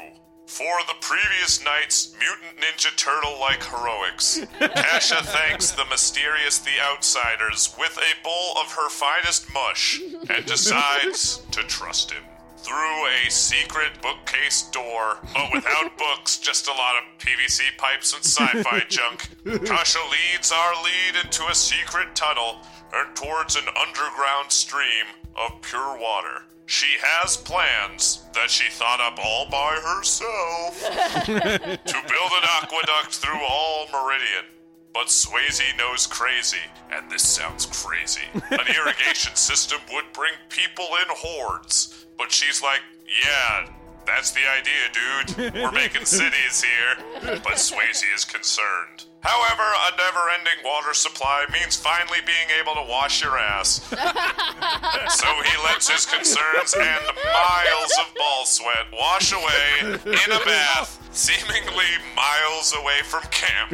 For 0.45 0.65
the 0.88 0.95
previous 0.99 1.63
night's 1.63 2.15
mutant 2.17 2.57
ninja 2.59 2.95
turtle 2.97 3.39
like 3.39 3.63
heroics, 3.63 4.39
Kasha 4.59 5.23
thanks 5.23 5.69
the 5.71 5.86
mysterious 5.86 6.57
The 6.57 6.71
Outsiders 6.84 7.75
with 7.77 7.95
a 7.97 8.23
bowl 8.23 8.57
of 8.59 8.71
her 8.71 8.89
finest 8.89 9.53
mush 9.53 10.01
and 10.27 10.45
decides 10.45 11.45
to 11.51 11.61
trust 11.63 12.11
him. 12.11 12.23
Through 12.57 13.05
a 13.25 13.30
secret 13.30 14.01
bookcase 14.01 14.63
door, 14.71 15.19
but 15.34 15.53
without 15.53 15.95
books, 15.97 16.38
just 16.39 16.67
a 16.67 16.71
lot 16.73 16.95
of 16.97 17.03
PVC 17.19 17.77
pipes 17.77 18.13
and 18.13 18.25
sci 18.25 18.63
fi 18.63 18.80
junk, 18.89 19.30
Kasha 19.65 19.99
leads 20.11 20.51
our 20.51 20.73
lead 20.84 21.23
into 21.23 21.45
a 21.45 21.55
secret 21.55 22.15
tunnel 22.15 22.57
and 22.93 23.15
towards 23.15 23.55
an 23.55 23.63
underground 23.80 24.51
stream 24.51 25.05
of 25.40 25.62
pure 25.62 25.98
water. 26.00 26.44
She 26.66 26.98
has 27.02 27.36
plans 27.36 28.26
that 28.34 28.52
she 28.52 28.70
thought 28.70 29.00
up 29.02 29.18
all 29.24 29.50
by 29.50 29.74
herself 29.84 30.80
to 31.26 31.94
build 32.08 32.32
an 32.38 32.48
aqueduct 32.62 33.16
through 33.16 33.42
all 33.50 33.88
Meridian. 33.92 34.46
But 34.94 35.08
Swayze 35.08 35.78
knows 35.78 36.06
crazy, 36.06 36.58
and 36.92 37.10
this 37.10 37.28
sounds 37.28 37.66
crazy. 37.66 38.22
An 38.34 38.68
irrigation 38.76 39.36
system 39.36 39.80
would 39.94 40.06
bring 40.14 40.34
people 40.50 40.86
in 40.86 41.08
hordes. 41.10 42.06
But 42.18 42.32
she's 42.32 42.62
like, 42.62 42.82
yeah, 43.24 43.68
that's 44.06 44.32
the 44.32 44.42
idea, 44.42 45.38
dude. 45.38 45.54
We're 45.56 45.72
making 45.72 46.06
cities 46.06 46.64
here. 46.64 47.06
But 47.22 47.54
Swayze 47.54 48.04
is 48.14 48.26
concerned. 48.26 49.06
However, 49.22 49.63
a 49.63 49.97
never 49.97 50.30
ending 50.39 50.63
water 50.63 50.93
supply 50.93 51.45
means 51.51 51.76
finally 51.76 52.20
being 52.26 52.59
able 52.59 52.74
to 52.76 52.89
wash 52.89 53.22
your 53.22 53.38
ass. 53.38 53.82
so 55.20 55.28
he 55.43 55.63
lets 55.63 55.89
his 55.89 56.05
concerns 56.05 56.74
and 56.74 57.03
miles 57.05 57.93
of 57.99 58.15
ball 58.15 58.45
sweat 58.45 58.88
wash 58.93 59.34
away 59.34 59.99
in 60.05 60.32
a 60.32 60.39
bath, 60.45 61.05
seemingly 61.11 61.91
miles 62.15 62.74
away 62.80 63.01
from 63.03 63.22
camp. 63.32 63.72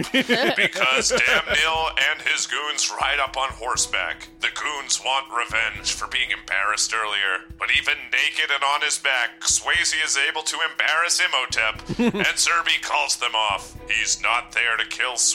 because 0.57 1.11
Damnil 1.11 1.89
and 2.11 2.21
his 2.23 2.47
goons 2.47 2.91
ride 2.99 3.19
up 3.19 3.37
on 3.37 3.49
horseback. 3.49 4.29
The 4.41 4.49
goons 4.55 4.99
want 5.05 5.25
revenge 5.31 5.93
for 5.93 6.07
being 6.07 6.29
embarrassed 6.31 6.93
earlier, 6.93 7.45
but 7.59 7.69
even 7.77 7.93
naked 8.11 8.49
and 8.53 8.63
on 8.63 8.81
his 8.81 8.97
back, 8.97 9.41
Swayze 9.41 9.93
is 10.03 10.17
able 10.17 10.41
to 10.43 10.57
embarrass 10.71 11.19
Imhotep, 11.19 11.87
and 11.99 12.35
Zerbe 12.37 12.81
calls 12.81 13.17
them 13.17 13.35
off. 13.35 13.75
He's 13.89 14.21
not 14.21 14.51
there 14.53 14.75
to 14.77 14.85
kill 14.85 15.13
Swayze. 15.13 15.34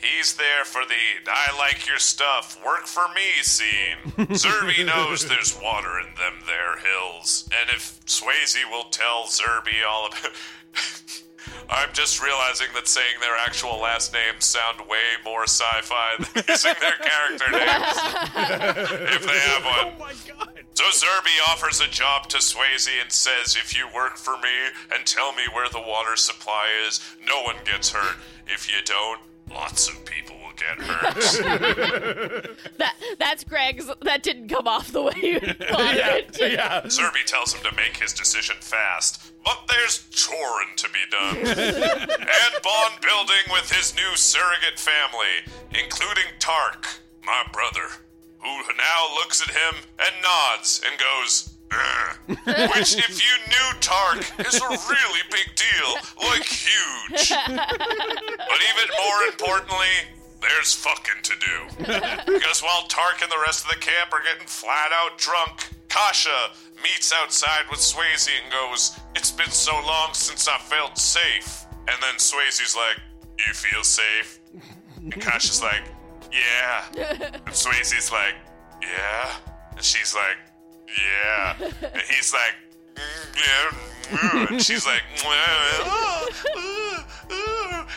He's 0.00 0.34
there 0.36 0.64
for 0.64 0.82
the 0.84 0.94
I 1.26 1.56
like 1.56 1.86
your 1.86 1.98
stuff, 1.98 2.58
work 2.64 2.86
for 2.86 3.08
me 3.14 3.42
scene. 3.42 3.98
Zerbe 4.34 4.84
knows 4.86 5.26
there's 5.26 5.58
water 5.60 5.98
in 6.00 6.14
them 6.14 6.44
there 6.46 6.78
hills, 6.78 7.48
and 7.58 7.70
if 7.70 8.04
Swayze 8.06 8.70
will 8.70 8.90
tell 8.90 9.24
Zerbe 9.24 9.84
all 9.86 10.06
about 10.06 10.30
I'm 11.68 11.92
just 11.92 12.22
realizing 12.22 12.68
that 12.74 12.86
saying 12.88 13.16
their 13.20 13.36
actual 13.36 13.80
last 13.80 14.12
names 14.12 14.44
sound 14.44 14.80
way 14.88 15.16
more 15.24 15.44
sci-fi 15.44 16.16
than 16.18 16.44
using 16.48 16.74
their 16.80 16.98
character 16.98 17.50
names. 17.52 19.12
if 19.14 19.26
they 19.26 19.38
have 19.38 19.64
one. 19.64 19.94
Oh 19.94 19.98
my 19.98 20.14
god. 20.28 20.48
So 20.74 20.84
Zerbe 20.84 21.50
offers 21.50 21.80
a 21.80 21.86
job 21.88 22.28
to 22.30 22.38
Swayze 22.38 22.88
and 23.00 23.12
says, 23.12 23.56
if 23.56 23.76
you 23.76 23.86
work 23.94 24.16
for 24.16 24.38
me 24.38 24.48
and 24.94 25.04
tell 25.04 25.32
me 25.32 25.42
where 25.52 25.68
the 25.68 25.80
water 25.80 26.16
supply 26.16 26.68
is, 26.86 27.00
no 27.26 27.42
one 27.42 27.56
gets 27.64 27.90
hurt. 27.90 28.16
If 28.46 28.68
you 28.70 28.82
don't, 28.84 29.20
lots 29.50 29.88
of 29.88 30.04
people 30.06 30.36
will 30.52 30.58
get 30.58 30.86
hurt. 30.86 32.58
That 32.78 32.94
that's 33.18 33.44
Greg's. 33.44 33.90
That 34.02 34.22
didn't 34.22 34.48
come 34.48 34.66
off 34.68 34.92
the 34.92 35.02
way 35.02 35.12
you 35.22 35.40
thought 35.40 35.96
it. 35.96 36.32
did. 36.32 36.58
Zerbe 36.58 37.24
tells 37.26 37.54
him 37.54 37.62
to 37.68 37.76
make 37.76 37.96
his 37.96 38.12
decision 38.12 38.56
fast, 38.60 39.32
but 39.44 39.58
there's 39.68 40.06
chorin 40.10 40.74
to 40.76 40.88
be 40.90 41.00
done. 41.10 41.36
and 41.46 42.62
bond 42.62 43.00
building 43.00 43.44
with 43.50 43.70
his 43.72 43.94
new 43.94 44.16
surrogate 44.16 44.78
family, 44.78 45.52
including 45.70 46.24
Tark, 46.38 46.88
my 47.24 47.44
brother, 47.52 47.88
who 48.38 48.48
now 48.76 49.14
looks 49.14 49.42
at 49.42 49.50
him 49.50 49.84
and 49.98 50.14
nods 50.22 50.82
and 50.88 50.98
goes, 50.98 51.48
Which, 52.28 52.96
if 52.96 53.18
you 53.22 53.34
knew 53.48 53.80
Tark, 53.80 54.18
is 54.46 54.56
a 54.60 54.68
really 54.68 55.22
big 55.30 55.56
deal, 55.56 56.28
like 56.28 56.44
huge. 56.44 57.30
But 57.30 58.60
even 58.60 58.88
more 58.98 59.22
importantly, 59.28 59.94
there's 60.52 60.74
fucking 60.74 61.22
to 61.22 61.34
do. 61.38 61.56
Because 62.32 62.62
while 62.62 62.82
Tark 62.88 63.22
and 63.22 63.30
the 63.30 63.40
rest 63.44 63.64
of 63.64 63.70
the 63.70 63.78
camp 63.80 64.12
are 64.12 64.22
getting 64.22 64.46
flat 64.46 64.90
out 64.92 65.18
drunk, 65.18 65.68
Kasha 65.88 66.50
meets 66.82 67.12
outside 67.12 67.64
with 67.70 67.80
Swayze 67.80 68.28
and 68.42 68.52
goes, 68.52 68.98
It's 69.14 69.30
been 69.30 69.50
so 69.50 69.72
long 69.72 70.14
since 70.14 70.48
I 70.48 70.58
felt 70.58 70.98
safe. 70.98 71.64
And 71.88 71.96
then 72.02 72.14
Swayze's 72.16 72.76
like, 72.76 72.98
You 73.46 73.52
feel 73.54 73.82
safe? 73.82 74.40
And 74.96 75.12
Kasha's 75.20 75.62
like, 75.62 75.82
Yeah. 76.32 76.84
And 77.46 77.54
Swayze's 77.54 78.10
like, 78.12 78.34
Yeah. 78.82 79.30
And 79.76 79.82
she's 79.84 80.14
like, 80.14 80.38
Yeah. 80.88 81.56
And 81.82 82.02
he's 82.08 82.32
like, 82.32 82.54
"Mm, 82.94 83.36
yeah, 83.36 84.18
mm," 84.18 84.50
and 84.50 84.62
she's 84.62 84.84
like, 84.86 85.02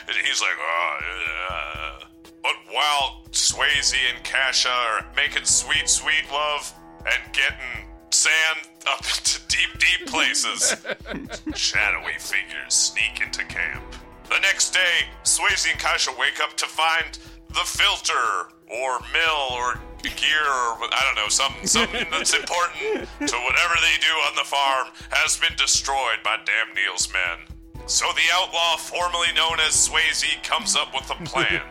and 0.07 0.15
he's 0.25 0.41
like, 0.41 0.57
oh, 0.59 0.97
yeah. 1.27 2.14
But 2.45 2.75
while 2.75 3.23
Swayze 3.31 3.95
and 4.13 4.23
Kasha 4.23 4.69
are 4.69 5.05
making 5.15 5.45
sweet, 5.45 5.89
sweet 5.89 6.25
love 6.31 6.71
and 6.99 7.33
getting 7.33 7.89
sand 8.11 8.69
up 8.87 8.99
into 9.17 9.41
deep, 9.47 9.79
deep 9.79 10.07
places, 10.07 10.75
shadowy 11.55 12.13
figures 12.19 12.69
sneak 12.69 13.19
into 13.19 13.43
camp. 13.45 13.83
The 14.29 14.37
next 14.41 14.75
day, 14.75 15.09
Swayze 15.23 15.71
and 15.71 15.79
Kasha 15.79 16.11
wake 16.19 16.39
up 16.39 16.55
to 16.57 16.67
find 16.67 17.17
the 17.49 17.65
filter 17.65 18.53
or 18.69 18.99
mill 19.11 19.53
or 19.53 19.79
gear 20.03 20.45
or 20.45 20.85
I 20.93 21.01
don't 21.03 21.15
know, 21.15 21.29
something 21.29 21.65
something 21.65 22.05
that's 22.11 22.35
important 22.35 23.09
to 23.25 23.37
whatever 23.41 23.75
they 23.81 23.97
do 24.01 24.13
on 24.29 24.35
the 24.35 24.45
farm 24.45 24.89
has 25.09 25.35
been 25.37 25.55
destroyed 25.57 26.21
by 26.23 26.37
Damnil's 26.45 27.11
men. 27.11 27.57
So 27.87 28.05
the 28.13 28.29
outlaw, 28.33 28.77
formerly 28.77 29.33
known 29.33 29.59
as 29.61 29.89
Swayze, 29.89 30.43
comes 30.43 30.75
up 30.75 30.93
with 30.93 31.09
a 31.09 31.15
plan. 31.23 31.63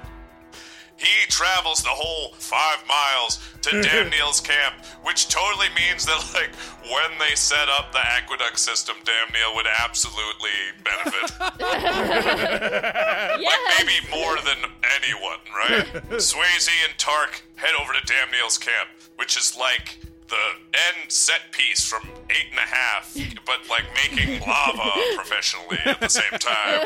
He 0.96 1.26
travels 1.28 1.82
the 1.82 1.88
whole 1.90 2.32
five 2.38 2.78
miles 2.86 3.38
to 3.62 3.70
Damnil's 3.82 4.40
camp, 4.40 4.74
which 5.02 5.28
totally 5.28 5.68
means 5.74 6.06
that, 6.06 6.22
like, 6.34 6.54
when 6.90 7.18
they 7.18 7.34
set 7.34 7.68
up 7.68 7.92
the 7.92 7.98
aqueduct 7.98 8.58
system, 8.58 8.96
Damnil 9.04 9.54
would 9.56 9.66
absolutely 9.82 10.50
benefit. 10.84 11.32
Like, 13.34 13.86
maybe 13.86 14.08
more 14.10 14.36
than 14.36 14.70
anyone, 14.96 15.38
right? 15.54 15.86
Swayze 16.20 16.68
and 16.88 16.96
Tark 16.98 17.42
head 17.56 17.74
over 17.80 17.92
to 17.92 18.00
Damnil's 18.06 18.58
camp, 18.58 18.88
which 19.16 19.36
is 19.36 19.56
like 19.56 19.98
the 20.28 20.36
end 20.72 21.10
set 21.10 21.52
piece 21.52 21.84
from 21.86 22.08
Eight 22.30 22.46
and 22.50 22.58
a 22.58 22.62
Half, 22.62 23.16
but 23.44 23.68
like 23.68 23.84
making 23.94 24.40
lava 24.40 24.90
professionally 25.16 25.78
at 25.84 26.00
the 26.00 26.08
same 26.08 26.38
time. 26.38 26.80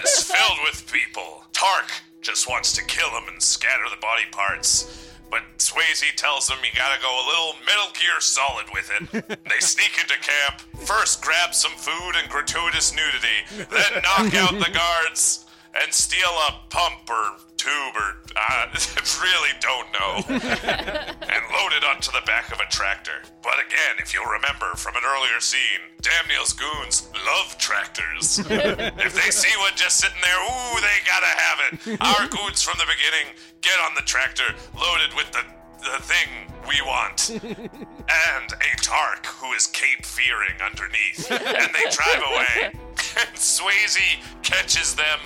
It's 0.00 0.30
filled 0.30 0.58
with 0.64 0.90
people. 0.92 1.44
Tark 1.52 1.90
just 2.24 2.48
wants 2.48 2.72
to 2.72 2.82
kill 2.84 3.10
him 3.10 3.24
and 3.30 3.40
scatter 3.40 3.84
the 3.90 4.00
body 4.00 4.24
parts. 4.32 5.12
But 5.30 5.42
Swayze 5.58 6.14
tells 6.16 6.48
him 6.48 6.58
you 6.62 6.70
gotta 6.74 7.00
go 7.02 7.10
a 7.10 7.24
little 7.26 7.54
Metal 7.66 7.92
Gear 7.92 8.20
Solid 8.20 8.66
with 8.72 8.90
it. 8.90 9.28
they 9.48 9.60
sneak 9.60 9.98
into 10.00 10.14
camp, 10.18 10.60
first 10.86 11.22
grab 11.22 11.54
some 11.54 11.72
food 11.72 12.12
and 12.16 12.28
gratuitous 12.30 12.94
nudity, 12.94 13.66
then 13.70 14.02
knock 14.02 14.34
out 14.34 14.52
the 14.52 14.70
guards 14.74 15.46
and 15.74 15.92
steal 15.92 16.30
a 16.48 16.60
pump 16.70 17.10
or 17.10 17.36
tube 17.64 17.96
or 17.96 18.20
uh, 18.36 18.66
really 19.24 19.54
don't 19.60 19.88
know 19.96 20.12
and 20.28 21.42
load 21.48 21.72
it 21.72 21.84
onto 21.84 22.12
the 22.12 22.22
back 22.26 22.52
of 22.52 22.60
a 22.60 22.68
tractor. 22.70 23.24
But 23.42 23.54
again, 23.66 23.96
if 23.98 24.12
you'll 24.12 24.28
remember 24.28 24.76
from 24.76 24.96
an 24.96 25.02
earlier 25.04 25.40
scene, 25.40 25.80
Damnil's 26.02 26.52
goons 26.52 27.08
love 27.24 27.56
tractors. 27.56 28.38
if 28.50 29.14
they 29.14 29.30
see 29.30 29.54
one 29.58 29.72
just 29.76 29.98
sitting 29.98 30.20
there, 30.22 30.36
ooh, 30.36 30.80
they 30.80 30.96
gotta 31.08 31.32
have 31.32 31.58
it. 31.64 32.00
Our 32.00 32.28
goons 32.28 32.60
from 32.60 32.76
the 32.78 32.84
beginning 32.84 33.32
get 33.62 33.78
on 33.80 33.94
the 33.94 34.02
tractor 34.02 34.54
loaded 34.76 35.16
with 35.16 35.30
the 35.32 35.44
the 35.80 36.00
thing 36.02 36.28
we 36.66 36.80
want. 36.82 37.28
and 37.28 38.48
a 38.52 38.70
Tark 38.80 39.26
who 39.26 39.52
is 39.52 39.66
Cape 39.66 40.04
fearing 40.04 40.56
underneath. 40.64 41.30
And 41.30 41.74
they 41.74 41.90
drive 41.90 42.22
away. 42.32 42.72
And 43.16 43.36
Swayze 43.36 44.20
catches 44.42 44.94
them 44.94 45.18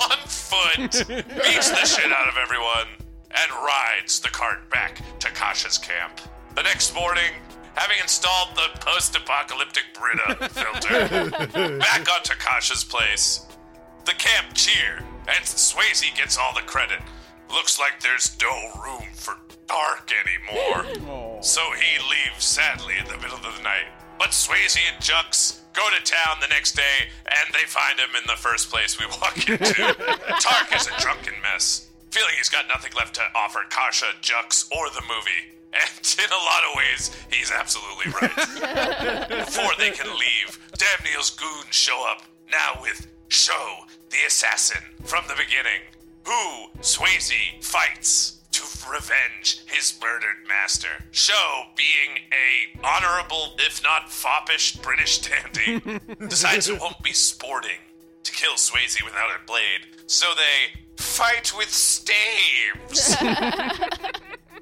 on 0.00 0.18
foot, 0.26 0.90
beats 1.08 1.70
the 1.70 1.86
shit 1.86 2.12
out 2.12 2.28
of 2.28 2.36
everyone, 2.36 2.86
and 3.30 3.50
rides 3.64 4.20
the 4.20 4.28
cart 4.28 4.68
back 4.70 5.00
to 5.20 5.28
Kasha's 5.28 5.78
camp. 5.78 6.20
The 6.54 6.62
next 6.62 6.94
morning, 6.94 7.32
having 7.74 7.96
installed 8.00 8.56
the 8.56 8.78
post 8.80 9.16
apocalyptic 9.16 9.84
Brita 9.98 10.48
filter, 10.50 11.30
back 11.78 12.08
onto 12.14 12.34
Kasha's 12.34 12.84
place. 12.84 13.46
The 14.04 14.12
camp 14.12 14.48
cheer, 14.54 14.98
and 15.28 15.44
Swayze 15.44 16.14
gets 16.16 16.36
all 16.36 16.52
the 16.54 16.62
credit. 16.62 17.00
Looks 17.50 17.78
like 17.78 18.00
there's 18.00 18.36
no 18.40 18.82
room 18.82 19.04
for 19.14 19.34
Tark 19.66 20.10
anymore. 20.26 21.42
So 21.42 21.60
he 21.72 21.98
leaves 22.10 22.44
sadly 22.44 22.94
in 22.98 23.06
the 23.06 23.16
middle 23.18 23.36
of 23.38 23.56
the 23.56 23.62
night. 23.62 23.86
But 24.20 24.32
Swayze 24.32 24.76
and 24.76 25.02
Jux 25.02 25.60
go 25.72 25.88
to 25.88 26.04
town 26.04 26.36
the 26.42 26.48
next 26.48 26.76
day, 26.76 27.08
and 27.24 27.54
they 27.54 27.64
find 27.64 27.98
him 27.98 28.10
in 28.14 28.26
the 28.26 28.36
first 28.36 28.70
place 28.70 29.00
we 29.00 29.06
walk 29.06 29.48
into. 29.48 29.74
Tark 30.40 30.76
is 30.76 30.88
a 30.88 31.00
drunken 31.00 31.32
mess, 31.42 31.88
feeling 32.10 32.34
he's 32.36 32.50
got 32.50 32.68
nothing 32.68 32.92
left 32.94 33.14
to 33.14 33.22
offer 33.34 33.60
Kasha, 33.70 34.12
Jux, 34.20 34.70
or 34.76 34.90
the 34.90 35.00
movie. 35.08 35.56
And 35.72 36.16
in 36.18 36.30
a 36.30 36.44
lot 36.44 36.62
of 36.68 36.76
ways, 36.76 37.16
he's 37.32 37.50
absolutely 37.50 38.12
right. 38.20 39.26
Before 39.46 39.72
they 39.78 39.90
can 39.90 40.10
leave, 40.12 40.58
Damnil's 40.76 41.30
goons 41.30 41.74
show 41.74 42.06
up, 42.06 42.24
now 42.52 42.78
with 42.82 43.06
Sho, 43.28 43.86
the 44.10 44.18
assassin, 44.26 44.82
from 45.04 45.24
the 45.28 45.34
beginning, 45.34 45.80
who 46.26 46.68
Swayze 46.82 47.64
fights 47.64 48.39
to 48.60 48.90
revenge 48.90 49.62
his 49.66 49.98
murdered 50.02 50.46
master. 50.48 50.88
Sho, 51.10 51.64
being 51.76 52.18
a 52.32 52.86
honorable, 52.86 53.54
if 53.58 53.82
not 53.82 54.10
foppish, 54.10 54.76
British 54.76 55.18
dandy, 55.20 55.80
decides 56.28 56.68
it 56.68 56.80
won't 56.80 57.02
be 57.02 57.12
sporting 57.12 57.78
to 58.22 58.32
kill 58.32 58.54
Swayze 58.54 59.02
without 59.04 59.30
a 59.30 59.46
blade, 59.46 59.86
so 60.06 60.26
they 60.36 60.80
fight 60.96 61.52
with 61.56 61.70
staves. 61.70 63.16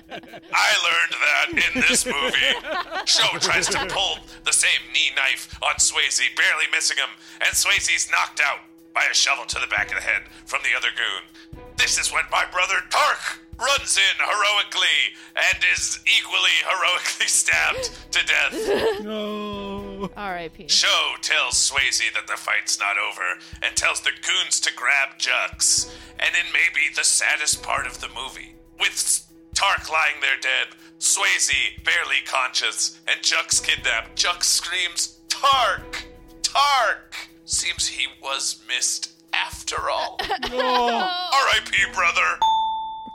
learned 0.84 1.14
that 1.24 1.48
in 1.50 1.80
this 1.80 2.04
movie. 2.04 3.06
Sho 3.06 3.38
tries 3.38 3.68
to 3.68 3.86
pull 3.86 4.18
the 4.44 4.52
same 4.52 4.92
knee 4.92 5.12
knife 5.16 5.58
on 5.62 5.76
Swayze, 5.76 6.20
barely 6.36 6.64
missing 6.72 6.98
him, 6.98 7.08
and 7.40 7.54
Swayze's 7.54 8.10
knocked 8.10 8.40
out 8.40 8.58
by 8.98 9.06
a 9.08 9.14
shovel 9.14 9.44
to 9.44 9.60
the 9.60 9.66
back 9.68 9.90
of 9.90 9.94
the 9.94 10.00
head 10.00 10.22
from 10.44 10.60
the 10.64 10.76
other 10.76 10.88
goon. 10.90 11.62
This 11.76 12.00
is 12.00 12.12
when 12.12 12.24
my 12.32 12.44
brother 12.50 12.82
Tark 12.90 13.38
runs 13.56 13.96
in 13.96 14.16
heroically 14.18 15.14
and 15.36 15.62
is 15.72 16.00
equally 16.18 16.58
heroically 16.66 17.26
stabbed 17.40 17.90
to 18.10 18.26
death. 18.26 19.00
No. 19.04 20.10
R.I.P. 20.16 20.68
Sho 20.68 21.14
tells 21.22 21.54
Swayze 21.54 22.12
that 22.14 22.26
the 22.26 22.36
fight's 22.36 22.78
not 22.78 22.96
over 22.98 23.40
and 23.62 23.74
tells 23.76 24.00
the 24.00 24.10
goons 24.10 24.58
to 24.60 24.74
grab 24.74 25.18
Jux. 25.18 25.92
And 26.18 26.34
in 26.34 26.52
maybe 26.52 26.92
the 26.94 27.04
saddest 27.04 27.62
part 27.62 27.86
of 27.86 28.00
the 28.00 28.08
movie, 28.08 28.54
with 28.80 29.24
Tark 29.54 29.90
lying 29.90 30.20
there 30.20 30.38
dead, 30.40 30.74
Swayze 30.98 31.84
barely 31.84 32.22
conscious, 32.26 33.00
and 33.06 33.20
Jux 33.20 33.62
kidnapped, 33.62 34.16
Jux 34.16 34.44
screams, 34.44 35.18
Tark! 35.28 36.06
Tark! 36.42 37.14
Seems 37.48 37.86
he 37.86 38.06
was 38.22 38.62
missed 38.68 39.10
after 39.32 39.88
all. 39.88 40.18
R.I.P., 40.20 41.78
brother. 41.94 42.38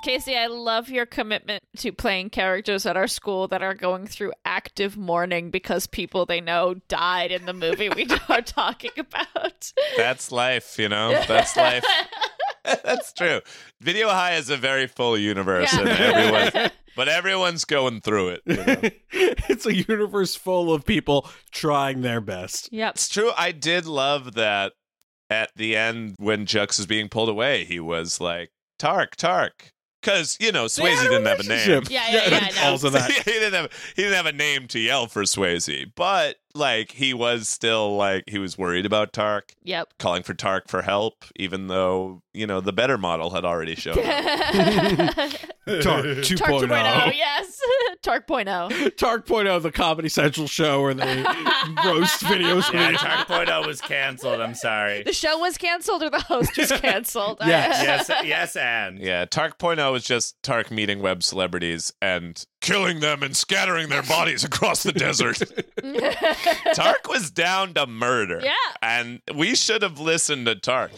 Casey, 0.04 0.36
I 0.36 0.48
love 0.48 0.90
your 0.90 1.06
commitment 1.06 1.62
to 1.78 1.92
playing 1.92 2.32
characters 2.32 2.88
at 2.88 2.98
our 2.98 3.08
school 3.08 3.48
that 3.50 3.62
are 3.62 3.76
going 3.76 4.08
through 4.08 4.34
active 4.44 4.98
mourning 4.98 5.52
because 5.52 5.86
people 5.86 6.26
they 6.26 6.42
know 6.42 6.74
died 6.88 7.32
in 7.32 7.46
the 7.46 7.54
movie 7.54 7.90
we 7.90 8.08
are 8.30 8.42
talking 8.42 8.90
about. 8.98 9.72
That's 9.98 10.32
life, 10.32 10.80
you 10.80 10.90
know? 10.90 11.12
That's 11.28 11.56
life. 11.56 11.86
That's 12.64 13.14
true. 13.14 13.42
Video 13.82 14.10
High 14.10 14.38
is 14.38 14.50
a 14.50 14.58
very 14.58 14.88
full 14.88 15.16
universe, 15.16 15.72
and 15.74 15.88
everyone, 15.88 16.72
but 16.96 17.08
everyone's 17.08 17.66
going 17.66 18.02
through 18.02 18.30
it. 18.30 18.42
you 18.46 18.58
know? 18.58 18.76
it's 19.50 19.66
a 19.66 19.76
universe 19.76 20.36
full 20.36 20.74
of 20.74 20.86
people 20.86 21.28
trying 21.52 22.02
their 22.02 22.22
best. 22.22 22.70
Yep. 22.72 22.96
It's 22.96 23.10
true. 23.10 23.32
I 23.38 23.52
did 23.52 23.86
love 23.86 24.34
that 24.36 24.74
at 25.30 25.50
the 25.56 25.76
end 25.76 26.16
when 26.20 26.46
Jux 26.46 26.80
is 26.80 26.86
being 26.86 27.10
pulled 27.10 27.30
away, 27.30 27.66
he 27.66 27.80
was 27.80 28.20
like, 28.22 28.52
Tark, 28.80 29.16
Tark. 29.16 29.72
Because, 30.02 30.36
you 30.40 30.52
know, 30.52 30.66
Swayze 30.66 31.02
didn't 31.02 31.26
have 31.26 31.40
a 31.40 31.44
name. 31.44 31.52
relationship. 31.52 31.90
Yeah, 31.90 32.12
yeah, 32.12 32.30
yeah, 32.30 32.50
I 32.52 32.62
know. 32.62 32.72
Also 32.72 32.90
that. 32.90 33.10
he 33.12 33.24
didn't 33.24 33.54
have 33.54 33.72
he 33.96 34.02
didn't 34.04 34.18
have 34.18 34.26
a 34.26 34.34
name 34.34 34.68
to 34.68 34.80
yell 34.80 35.08
for 35.08 35.24
Swayze, 35.24 35.86
but 35.96 36.36
like 36.56 36.92
he 36.92 37.14
was 37.14 37.48
still 37.50 37.96
like 37.96 38.24
he 38.28 38.38
was 38.40 38.58
worried 38.58 38.86
about 38.86 39.14
Tark, 39.14 39.54
Yep. 39.64 39.94
calling 40.00 40.24
for 40.24 40.34
Tark 40.34 40.68
for 40.68 40.82
help, 40.82 41.26
even 41.36 41.68
though 41.68 42.22
you 42.34 42.46
know 42.48 42.62
the 42.62 42.74
better 42.74 42.98
model 42.98 43.32
had 43.32 43.46
already 43.46 43.76
shown 43.76 43.98
up. 44.00 44.06
Tark 45.66 46.06
2.0. 46.06 46.38
Tark 46.38 46.52
2.0, 46.52 47.14
yes. 47.16 47.60
Tark 48.04 48.26
oh. 48.30 48.90
Tark 48.98 49.26
Point 49.26 49.48
oh, 49.48 49.60
the 49.60 49.72
Comedy 49.72 50.10
Central 50.10 50.46
show 50.48 50.82
where 50.82 50.94
they 50.94 51.24
roast 51.86 52.22
videos. 52.24 52.72
Yeah, 52.74 52.92
Tark 52.98 53.28
Point 53.28 53.50
oh 53.50 53.66
was 53.66 53.80
canceled. 53.80 54.42
I'm 54.42 54.56
sorry. 54.56 55.04
The 55.04 55.14
show 55.14 55.38
was 55.40 55.58
canceled 55.58 56.04
or 56.04 56.10
the 56.10 56.20
host 56.20 56.58
was 56.58 56.72
canceled? 56.74 57.38
yes, 57.42 58.10
yes, 58.10 58.26
Yes, 58.26 58.56
and 58.56 59.00
Yeah, 59.00 59.26
Tark 59.26 59.58
Point 59.58 59.80
oh 59.80 59.96
is 59.96 60.04
just 60.04 60.42
Tark 60.44 60.70
meeting 60.70 61.02
web 61.02 61.24
celebrities 61.24 61.94
and 62.02 62.46
killing 62.64 63.02
them 63.02 63.22
and 63.22 63.36
scattering 63.36 63.90
their 63.90 64.02
bodies 64.02 64.44
across 64.50 64.82
the 64.82 64.92
desert. 64.92 65.38
Tark 66.74 67.08
was 67.08 67.30
down 67.30 67.76
to 67.76 67.86
murder. 67.86 68.42
Yeah. 68.42 68.54
And 68.82 69.22
we 69.36 69.54
should 69.54 69.84
have 69.84 70.00
listened 70.00 70.48
to 70.48 70.56
Tark. 70.56 70.92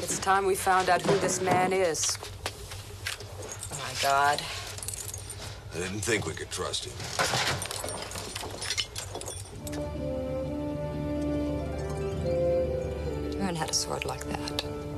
It's 0.00 0.18
time 0.20 0.46
we 0.46 0.54
found 0.54 0.88
out 0.88 1.02
who 1.02 1.18
this 1.18 1.42
man 1.42 1.72
is. 1.74 2.16
Oh 3.72 3.78
my 3.78 3.92
god. 4.00 4.40
I 5.74 5.78
didn't 5.78 6.00
think 6.00 6.26
we 6.26 6.32
could 6.32 6.50
trust 6.50 6.84
him. 6.86 6.92
Aaron 13.40 13.56
had 13.56 13.70
a 13.70 13.74
sword 13.74 14.04
like 14.04 14.24
that. 14.26 14.91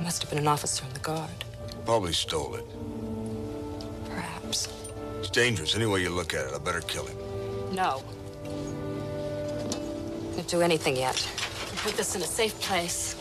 It 0.00 0.04
must 0.04 0.22
have 0.22 0.30
been 0.30 0.38
an 0.38 0.48
officer 0.48 0.82
in 0.86 0.94
the 0.94 1.00
guard. 1.00 1.28
Probably 1.84 2.14
stole 2.14 2.54
it. 2.54 2.64
Perhaps. 4.08 4.72
It's 5.18 5.28
dangerous 5.28 5.76
any 5.76 5.84
way 5.84 6.00
you 6.00 6.08
look 6.08 6.32
at 6.32 6.46
it. 6.46 6.54
I 6.54 6.58
better 6.58 6.80
kill 6.80 7.04
him. 7.04 7.18
No. 7.74 8.02
Can't 10.34 10.48
do 10.48 10.62
anything 10.62 10.96
yet. 10.96 11.16
Put 11.76 11.98
this 11.98 12.16
in 12.16 12.22
a 12.22 12.24
safe 12.24 12.58
place. 12.62 13.14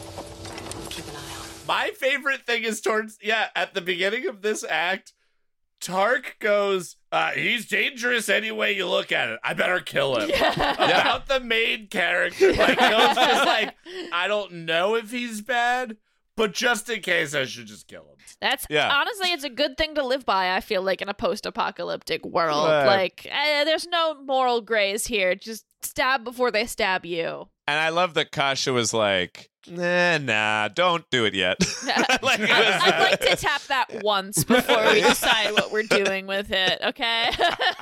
Keep 0.90 1.10
an 1.10 1.16
eye 1.16 1.18
on 1.18 1.48
him. 1.48 1.68
My 1.68 1.92
favorite 1.98 2.44
thing 2.44 2.64
is 2.64 2.80
towards 2.80 3.18
yeah, 3.22 3.50
at 3.58 3.74
the 3.74 3.82
beginning 3.82 4.28
of 4.28 4.42
this 4.42 4.64
act, 4.64 5.12
Tark 5.82 6.38
goes, 6.40 6.96
uh, 7.12 7.32
he's 7.32 7.66
dangerous 7.66 8.30
any 8.30 8.52
way 8.52 8.72
you 8.72 8.88
look 8.88 9.12
at 9.12 9.28
it. 9.28 9.40
I 9.44 9.54
better 9.54 9.82
kill 9.82 10.18
him. 10.18 10.30
About 10.30 11.28
the 11.28 11.42
main 11.42 11.88
character. 11.88 12.54
Like 12.54 12.80
goes 12.80 13.16
just 13.16 13.46
like, 13.46 13.76
I 14.14 14.30
don't 14.30 14.66
know 14.66 14.96
if 14.96 15.12
he's 15.12 15.42
bad, 15.42 15.98
but 16.40 16.54
just 16.54 16.90
in 16.90 17.02
case 17.02 17.36
I 17.36 17.44
should 17.46 17.68
just 17.68 17.88
kill 17.88 18.02
him. 18.04 18.16
That's 18.42 18.66
Yeah. 18.70 18.90
honestly, 18.92 19.32
it's 19.34 19.44
a 19.44 19.50
good 19.50 19.78
thing 19.78 19.94
to 19.96 20.04
live 20.06 20.26
by. 20.26 20.56
I 20.56 20.62
feel 20.62 20.82
like 20.82 21.02
in 21.02 21.10
a 21.10 21.14
post-apocalyptic 21.14 22.26
world, 22.26 22.70
Right. 22.70 22.86
like 22.86 23.28
eh, 23.30 23.64
there's 23.66 23.86
no 23.88 24.16
moral 24.24 24.62
grays 24.62 25.06
here. 25.08 25.36
Just 25.36 25.66
stab 25.82 26.24
before 26.24 26.50
they 26.52 26.66
stab 26.66 27.06
you. 27.06 27.50
And 27.68 27.78
I 27.80 27.90
love 27.90 28.14
that 28.16 28.32
Kasha 28.32 28.72
was 28.74 28.94
like, 28.94 29.49
nah, 29.68 30.18
nah, 30.18 30.68
don't 30.70 31.04
do 31.10 31.26
it 31.26 31.34
yet. 31.34 31.58
like, 32.22 32.40
it 32.40 32.50
was, 32.50 32.50
I'd 32.50 33.00
like 33.12 33.20
to 33.22 33.36
tap 33.36 33.62
that 33.64 34.04
once 34.04 34.44
before 34.44 34.84
we 34.92 35.02
decide 35.02 35.52
what 35.54 35.72
we're 35.72 35.84
doing 35.84 36.28
with 36.28 36.52
it. 36.52 36.80
Okay. 36.84 37.30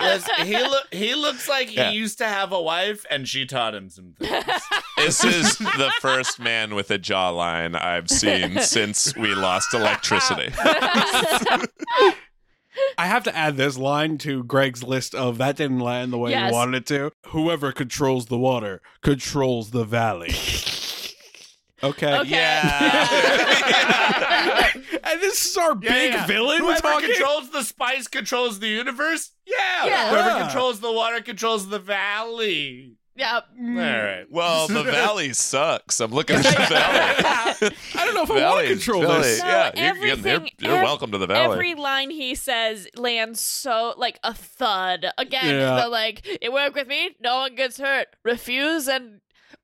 Listen, 0.01 0.45
he 0.45 0.57
look 0.57 0.93
he 0.93 1.15
looks 1.15 1.47
like 1.49 1.73
Yeah. 1.75 1.91
he 1.91 1.97
used 1.97 2.17
to 2.19 2.25
have 2.27 2.51
a 2.51 2.61
wife 2.61 3.05
and 3.09 3.27
she 3.27 3.45
taught 3.45 3.75
him 3.75 3.89
some 3.89 4.13
things. 4.19 4.43
this 4.97 5.23
is 5.23 5.57
the 5.57 5.91
first 6.01 6.39
man 6.39 6.73
with 6.75 6.89
a 6.91 6.99
jawline 6.99 7.79
I've 7.79 8.09
seen 8.09 8.59
since 8.59 9.15
we 9.15 9.35
lost 9.35 9.73
electricity. 9.73 10.53
I 12.99 13.05
have 13.07 13.23
to 13.23 13.35
add 13.35 13.57
this 13.57 13.77
line 13.77 14.17
to 14.19 14.43
Greg's 14.43 14.83
list 14.83 15.15
of 15.15 15.37
that 15.39 15.55
didn't 15.55 15.79
land 15.79 16.13
the 16.13 16.17
way 16.17 16.31
Yes. 16.31 16.49
you 16.51 16.55
wanted 16.55 16.77
it 16.77 16.85
to. 16.87 17.11
Whoever 17.27 17.71
controls 17.71 18.27
the 18.27 18.37
water 18.37 18.81
controls 19.01 19.71
the 19.71 19.83
valley. 19.83 20.31
Okay. 21.83 22.17
Okay. 22.19 22.29
Yeah. 23.37 23.97
And 25.03 25.21
this 25.21 25.45
is 25.45 25.57
our 25.57 25.71
Yeah, 25.81 25.89
big 25.91 26.13
yeah. 26.13 26.25
villain 26.25 26.59
Whoever 26.59 26.81
talking. 26.81 27.09
controls 27.11 27.49
the 27.51 27.63
spice 27.63 28.07
controls 28.07 28.59
the 28.59 28.67
universe. 28.67 29.31
Yeah. 29.45 29.85
Yeah. 29.85 30.09
Whoever 30.09 30.29
Yeah. 30.29 30.39
controls 30.47 30.79
the 30.79 30.91
water 30.91 31.21
controls 31.21 31.69
the 31.69 31.79
valley. 31.79 32.93
yep. 33.15 33.45
All 33.59 33.65
right. 33.75 34.25
Well, 34.29 34.67
the 34.67 34.83
valley 34.91 35.33
sucks. 35.33 35.99
I'm 35.99 36.11
looking 36.11 36.35
at 36.37 36.43
the 36.43 36.51
valley. 36.51 37.75
I 37.95 38.05
don't 38.05 38.15
know 38.15 38.23
if 38.23 38.31
I 38.31 38.49
want 38.53 38.67
to 38.67 38.73
control 38.73 39.01
valley. 39.03 39.21
this. 39.23 39.41
No, 39.41 39.47
yeah, 39.47 39.71
you're, 39.75 39.95
you're, 40.05 40.17
everything- 40.17 40.51
you're 40.59 40.75
ev- 40.77 40.83
welcome 40.83 41.11
to 41.11 41.17
the 41.17 41.27
valley. 41.27 41.53
Every 41.53 41.75
line 41.75 42.09
he 42.09 42.35
says 42.35 42.87
lands 42.95 43.39
so 43.39 43.93
like 43.97 44.19
a 44.23 44.33
thud. 44.33 45.05
Again, 45.17 45.45
Yeah. 45.55 45.81
the 45.83 45.89
like, 45.89 46.21
it 46.41 46.51
worked 46.51 46.75
with 46.75 46.87
me, 46.87 47.11
no 47.21 47.37
one 47.37 47.55
gets 47.55 47.77
hurt. 47.79 48.07
Refuse 48.23 48.87
and 48.87 49.21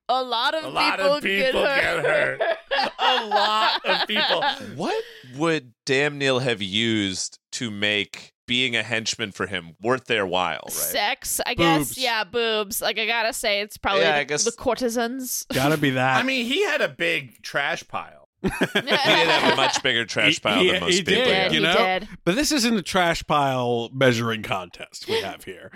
a 0.09 0.23
lot 0.23 0.53
of 0.53 0.63
A 0.65 0.67
people, 0.67 1.13
of 1.13 1.23
people 1.23 1.63
get 1.63 1.81
get 1.81 2.05
hurt. 2.05 2.41
hurt. 2.41 2.57
A 2.99 3.25
lot 3.25 3.85
of 3.85 4.07
people. 4.07 4.43
What 4.75 5.03
would 5.37 5.73
Damnil 5.85 6.41
have 6.41 6.61
used 6.61 7.39
to 7.53 7.69
make 7.71 8.33
being 8.45 8.75
a 8.75 8.83
henchman 8.83 9.31
for 9.31 9.47
him 9.47 9.75
worth 9.81 10.05
their 10.05 10.25
while, 10.25 10.61
right? 10.65 10.71
Sex, 10.71 11.39
I 11.45 11.53
guess. 11.53 11.97
Yeah, 11.97 12.23
boobs. 12.25 12.81
Like 12.81 12.99
I 12.99 13.05
gotta 13.05 13.31
say, 13.33 13.61
it's 13.61 13.77
probably 13.77 14.01
Yeah, 14.01 14.13
the, 14.13 14.19
I 14.19 14.23
guess- 14.25 14.43
the 14.43 14.51
courtesans. 14.51 15.45
Gotta 15.53 15.77
be 15.77 15.91
that. 15.91 16.17
I 16.17 16.23
mean, 16.23 16.45
he 16.45 16.63
had 16.65 16.81
a 16.81 16.89
big 16.89 17.41
trash 17.41 17.87
pile. 17.87 18.19
He 18.43 18.49
did 18.81 18.89
have 18.99 19.53
a 19.53 19.55
much 19.55 19.81
bigger 19.81 20.03
trash 20.05 20.41
pile 20.41 20.59
he, 20.61 20.71
than 20.71 20.81
most 20.81 20.93
he 20.93 20.99
people. 21.03 21.13
did, 21.23 21.27
yeah. 21.29 21.49
He 21.49 21.55
you 21.55 21.61
know. 21.61 21.77
did. 21.77 22.09
But 22.25 22.35
this 22.35 22.51
isn't 22.51 22.75
a 22.75 22.81
trash 22.81 23.23
pile 23.25 23.89
measuring 23.93 24.43
contest 24.43 25.07
we 25.07 25.21
have 25.21 25.45
here, 25.45 25.71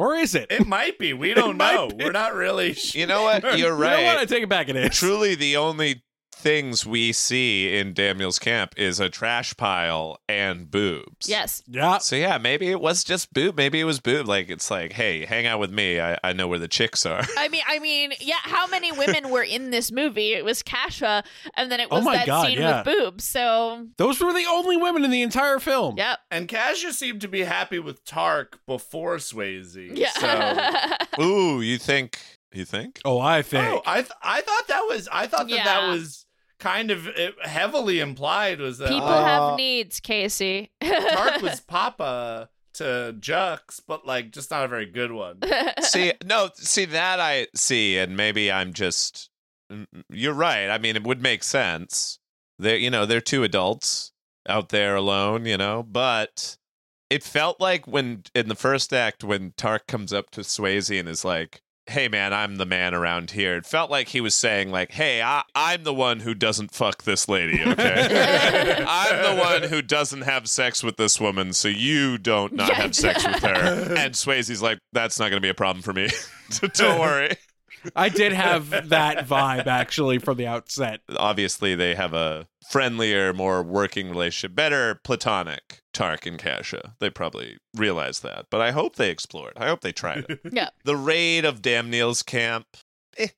or 0.00 0.14
is 0.16 0.34
it? 0.34 0.46
It 0.50 0.66
might 0.66 0.98
be. 0.98 1.12
We 1.12 1.34
don't 1.34 1.56
know. 1.58 1.88
be. 1.88 2.04
We're 2.04 2.12
not 2.12 2.34
really. 2.34 2.72
Sh- 2.74 2.94
You 2.94 3.06
know 3.06 3.22
what? 3.22 3.42
You're 3.42 3.52
You 3.52 3.68
know 3.68 4.04
what? 4.04 4.18
I 4.18 4.24
take 4.24 4.42
it 4.42 4.48
back. 4.48 4.68
It 4.68 4.76
is. 4.76 4.96
Truly, 4.96 5.34
the 5.34 5.58
only 5.58 6.02
things 6.40 6.84
we 6.86 7.12
see 7.12 7.76
in 7.76 7.92
Damnil's 7.94 8.38
camp 8.38 8.74
is 8.76 8.98
a 9.00 9.08
trash 9.08 9.56
pile 9.56 10.18
and 10.28 10.70
boobs. 10.70 11.28
Yes. 11.28 11.62
Yeah. 11.68 11.98
So 11.98 12.16
yeah, 12.16 12.38
maybe 12.38 12.68
it 12.68 12.80
was 12.80 13.04
just 13.04 13.32
boob. 13.32 13.56
Maybe 13.56 13.78
it 13.80 13.84
was 13.84 14.00
boob. 14.00 14.26
Like 14.26 14.48
it's 14.50 14.70
like, 14.70 14.92
hey, 14.92 15.24
hang 15.26 15.46
out 15.46 15.60
with 15.60 15.70
me. 15.70 16.00
I, 16.00 16.18
I 16.24 16.32
know 16.32 16.48
where 16.48 16.58
the 16.58 16.68
chicks 16.68 17.04
are. 17.06 17.22
I 17.36 17.48
mean, 17.48 17.62
I 17.68 17.78
mean, 17.78 18.12
yeah. 18.20 18.36
How 18.42 18.66
many 18.66 18.90
women 18.98 19.30
were 19.30 19.42
in 19.42 19.70
this 19.70 19.92
movie? 19.92 20.32
It 20.32 20.44
was 20.44 20.62
Kasha, 20.62 21.22
and 21.56 21.70
then 21.70 21.80
it 21.80 21.88
Oh 21.90 21.96
was 21.96 22.04
my 22.04 22.16
that 22.16 22.26
God, 22.26 22.46
scene 22.46 22.58
yeah. 22.58 22.82
with 22.82 22.96
boobs. 22.96 23.24
So, 23.24 23.86
Those 23.98 24.20
were 24.20 24.32
the 24.32 24.46
only 24.48 24.76
women 24.76 25.04
in 25.04 25.10
the 25.10 25.22
entire 25.22 25.58
film. 25.58 25.96
yep. 25.98 26.18
and 26.30 26.48
Kasha 26.48 26.92
seemed 26.92 27.20
to 27.20 27.28
be 27.28 27.40
happy 27.42 27.78
with 27.78 28.04
Tark 28.04 28.60
before 28.66 29.16
Swayze. 29.16 29.96
Yeah. 29.96 30.10
So. 31.18 31.22
Ooh, 31.22 31.60
you 31.60 31.78
think? 31.78 32.18
You 32.52 32.64
think? 32.64 33.00
Oh, 33.04 33.20
I 33.20 33.42
think. 33.42 33.64
Oh, 33.64 33.82
I 33.86 33.96
th- 34.02 34.10
I 34.22 34.40
thought 34.40 34.66
that 34.68 34.80
was 34.88 35.08
I 35.12 35.26
thought 35.28 35.48
that 35.48 35.64
that 35.64 35.86
was 35.88 36.19
kind 36.60 36.90
of 36.90 37.08
uh, 37.08 37.30
heavily 37.42 37.98
implied 38.00 38.60
was 38.60 38.78
that 38.78 38.88
People 38.90 39.08
uh, 39.08 39.24
have 39.24 39.56
needs, 39.56 39.98
Casey. 40.00 40.70
Tark 40.82 41.42
was 41.42 41.60
Papa 41.66 42.48
to 42.74 43.14
Jux, 43.18 43.80
but 43.86 44.06
like 44.06 44.30
just 44.30 44.50
not 44.50 44.64
a 44.64 44.68
very 44.68 44.86
good 44.86 45.10
one. 45.12 45.40
see, 45.82 46.12
no, 46.24 46.50
see 46.54 46.84
that 46.84 47.18
I 47.18 47.48
see, 47.54 47.98
and 47.98 48.16
maybe 48.16 48.50
I'm 48.52 48.72
just. 48.72 49.30
mm, 49.72 49.86
You're 50.08 50.34
right. 50.34 50.68
I 50.68 50.78
mean, 50.78 50.96
it 50.96 51.02
would 51.04 51.20
make 51.22 51.42
sense. 51.42 52.18
They're, 52.58 52.76
you 52.76 52.90
know, 52.90 53.06
they're 53.06 53.20
two 53.20 53.42
adults 53.42 54.12
out 54.48 54.68
there 54.68 54.94
alone, 54.94 55.46
you 55.46 55.56
know, 55.56 55.82
but 55.82 56.56
it 57.08 57.22
felt 57.24 57.58
like 57.60 57.86
when 57.86 58.22
in 58.34 58.48
the 58.48 58.54
first 58.54 58.92
act 58.92 59.24
when 59.24 59.52
Tark 59.56 59.86
comes 59.86 60.12
up 60.12 60.30
to 60.30 60.42
Swayze 60.42 60.98
and 60.98 61.08
is 61.08 61.24
like, 61.24 61.62
"Hey, 61.90 62.08
man, 62.08 62.32
I'm 62.32 62.56
the 62.56 62.66
man 62.66 62.94
around 62.94 63.32
here." 63.32 63.56
It 63.56 63.66
felt 63.66 63.90
like 63.90 64.08
he 64.08 64.20
was 64.20 64.34
saying, 64.34 64.70
like, 64.70 64.92
"Hey, 64.92 65.22
I, 65.22 65.42
I'm 65.54 65.84
the 65.84 65.94
one 65.94 66.20
who 66.20 66.34
doesn't 66.34 66.72
fuck 66.72 67.02
this 67.02 67.28
lady, 67.28 67.62
okay? 67.62 68.84
I'm 68.88 69.36
the 69.36 69.42
one 69.42 69.62
who 69.64 69.82
doesn't 69.82 70.22
have 70.22 70.48
sex 70.48 70.82
with 70.82 70.96
this 70.96 71.20
woman, 71.20 71.52
so 71.52 71.68
you 71.68 72.18
don't 72.18 72.52
not 72.52 72.72
have 72.72 72.94
sex 72.94 73.26
with 73.26 73.42
her." 73.42 73.94
And 74.00 74.14
Swayze's 74.14 74.62
like, 74.62 74.78
"That's 74.92 75.18
not 75.18 75.30
going 75.30 75.40
to 75.40 75.44
be 75.44 75.50
a 75.50 75.54
problem 75.54 75.82
for 75.82 75.92
me. 75.92 76.08
Don't 76.74 77.00
worry." 77.00 77.36
I 77.96 78.08
did 78.08 78.32
have 78.32 78.70
that 78.70 79.26
vibe 79.26 79.66
actually 79.66 80.18
from 80.18 80.36
the 80.36 80.46
outset. 80.46 81.00
Obviously, 81.16 81.74
they 81.74 81.94
have 81.94 82.12
a 82.12 82.46
friendlier, 82.70 83.32
more 83.32 83.62
working 83.62 84.10
relationship, 84.10 84.54
better 84.54 85.00
platonic 85.02 85.79
Tark 86.00 86.24
and 86.26 86.38
Kasha. 86.38 86.94
They 86.98 87.10
probably 87.10 87.58
realized 87.76 88.22
that, 88.22 88.46
but 88.50 88.60
I 88.60 88.70
hope 88.70 88.96
they 88.96 89.10
explored. 89.10 89.52
I 89.56 89.66
hope 89.68 89.80
they 89.82 89.92
tried 89.92 90.24
it. 90.28 90.40
Yeah. 90.52 90.70
the 90.84 90.96
raid 90.96 91.44
of 91.44 91.60
Damnil's 91.60 92.22
camp, 92.22 92.66
eh, 93.18 93.28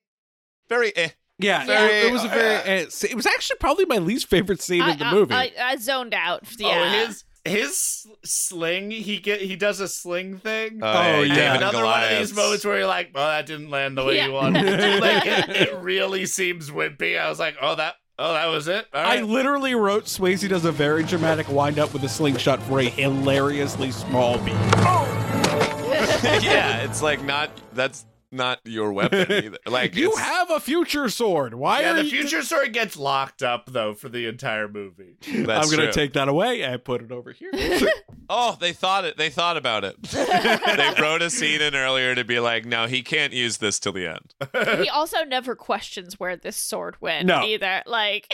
very 0.69 0.97
eh. 0.97 1.09
Yeah, 1.39 1.67
Very- 1.67 1.93
it, 1.99 2.05
it 2.07 2.13
was 2.13 2.25
a 2.25 2.29
very. 2.29 2.55
uh, 2.85 2.87
it 3.03 3.15
was 3.17 3.27
actually 3.27 3.57
probably 3.59 3.85
my 3.87 3.99
least 3.99 4.29
favorite 4.29 4.63
scene 4.63 4.89
in 4.89 4.99
the 4.99 5.07
I, 5.07 5.13
movie. 5.13 5.35
I, 5.35 5.51
I 5.61 5.77
zoned 5.77 6.15
out. 6.15 6.43
Oh, 6.45 6.69
Yeah. 6.69 7.07
his 7.07 7.25
his 7.45 8.07
sling. 8.25 8.93
He 8.93 9.19
get 9.19 9.41
he 9.41 9.57
does 9.57 9.81
a 9.81 9.89
sling 9.89 10.39
thing. 10.39 10.79
Oh, 10.81 10.93
yeah, 10.93 11.17
Oh, 11.17 11.23
David 11.23 11.37
yeah. 11.37 11.55
and 11.55 11.63
Another 11.65 11.85
one 11.85 11.95
of 12.05 12.11
these 12.11 12.31
Goliath's. 12.31 12.37
moments 12.37 12.65
where 12.65 12.79
you're 12.79 12.87
like, 12.87 13.11
"Well, 13.13 13.27
that 13.27 13.47
didn't 13.47 13.71
land 13.71 13.99
the 13.99 14.05
way 14.05 14.17
Yeah. 14.17 14.27
you 14.27 14.33
wanted." 14.35 14.65
like 15.01 15.27
it, 15.27 15.49
it 15.49 15.77
really 15.81 16.27
seems 16.27 16.71
wimpy. 16.71 17.19
I 17.21 17.29
was 17.29 17.41
like, 17.41 17.57
"Oh, 17.61 17.75
that 17.75 17.97
oh 18.23 18.33
that 18.33 18.47
was 18.47 18.69
it." 18.69 18.87
All 18.95 19.01
I 19.01 19.17
right. 19.17 19.27
literally 19.27 19.75
wrote 19.75 20.05
Swayze 20.05 20.49
does 20.49 20.65
a 20.65 20.73
very 20.73 21.03
dramatic 21.03 21.49
wind 21.49 21.79
up 21.79 21.93
with 21.93 22.05
a 22.05 22.09
slingshot 22.09 22.63
for 22.63 22.81
a 22.81 22.85
hilariously 22.85 23.91
small 23.91 24.39
beat. 24.39 24.53
yeah, 26.43 26.79
it's 26.83 27.03
like 27.03 27.23
not 27.25 27.51
that's 27.75 28.07
not 28.33 28.61
your 28.65 28.93
weapon 28.93 29.21
either. 29.31 29.59
Like 29.67 29.95
You 29.95 30.17
have 30.17 30.51
a 30.51 30.59
future 30.61 31.09
sword. 31.09 31.55
Why 31.55 31.81
yeah, 31.83 31.93
are 31.93 31.95
the 31.97 32.05
you? 32.05 32.11
future 32.11 32.43
sword 32.43 32.73
gets 32.73 32.97
locked 32.97 33.43
up 33.43 33.67
though 33.71 33.95
for 33.95 34.09
the 34.09 34.27
entire 34.27 34.69
movie. 34.69 35.17
I'm 35.29 35.45
gonna 35.47 35.67
true. 35.67 35.93
take 35.93 36.15
that 36.15 36.29
away 36.29 36.63
and 36.63 36.83
put 36.83 37.03
it 37.03 37.13
over 37.13 37.33
here. 37.33 37.51
Oh, 38.35 38.57
they 38.59 38.73
thought 38.73 39.05
it. 39.05 39.19
They 39.19 39.29
thought 39.29 39.59
about 39.59 39.85
it. 39.85 40.01
they 40.05 40.95
wrote 41.03 41.21
a 41.21 41.29
scene 41.29 41.61
in 41.61 41.75
earlier 41.75 42.15
to 42.15 42.25
be 42.25 42.39
like, 42.41 42.65
no, 42.65 42.87
he 42.87 43.03
can't 43.03 43.35
use 43.35 43.59
this 43.59 43.79
till 43.79 43.93
the 43.93 44.07
end. 44.07 44.81
he 44.83 44.89
also 44.89 45.23
never 45.25 45.55
questions 45.55 46.19
where 46.19 46.37
this 46.37 46.57
sword 46.57 46.97
went 47.03 47.27
No. 47.27 47.43
either. 47.43 47.83
Like, 47.85 48.33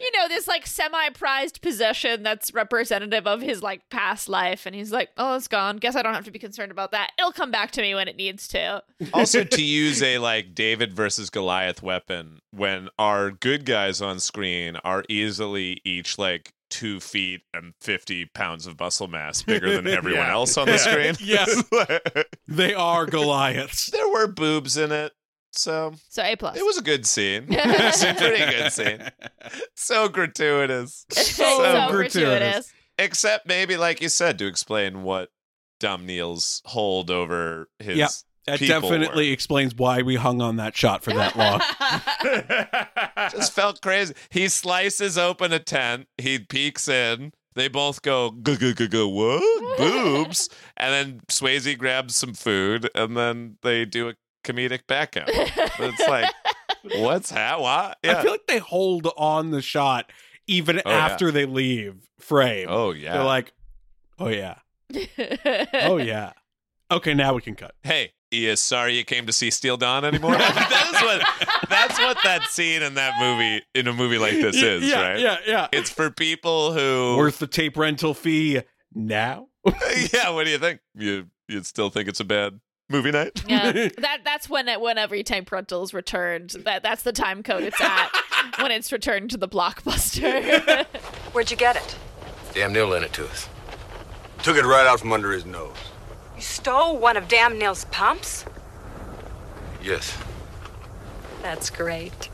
you 0.00 0.10
know, 0.16 0.28
this 0.28 0.46
like 0.48 0.66
semi-prized 0.66 1.60
possession 1.62 2.22
that's 2.22 2.52
representative 2.54 3.26
of 3.26 3.40
his 3.40 3.62
like 3.62 3.88
past 3.90 4.28
life, 4.28 4.66
and 4.66 4.74
he's 4.74 4.92
like, 4.92 5.10
"Oh, 5.16 5.36
it's 5.36 5.48
gone. 5.48 5.76
Guess 5.78 5.96
I 5.96 6.02
don't 6.02 6.14
have 6.14 6.24
to 6.24 6.30
be 6.30 6.38
concerned 6.38 6.70
about 6.72 6.92
that. 6.92 7.10
It'll 7.18 7.32
come 7.32 7.50
back 7.50 7.70
to 7.72 7.82
me 7.82 7.94
when 7.94 8.08
it 8.08 8.16
needs 8.16 8.48
to." 8.48 8.82
Also, 9.12 9.44
to 9.44 9.62
use 9.64 10.02
a 10.02 10.18
like 10.18 10.54
David 10.54 10.94
versus 10.94 11.30
Goliath 11.30 11.82
weapon 11.82 12.38
when 12.50 12.88
our 12.98 13.30
good 13.30 13.64
guys 13.64 14.00
on 14.00 14.20
screen 14.20 14.76
are 14.84 15.04
easily 15.08 15.80
each 15.84 16.18
like 16.18 16.52
two 16.70 17.00
feet 17.00 17.40
and 17.54 17.72
50 17.80 18.26
pounds 18.34 18.66
of 18.66 18.78
muscle 18.78 19.08
mass 19.08 19.42
bigger 19.42 19.74
than 19.74 19.86
everyone 19.88 20.26
Yeah. 20.26 20.32
else 20.32 20.56
on 20.58 20.66
the 20.66 20.72
Yeah. 20.72 20.76
screen. 20.76 21.14
Yes. 21.18 21.64
they 22.46 22.74
are 22.74 23.06
Goliaths. 23.06 23.90
there 23.90 24.08
were 24.08 24.26
boobs 24.26 24.76
in 24.76 24.92
it. 24.92 25.12
So 25.52 25.94
So 26.08 26.22
A 26.22 26.36
plus. 26.36 26.56
it 26.56 26.64
was 26.64 26.78
a 26.78 26.82
good 26.82 27.06
scene. 27.06 27.46
it 27.48 27.66
was 27.66 28.02
a 28.02 28.14
pretty 28.14 28.38
good 28.38 28.72
scene. 28.72 29.02
So 29.74 30.08
gratuitous. 30.08 31.06
so, 31.10 31.88
gratuitous. 31.90 32.12
gratuitous. 32.12 32.72
Except 32.98 33.46
maybe, 33.46 33.76
like 33.76 34.00
you 34.00 34.08
said, 34.08 34.38
to 34.38 34.46
explain 34.46 35.02
what 35.02 35.30
Damnil's 35.80 36.62
hold 36.64 37.10
over 37.10 37.68
his 37.78 37.96
Yep. 37.96 38.10
That 38.46 38.60
people 38.60 38.80
definitely 38.88 39.30
explains 39.30 39.74
why 39.74 40.00
we 40.00 40.16
hung 40.16 40.40
on 40.40 40.56
that 40.56 40.74
shot 40.74 41.04
for 41.04 41.12
that 41.12 41.36
long. 41.36 41.60
just 43.30 43.52
felt 43.52 43.82
crazy. 43.82 44.14
He 44.30 44.48
slices 44.48 45.18
open 45.18 45.52
a 45.52 45.58
tent. 45.58 46.06
He 46.16 46.38
peeks 46.38 46.88
in. 46.88 47.32
They 47.54 47.68
both 47.68 48.00
go 48.00 48.30
go 48.30 48.56
go 48.56 48.72
go 48.72 48.86
go 48.86 49.08
what 49.08 49.78
boobs, 49.78 50.48
and 50.76 50.92
then 50.94 51.20
Swayze 51.28 51.76
grabs 51.76 52.16
some 52.16 52.32
food, 52.32 52.88
and 52.94 53.16
then 53.16 53.56
they 53.62 53.84
do 53.84 54.08
a 54.08 54.14
comedic 54.44 54.86
back 54.86 55.16
out. 55.16 55.28
It's 55.28 56.00
like, 56.08 56.32
what's 56.96 57.30
that? 57.30 57.60
What? 57.60 57.98
I 58.04 58.22
feel 58.22 58.32
like 58.32 58.46
they 58.46 58.58
hold 58.58 59.08
on 59.16 59.50
the 59.50 59.62
shot 59.62 60.10
even 60.46 60.78
Oh, 60.84 60.90
yeah. 60.90 60.96
after 60.96 61.30
they 61.30 61.44
leave 61.46 61.96
frame. 62.18 62.66
oh 62.70 62.90
yeah. 62.92 63.14
They're 63.14 63.24
like, 63.24 63.52
oh 64.18 64.28
yeah, 64.28 64.56
oh 65.74 65.98
yeah. 65.98 66.32
Okay, 66.90 67.12
now 67.14 67.34
we 67.34 67.42
can 67.42 67.54
cut. 67.54 67.74
hey, 67.82 68.12
you 68.30 68.56
sorry 68.56 68.96
you 68.96 69.04
came 69.04 69.26
to 69.26 69.32
see 69.32 69.50
Steel 69.50 69.76
Dawn 69.76 70.04
anymore? 70.06 70.32
that 70.38 70.90
is 70.94 71.02
what 71.02 71.68
that's 71.68 71.98
what 71.98 72.16
that 72.24 72.44
scene 72.44 72.82
in 72.82 72.94
that 72.94 73.14
movie 73.20 73.62
in 73.74 73.86
a 73.88 73.92
movie 73.92 74.16
like 74.18 74.32
this 74.34 74.56
is, 74.56 74.84
yeah, 74.88 75.00
right? 75.02 75.20
Yeah, 75.20 75.36
yeah. 75.46 75.68
It's 75.72 75.90
for 75.90 76.10
people 76.10 76.72
who 76.72 77.16
Worth 77.18 77.38
the 77.38 77.46
tape 77.46 77.76
rental 77.76 78.14
fee 78.14 78.62
now? 78.94 79.48
Yeah, 80.14 80.30
what 80.30 80.44
do 80.44 80.50
you 80.50 80.58
think? 80.58 80.80
You 80.94 81.26
you'd 81.46 81.66
still 81.66 81.90
think 81.90 82.08
it's 82.08 82.20
a 82.20 82.24
bad 82.24 82.58
movie 82.88 83.10
night? 83.10 83.42
yeah, 83.48 83.72
that 83.98 84.20
that's 84.24 84.48
when 84.48 84.68
it, 84.68 84.80
when 84.80 84.98
every 84.98 85.22
tape 85.22 85.52
rental 85.52 85.82
is 85.82 85.92
returned. 85.94 86.50
That 86.64 86.82
that's 86.82 87.02
the 87.02 87.12
time 87.12 87.42
code 87.42 87.62
it's 87.62 87.80
at 87.80 88.08
when 88.60 88.70
it's 88.70 88.90
returned 88.92 89.30
to 89.30 89.36
the 89.36 89.48
blockbuster. 89.48 90.84
Where'd 91.32 91.50
you 91.50 91.56
get 91.56 91.76
it? 91.76 91.96
Damnil 92.52 92.90
lent 92.90 93.04
it 93.04 93.12
to 93.14 93.26
us. 93.26 93.48
Took 94.42 94.56
it 94.56 94.64
right 94.64 94.86
out 94.86 95.00
from 95.00 95.12
under 95.12 95.32
his 95.32 95.44
nose. 95.44 95.76
You 96.36 96.42
stole 96.42 96.98
one 96.98 97.16
of 97.16 97.28
Damnil's 97.28 97.84
pumps? 97.86 98.44
Yes. 99.82 100.16
That's 101.42 101.70
great. 101.70 102.28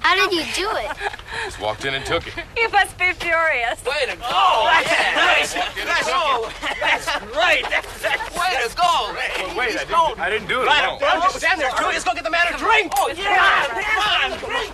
How 0.00 0.14
did 0.14 0.32
you 0.32 0.44
do 0.54 0.70
it? 0.76 0.90
Just 1.44 1.60
walked 1.60 1.84
in 1.84 1.94
and 1.94 2.04
took 2.04 2.26
it. 2.26 2.34
You 2.56 2.68
must 2.70 2.96
be 2.98 3.12
furious. 3.12 3.82
Way 3.84 4.06
to 4.10 4.16
go! 4.16 4.22
Oh, 4.24 4.64
that's 4.70 5.16
nice! 5.16 5.54
That's, 5.54 6.08
oh, 6.12 6.50
that's 6.80 7.06
great! 7.32 7.62
That's, 7.70 8.02
that's 8.02 8.30
way 8.36 8.56
to 8.62 8.76
go! 8.76 9.14
Wait, 9.14 9.56
wait, 9.56 9.76
I 9.76 9.84
didn't, 9.84 10.20
I 10.20 10.30
didn't 10.30 10.48
do 10.48 10.62
it 10.62 10.66
Right, 10.66 10.84
alone. 10.86 10.98
well, 11.00 11.30
stand 11.30 11.60
there, 11.60 11.70
Drew. 11.76 11.86
Let's 11.86 12.04
go 12.04 12.14
get 12.14 12.24
the 12.24 12.30
man 12.30 12.46
a 12.52 12.58
drink. 12.58 12.92
Oh, 12.96 13.08
yeah! 13.16 13.66
Come 13.66 14.32
on, 14.32 14.38
drink. 14.38 14.72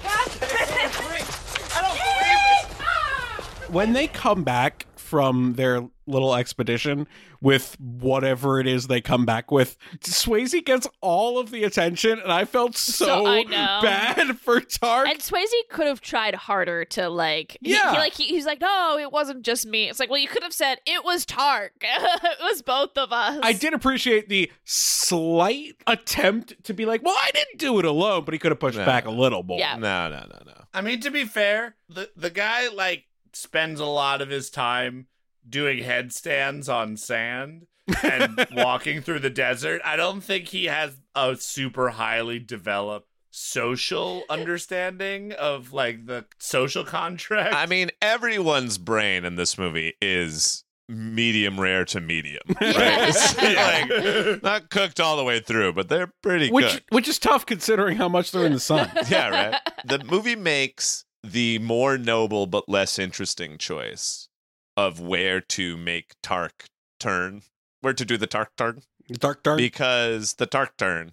I 1.75 1.81
don't 1.83 1.99
believe 1.99 3.67
this. 3.67 3.71
when 3.71 3.93
they 3.93 4.07
come 4.09 4.43
back 4.45 4.86
from 5.07 5.55
their 5.55 5.89
little 6.09 6.35
expedition 6.35 7.07
with 7.41 7.77
whatever 7.81 8.61
it 8.61 8.67
is 8.67 8.87
they 8.87 9.01
come 9.01 9.25
back 9.27 9.51
with, 9.51 9.77
Swayze 10.01 10.65
gets 10.65 10.87
all 11.01 11.39
of 11.39 11.51
the 11.51 11.65
attention, 11.65 12.19
and 12.21 12.33
I 12.33 12.45
felt 12.45 12.77
so, 12.77 13.05
So- 13.07 13.27
I 13.27 13.43
know. 13.43 13.81
bad 13.83 14.39
for 14.41 14.61
Tark. 14.61 15.09
and 15.09 15.19
Swayze 15.19 15.47
could 15.71 15.87
have 15.87 16.01
tried 16.01 16.35
harder 16.35 16.85
to 16.87 17.09
like. 17.09 17.57
he- 17.61 17.73
Yeah. 17.73 17.93
He, 17.93 17.99
like 17.99 18.15
he, 18.15 18.25
he's 18.25 18.47
like, 18.47 18.61
no, 18.61 18.99
it 18.99 19.11
wasn't 19.13 19.43
just 19.45 19.67
me. 19.67 19.89
It's 19.89 19.99
like, 20.01 20.11
well, 20.11 20.21
you 20.21 20.29
could 20.29 20.43
have 20.43 20.53
said 20.53 20.79
it 20.87 21.05
was 21.05 21.25
Tark. 21.27 21.73
it 21.81 22.39
was 22.41 22.63
both 22.63 22.97
of 22.97 23.13
us. 23.13 23.41
I 23.43 23.53
did 23.53 23.75
appreciate 23.75 24.29
the 24.29 24.51
slight 24.65 25.75
attempt 25.87 26.63
to 26.65 26.75
be 26.75 26.85
like, 26.87 27.03
well, 27.05 27.17
I 27.19 27.31
didn't 27.33 27.59
do 27.59 27.79
it 27.79 27.85
alone, 27.85 28.25
but 28.25 28.33
he 28.35 28.39
could 28.39 28.51
have 28.53 28.61
pushed 28.61 28.79
No. 28.79 28.85
back 28.87 29.07
a 29.07 29.11
little 29.11 29.43
more. 29.43 29.59
Yeah. 29.59 29.77
No, 29.77 30.09
no, 30.09 30.21
no, 30.21 30.39
no. 30.47 30.53
I 30.75 30.81
mean, 30.83 31.01
to 31.01 31.11
be 31.11 31.25
fair, 31.25 31.75
the 31.89 32.11
the 32.17 32.29
guy 32.31 32.69
like 32.69 33.05
spends 33.37 33.81
a 33.81 33.87
lot 33.87 34.21
of 34.23 34.29
his 34.31 34.51
time 34.51 35.07
doing 35.49 35.83
headstands 35.85 36.69
on 36.69 36.97
sand 36.97 37.67
and 38.03 38.47
walking 38.53 39.01
through 39.01 39.21
the 39.21 39.31
desert. 39.31 39.81
I 39.85 39.97
don't 39.97 40.21
think 40.23 40.49
he 40.49 40.65
has 40.65 41.01
a 41.15 41.37
super 41.37 41.91
highly 41.91 42.39
developed 42.39 43.09
social 43.31 44.25
understanding 44.31 45.33
of 45.33 45.73
like 45.73 46.07
the 46.07 46.25
social 46.39 46.85
contract. 46.85 47.55
I 47.55 47.67
mean, 47.67 47.91
everyone's 48.01 48.79
brain 48.79 49.25
in 49.25 49.37
this 49.37 49.59
movie 49.59 49.93
is 50.01 50.65
medium 50.89 51.61
rare 51.61 51.85
to 51.85 52.01
medium, 52.01 52.43
right? 52.61 53.13
Like 53.91 54.43
not 54.43 54.71
cooked 54.71 55.01
all 55.01 55.17
the 55.17 55.25
way 55.25 55.41
through, 55.41 55.73
but 55.75 55.89
they're 55.89 56.13
pretty 56.23 56.51
Which 56.51 56.73
cooked. 56.73 56.85
which 56.91 57.09
is 57.09 57.19
tough 57.19 57.45
considering 57.47 57.97
how 57.97 58.09
much 58.09 58.31
they're 58.31 58.47
in 58.47 58.53
the 58.53 58.61
sun. 58.61 58.91
yeah, 59.09 59.29
right. 59.29 59.61
The 59.85 60.03
movie 60.05 60.37
makes 60.37 61.05
the 61.33 61.59
more 61.59 61.99
noble 61.99 62.47
but 62.47 62.69
less 62.69 62.99
interesting 62.99 63.59
choice 63.59 64.29
of 64.77 65.01
where 65.01 65.41
to 65.41 65.77
make 65.77 66.15
Tark 66.23 66.65
turn, 67.01 67.43
where 67.81 67.95
to 67.95 68.05
do 68.05 68.17
the 68.17 68.27
Tark 68.27 68.51
turn, 68.57 68.83
Dark 69.13 69.43
Dark. 69.43 69.59
because 69.59 70.35
the 70.35 70.47
Tark 70.47 70.77
turn. 70.77 71.13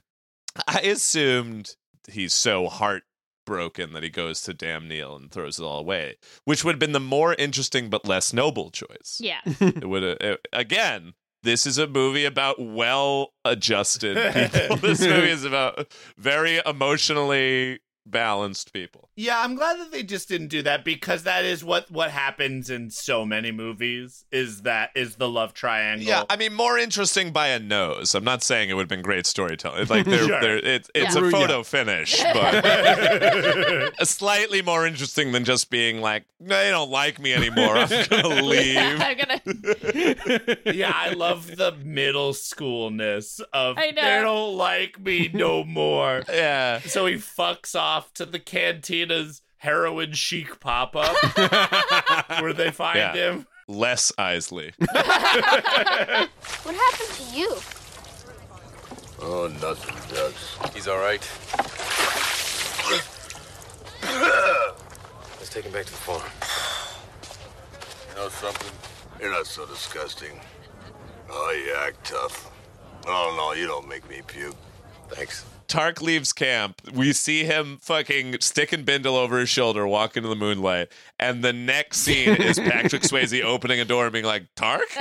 I 0.67 0.81
assumed 0.81 1.75
he's 2.09 2.33
so 2.33 2.67
heartbroken 2.67 3.93
that 3.93 4.03
he 4.03 4.09
goes 4.09 4.41
to 4.43 4.53
Damnil 4.53 5.15
and 5.15 5.31
throws 5.31 5.59
it 5.59 5.63
all 5.63 5.79
away, 5.79 6.17
which 6.45 6.63
would 6.63 6.73
have 6.75 6.79
been 6.79 6.91
the 6.91 6.99
more 6.99 7.33
interesting 7.35 7.89
but 7.89 8.07
less 8.07 8.33
noble 8.33 8.69
choice. 8.69 9.17
Yeah. 9.19 9.39
It 9.59 9.87
would 9.87 10.03
have 10.21 10.37
again. 10.51 11.13
This 11.43 11.65
is 11.65 11.77
a 11.77 11.87
movie 11.87 12.23
about 12.23 12.55
well-adjusted 12.57 14.15
people. 14.33 14.77
this 14.77 15.01
movie 15.01 15.29
is 15.29 15.43
about 15.43 15.91
very 16.17 16.61
emotionally 16.65 17.79
balanced 18.05 18.73
people. 18.73 19.09
Yeah, 19.15 19.39
I'm 19.41 19.55
glad 19.55 19.79
that 19.79 19.91
they 19.91 20.03
just 20.03 20.27
didn't 20.27 20.47
do 20.47 20.61
that 20.63 20.83
because 20.83 21.23
that 21.23 21.45
is 21.45 21.63
what 21.63 21.89
what 21.91 22.11
happens 22.11 22.69
in 22.69 22.89
so 22.89 23.25
many 23.25 23.51
movies. 23.51 24.25
Is 24.31 24.63
that 24.63 24.89
is 24.95 25.15
the 25.17 25.29
love 25.29 25.53
triangle? 25.53 26.07
Yeah, 26.07 26.23
I 26.29 26.35
mean, 26.35 26.53
more 26.53 26.77
interesting 26.77 27.31
by 27.31 27.47
a 27.49 27.59
nose. 27.59 28.15
I'm 28.15 28.23
not 28.23 28.43
saying 28.43 28.69
it 28.69 28.73
would 28.73 28.83
have 28.83 28.89
been 28.89 29.01
great 29.01 29.25
storytelling. 29.25 29.87
Like, 29.87 30.05
they're, 30.05 30.23
Sure. 30.27 30.41
they're, 30.41 30.57
it's 30.57 30.89
it's 30.95 31.15
Yeah. 31.15 31.21
a 31.21 31.25
Yeah. 31.25 31.31
photo 31.31 31.63
finish, 31.63 32.21
but 32.33 32.63
slightly 34.07 34.61
more 34.61 34.85
interesting 34.85 35.31
than 35.31 35.43
just 35.45 35.69
being 35.69 36.01
like, 36.01 36.25
they 36.39 36.69
don't 36.71 36.89
like 36.91 37.19
me 37.19 37.33
anymore. 37.33 37.77
I'm 37.77 37.89
gonna 38.09 38.41
leave. 38.41 38.77
I'm 38.77 39.17
gonna. 39.17 39.41
yeah, 40.73 40.91
I 40.93 41.13
love 41.13 41.55
the 41.55 41.71
middle 41.83 42.33
schoolness 42.33 43.39
of 43.53 43.77
I 43.77 43.91
know. 43.91 44.01
they 44.01 44.21
don't 44.21 44.57
like 44.57 44.99
me 44.99 45.29
no 45.33 45.63
more. 45.63 46.23
Yeah. 46.29 46.79
So 46.81 47.05
he 47.05 47.15
fucks 47.15 47.75
off 47.75 47.92
to 48.15 48.25
the 48.25 48.39
cantina's 48.39 49.41
heroin 49.57 50.11
chic 50.13 50.59
pop 50.59 50.95
up 50.95 51.15
where 52.41 52.53
they 52.53 52.71
find 52.71 52.97
Yeah. 52.97 53.13
him. 53.13 53.47
Less 53.67 54.11
Isley. 54.17 54.73
What 54.79 56.75
happened 56.75 57.09
to 57.17 57.23
you? 57.35 57.55
Oh, 59.21 59.47
nothing, 59.61 59.95
Ducks. 60.13 60.57
He's 60.75 60.87
all 60.87 60.97
right. 60.99 61.21
Let's 65.39 65.49
take 65.49 65.65
him 65.65 65.71
back 65.71 65.85
to 65.85 65.91
the 65.91 65.97
farm. 65.97 66.21
You 68.09 68.15
know 68.21 68.29
something? 68.29 68.71
You're 69.19 69.31
not 69.31 69.47
so 69.47 69.65
disgusting. 69.65 70.39
Oh, 71.29 71.63
you 71.65 71.73
act 71.87 72.05
tough. 72.05 72.51
Oh, 73.07 73.33
no, 73.37 73.53
you 73.59 73.67
don't 73.67 73.87
make 73.87 74.07
me 74.09 74.21
puke. 74.25 74.55
Thanks. 75.09 75.45
Tark 75.73 76.03
leaves 76.03 76.33
camp. 76.33 76.83
We 76.93 77.13
see 77.13 77.45
him 77.45 77.79
fucking 77.81 78.41
sticking 78.41 78.83
Bindle 78.83 79.15
over 79.15 79.39
his 79.39 79.49
shoulder, 79.49 79.87
walk 79.87 80.15
into 80.15 80.29
the 80.29 80.35
moonlight, 80.35 80.91
and 81.17 81.43
the 81.43 81.51
next 81.51 82.01
scene 82.01 82.39
is 82.39 82.59
Patrick 82.69 83.01
Swayze 83.01 83.43
opening 83.43 83.79
a 83.79 83.85
door 83.85 84.03
and 84.03 84.13
being 84.13 84.23
like, 84.23 84.45
"Tark." 84.55 84.83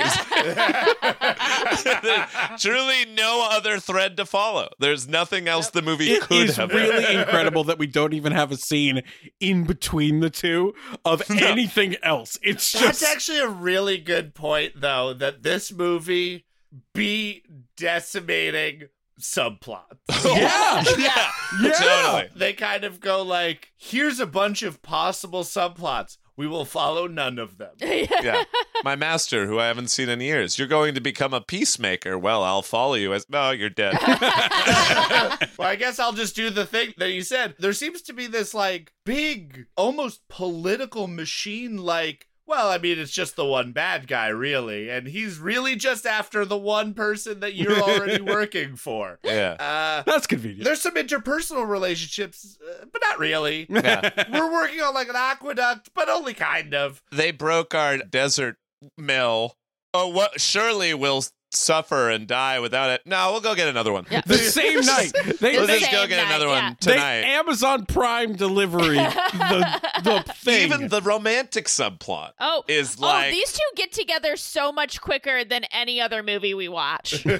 Truly 2.57 3.05
no 3.15 3.47
other 3.51 3.79
thread 3.79 4.17
to 4.17 4.25
follow. 4.25 4.69
There's 4.79 5.07
nothing 5.07 5.47
else 5.47 5.69
the 5.69 5.83
movie 5.83 6.09
It 6.13 6.23
could 6.23 6.49
is 6.49 6.57
have. 6.57 6.71
It's 6.71 6.89
really 6.89 7.03
been. 7.05 7.19
incredible 7.19 7.63
that 7.65 7.77
we 7.77 7.85
don't 7.85 8.15
even 8.15 8.31
have 8.31 8.51
a 8.51 8.57
scene 8.57 9.03
in 9.39 9.65
between 9.65 10.21
the 10.21 10.31
two 10.31 10.73
of 11.05 11.21
anything 11.29 11.97
else. 12.01 12.39
It's 12.41 12.71
just. 12.71 12.83
That's 12.83 13.03
actually 13.03 13.41
a 13.41 13.47
really 13.47 13.99
good 13.99 14.33
point, 14.33 14.81
though, 14.81 15.13
that 15.13 15.43
this 15.43 15.71
movie 15.71 16.47
be 16.95 17.43
decimating 17.77 18.85
subplots. 19.19 19.97
yeah, 20.25 20.83
yeah, 20.97 21.31
yeah. 21.61 21.71
totally. 21.71 22.29
they 22.35 22.53
kind 22.53 22.83
of 22.83 22.99
go 22.99 23.21
like, 23.21 23.71
here's 23.77 24.19
a 24.19 24.27
bunch 24.27 24.63
of 24.63 24.81
possible 24.81 25.43
subplots. 25.43 26.17
We 26.35 26.47
will 26.47 26.65
follow 26.65 27.05
none 27.05 27.37
of 27.37 27.59
them. 27.59 27.75
Yeah, 27.79 28.43
my 28.83 28.95
master, 28.95 29.45
who 29.45 29.59
I 29.59 29.67
haven't 29.67 29.89
seen 29.89 30.09
in 30.09 30.19
years. 30.19 30.57
You're 30.57 30.67
going 30.67 30.95
to 30.95 31.01
become 31.01 31.31
a 31.31 31.41
peacemaker. 31.41 32.17
Well, 32.17 32.41
I'll 32.43 32.63
follow 32.63 32.95
you. 32.95 33.13
As 33.13 33.29
no, 33.29 33.51
you're 33.51 33.69
dead. 33.69 33.95
well, 34.01 35.67
I 35.67 35.75
guess 35.77 35.99
I'll 35.99 36.13
just 36.13 36.35
do 36.35 36.49
the 36.49 36.65
thing 36.65 36.95
that 36.97 37.11
you 37.11 37.21
said. 37.21 37.53
There 37.59 37.71
seems 37.71 38.01
to 38.03 38.13
be 38.13 38.25
this 38.25 38.55
like 38.55 38.93
big, 39.05 39.67
almost 39.77 40.27
political 40.27 41.05
machine 41.05 41.77
like. 41.77 42.25
Well, 42.45 42.67
I 42.69 42.77
mean, 42.77 42.99
it's 42.99 43.11
just 43.11 43.35
the 43.37 43.45
one 43.45 43.71
bad 43.71 44.07
guy, 44.07 44.27
really. 44.27 44.89
And 44.89 45.07
he's 45.07 45.39
really 45.39 45.75
just 45.77 46.05
after 46.05 46.43
the 46.43 46.57
one 46.57 46.93
person 46.93 47.39
that 47.39 47.55
you're 47.55 47.79
already 47.79 48.21
working 48.21 48.75
for. 48.75 49.19
yeah. 49.23 49.55
Uh, 49.59 50.03
that's 50.05 50.27
convenient. 50.27 50.65
there's 50.65 50.81
some 50.81 50.95
interpersonal 50.95 51.67
relationships, 51.67 52.57
uh, 52.69 52.85
but 52.91 53.01
not 53.03 53.19
really. 53.19 53.65
Yeah. 53.83 54.09
We're 54.31 54.51
working 54.51 54.81
on 54.81 54.93
like 54.93 55.07
an 55.09 55.15
aqueduct, 55.15 55.91
but 55.93 56.09
only 56.09 56.33
kind 56.33 56.73
of. 56.73 57.01
they 57.11 57.31
broke 57.31 57.73
our 57.73 57.97
desert 57.97 58.57
mill. 58.97 59.55
Oh, 59.93 60.07
what? 60.09 60.41
Surely 60.41 60.93
we'll 60.93 61.23
suffer 61.55 62.09
and 62.09 62.27
die 62.27 62.59
without 62.59 62.89
it. 62.89 63.01
No, 63.05 63.31
we'll 63.31 63.41
go 63.41 63.55
get 63.55 63.67
another 63.67 63.91
one. 63.91 64.05
The 64.25 64.37
same 64.37 64.79
night. 64.85 65.11
They, 65.39 65.53
We'll 65.57 65.67
they, 65.67 65.79
just 65.79 65.91
go 65.91 66.07
get 66.07 66.17
night, 66.17 66.27
another 66.27 66.47
yeah. 66.47 66.65
one 66.67 66.77
they 66.81 66.93
tonight. 66.93 67.23
Amazon 67.25 67.85
Prime 67.85 68.33
delivery 68.35 68.95
the 68.97 69.81
the 70.03 70.33
thing. 70.35 70.63
Even 70.63 70.87
the 70.87 71.01
romantic 71.01 71.65
subplot 71.67 72.31
Oh, 72.39 72.63
is 72.67 72.97
oh, 73.01 73.21
these 73.29 73.51
two 73.53 73.59
get 73.75 73.91
together 73.91 74.35
so 74.35 74.71
much 74.71 75.01
quicker 75.01 75.43
than 75.43 75.63
any 75.65 75.99
other 76.01 76.23
movie 76.23 76.53
we 76.53 76.67
watch. 76.67 77.25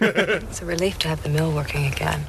It's 0.44 0.62
a 0.62 0.66
relief 0.66 1.00
to 1.00 1.08
have 1.08 1.24
the 1.24 1.30
mill 1.30 1.52
working 1.52 1.86
again. 1.86 2.26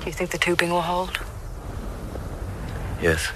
Do 0.00 0.06
you 0.06 0.12
think 0.12 0.30
the 0.30 0.38
tubing 0.38 0.70
will 0.70 0.82
hold? 0.82 1.18
Yes. 3.00 3.30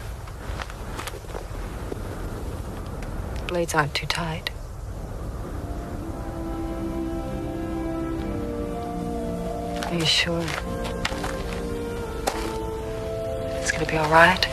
Blades 3.47 3.75
aren't 3.75 3.95
too 3.95 4.07
tight. 4.07 4.51
Are 9.87 9.95
you 9.95 10.05
sure? 10.07 10.45
It's 13.61 13.71
gonna 13.73 13.87
be 13.87 13.97
all 13.97 14.11
right? 14.11 14.47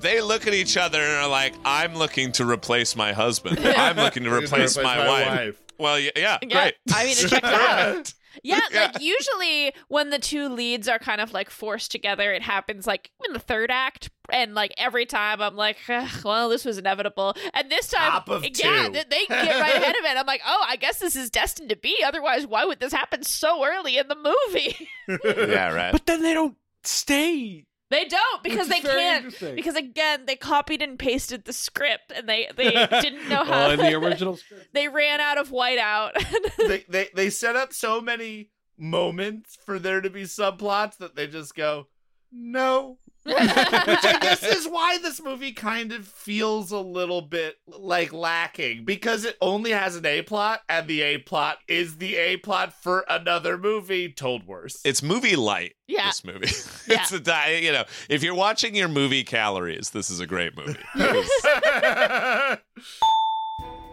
they 0.00 0.20
look 0.20 0.46
at 0.46 0.54
each 0.54 0.76
other 0.76 1.00
and 1.02 1.12
are 1.16 1.28
like, 1.28 1.54
"I'm 1.64 1.96
looking 1.96 2.30
to 2.32 2.48
replace 2.48 2.94
my 2.94 3.12
husband. 3.12 3.58
I'm 3.64 3.96
looking 3.96 4.22
to 4.24 4.30
replace, 4.32 4.76
replace 4.76 4.84
my, 4.84 4.96
my 4.96 5.06
wife. 5.08 5.26
wife. 5.26 5.62
Well, 5.76 5.98
yeah, 5.98 6.10
yeah, 6.16 6.38
Yeah, 6.40 6.48
great. 6.48 6.74
I 6.94 7.04
mean, 7.04 7.16
it 7.18 7.28
checks 7.28 7.44
out. 7.48 8.14
Yeah, 8.44 8.60
Yeah. 8.72 8.80
like 8.92 9.00
usually 9.02 9.72
when 9.88 10.10
the 10.10 10.20
two 10.20 10.48
leads 10.48 10.88
are 10.88 11.00
kind 11.00 11.20
of 11.20 11.32
like 11.32 11.50
forced 11.50 11.90
together, 11.90 12.32
it 12.32 12.42
happens 12.42 12.86
like 12.86 13.10
in 13.26 13.32
the 13.32 13.40
third 13.40 13.72
act. 13.72 14.10
And 14.30 14.54
like 14.54 14.74
every 14.76 15.06
time 15.06 15.40
I'm 15.40 15.56
like, 15.56 15.78
well, 16.24 16.48
this 16.48 16.64
was 16.64 16.78
inevitable. 16.78 17.34
And 17.54 17.70
this 17.70 17.88
time, 17.88 18.22
yeah, 18.28 18.88
two. 18.88 18.92
they 18.92 19.26
get 19.26 19.60
right 19.60 19.74
ahead 19.76 19.96
of 19.96 20.04
it. 20.04 20.16
I'm 20.16 20.26
like, 20.26 20.42
oh, 20.46 20.64
I 20.68 20.76
guess 20.76 20.98
this 20.98 21.16
is 21.16 21.30
destined 21.30 21.70
to 21.70 21.76
be. 21.76 21.96
Otherwise, 22.04 22.46
why 22.46 22.64
would 22.64 22.80
this 22.80 22.92
happen 22.92 23.22
so 23.22 23.64
early 23.64 23.96
in 23.98 24.08
the 24.08 24.16
movie? 24.16 24.88
yeah, 25.52 25.72
right. 25.72 25.92
but 25.92 26.06
then 26.06 26.22
they 26.22 26.34
don't 26.34 26.56
stay. 26.84 27.64
They 27.90 28.04
don't 28.04 28.42
because 28.42 28.68
Which 28.68 28.82
they 28.82 28.88
can't 28.88 29.56
because 29.56 29.74
again 29.74 30.26
they 30.26 30.36
copied 30.36 30.82
and 30.82 30.98
pasted 30.98 31.46
the 31.46 31.54
script 31.54 32.12
and 32.14 32.28
they 32.28 32.50
they 32.54 32.70
didn't 33.00 33.26
know 33.30 33.44
how 33.44 33.50
Well, 33.68 33.70
in 33.70 33.78
the 33.78 33.94
original 34.06 34.36
script. 34.36 34.74
they 34.74 34.88
ran 34.88 35.22
out 35.22 35.38
of 35.38 35.48
whiteout. 35.48 36.10
they, 36.58 36.84
they 36.86 37.08
they 37.14 37.30
set 37.30 37.56
up 37.56 37.72
so 37.72 38.02
many 38.02 38.50
moments 38.76 39.56
for 39.64 39.78
there 39.78 40.02
to 40.02 40.10
be 40.10 40.24
subplots 40.24 40.98
that 40.98 41.16
they 41.16 41.26
just 41.26 41.54
go 41.54 41.86
no 42.30 42.98
which 43.28 44.04
i 44.04 44.18
guess 44.20 44.42
is 44.42 44.66
why 44.66 44.98
this 44.98 45.20
movie 45.22 45.52
kind 45.52 45.92
of 45.92 46.06
feels 46.06 46.70
a 46.72 46.78
little 46.78 47.22
bit 47.22 47.56
like 47.66 48.12
lacking 48.12 48.84
because 48.84 49.24
it 49.24 49.36
only 49.40 49.70
has 49.70 49.96
an 49.96 50.06
a 50.06 50.22
plot 50.22 50.60
and 50.68 50.86
the 50.88 51.02
a 51.02 51.18
plot 51.18 51.58
is 51.68 51.96
the 51.98 52.16
a 52.16 52.36
plot 52.38 52.72
for 52.82 53.04
another 53.08 53.56
movie 53.58 54.10
told 54.10 54.46
worse 54.46 54.80
It's 54.84 55.02
movie 55.02 55.36
light. 55.36 55.74
Yeah. 55.86 56.06
This 56.08 56.24
movie. 56.24 56.48
Yeah. 56.88 57.02
it's 57.02 57.12
a 57.12 57.20
di- 57.20 57.58
you 57.62 57.72
know, 57.72 57.84
if 58.08 58.22
you're 58.22 58.34
watching 58.34 58.74
your 58.74 58.88
movie 58.88 59.24
calories, 59.24 59.90
this 59.90 60.10
is 60.10 60.20
a 60.20 60.26
great 60.26 60.56
movie. 60.56 60.78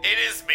It 0.02 0.18
is 0.30 0.44
me, 0.46 0.54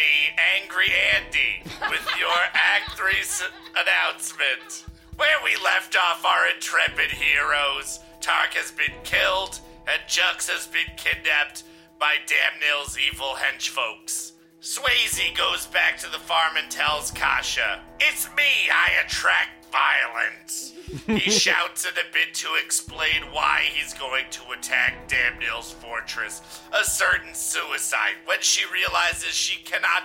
Angry 0.56 0.86
Andy, 1.14 1.62
with 1.90 2.08
your 2.18 2.38
Act 2.54 2.96
3 2.96 3.10
s- 3.20 3.42
announcement. 3.76 4.86
Where 5.16 5.38
we 5.44 5.56
left 5.62 5.96
off 5.96 6.24
our 6.24 6.48
intrepid 6.54 7.10
heroes, 7.10 8.00
Tark 8.20 8.54
has 8.54 8.70
been 8.70 8.94
killed, 9.04 9.60
and 9.86 10.00
Jux 10.08 10.48
has 10.48 10.66
been 10.66 10.96
kidnapped 10.96 11.64
by 11.98 12.16
Damnil's 12.26 12.98
evil 12.98 13.34
henchfolks. 13.36 14.32
Swayze 14.60 15.36
goes 15.36 15.66
back 15.66 15.98
to 15.98 16.10
the 16.10 16.18
farm 16.18 16.56
and 16.56 16.70
tells 16.70 17.10
Kasha, 17.10 17.80
It's 18.00 18.28
me, 18.36 18.70
I 18.72 19.04
attract 19.04 19.66
violence. 19.72 20.74
he 21.06 21.18
shouts 21.30 21.84
in 21.84 21.92
a 21.92 22.12
bid 22.12 22.34
to 22.34 22.48
explain 22.64 23.22
why 23.32 23.62
he's 23.72 23.94
going 23.94 24.26
to 24.30 24.52
attack 24.52 25.08
Damnil's 25.08 25.72
fortress, 25.72 26.42
a 26.72 26.84
certain 26.84 27.34
suicide, 27.34 28.14
when 28.24 28.40
she 28.40 28.64
realizes 28.72 29.32
she 29.34 29.62
cannot 29.64 30.04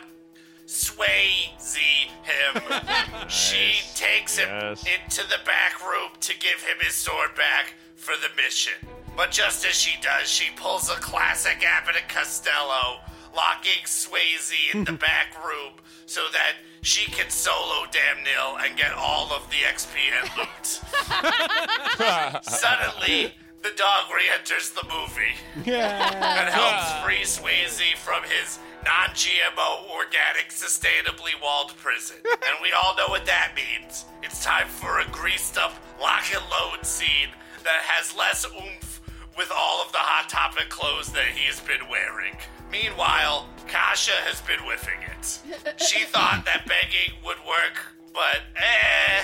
sway 0.67 1.51
Z 1.59 1.79
him. 2.23 2.61
she 3.29 3.79
takes 3.95 4.37
him 4.37 4.47
Yes. 4.49 4.83
into 4.85 5.27
the 5.27 5.39
back 5.45 5.81
room 5.87 6.11
to 6.19 6.33
give 6.37 6.61
him 6.61 6.77
his 6.81 6.93
sword 6.93 7.33
back 7.35 7.73
for 7.95 8.13
the 8.15 8.29
mission. 8.41 8.73
But 9.15 9.31
just 9.31 9.65
as 9.65 9.73
she 9.73 9.99
does, 10.01 10.29
she 10.29 10.51
pulls 10.55 10.89
a 10.89 10.95
classic 10.95 11.63
Abbott 11.65 11.95
and 11.99 12.07
Costello, 12.07 12.99
locking 13.35 13.83
Swayze 13.85 14.53
in 14.75 14.83
the 14.83 14.91
back 15.07 15.35
room 15.43 15.73
so 16.05 16.21
that 16.33 16.53
she 16.81 17.09
can 17.11 17.29
solo 17.29 17.85
Damnil 17.91 18.63
and 18.63 18.77
get 18.77 18.93
all 18.93 19.31
of 19.33 19.49
the 19.49 19.57
XP 19.65 19.95
and 20.21 20.29
loot. 20.37 20.67
Suddenly, 22.43 23.33
the 23.63 23.69
dog 23.75 24.05
re-enters 24.15 24.69
the 24.71 24.83
movie 24.83 25.35
and 25.55 26.49
helps 26.49 26.93
free 27.03 27.23
Swayze 27.23 27.95
from 27.97 28.21
his 28.23 28.59
non-GMO, 28.87 29.89
organic, 29.91 30.47
sustainably 30.49 31.35
walled 31.43 31.75
prison. 31.75 32.17
and 32.23 32.55
we 32.61 32.71
all 32.71 32.95
know 32.95 33.07
what 33.07 33.25
that 33.25 33.51
means. 33.55 34.05
It's 34.23 34.43
time 34.43 34.67
for 34.67 34.99
a 34.99 35.07
greased-up 35.11 35.73
lock 35.99 36.23
and 36.33 36.43
load 36.49 36.85
scene 36.85 37.29
that 37.63 37.81
has 37.83 38.15
less 38.15 38.45
oomph 38.45 39.01
with 39.37 39.51
all 39.51 39.83
of 39.85 39.91
the 39.91 39.97
Hot 39.99 40.29
Topic 40.29 40.69
clothes 40.69 41.11
that 41.11 41.25
he's 41.25 41.59
been 41.59 41.89
wearing. 41.89 42.35
Meanwhile, 42.71 43.47
Kasha 43.67 44.15
has 44.23 44.41
been 44.41 44.59
whiffing 44.59 45.03
it. 45.03 45.81
She 45.81 46.03
thought 46.13 46.45
that 46.45 46.65
begging 46.65 47.19
would 47.25 47.37
work, 47.45 47.75
but 48.13 48.41
eh. 48.55 49.23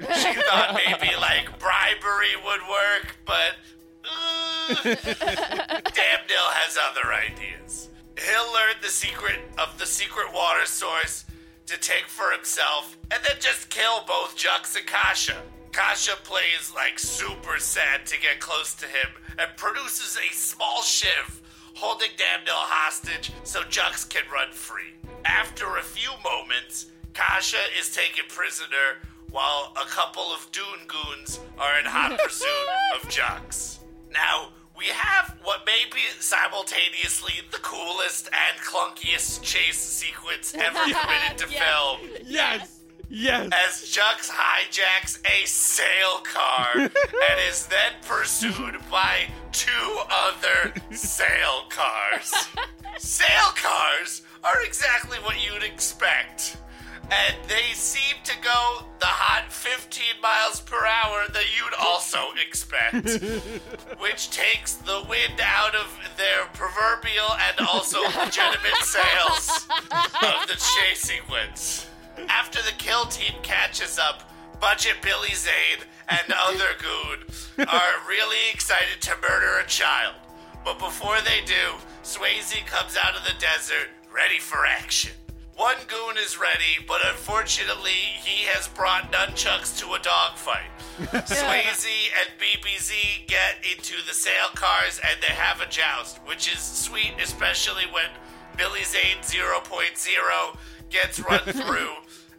She 0.00 0.32
thought 0.42 0.78
maybe 0.86 1.16
like 1.16 1.58
bribery 1.58 2.36
would 2.44 2.60
work, 2.68 3.16
but 3.26 3.56
uh, 4.04 4.74
Damnil 5.96 6.48
has 6.60 6.78
other 6.78 7.12
ideas. 7.12 7.88
He'll 8.18 8.52
learn 8.52 8.76
the 8.82 8.88
secret 8.88 9.40
of 9.58 9.78
the 9.78 9.86
secret 9.86 10.32
water 10.34 10.66
source 10.66 11.24
to 11.66 11.78
take 11.78 12.06
for 12.06 12.32
himself 12.32 12.96
and 13.10 13.22
then 13.24 13.36
just 13.40 13.70
kill 13.70 14.04
both 14.06 14.36
Jux 14.36 14.76
and 14.76 14.86
Kasha. 14.86 15.36
Kasha 15.72 16.16
plays 16.24 16.72
like 16.74 16.98
super 16.98 17.58
sad 17.58 18.06
to 18.06 18.20
get 18.20 18.40
close 18.40 18.74
to 18.76 18.86
him 18.86 19.08
and 19.38 19.48
produces 19.56 20.16
a 20.16 20.34
small 20.34 20.82
shiv 20.82 21.40
holding 21.74 22.10
Damnil 22.16 22.48
hostage 22.48 23.30
so 23.44 23.60
Jux 23.62 24.08
can 24.08 24.24
run 24.32 24.50
free. 24.50 24.94
After 25.24 25.76
a 25.76 25.82
few 25.82 26.10
moments, 26.24 26.86
Kasha 27.14 27.58
is 27.78 27.94
taken 27.94 28.24
prisoner 28.28 28.98
while 29.30 29.72
a 29.80 29.86
couple 29.86 30.24
of 30.32 30.48
Dune 30.50 30.86
goons 30.88 31.38
are 31.58 31.78
in 31.78 31.84
hot 31.84 32.18
pursuit 32.18 32.48
of 32.96 33.08
Jux. 33.08 33.78
Now, 34.12 34.48
we 34.78 34.86
have 34.86 35.36
what 35.42 35.66
may 35.66 35.82
be 35.92 36.00
simultaneously 36.20 37.34
the 37.50 37.58
coolest 37.58 38.28
and 38.32 38.60
clunkiest 38.60 39.42
chase 39.42 39.76
sequence 39.78 40.54
ever 40.54 40.78
committed 40.84 41.38
to 41.38 41.46
Yes. 41.50 41.62
film. 41.62 42.10
Yes. 42.26 42.74
Yes. 43.10 43.50
As 43.52 43.88
Jux 43.88 44.30
hijacks 44.30 45.18
a 45.26 45.46
sail 45.46 46.20
car 46.24 46.68
and 46.76 47.40
is 47.48 47.66
then 47.66 47.92
pursued 48.06 48.76
by 48.90 49.26
two 49.52 49.98
other 50.10 50.74
sail 50.94 51.64
cars. 51.70 52.32
sail 52.98 53.48
cars 53.56 54.22
are 54.44 54.62
exactly 54.64 55.16
what 55.18 55.36
you'd 55.44 55.62
expect. 55.62 56.58
And 57.10 57.36
they 57.48 57.72
seem 57.72 58.16
to 58.24 58.36
go 58.42 58.84
the 59.00 59.06
hot 59.06 59.50
15 59.52 60.20
miles 60.22 60.60
per 60.60 60.76
hour 60.76 61.24
that 61.32 61.44
you'd 61.56 61.74
also 61.80 62.18
expect, 62.36 63.22
which 63.98 64.30
takes 64.30 64.74
the 64.74 65.04
wind 65.08 65.40
out 65.42 65.74
of 65.74 65.88
their 66.16 66.46
proverbial 66.52 67.32
and 67.48 67.66
also 67.66 68.02
legitimate 68.02 68.76
sails 68.82 69.66
of 70.22 70.46
the 70.48 70.56
chase 70.58 71.00
sequence. 71.00 71.86
After 72.28 72.60
the 72.62 72.76
kill 72.76 73.06
team 73.06 73.34
catches 73.42 73.98
up, 73.98 74.30
Budget 74.60 74.96
Billy 75.02 75.32
Zane 75.34 75.86
and 76.08 76.32
other 76.32 76.74
goon 76.78 77.66
are 77.68 78.08
really 78.08 78.50
excited 78.52 79.00
to 79.00 79.14
murder 79.22 79.58
a 79.58 79.66
child. 79.66 80.14
But 80.64 80.78
before 80.78 81.16
they 81.24 81.44
do, 81.46 81.78
Swayze 82.02 82.66
comes 82.66 82.96
out 83.02 83.16
of 83.16 83.24
the 83.24 83.38
desert 83.38 83.88
ready 84.12 84.38
for 84.38 84.66
action. 84.66 85.12
One 85.58 85.76
goon 85.88 86.16
is 86.16 86.38
ready, 86.38 86.78
but 86.86 87.00
unfortunately, 87.04 88.14
he 88.22 88.44
has 88.46 88.68
brought 88.68 89.10
nunchucks 89.10 89.76
to 89.80 89.94
a 89.94 89.98
dogfight. 89.98 90.70
Swayze 91.26 92.10
and 92.14 92.30
BBZ 92.38 93.26
get 93.26 93.56
into 93.68 93.96
the 94.06 94.14
sail 94.14 94.50
cars 94.54 95.00
and 95.04 95.20
they 95.20 95.34
have 95.34 95.60
a 95.60 95.68
joust, 95.68 96.18
which 96.26 96.46
is 96.46 96.60
sweet, 96.60 97.14
especially 97.20 97.82
when 97.90 98.06
Billy 98.56 98.84
Zane 98.84 99.18
0.0 99.20 100.56
gets 100.90 101.18
run 101.18 101.40
through 101.40 101.90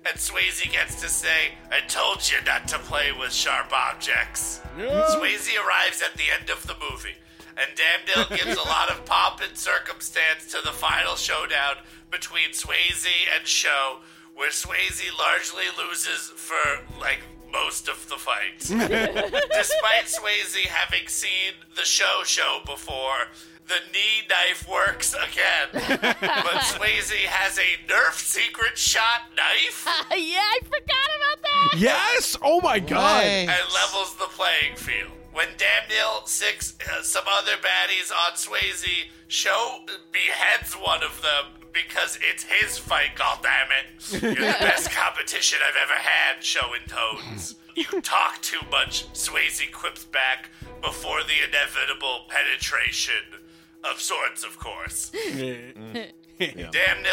and 0.06 0.18
Swayze 0.18 0.72
gets 0.72 1.02
to 1.02 1.10
say, 1.10 1.52
I 1.70 1.82
told 1.88 2.20
you 2.32 2.38
not 2.46 2.70
to 2.70 2.80
play 2.80 3.12
with 3.12 3.34
sharp 3.34 3.74
objects. 3.74 4.62
Swayze 4.78 5.52
arrives 5.60 6.02
at 6.02 6.16
the 6.16 6.32
end 6.40 6.50
of 6.50 6.66
the 6.66 6.76
movie, 6.90 7.16
and 7.60 7.70
Damnil 7.78 8.30
gives 8.38 8.58
a 8.58 8.68
lot 8.68 8.90
of 8.90 9.06
pomp 9.06 9.42
and 9.48 9.58
circumstance 9.58 10.46
to 10.52 10.62
the 10.64 10.72
final 10.72 11.16
showdown 11.16 11.76
between 12.12 12.50
Swayze 12.52 13.08
and 13.38 13.46
Sho, 13.48 13.98
where 14.36 14.50
Swayze 14.52 15.18
largely 15.18 15.66
loses 15.78 16.30
for, 16.36 16.82
like, 17.00 17.20
most 17.52 17.88
of 17.90 18.08
the 18.10 18.16
fight. 18.16 18.60
Despite 18.60 20.06
Swayze 20.06 20.66
having 20.68 21.08
seen 21.08 21.54
the 21.76 21.84
show 21.84 22.22
show 22.24 22.60
before, 22.66 23.28
the 23.68 23.76
knee 23.94 24.26
knife 24.30 24.68
works 24.70 25.14
again. 25.14 25.68
but 25.72 26.12
Swayze 26.62 27.12
has 27.26 27.58
a 27.60 27.92
Nerf 27.92 28.14
secret 28.14 28.78
shot 28.78 29.22
knife. 29.36 29.86
yeah, 30.12 30.40
I 30.40 30.60
forgot 30.64 31.10
about 31.18 31.44
that. 31.44 31.80
Yes. 31.80 32.38
Oh 32.42 32.62
my 32.62 32.80
god. 32.80 33.24
and 33.26 33.50
levels 33.50 34.16
the 34.16 34.26
playing 34.26 34.76
field. 34.76 35.12
When 35.40 35.48
Damnil 35.56 36.28
six 36.28 36.76
uh, 36.92 37.02
some 37.02 37.24
other 37.26 37.54
baddies 37.54 38.12
on 38.12 38.34
Swayze 38.34 39.06
Sho 39.30 39.86
beheads 40.12 40.74
one 40.74 41.02
of 41.02 41.22
them 41.22 41.64
because 41.72 42.20
it's 42.22 42.44
his 42.44 42.78
fight. 42.78 43.12
God 43.16 43.40
damn 43.42 43.70
it! 43.72 44.22
You're 44.22 44.36
the 44.36 44.58
best 44.60 44.92
competition 44.92 45.60
I've 45.66 45.78
ever 45.82 45.94
had. 45.94 46.44
Sho 46.44 46.60
intones. 46.76 47.56
You 47.74 47.86
talk 48.02 48.42
too 48.42 48.60
much. 48.70 49.06
Swayze 49.14 49.72
quips 49.72 50.04
back 50.04 50.50
before 50.82 51.22
the 51.24 51.48
inevitable 51.48 52.26
penetration 52.28 53.40
of 53.86 54.02
swords, 54.02 54.44
of 54.44 54.60
course. 54.60 55.10
Damnil 55.16 56.12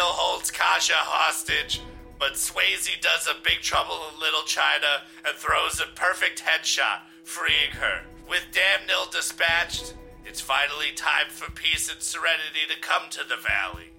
holds 0.00 0.50
Kasha 0.50 0.94
hostage, 0.96 1.80
but 2.18 2.32
Swayze 2.32 3.00
does 3.00 3.28
a 3.28 3.40
big 3.44 3.60
trouble 3.62 4.00
in 4.12 4.18
Little 4.18 4.42
China 4.42 5.02
and 5.24 5.36
throws 5.36 5.80
a 5.80 5.86
perfect 5.94 6.42
headshot, 6.42 7.02
freeing 7.22 7.70
her. 7.74 8.02
With 8.28 8.44
Damnil 8.52 9.10
dispatched, 9.12 9.94
it's 10.24 10.40
finally 10.40 10.90
time 10.96 11.30
for 11.30 11.48
peace 11.52 11.88
and 11.90 12.02
serenity 12.02 12.66
to 12.68 12.80
come 12.80 13.08
to 13.10 13.22
the 13.22 13.36
valley. 13.36 13.92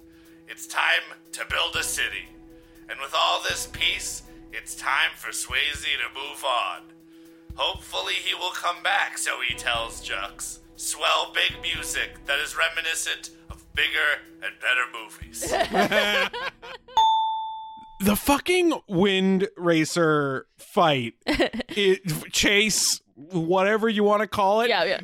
It's 0.48 0.68
time 0.68 1.16
to 1.32 1.46
build 1.50 1.76
a 1.76 1.84
city. 1.84 2.28
And 2.90 3.00
with 3.00 3.14
all 3.16 3.42
this 3.42 3.68
peace, 3.72 4.24
it's 4.52 4.76
time 4.76 5.12
for 5.16 5.32
Swayze 5.32 5.84
to 5.84 6.10
move 6.14 6.44
on. 6.44 6.92
Hopefully, 7.56 8.14
he 8.14 8.36
will 8.36 8.52
come 8.52 8.84
back, 8.84 9.18
so 9.18 9.40
he 9.42 9.56
tells 9.56 10.08
Jux. 10.08 10.60
Swell 10.76 11.34
big 11.34 11.60
music 11.62 12.24
that 12.26 12.38
is 12.40 12.56
reminiscent 12.56 13.32
of 13.50 13.66
bigger 13.74 14.22
and 14.44 14.54
better 14.60 14.86
movies. 14.94 15.42
the 18.00 18.16
fucking 18.16 18.74
wind 18.88 19.48
racer 19.58 20.46
fight 20.58 21.16
it, 21.26 22.32
chase 22.32 23.02
whatever 23.18 23.90
you 23.90 24.04
want 24.04 24.22
to 24.22 24.28
call 24.28 24.62
it 24.62 24.70
Yeah, 24.70 24.84
yeah. 24.84 25.00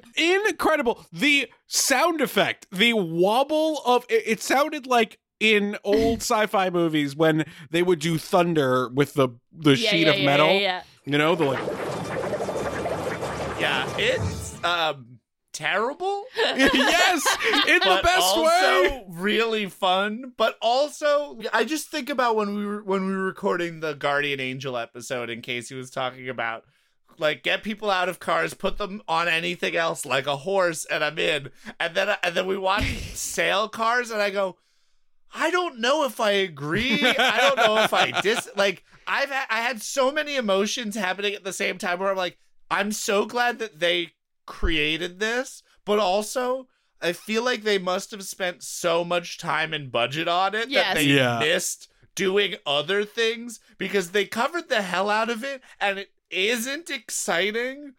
incredible 0.48 1.04
the 1.12 1.50
sound 1.68 2.22
effect 2.22 2.68
the 2.72 2.94
wobble 2.94 3.82
of 3.86 4.06
it, 4.08 4.24
it 4.26 4.42
sounded 4.42 4.86
like 4.86 5.18
in 5.40 5.76
old 5.84 6.20
sci-fi 6.22 6.70
movies 6.70 7.16
when 7.16 7.44
they 7.72 7.82
would 7.82 8.00
do 8.00 8.20
thunder 8.20 8.88
with 8.90 9.16
the 9.16 9.30
the 9.52 9.76
Yeah, 9.76 9.90
sheet 9.90 10.02
yeah, 10.06 10.12
of 10.12 10.20
yeah, 10.20 10.26
metal 10.26 10.48
yeah, 10.48 10.60
yeah. 10.60 10.84
you 11.06 11.18
know 11.18 11.34
the 11.36 11.46
like 11.46 11.60
yeah, 13.60 13.86
it's 13.98 14.64
um 14.64 15.20
terrible. 15.54 16.24
yes, 16.38 17.38
in 17.68 17.76
the 17.80 17.82
but 17.86 18.04
best 18.04 18.36
also 18.36 18.46
way. 18.46 19.06
really 19.10 19.68
fun. 19.70 20.34
But 20.38 20.58
also, 20.62 21.40
I 21.54 21.64
just 21.64 21.90
think 21.90 22.10
about 22.10 22.36
when 22.36 22.56
we 22.56 22.66
were 22.66 22.84
when 22.84 23.06
we 23.06 23.16
were 23.16 23.24
recording 23.24 23.80
the 23.80 23.94
Guardian 23.94 24.40
Angel 24.40 24.76
episode, 24.78 25.30
and 25.30 25.42
Casey 25.42 25.76
was 25.76 25.90
talking 25.92 26.28
about 26.30 26.66
like 27.20 27.44
get 27.44 27.64
people 27.64 27.90
out 27.90 28.10
of 28.10 28.20
cars, 28.20 28.54
put 28.54 28.78
them 28.78 29.02
on 29.08 29.28
anything 29.28 29.76
else 29.76 30.06
like 30.06 30.28
a 30.28 30.38
horse, 30.38 30.86
and 30.86 31.04
I'm 31.04 31.18
in. 31.20 31.50
And 31.80 31.96
then 31.96 32.16
and 32.24 32.36
then 32.36 32.48
we 32.48 32.58
watch 32.58 32.84
sail 33.14 33.68
cars, 33.70 34.12
and 34.12 34.22
I 34.22 34.30
go. 34.30 34.58
I 35.36 35.50
don't 35.50 35.80
know 35.80 36.06
if 36.06 36.20
I 36.20 36.30
agree. 36.32 37.04
I 37.04 37.38
don't 37.40 37.58
know 37.58 37.78
if 37.84 37.92
I 37.92 38.22
dis 38.22 38.48
like 38.56 38.84
I've 39.08 39.32
ha- 39.32 39.48
I 39.50 39.62
had 39.62 39.82
so 39.82 40.12
many 40.12 40.36
emotions 40.36 40.96
happening 40.96 41.34
at 41.34 41.44
the 41.44 41.52
same 41.52 41.80
time 41.80 41.98
where 41.98 42.12
I'm 42.12 42.18
like 42.18 42.38
I'm 42.70 42.92
so 42.92 43.26
glad 43.26 43.58
that 43.58 43.80
they 43.80 44.12
created 44.46 45.20
this, 45.20 45.64
but 45.86 45.98
also 45.98 46.68
I 47.02 47.14
feel 47.14 47.44
like 47.44 47.64
they 47.64 47.80
must 47.80 48.12
have 48.12 48.24
spent 48.24 48.62
so 48.62 49.04
much 49.04 49.40
time 49.40 49.74
and 49.74 49.92
budget 49.92 50.28
on 50.28 50.54
it 50.54 50.70
Yes. 50.70 50.86
that 50.86 50.96
they 50.98 51.06
Yeah. 51.06 51.40
missed 51.40 51.90
doing 52.16 52.54
other 52.66 53.04
things 53.04 53.60
because 53.80 54.12
they 54.12 54.26
covered 54.26 54.70
the 54.70 54.84
hell 54.84 55.10
out 55.10 55.32
of 55.32 55.44
it 55.44 55.64
and 55.82 55.98
it 55.98 56.12
isn't 56.34 56.90
exciting. 56.90 57.94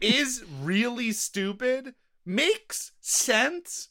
Is 0.00 0.44
really 0.62 1.12
stupid. 1.12 1.94
Makes 2.24 2.92
sense, 3.00 3.88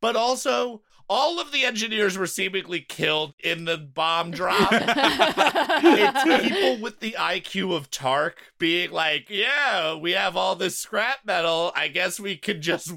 but 0.00 0.14
also 0.16 0.82
all 1.08 1.40
of 1.40 1.52
the 1.52 1.64
engineers 1.64 2.18
were 2.18 2.26
seemingly 2.26 2.80
killed 2.80 3.34
in 3.38 3.64
the 3.64 3.76
bomb 3.76 4.30
drop. 4.30 4.68
it's 4.72 6.48
people 6.48 6.80
with 6.80 7.00
the 7.00 7.12
IQ 7.18 7.74
of 7.74 7.90
Tark 7.90 8.52
being 8.58 8.90
like, 8.90 9.30
"Yeah, 9.30 9.94
we 9.94 10.12
have 10.12 10.36
all 10.36 10.56
this 10.56 10.78
scrap 10.78 11.18
metal. 11.24 11.72
I 11.76 11.88
guess 11.88 12.18
we 12.18 12.36
could 12.36 12.60
just 12.60 12.92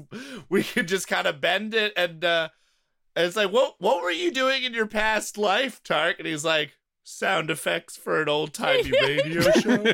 we 0.48 0.62
could 0.62 0.88
just 0.88 1.08
kind 1.08 1.26
of 1.26 1.40
bend 1.40 1.74
it." 1.74 1.92
And 1.96 2.24
uh, 2.24 2.48
and 3.14 3.26
it's 3.26 3.36
like, 3.36 3.52
"What 3.52 3.76
what 3.78 4.02
were 4.02 4.10
you 4.10 4.32
doing 4.32 4.64
in 4.64 4.74
your 4.74 4.86
past 4.86 5.38
life, 5.38 5.82
Tark?" 5.82 6.18
And 6.18 6.26
he's 6.26 6.44
like, 6.44 6.72
"Sound 7.10 7.50
effects 7.50 7.96
for 7.96 8.22
an 8.22 8.28
old 8.28 8.54
timey 8.54 8.90
radio 9.02 9.40
show." 9.60 9.84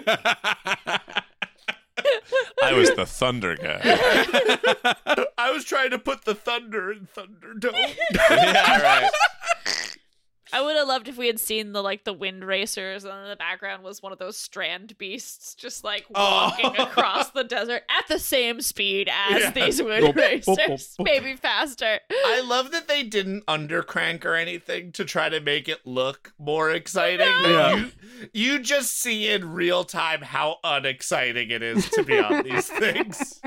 I 2.62 2.72
was 2.72 2.90
the 2.94 3.06
thunder 3.06 3.56
guy. 3.56 3.80
I 5.38 5.50
was 5.50 5.64
trying 5.64 5.90
to 5.90 5.98
put 5.98 6.24
the 6.24 6.34
thunder 6.34 6.92
in 6.92 7.08
Thunderdome. 7.16 7.96
yeah, 8.30 8.80
right. 8.82 9.10
I 10.52 10.62
would 10.62 10.76
have 10.76 10.86
loved 10.88 11.08
if 11.08 11.16
we 11.16 11.26
had 11.26 11.40
seen 11.40 11.72
the 11.72 11.82
like 11.82 12.04
the 12.04 12.12
wind 12.12 12.44
racers, 12.44 13.04
and 13.04 13.12
in 13.22 13.28
the 13.28 13.36
background 13.36 13.82
was 13.82 14.02
one 14.02 14.12
of 14.12 14.18
those 14.18 14.36
strand 14.36 14.96
beasts 14.98 15.54
just 15.54 15.84
like 15.84 16.06
oh. 16.14 16.52
walking 16.58 16.72
Oh. 16.78 16.84
across 16.84 17.30
the 17.30 17.44
desert 17.44 17.82
at 17.88 18.06
the 18.08 18.18
same 18.18 18.60
speed 18.60 19.08
as 19.30 19.42
Yeah. 19.42 19.50
these 19.50 19.80
Boop, 19.80 19.86
wind 20.02 20.04
boop, 20.06 20.12
boop, 20.14 20.16
racers, 20.16 20.94
boop. 20.98 21.04
maybe 21.04 21.34
faster. 21.36 21.98
I 22.10 22.40
love 22.42 22.70
that 22.72 22.88
they 22.88 23.02
didn't 23.02 23.44
undercrank 23.46 24.24
or 24.24 24.34
anything 24.34 24.92
to 24.92 25.04
try 25.04 25.28
to 25.28 25.40
make 25.40 25.68
it 25.68 25.86
look 25.86 26.32
more 26.38 26.70
exciting. 26.70 27.18
That 27.26 27.42
Yeah. 27.48 27.76
You, 27.76 27.90
you 28.32 28.58
just 28.60 28.98
see 29.00 29.28
in 29.30 29.52
real 29.52 29.84
time 29.84 30.22
how 30.22 30.58
unexciting 30.62 31.50
it 31.50 31.62
is 31.62 31.88
to 31.90 32.02
be 32.02 32.18
on 32.18 32.44
these 32.44 32.68
things. 32.78 33.40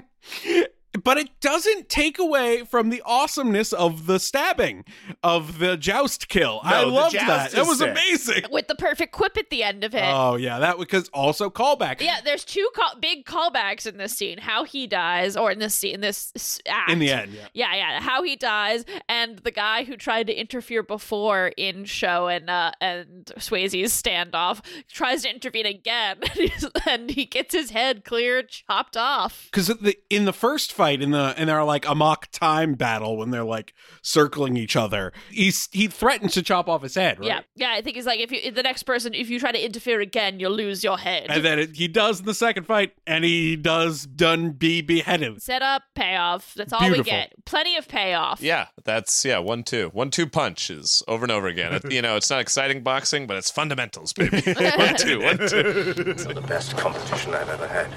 But 1.03 1.17
it 1.19 1.29
doesn't 1.39 1.87
take 1.87 2.17
away 2.17 2.63
from 2.65 2.89
the 2.89 3.01
awesomeness 3.05 3.73
of 3.73 4.07
the 4.07 4.19
stabbing, 4.19 4.85
of 5.23 5.59
the 5.59 5.77
joust 5.77 6.29
kill. 6.29 6.61
I 6.63 6.81
No, 6.81 6.89
the 6.89 6.95
loved 6.95 7.13
joust 7.13 7.27
that. 7.27 7.51
That 7.51 7.61
is 7.61 7.67
was 7.67 7.77
sick. 7.77 7.91
amazing. 7.91 8.43
With 8.51 8.67
the 8.67 8.75
perfect 8.75 9.11
quip 9.11 9.37
at 9.37 9.49
the 9.51 9.61
end 9.63 9.83
of 9.83 9.93
it. 9.93 10.03
Oh 10.03 10.35
yeah, 10.35 10.57
that 10.59 10.79
because 10.79 11.07
also 11.09 11.49
callback. 11.51 12.01
Yeah, 12.01 12.21
there's 12.23 12.43
two 12.43 12.67
call- 12.75 12.95
big 12.99 13.25
callbacks 13.25 13.85
in 13.85 13.97
this 13.97 14.15
scene. 14.17 14.39
How 14.39 14.63
he 14.63 14.87
dies, 14.87 15.37
or 15.37 15.51
in 15.51 15.59
this 15.59 15.75
scene, 15.75 15.95
in 15.95 16.01
this 16.01 16.59
act. 16.67 16.89
In 16.89 16.97
the 16.99 17.11
end, 17.11 17.33
yeah. 17.33 17.47
yeah, 17.53 17.75
yeah. 17.75 18.01
How 18.01 18.23
he 18.23 18.35
dies, 18.35 18.83
and 19.07 19.37
the 19.39 19.51
guy 19.51 19.83
who 19.83 19.95
tried 19.95 20.25
to 20.27 20.33
interfere 20.33 20.81
before 20.81 21.51
in 21.55 21.85
Sho 21.85 22.27
and 22.27 22.49
uh, 22.49 22.71
and 22.81 23.25
Swayze's 23.37 23.91
standoff 23.93 24.61
tries 24.91 25.21
to 25.21 25.29
intervene 25.29 25.67
again, 25.67 26.17
and 26.87 27.11
he 27.11 27.25
gets 27.25 27.53
his 27.53 27.69
head 27.69 28.03
clear 28.03 28.41
chopped 28.41 28.97
off. 28.97 29.47
Because 29.51 29.71
in 30.09 30.25
the 30.25 30.33
first 30.33 30.73
fight, 30.79 31.01
in 31.01 31.11
the 31.11 31.35
in 31.37 31.47
their 31.47 31.61
like 31.65 31.85
a 31.85 31.93
mock 31.93 32.31
time 32.31 32.73
battle, 32.73 33.17
when 33.17 33.31
they're 33.31 33.43
like 33.43 33.73
circling 34.01 34.55
each 34.55 34.77
other, 34.77 35.11
he's 35.29 35.67
he 35.73 35.87
threatens 35.87 36.33
to 36.35 36.41
chop 36.41 36.69
off 36.69 36.83
his 36.83 36.95
head, 36.95 37.19
right? 37.19 37.27
Yeah, 37.27 37.39
yeah. 37.55 37.71
I 37.73 37.81
think 37.81 37.97
he's 37.97 38.05
like, 38.05 38.21
if 38.21 38.31
you 38.31 38.49
the 38.51 38.63
next 38.63 38.83
person, 38.83 39.13
if 39.13 39.29
you 39.29 39.39
try 39.39 39.51
to 39.51 39.63
interfere 39.63 39.99
again, 39.99 40.39
you'll 40.39 40.53
lose 40.53 40.83
your 40.83 40.97
head. 40.97 41.25
And 41.29 41.43
then 41.43 41.59
it, 41.59 41.75
he 41.75 41.89
does 41.89 42.21
in 42.21 42.25
the 42.25 42.33
second 42.33 42.63
fight, 42.63 42.93
and 43.05 43.25
he 43.25 43.57
does 43.57 44.05
done 44.05 44.51
be 44.51 44.81
beheaded. 44.81 45.41
Set 45.41 45.61
up, 45.61 45.83
payoff. 45.95 46.53
That's 46.55 46.71
all 46.71 46.89
we 46.89 47.03
get. 47.03 47.33
Plenty 47.45 47.75
of 47.75 47.89
payoff. 47.89 48.41
Yeah, 48.41 48.67
that's 48.85 49.25
yeah, 49.25 49.39
one 49.39 49.63
two. 49.63 49.89
One 49.89 50.11
two 50.11 50.27
punches 50.27 51.03
over 51.09 51.25
and 51.25 51.31
over 51.31 51.47
again. 51.47 51.73
It- 51.73 51.91
you 51.91 52.01
know, 52.01 52.15
it's 52.15 52.29
not 52.29 52.39
exciting 52.39 52.81
boxing, 52.81 53.27
but 53.27 53.35
it's 53.35 53.51
fundamentals, 53.51 54.13
baby. 54.13 54.41
one 54.77 54.95
two, 54.95 55.21
one 55.21 55.37
two. 55.37 55.93
It's 56.07 56.23
the 56.25 56.41
best 56.47 56.77
competition 56.77 57.33
I've 57.33 57.49
ever 57.49 57.67
had. 57.67 57.89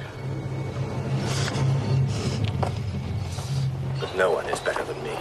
No 4.16 4.30
one 4.30 4.46
is 4.46 4.60
better 4.60 4.84
than 4.84 5.02
me. 5.02 5.16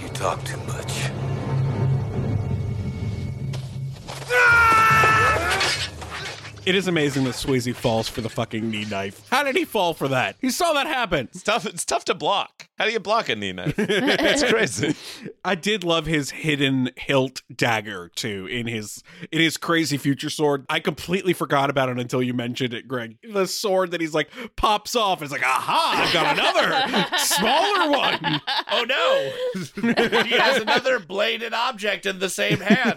You 0.00 0.08
talk 0.08 0.42
too 0.44 0.56
much. 0.58 1.10
It 6.64 6.76
is 6.76 6.86
amazing 6.86 7.24
that 7.24 7.34
Swayze 7.34 7.74
falls 7.74 8.08
for 8.08 8.20
the 8.20 8.28
fucking 8.28 8.70
knee 8.70 8.84
knife. 8.84 9.28
How 9.30 9.42
did 9.42 9.56
he 9.56 9.64
fall 9.64 9.94
for 9.94 10.06
that? 10.08 10.36
He 10.40 10.50
saw 10.50 10.72
that 10.74 10.86
happen. 10.86 11.28
It's 11.32 11.42
tough. 11.42 11.66
It's 11.66 11.84
tough 11.84 12.04
to 12.04 12.14
block. 12.14 12.61
How 12.78 12.86
do 12.86 12.92
you 12.92 13.00
block 13.00 13.28
a 13.28 13.36
knee 13.36 13.52
knife? 13.52 13.74
it's 13.78 14.42
crazy. 14.44 14.96
I 15.44 15.54
did 15.54 15.84
love 15.84 16.06
his 16.06 16.30
hidden 16.30 16.90
hilt 16.96 17.42
dagger 17.54 18.10
too 18.16 18.46
in 18.50 18.66
his 18.66 19.02
in 19.30 19.40
his 19.40 19.56
crazy 19.56 19.96
future 19.98 20.30
sword. 20.30 20.64
I 20.68 20.80
completely 20.80 21.32
forgot 21.32 21.68
about 21.70 21.90
it 21.90 21.98
until 21.98 22.22
you 22.22 22.32
mentioned 22.34 22.72
it, 22.74 22.88
Greg. 22.88 23.18
The 23.22 23.46
sword 23.46 23.90
that 23.92 24.00
he's 24.00 24.14
like 24.14 24.30
pops 24.56 24.96
off. 24.96 25.22
It's 25.22 25.30
like, 25.30 25.44
aha! 25.44 26.02
I've 26.06 26.12
got 26.12 26.38
another 26.38 27.16
smaller 27.18 27.90
one. 27.90 28.40
Oh 28.74 28.84
no! 28.84 29.30
he 30.24 30.30
has 30.36 30.60
another 30.62 30.98
bladed 30.98 31.52
object 31.52 32.06
in 32.06 32.20
the 32.20 32.30
same 32.30 32.58
hand. 32.58 32.96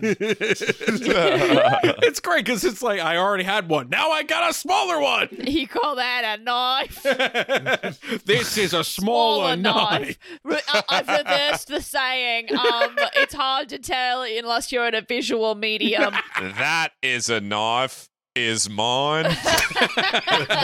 it's 2.02 2.20
great 2.22 2.46
because 2.46 2.64
it's 2.64 2.82
like 2.82 3.02
I 3.02 3.18
already 3.18 3.44
had 3.44 3.68
one. 3.68 3.90
Now 3.90 4.12
I 4.12 4.24
got 4.24 4.50
a 4.50 4.54
smaller 4.54 5.02
one. 5.02 5.28
You 5.32 5.68
call 5.68 5.96
that 5.96 6.40
a 6.40 6.44
knife? 6.44 7.06
This 8.26 8.58
is 8.58 8.74
a 8.74 8.84
smaller, 8.84 9.56
knife. 9.56 9.65
Re- 10.44 10.60
uh, 10.74 10.82
uh, 10.90 11.04
for 11.04 11.24
this, 11.24 11.66
the 11.66 11.82
saying, 11.82 12.56
um, 12.56 12.96
it's 13.16 13.34
hard 13.34 13.70
to 13.70 13.80
tell 13.80 14.24
unless 14.24 14.72
you're 14.72 14.88
in 14.88 14.96
a 14.96 15.02
visual 15.02 15.56
medium. 15.56 16.14
that 16.40 16.90
is 17.02 17.30
a 17.30 17.40
knife. 17.42 18.10
Is 18.38 18.70
mine. 18.70 19.24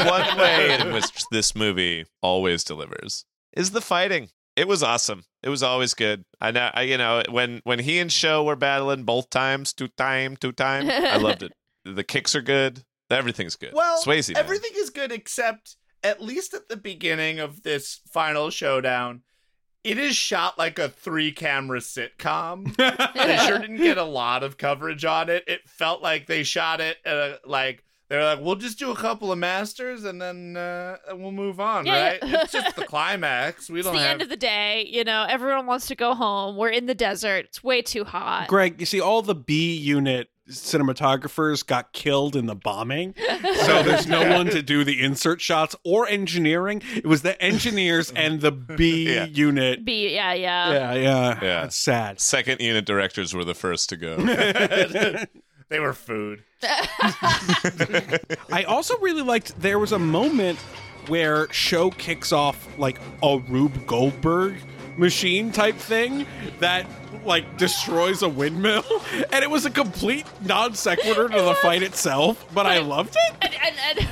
One 0.06 0.38
way 0.38 0.78
in 0.78 0.92
which 0.92 1.06
this 1.32 1.56
movie 1.56 2.06
always 2.22 2.66
delivers 2.66 3.24
is 3.54 3.72
the 3.72 3.80
fighting. 3.80 4.28
It 4.58 4.68
was 4.68 4.84
awesome. 4.84 5.24
It 5.42 5.48
was 5.48 5.64
always 5.64 5.94
good. 5.94 6.26
I 6.42 6.52
know. 6.52 6.70
I, 6.74 6.82
you 6.82 6.98
know 6.98 7.24
when 7.30 7.62
when 7.64 7.80
he 7.80 8.00
and 8.00 8.12
Sho 8.12 8.44
were 8.44 8.58
battling 8.58 9.04
both 9.04 9.30
times, 9.30 9.72
two 9.72 9.88
time, 9.88 10.36
two 10.36 10.52
time. 10.52 10.90
I 10.90 11.16
loved 11.18 11.44
it. 11.44 11.54
The 11.86 12.04
kicks 12.04 12.36
are 12.36 12.42
good. 12.42 12.84
Everything's 13.10 13.56
good. 13.56 13.72
Well, 13.74 14.04
Swayze. 14.04 14.34
man. 14.34 14.44
everything 14.44 14.72
is 14.76 14.90
good 14.92 15.12
except 15.12 15.78
at 16.04 16.22
least 16.22 16.54
at 16.54 16.70
the 16.70 16.78
beginning 16.78 17.40
of 17.40 17.64
this 17.64 18.00
final 18.12 18.50
showdown, 18.50 19.22
it 19.84 19.98
is 19.98 20.16
shot 20.16 20.58
like 20.58 20.78
a 20.80 20.90
three 20.90 21.32
camera 21.32 21.80
sitcom. 21.80 22.76
they 23.16 23.38
sure 23.46 23.60
didn't 23.60 23.78
get 23.78 23.98
a 23.98 24.04
lot 24.04 24.44
of 24.44 24.58
coverage 24.58 25.06
on 25.06 25.30
it. 25.30 25.44
It 25.48 25.68
felt 25.68 26.02
like 26.02 26.28
they 26.28 26.44
shot 26.44 26.80
it 26.82 26.98
uh, 27.06 27.34
like 27.46 27.84
they're 28.10 28.26
like, 28.26 28.42
we'll 28.42 28.58
just 28.58 28.78
do 28.78 28.92
a 28.92 28.96
couple 28.96 29.32
of 29.32 29.40
masters 29.40 30.04
and 30.04 30.22
then 30.22 30.58
uh, 30.58 30.98
we'll 31.14 31.32
move 31.32 31.62
on, 31.62 31.86
Yeah, 31.86 32.10
right? 32.10 32.20
yeah. 32.22 32.42
it's 32.42 32.52
just 32.52 32.76
the 32.76 32.84
climax. 32.86 33.70
We 33.70 33.80
It's 33.80 33.88
don't 33.88 33.96
the 33.96 34.02
have. 34.02 34.12
end 34.12 34.22
of 34.22 34.28
the 34.28 34.36
day. 34.36 34.86
You 34.92 35.06
know, 35.06 35.26
everyone 35.30 35.66
wants 35.66 35.88
to 35.88 35.96
go 35.96 36.14
home. 36.14 36.58
We're 36.58 36.70
in 36.72 36.88
the 36.88 36.94
desert. 36.94 37.46
It's 37.46 37.64
way 37.64 37.82
too 37.82 38.04
hot. 38.04 38.50
Greg, 38.50 38.82
you 38.82 38.86
see, 38.86 39.00
all 39.00 39.22
the 39.22 39.34
B 39.34 39.74
unit 39.78 40.28
cinematographers 40.52 41.66
got 41.66 41.94
killed 41.94 42.36
in 42.36 42.46
the 42.46 42.56
bombing. 42.56 43.16
So 43.62 43.84
there's 43.84 44.08
no 44.08 44.28
one 44.38 44.48
to 44.48 44.62
do 44.62 44.84
the 44.84 45.02
insert 45.02 45.40
shots 45.40 45.76
or 45.84 46.08
engineering. 46.08 46.82
It 46.96 47.06
was 47.06 47.22
the 47.22 47.40
engineers 47.42 48.12
and 48.16 48.42
the 48.42 48.52
B 48.52 49.14
Yeah. 49.14 49.26
unit. 49.26 49.86
B, 49.86 50.14
yeah, 50.16 50.34
yeah. 50.34 50.72
Yeah, 50.74 50.94
yeah. 50.94 51.40
Yeah. 51.42 51.62
That's 51.62 51.76
sad. 51.78 52.20
Second 52.20 52.60
unit 52.60 52.86
directors 52.86 53.34
were 53.36 53.46
the 53.46 53.54
first 53.54 53.90
to 53.90 53.98
go. 53.98 54.18
they 55.70 55.80
were 55.80 55.94
food. 55.94 56.44
I 58.52 58.64
also 58.68 58.98
really 59.00 59.22
liked 59.22 59.60
there 59.62 59.80
was 59.80 59.92
a 59.92 60.00
moment 60.00 60.58
where 61.08 61.52
Sho 61.52 61.92
kicks 61.92 62.32
off 62.32 62.68
like 62.78 63.00
a 63.24 63.38
Rube 63.48 63.86
Goldberg 63.88 64.56
machine 64.98 65.52
type 65.52 65.76
thing 65.76 66.26
that 66.60 66.86
like 67.26 67.58
destroys 67.58 68.22
a 68.22 68.30
windmill. 68.30 68.84
And 69.32 69.44
it 69.44 69.50
was 69.50 69.66
a 69.66 69.70
complete 69.70 70.26
non 70.42 70.74
sequitur 70.76 71.28
to 71.28 71.42
the 71.42 71.56
fight 71.56 71.84
itself 71.84 72.46
but 72.54 72.66
I 72.66 72.80
loved 72.80 73.16
it. 73.16 73.36
And 73.42 73.54
and, 73.54 74.00
and 74.00 74.10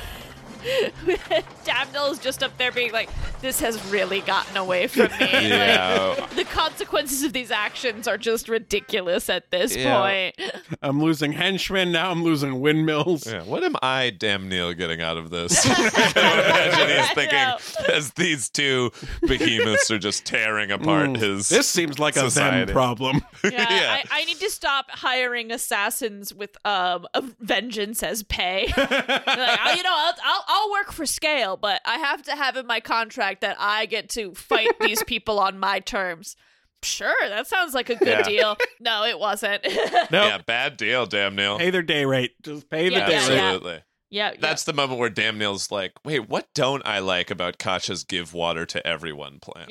Damnil's 1.64 2.18
just 2.18 2.42
up 2.42 2.56
there 2.58 2.72
being 2.72 2.92
like, 2.92 3.08
"This 3.40 3.60
has 3.60 3.82
really 3.86 4.20
gotten 4.20 4.56
away 4.56 4.86
from 4.86 5.08
me." 5.20 5.28
Yeah. 5.50 6.14
Like, 6.18 6.30
the 6.30 6.44
consequences 6.44 7.22
of 7.22 7.32
these 7.32 7.50
actions 7.50 8.06
are 8.06 8.18
just 8.18 8.48
ridiculous 8.48 9.28
at 9.30 9.50
this 9.50 9.74
Yeah. 9.76 10.00
point. 10.00 10.52
I'm 10.82 11.00
losing 11.02 11.32
henchmen 11.32 11.92
now 11.92 12.10
I'm 12.10 12.22
losing 12.22 12.60
windmills 12.60 13.26
Yeah, 13.26 13.42
what 13.42 13.62
am 13.64 13.76
I, 13.82 14.12
Damnil, 14.16 14.76
getting 14.76 15.00
out 15.00 15.16
of 15.16 15.30
this? 15.30 15.64
I 15.66 15.74
can 15.74 16.38
imagine 16.38 16.96
he's 16.96 17.10
thinking 17.12 17.94
as 17.94 18.10
these 18.14 18.48
two 18.48 18.90
behemoths 19.22 19.90
are 19.90 19.98
just 19.98 20.24
tearing 20.24 20.70
apart 20.70 21.10
Mm, 21.10 21.16
his. 21.16 21.48
this 21.48 21.68
seems 21.68 21.98
like 21.98 22.16
a 22.16 22.28
them 22.28 22.68
problem 22.68 23.22
Yeah, 23.44 23.50
Yeah. 23.52 23.96
I, 23.96 24.04
I 24.10 24.24
need 24.24 24.38
to 24.40 24.50
stop 24.50 24.90
hiring 24.90 25.50
assassins 25.52 26.32
with 26.34 26.56
um 26.66 27.06
a 27.14 27.22
vengeance 27.40 28.02
as 28.02 28.22
pay. 28.22 28.66
like, 28.76 28.88
"Oh, 28.88 29.74
you 29.76 29.82
know, 29.82 29.92
I'll, 29.94 30.14
I'll 30.24 30.44
I'll 30.52 30.70
work 30.72 30.90
for 30.90 31.06
scale, 31.06 31.56
but 31.56 31.80
I 31.84 31.98
have 31.98 32.22
to 32.24 32.32
have 32.34 32.56
in 32.56 32.66
my 32.66 32.80
contract 32.80 33.42
that 33.42 33.56
I 33.60 33.86
get 33.86 34.08
to 34.10 34.34
fight 34.34 34.70
these 34.80 35.02
people 35.04 35.38
on 35.38 35.58
my 35.60 35.78
terms. 35.78 36.34
Sure, 36.82 37.14
that 37.28 37.46
sounds 37.46 37.72
like 37.74 37.88
a 37.90 37.94
good 37.94 38.08
Yeah. 38.08 38.22
deal. 38.22 38.56
No, 38.80 39.04
it 39.04 39.18
wasn't. 39.18 39.62
no 40.10 40.26
Yeah, 40.26 40.38
bad 40.38 40.76
deal, 40.76 41.06
Damnil. 41.06 41.58
pay 41.58 41.70
their 41.70 41.82
day 41.82 42.04
rate 42.04 42.32
just 42.42 42.68
pay 42.70 42.88
the 42.88 42.96
Yeah, 42.96 43.06
day 43.06 43.12
yeah, 43.12 43.28
rate 43.28 43.34
yeah. 43.36 43.42
Absolutely. 43.52 43.82
Yeah, 44.12 44.32
That's 44.40 44.64
the 44.64 44.72
moment 44.72 44.98
where 44.98 45.08
Damnil's 45.08 45.70
like, 45.70 45.92
wait, 46.04 46.28
what 46.28 46.48
don't 46.52 46.84
I 46.84 46.98
like 46.98 47.30
about 47.30 47.58
Kasha's 47.58 48.02
give 48.02 48.34
water 48.34 48.66
to 48.66 48.84
everyone 48.84 49.38
plan? 49.38 49.68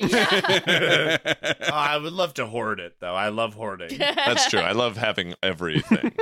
Oh, 1.62 1.74
I 1.74 1.98
would 1.98 2.12
love 2.14 2.34
to 2.34 2.46
hoard 2.46 2.80
it, 2.80 2.96
though. 3.00 3.14
I 3.14 3.28
love 3.28 3.52
hoarding. 3.54 3.98
That's 3.98 4.48
true. 4.48 4.60
I 4.60 4.72
love 4.72 4.96
having 4.96 5.34
everything 5.42 6.12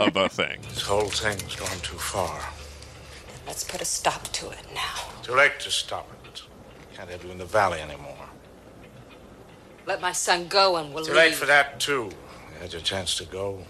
of 0.00 0.16
a 0.16 0.28
thing. 0.30 0.60
This 0.62 0.82
whole 0.82 1.08
thing's 1.10 1.54
gone 1.56 1.78
too 1.82 1.96
far. 1.98 2.40
Let's 3.52 3.64
put 3.64 3.82
a 3.82 3.84
stop 3.84 4.28
to 4.28 4.48
it 4.48 4.64
now. 4.74 4.94
Too 5.22 5.34
late 5.34 5.60
to 5.60 5.70
stop 5.70 6.10
it. 6.24 6.40
Can't 6.94 7.10
have 7.10 7.22
you 7.22 7.30
in 7.32 7.36
the 7.36 7.44
valley 7.44 7.82
anymore. 7.82 8.30
Let 9.84 10.00
my 10.00 10.12
son 10.12 10.48
go 10.48 10.76
and 10.76 10.94
we'll 10.94 11.04
Too 11.04 11.10
leave. 11.10 11.18
late 11.18 11.34
for 11.34 11.44
that, 11.44 11.78
too. 11.78 12.04
You 12.54 12.58
had 12.62 12.72
your 12.72 12.80
chance 12.80 13.14
to 13.16 13.26
go. 13.26 13.62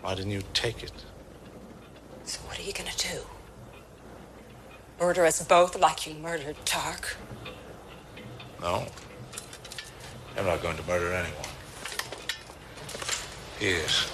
Why 0.00 0.14
didn't 0.14 0.30
you 0.30 0.42
take 0.54 0.82
it? 0.82 0.92
So 2.24 2.40
what 2.46 2.58
are 2.58 2.62
you 2.62 2.72
gonna 2.72 2.88
do? 2.96 3.20
Murder 4.98 5.26
us 5.26 5.42
both 5.44 5.78
like 5.78 6.06
you 6.06 6.14
murdered 6.14 6.56
Tark? 6.64 7.18
No. 8.62 8.86
I'm 10.38 10.46
not 10.46 10.62
going 10.62 10.78
to 10.78 10.82
murder 10.84 11.12
anyone. 11.12 11.50
He 13.58 13.66
is. 13.66 14.10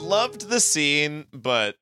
Loved 0.00 0.48
the 0.48 0.60
scene, 0.60 1.24
but 1.32 1.74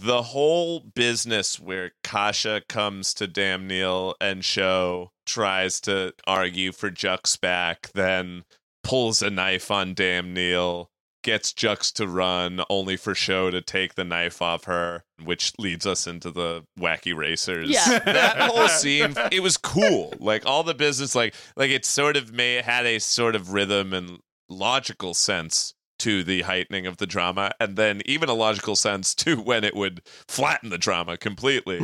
the 0.00 0.22
whole 0.22 0.80
business 0.80 1.58
where 1.58 1.92
Kasha 2.02 2.62
comes 2.68 3.14
to 3.14 3.28
Damnil 3.28 4.14
and 4.20 4.44
Sho 4.44 5.10
tries 5.26 5.80
to 5.82 6.14
argue 6.26 6.72
for 6.72 6.90
Jux's 6.90 7.36
back, 7.36 7.90
then 7.94 8.44
pulls 8.82 9.22
a 9.22 9.30
knife 9.30 9.70
on 9.70 9.94
Damnil, 9.94 10.86
gets 11.22 11.52
Jux 11.52 11.92
to 11.94 12.06
run, 12.06 12.62
only 12.68 12.96
for 12.96 13.14
Sho 13.14 13.50
to 13.50 13.60
take 13.60 13.94
the 13.94 14.04
knife 14.04 14.42
off 14.42 14.64
her, 14.64 15.04
which 15.22 15.52
leads 15.58 15.86
us 15.86 16.06
into 16.06 16.30
the 16.30 16.64
wacky 16.78 17.16
racers. 17.16 17.70
Yeah. 17.70 17.98
that 18.04 18.50
whole 18.50 18.68
scene, 18.68 19.14
it 19.32 19.42
was 19.42 19.56
cool. 19.56 20.12
Like 20.18 20.46
all 20.46 20.62
the 20.62 20.74
business, 20.74 21.14
like 21.14 21.34
like 21.56 21.70
it 21.70 21.84
sort 21.84 22.16
of 22.16 22.32
may 22.32 22.62
had 22.62 22.86
a 22.86 22.98
sort 22.98 23.34
of 23.34 23.52
rhythm 23.52 23.92
and 23.92 24.18
logical 24.48 25.14
sense 25.14 25.73
to 26.00 26.24
the 26.24 26.42
heightening 26.42 26.86
of 26.86 26.96
the 26.98 27.06
drama, 27.06 27.50
and 27.60 27.76
then 27.76 28.02
even 28.06 28.28
a 28.28 28.34
logical 28.34 28.76
sense 28.76 29.14
to 29.16 29.36
when 29.40 29.64
it 29.64 29.74
would 29.76 30.02
flatten 30.28 30.70
the 30.70 30.78
drama 30.78 31.16
completely. 31.16 31.80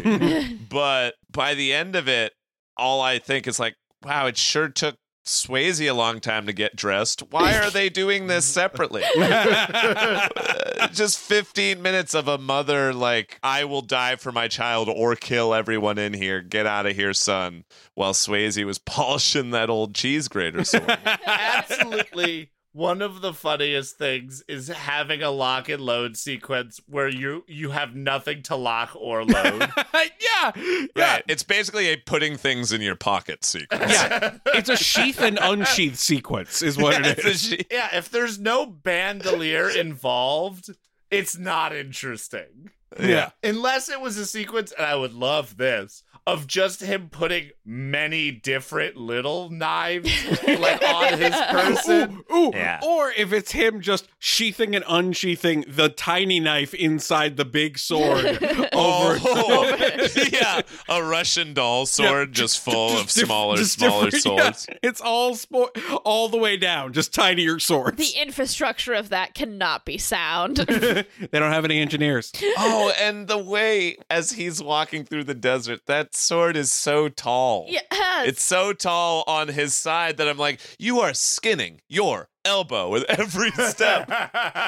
but 0.69 1.15
by 1.31 1.55
the 1.55 1.73
end 1.73 1.97
of 1.97 2.09
it, 2.09 2.32
all 2.77 3.01
I 3.01 3.19
think 3.19 3.47
is 3.47 3.59
like, 3.61 3.77
wow, 4.03 4.27
it 4.27 4.37
sure 4.37 4.69
took 4.69 4.97
Swayze 5.27 5.87
a 5.87 5.93
long 5.93 6.19
time 6.19 6.47
to 6.47 6.53
get 6.53 6.74
dressed. 6.74 7.20
Why 7.31 7.55
are 7.59 7.70
they 7.70 7.89
doing 7.91 8.27
this 8.27 8.45
separately? 8.47 9.03
Uh, 9.05 10.89
Just 10.93 11.19
15 11.19 11.82
minutes 11.82 12.15
of 12.15 12.27
a 12.27 12.39
mother 12.39 12.93
like, 12.95 13.39
I 13.43 13.65
will 13.65 13.82
die 13.82 14.16
for 14.16 14.32
my 14.32 14.49
child 14.49 14.89
or 14.89 15.15
kill 15.16 15.53
everyone 15.55 15.99
in 15.99 16.15
here. 16.15 16.41
Get 16.41 16.66
out 16.66 16.87
of 16.87 16.97
here, 16.97 17.12
son. 17.12 17.65
While 17.95 18.15
Swayze 18.15 18.65
was 18.65 18.78
polishing 18.78 19.51
that 19.51 19.69
old 19.70 19.95
cheese 19.95 20.27
grater 20.27 20.65
sword. 20.65 20.99
Absolutely. 21.27 22.51
One 22.72 23.02
of 23.02 23.20
the 23.20 23.34
funniest 23.34 23.98
things 23.98 24.44
is 24.47 24.68
having 24.68 25.22
a 25.22 25.30
lock 25.30 25.68
and 25.68 25.82
load 25.82 26.16
sequence 26.16 26.80
where 26.86 27.09
you 27.09 27.44
you 27.48 27.70
have 27.70 27.97
nothing 27.97 28.42
to 28.44 28.55
lock 28.56 28.90
or 28.94 29.24
load. 29.24 29.68
yeah, 29.94 30.52
Right. 30.94 31.24
It's 31.26 31.42
basically 31.42 31.88
a 31.88 31.97
putting 31.97 32.36
things 32.36 32.72
in 32.72 32.80
your 32.80 32.94
pocket 32.94 33.44
sequence. 33.44 33.90
Yeah, 33.92 34.38
it's 34.47 34.68
a 34.68 34.76
sheath 34.76 35.20
and 35.20 35.38
unsheath 35.42 35.97
sequence, 35.97 36.62
is 36.62 36.78
what 36.78 37.05
it 37.05 37.18
is. 37.24 37.51
yeah, 37.70 37.88
if 37.97 38.09
there's 38.10 38.38
no 38.38 38.66
bandolier 38.66 39.68
involved, 39.68 40.70
it's 41.10 41.36
not 41.36 41.74
interesting. 41.74 42.70
Yeah. 42.98 43.30
Unless 43.42 43.88
it 43.88 44.01
was 44.01 44.16
a 44.16 44.26
sequence, 44.26 44.72
and 44.72 44.86
I 44.86 44.94
would 44.94 45.12
love 45.14 45.56
this, 45.56 46.02
of 46.26 46.47
just 46.47 46.82
him 46.82 47.09
putting 47.10 47.51
many 47.64 48.30
different 48.30 48.97
little 48.97 49.48
knives 49.51 50.10
like 50.47 50.82
on 50.82 51.18
his 51.18 51.34
person. 51.51 52.22
Ooh, 52.32 52.34
ooh. 52.36 52.51
Yeah. 52.55 52.80
Or 52.82 53.10
if 53.16 53.32
it's 53.32 53.52
him 53.52 53.80
just 53.80 54.09
sheathing 54.18 54.74
and 54.76 54.84
unsheathing 54.88 55.64
the 55.68 55.88
tiny 55.88 56.40
knife 56.40 56.74
inside 56.74 57.36
the 57.36 57.44
big 57.44 57.78
sword 57.78 58.26
over. 58.72 59.18
Oh, 59.22 59.76
yeah, 60.32 60.62
a 60.88 61.02
Russian 61.02 61.55
doll 61.55 61.86
sword 61.86 62.32
just 62.32 62.60
full 62.60 62.90
of 62.98 63.02
diff- 63.02 63.10
smaller, 63.26 63.56
just 63.56 63.78
smaller 63.78 64.10
different- 64.10 64.38
yeah, 64.38 64.52
swords. 64.52 64.66
it's 64.82 65.01
all 65.01 65.32
spo- 65.32 65.70
all 66.05 66.28
the 66.28 66.36
way 66.38 66.56
down, 66.56 66.92
just 66.92 67.14
tinier 67.14 67.59
swords. 67.59 67.97
The 67.97 68.18
infrastructure 68.20 68.94
of 68.94 69.09
that 69.10 69.34
cannot 69.34 69.84
be 69.84 69.98
sound. 69.98 70.59
they 70.59 71.05
don't 71.32 71.52
have 71.52 71.64
any 71.64 71.80
engineers. 71.80 72.32
Oh, 72.59 72.92
and 73.01 73.26
the 73.28 73.38
way 73.38 73.97
as 74.10 74.32
he's 74.32 74.62
walking 74.62 75.05
through 75.05 75.24
the 75.24 75.34
desert, 75.34 75.86
that 75.86 76.10
sword 76.15 76.57
is 76.57 76.70
so 76.73 77.09
tall. 77.09 77.66
yes. 77.69 77.85
It's 78.27 78.43
so 78.43 78.73
tall 78.73 79.24
on 79.27 79.49
his 79.49 79.74
side 79.74 80.16
that 80.19 80.28
I'm 80.28 80.39
like, 80.39 80.61
you 80.78 81.01
are 81.01 81.15
skinning 81.15 81.81
your 81.89 82.28
elbow 82.45 82.89
with 82.89 83.05
every 83.09 83.51
step, 83.69 84.11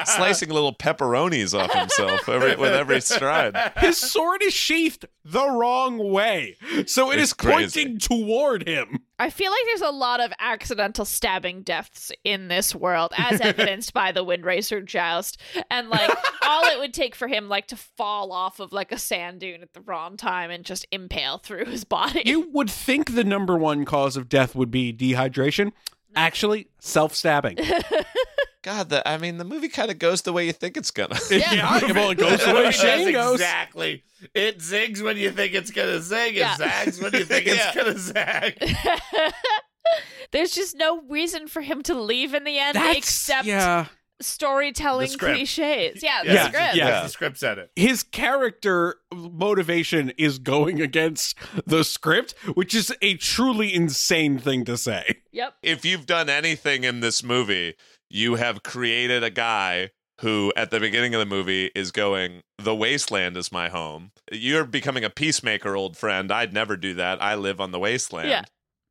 slicing 0.05 0.49
little 0.49 0.73
pepperonis 0.73 1.57
off 1.57 1.71
himself 1.73 2.27
every, 2.29 2.55
with 2.55 2.71
every 2.73 3.01
stride. 3.01 3.55
His 3.77 3.97
sword 3.97 4.41
is 4.43 4.53
sheathed 4.53 5.05
the 5.25 5.47
wrong 5.49 5.97
way, 6.11 6.57
so 6.85 7.11
it 7.11 7.15
It's 7.19 7.31
is 7.31 7.33
crazy. 7.33 7.85
pointing 7.85 7.99
toward 7.99 8.67
him. 8.67 8.99
I 9.19 9.29
feel 9.29 9.51
like 9.51 9.61
there's 9.67 9.81
a 9.81 9.95
lot 9.95 10.19
of 10.19 10.33
accidental 10.39 11.05
stabbing 11.05 11.61
deaths 11.61 12.11
in 12.23 12.49
this 12.49 12.75
world, 12.75 13.13
as 13.17 13.39
evidenced 13.41 13.93
by 13.93 14.11
the 14.11 14.23
Wind 14.23 14.43
Racer 14.43 14.81
joust. 14.81 15.39
And 15.71 15.89
like 15.89 16.09
all 16.41 16.65
it 16.65 16.79
would 16.79 16.93
take 16.93 17.15
for 17.15 17.27
him 17.27 17.47
like 17.47 17.67
to 17.67 17.75
fall 17.77 18.31
off 18.31 18.59
of 18.59 18.73
like 18.73 18.91
a 18.91 18.97
sand 18.97 19.39
dune 19.39 19.61
at 19.61 19.73
the 19.73 19.81
wrong 19.81 20.17
time 20.17 20.51
and 20.51 20.65
just 20.65 20.85
impale 20.91 21.37
through 21.37 21.65
his 21.65 21.83
body. 21.85 22.23
You 22.25 22.49
would 22.51 22.69
think 22.69 23.15
the 23.15 23.23
number 23.23 23.57
one 23.57 23.85
cause 23.85 24.17
of 24.17 24.27
death 24.27 24.55
would 24.55 24.71
be 24.71 24.91
dehydration. 24.91 25.71
Actually, 26.15 26.67
self-stabbing. 26.79 27.57
God, 28.63 28.89
the, 28.89 29.05
I 29.07 29.17
mean, 29.17 29.37
the 29.37 29.43
movie 29.43 29.67
kind 29.67 29.91
of 29.91 29.99
goes 29.99 30.21
the 30.21 30.31
way 30.31 30.45
you 30.45 30.53
think 30.53 30.77
it's 30.77 30.89
gonna. 30.91 31.17
yeah, 31.29 31.81
well, 31.93 32.11
it 32.11 32.17
goes 32.17 32.45
the 32.45 32.53
way 32.53 32.67
It 32.67 32.71
Shane 32.73 33.11
goes. 33.11 33.33
Exactly. 33.35 34.03
It 34.33 34.59
zigs 34.59 35.01
when 35.01 35.17
you 35.17 35.31
think 35.31 35.53
it's 35.53 35.69
gonna 35.71 35.99
zig. 35.99 36.35
It 36.37 36.39
Yeah. 36.39 36.55
zags 36.55 37.01
when 37.01 37.11
you 37.13 37.25
think 37.25 37.45
Yeah. 37.45 37.55
it's 37.73 37.75
gonna 37.75 37.97
zag. 37.97 38.57
There's 40.31 40.51
just 40.51 40.75
no 40.77 41.01
reason 41.09 41.47
for 41.47 41.61
him 41.61 41.83
to 41.83 41.93
leave 41.93 42.33
in 42.33 42.43
the 42.45 42.57
end 42.57 42.75
That's 42.75 42.97
except 42.97 43.45
yeah. 43.45 43.87
Storytelling 44.23 45.07
The 45.07 45.13
script. 45.13 45.35
cliches. 45.35 46.03
Yeah, 46.03 46.23
the 46.23 46.33
Yeah, 46.33 46.47
script. 46.47 46.75
yeah. 46.75 47.01
The 47.03 47.07
script 47.09 47.37
said 47.37 47.57
it. 47.57 47.71
His 47.75 48.03
character 48.03 48.95
motivation 49.13 50.11
is 50.17 50.39
going 50.39 50.81
against 50.81 51.37
the 51.65 51.83
script, 51.83 52.33
which 52.53 52.73
is 52.73 52.93
a 53.01 53.15
truly 53.15 53.73
insane 53.73 54.37
thing 54.39 54.65
to 54.65 54.77
say. 54.77 55.17
Yep. 55.31 55.55
if 55.63 55.83
you've 55.85 56.05
done 56.05 56.29
anything 56.29 56.83
in 56.83 56.99
this 56.99 57.23
movie, 57.23 57.73
you 58.09 58.35
have 58.35 58.61
created 58.63 59.23
a 59.23 59.29
guy 59.31 59.89
who, 60.21 60.53
at 60.55 60.69
the 60.69 60.79
beginning 60.79 61.15
of 61.15 61.19
the 61.19 61.25
movie, 61.25 61.71
is 61.75 61.91
going, 61.91 62.43
The 62.59 62.75
wasteland 62.75 63.35
is 63.35 63.51
my 63.51 63.67
home. 63.69 64.11
You're 64.31 64.63
becoming 64.63 65.03
a 65.03 65.09
peacemaker, 65.09 65.75
old 65.75 65.97
friend. 65.97 66.31
I'd 66.31 66.53
never 66.53 66.77
do 66.77 66.93
that. 66.93 67.21
I 67.21 67.33
live 67.35 67.59
on 67.59 67.71
the 67.71 67.79
wasteland. 67.79 68.29
Yeah. 68.29 68.43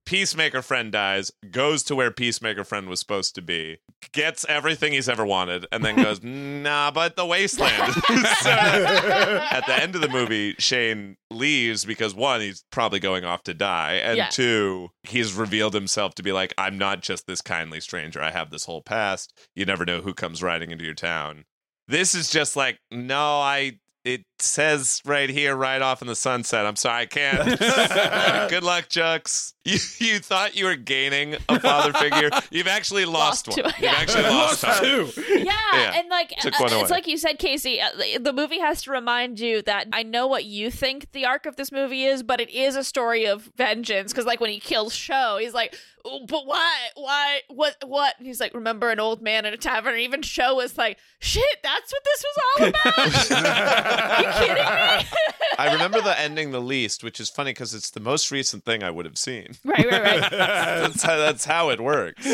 Peacemaker 0.04 0.62
friend 0.62 0.90
dies, 0.92 1.30
goes 1.50 1.82
to 1.84 1.94
where 1.94 2.10
Peacemaker 2.10 2.64
friend 2.64 2.88
was 2.88 3.00
supposed 3.00 3.34
to 3.36 3.42
be, 3.42 3.78
gets 4.12 4.44
everything 4.48 4.92
he's 4.92 5.08
ever 5.08 5.24
wanted, 5.24 5.66
and 5.70 5.84
then 5.84 5.96
goes, 5.96 6.20
nah, 6.22 6.90
but 6.90 7.16
the 7.16 7.24
wasteland. 7.26 7.94
So, 8.42 8.50
at 8.50 9.64
the 9.66 9.74
end 9.80 9.94
of 9.94 10.00
the 10.00 10.08
movie, 10.08 10.54
Shane 10.58 11.16
leaves 11.30 11.84
because 11.84 12.14
one, 12.14 12.40
he's 12.40 12.64
probably 12.72 12.98
going 12.98 13.24
off 13.24 13.44
to 13.44 13.54
die, 13.54 13.94
and 13.94 14.16
Yeah. 14.16 14.28
two, 14.28 14.88
he's 15.04 15.32
revealed 15.34 15.74
himself 15.74 16.14
to 16.16 16.22
be 16.22 16.32
like, 16.32 16.52
I'm 16.58 16.76
not 16.78 17.02
just 17.02 17.26
this 17.26 17.40
kindly 17.40 17.80
stranger. 17.80 18.20
I 18.20 18.30
have 18.32 18.50
this 18.50 18.64
whole 18.64 18.82
past. 18.82 19.32
You 19.54 19.64
never 19.64 19.84
know 19.84 20.00
who 20.00 20.14
comes 20.14 20.42
riding 20.42 20.70
into 20.72 20.84
your 20.84 20.94
town. 20.94 21.44
This 21.88 22.14
is 22.14 22.30
just 22.30 22.56
like, 22.56 22.78
no, 22.90 23.40
I. 23.40 23.78
It 24.04 24.24
says 24.40 25.00
right 25.04 25.30
here, 25.30 25.54
right 25.54 25.80
off 25.80 26.02
in 26.02 26.08
the 26.08 26.16
sunset. 26.16 26.66
I'm 26.66 26.74
sorry, 26.74 27.02
I 27.02 27.06
can't. 27.06 27.58
Good 28.50 28.64
luck, 28.64 28.88
Jux. 28.88 29.52
You, 29.64 29.78
you 29.98 30.18
thought 30.18 30.56
you 30.56 30.64
were 30.64 30.74
gaining 30.74 31.36
a 31.48 31.60
father 31.60 31.92
figure. 31.92 32.28
You've 32.50 32.66
actually 32.66 33.04
lost, 33.04 33.46
Lost 33.46 33.56
two. 33.58 33.62
one. 33.62 33.72
You've 33.78 33.92
actually 33.92 34.24
lost, 34.24 34.64
Lost 34.64 34.82
two. 34.82 35.08
Yeah, 35.28 35.52
Yeah. 35.72 35.92
and 36.00 36.08
like 36.08 36.30
Took 36.40 36.54
uh, 36.60 36.64
one 36.64 36.72
it's 36.80 36.90
like 36.90 37.06
you 37.06 37.16
said, 37.16 37.38
Casey. 37.38 37.80
Uh, 37.80 37.90
the- 37.96 38.18
the 38.18 38.32
movie 38.32 38.58
has 38.58 38.82
to 38.82 38.90
remind 38.90 39.38
you 39.38 39.62
that 39.62 39.86
I 39.92 40.02
know 40.02 40.26
what 40.26 40.44
you 40.46 40.70
think 40.72 41.12
the 41.12 41.24
arc 41.26 41.46
of 41.46 41.54
this 41.54 41.70
movie 41.70 42.02
is, 42.04 42.24
but 42.24 42.40
it 42.40 42.50
is 42.50 42.74
a 42.74 42.82
story 42.82 43.24
of 43.26 43.52
vengeance. 43.56 44.12
Because 44.12 44.26
like 44.26 44.40
when 44.40 44.50
he 44.50 44.58
kills 44.58 44.92
Sho, 44.92 45.38
he's 45.40 45.54
like, 45.54 45.76
"Oh, 46.04 46.26
"But 46.26 46.46
why? 46.46 46.74
Why? 46.94 47.40
What? 47.48 47.76
What?" 47.84 48.14
And 48.18 48.26
he's 48.26 48.40
like, 48.40 48.54
"Remember 48.54 48.90
an 48.90 49.00
old 49.00 49.22
man 49.22 49.44
in 49.44 49.54
a 49.54 49.56
tavern?" 49.56 49.94
And 49.94 50.02
even 50.02 50.22
Sho 50.22 50.60
is 50.60 50.76
like, 50.78 50.98
"Shit, 51.20 51.44
that's 51.62 51.92
what 51.92 52.02
this 52.04 52.24
was 52.24 52.38
all 52.44 52.68
about." 52.68 54.20
you 54.40 54.46
kidding 54.46 54.64
me? 54.64 55.18
I 55.58 55.72
remember 55.72 56.00
the 56.00 56.18
ending 56.18 56.50
the 56.50 56.60
least, 56.60 57.04
which 57.04 57.20
is 57.20 57.28
funny 57.28 57.50
because 57.50 57.74
it's 57.74 57.90
the 57.90 58.00
most 58.00 58.30
recent 58.30 58.64
thing 58.64 58.82
I 58.82 58.90
would 58.90 59.04
have 59.04 59.18
seen. 59.18 59.48
Right, 59.64 59.84
right, 59.90 60.02
right. 60.02 60.30
that's, 60.30 61.02
how, 61.02 61.16
that's 61.16 61.44
how 61.44 61.70
it 61.70 61.80
works. 61.80 62.26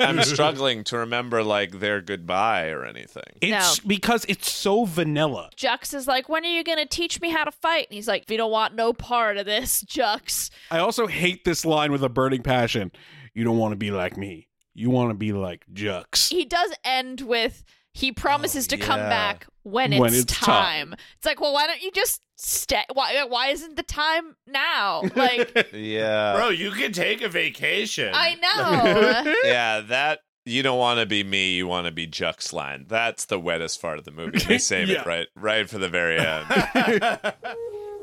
I'm 0.00 0.22
struggling 0.22 0.84
to 0.84 0.98
remember 0.98 1.42
like 1.42 1.80
their 1.80 2.00
goodbye 2.00 2.68
or 2.68 2.84
anything. 2.84 3.38
It's 3.40 3.78
because 3.80 4.24
it's 4.28 4.50
so 4.50 4.84
vanilla. 4.84 5.50
Jux 5.56 5.94
is 5.94 6.06
like, 6.06 6.28
when 6.28 6.44
are 6.44 6.48
you 6.48 6.64
gonna 6.64 6.86
teach 6.86 7.20
me 7.20 7.30
how 7.30 7.44
to 7.44 7.52
fight? 7.52 7.88
And 7.88 7.94
he's 7.94 8.08
like, 8.08 8.22
if 8.22 8.30
you 8.30 8.36
don't 8.36 8.50
want 8.50 8.74
no 8.74 8.92
part 8.92 9.36
of 9.36 9.46
this, 9.46 9.82
Jux. 9.84 10.50
I 10.70 10.78
also 10.78 11.06
hate 11.06 11.44
this 11.44 11.64
line 11.64 11.92
with 11.92 12.02
a 12.02 12.08
burning 12.08 12.42
passion. 12.42 12.92
You 13.38 13.44
don't 13.44 13.58
want 13.58 13.70
to 13.70 13.76
be 13.76 13.92
like 13.92 14.16
me. 14.16 14.48
You 14.74 14.90
want 14.90 15.10
to 15.10 15.14
be 15.14 15.32
like 15.32 15.64
Jux. 15.72 16.28
He 16.28 16.44
does 16.44 16.72
end 16.84 17.20
with 17.20 17.62
he 17.92 18.10
promises 18.10 18.66
to 18.66 18.76
come 18.76 18.98
back 18.98 19.46
when 19.62 19.92
it's, 19.92 20.00
When 20.00 20.12
it's 20.12 20.24
time. 20.24 20.88
time. 20.90 20.96
It's 21.18 21.24
like, 21.26 21.40
well, 21.40 21.52
why 21.52 21.68
don't 21.68 21.80
you 21.80 21.92
just 21.92 22.20
stay? 22.34 22.82
Why? 22.92 23.22
Why 23.22 23.50
isn't 23.50 23.76
the 23.76 23.84
time 23.84 24.34
now? 24.44 25.02
Like, 25.14 25.68
Yeah. 25.72 26.34
Bro, 26.34 26.48
you 26.48 26.72
can 26.72 26.90
take 26.90 27.22
a 27.22 27.28
vacation. 27.28 28.10
I 28.12 28.34
know. 29.24 29.34
yeah, 29.44 29.82
that 29.82 30.18
you 30.44 30.64
don't 30.64 30.78
want 30.80 30.98
to 30.98 31.06
be 31.06 31.22
me, 31.22 31.54
you 31.54 31.68
want 31.68 31.86
to 31.86 31.92
be 31.92 32.08
Juck's 32.08 32.52
line. 32.52 32.86
That's 32.88 33.26
the 33.26 33.38
wettest 33.38 33.80
part 33.80 33.98
of 34.00 34.04
the 34.04 34.10
movie. 34.10 34.40
They 34.40 34.58
save 34.58 34.88
Yeah. 34.88 35.02
it 35.02 35.06
right 35.06 35.28
right 35.36 35.70
for 35.70 35.78
the 35.78 35.88
very 35.88 36.18
end. 36.18 36.44
I 36.50 37.32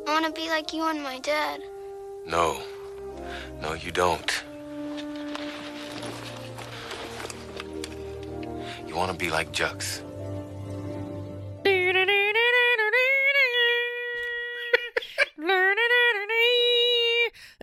want 0.07 0.25
to 0.27 0.31
be 0.31 0.47
like 0.47 0.71
you 0.71 0.83
and 0.87 1.03
my 1.03 1.19
dad. 1.19 1.61
No. 2.25 2.61
No, 3.61 3.73
you 3.73 3.91
don't. 3.91 4.43
You 8.95 8.99
want 8.99 9.11
to 9.11 9.17
be 9.17 9.29
like 9.29 9.51
Jux. 9.51 10.04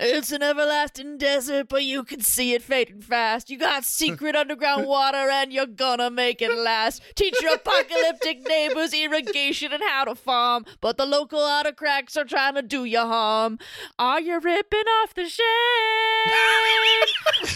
It's 0.04 0.32
an 0.32 0.42
everlasting 0.42 1.16
desert, 1.16 1.68
but 1.68 1.84
you 1.84 2.02
can 2.02 2.22
see 2.22 2.54
it 2.54 2.62
fading 2.62 3.02
fast. 3.02 3.48
You 3.50 3.56
got 3.56 3.84
secret 3.84 4.34
underground 4.42 4.84
water, 4.88 5.30
and 5.30 5.52
you're 5.52 5.64
gonna 5.66 6.10
make 6.10 6.42
it 6.42 6.52
last. 6.52 7.00
Teach 7.14 7.40
your 7.40 7.54
apocalyptic 7.54 8.40
neighbors 8.48 8.92
irrigation 8.92 9.72
and 9.72 9.80
how 9.82 10.04
to 10.06 10.16
farm, 10.16 10.64
but 10.80 10.96
the 10.96 11.06
local 11.06 11.38
autocrats 11.38 12.16
are 12.16 12.24
trying 12.24 12.56
to 12.56 12.62
do 12.62 12.84
you 12.84 12.98
harm. 12.98 13.60
Are 13.96 14.20
you 14.20 14.40
ripping 14.40 14.88
off 15.02 15.14
the 15.14 15.28
shed, 15.28 15.44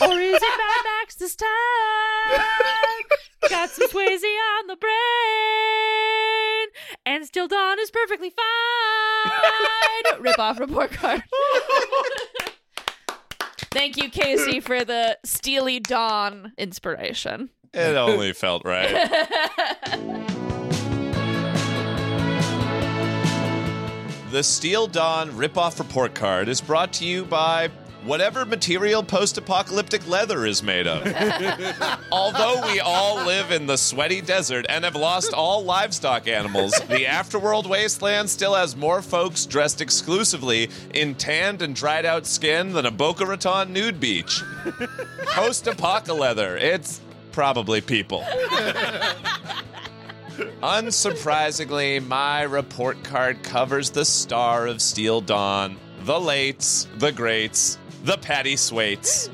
or 0.09 0.17
is 0.21 0.41
it 0.41 0.43
Mad 0.43 0.85
Max 1.01 1.17
this 1.17 1.35
time? 1.35 1.49
Got 3.51 3.71
some 3.71 3.89
Swayze 3.89 4.23
on 4.61 4.67
the 4.69 4.77
brain, 4.77 4.93
and 7.05 7.27
Steel 7.27 7.49
Dawn 7.49 7.79
is 7.79 7.91
perfectly 7.91 8.31
fine. 8.31 10.21
Rip 10.21 10.39
off 10.39 10.59
report 10.61 10.91
card. 10.93 11.23
Thank 13.73 13.97
you, 13.97 14.09
Casey, 14.11 14.61
for 14.61 14.85
the 14.85 15.19
Steely 15.25 15.81
Dawn 15.81 16.53
inspiration. 16.57 17.51
it 17.75 17.97
only 17.97 18.33
felt 18.33 18.65
right. 18.65 19.11
The 24.31 24.43
Steel 24.43 24.87
Dawn 24.87 25.31
ripoff 25.31 25.79
report 25.79 26.15
card 26.15 26.49
is 26.49 26.61
brought 26.61 26.93
to 26.95 27.07
you 27.07 27.25
by 27.25 27.71
whatever 28.07 28.45
material 28.45 29.03
post 29.03 29.37
apocalyptic 29.37 30.07
leather 30.09 30.47
is 30.47 30.63
made 30.63 30.87
of. 30.87 31.07
Although 32.13 32.63
we 32.67 32.81
all 32.81 33.17
live 33.27 33.51
in 33.51 33.67
the 33.67 33.77
sweaty 33.77 34.21
desert 34.21 34.65
and 34.69 34.85
have 34.85 34.95
lost 34.95 35.33
all 35.33 35.65
livestock 35.65 36.29
animals, 36.29 36.73
the 36.89 37.05
afterworld 37.05 37.67
wasteland 37.67 38.31
still 38.31 38.55
has 38.55 38.77
more 38.77 39.03
folks 39.03 39.45
dressed 39.47 39.81
exclusively 39.81 40.71
in 40.95 41.15
tanned 41.15 41.63
and 41.63 41.75
dried 41.75 42.07
out 42.07 42.27
skin 42.27 42.73
than 42.73 42.87
a 42.87 42.91
Boca 42.91 43.27
Raton 43.27 43.73
nude 43.73 44.01
beach. 44.01 44.43
Post 45.27 45.65
apoca 45.67 46.17
leather, 46.17 46.57
it's 46.57 47.01
probably 47.33 47.81
people. 47.81 48.25
Unsurprisingly, 50.63 52.05
my 52.07 52.43
report 52.43 53.03
card 53.05 53.43
covers 53.43 53.91
the 53.91 54.05
star 54.05 54.67
of 54.67 54.83
Steel 54.83 55.21
Dawn, 55.21 55.77
the 56.01 56.15
lates, 56.15 56.87
the 56.99 57.13
greats, 57.13 57.79
the 58.07 58.17
Patty 58.19 58.55
Swaits. 58.55 59.29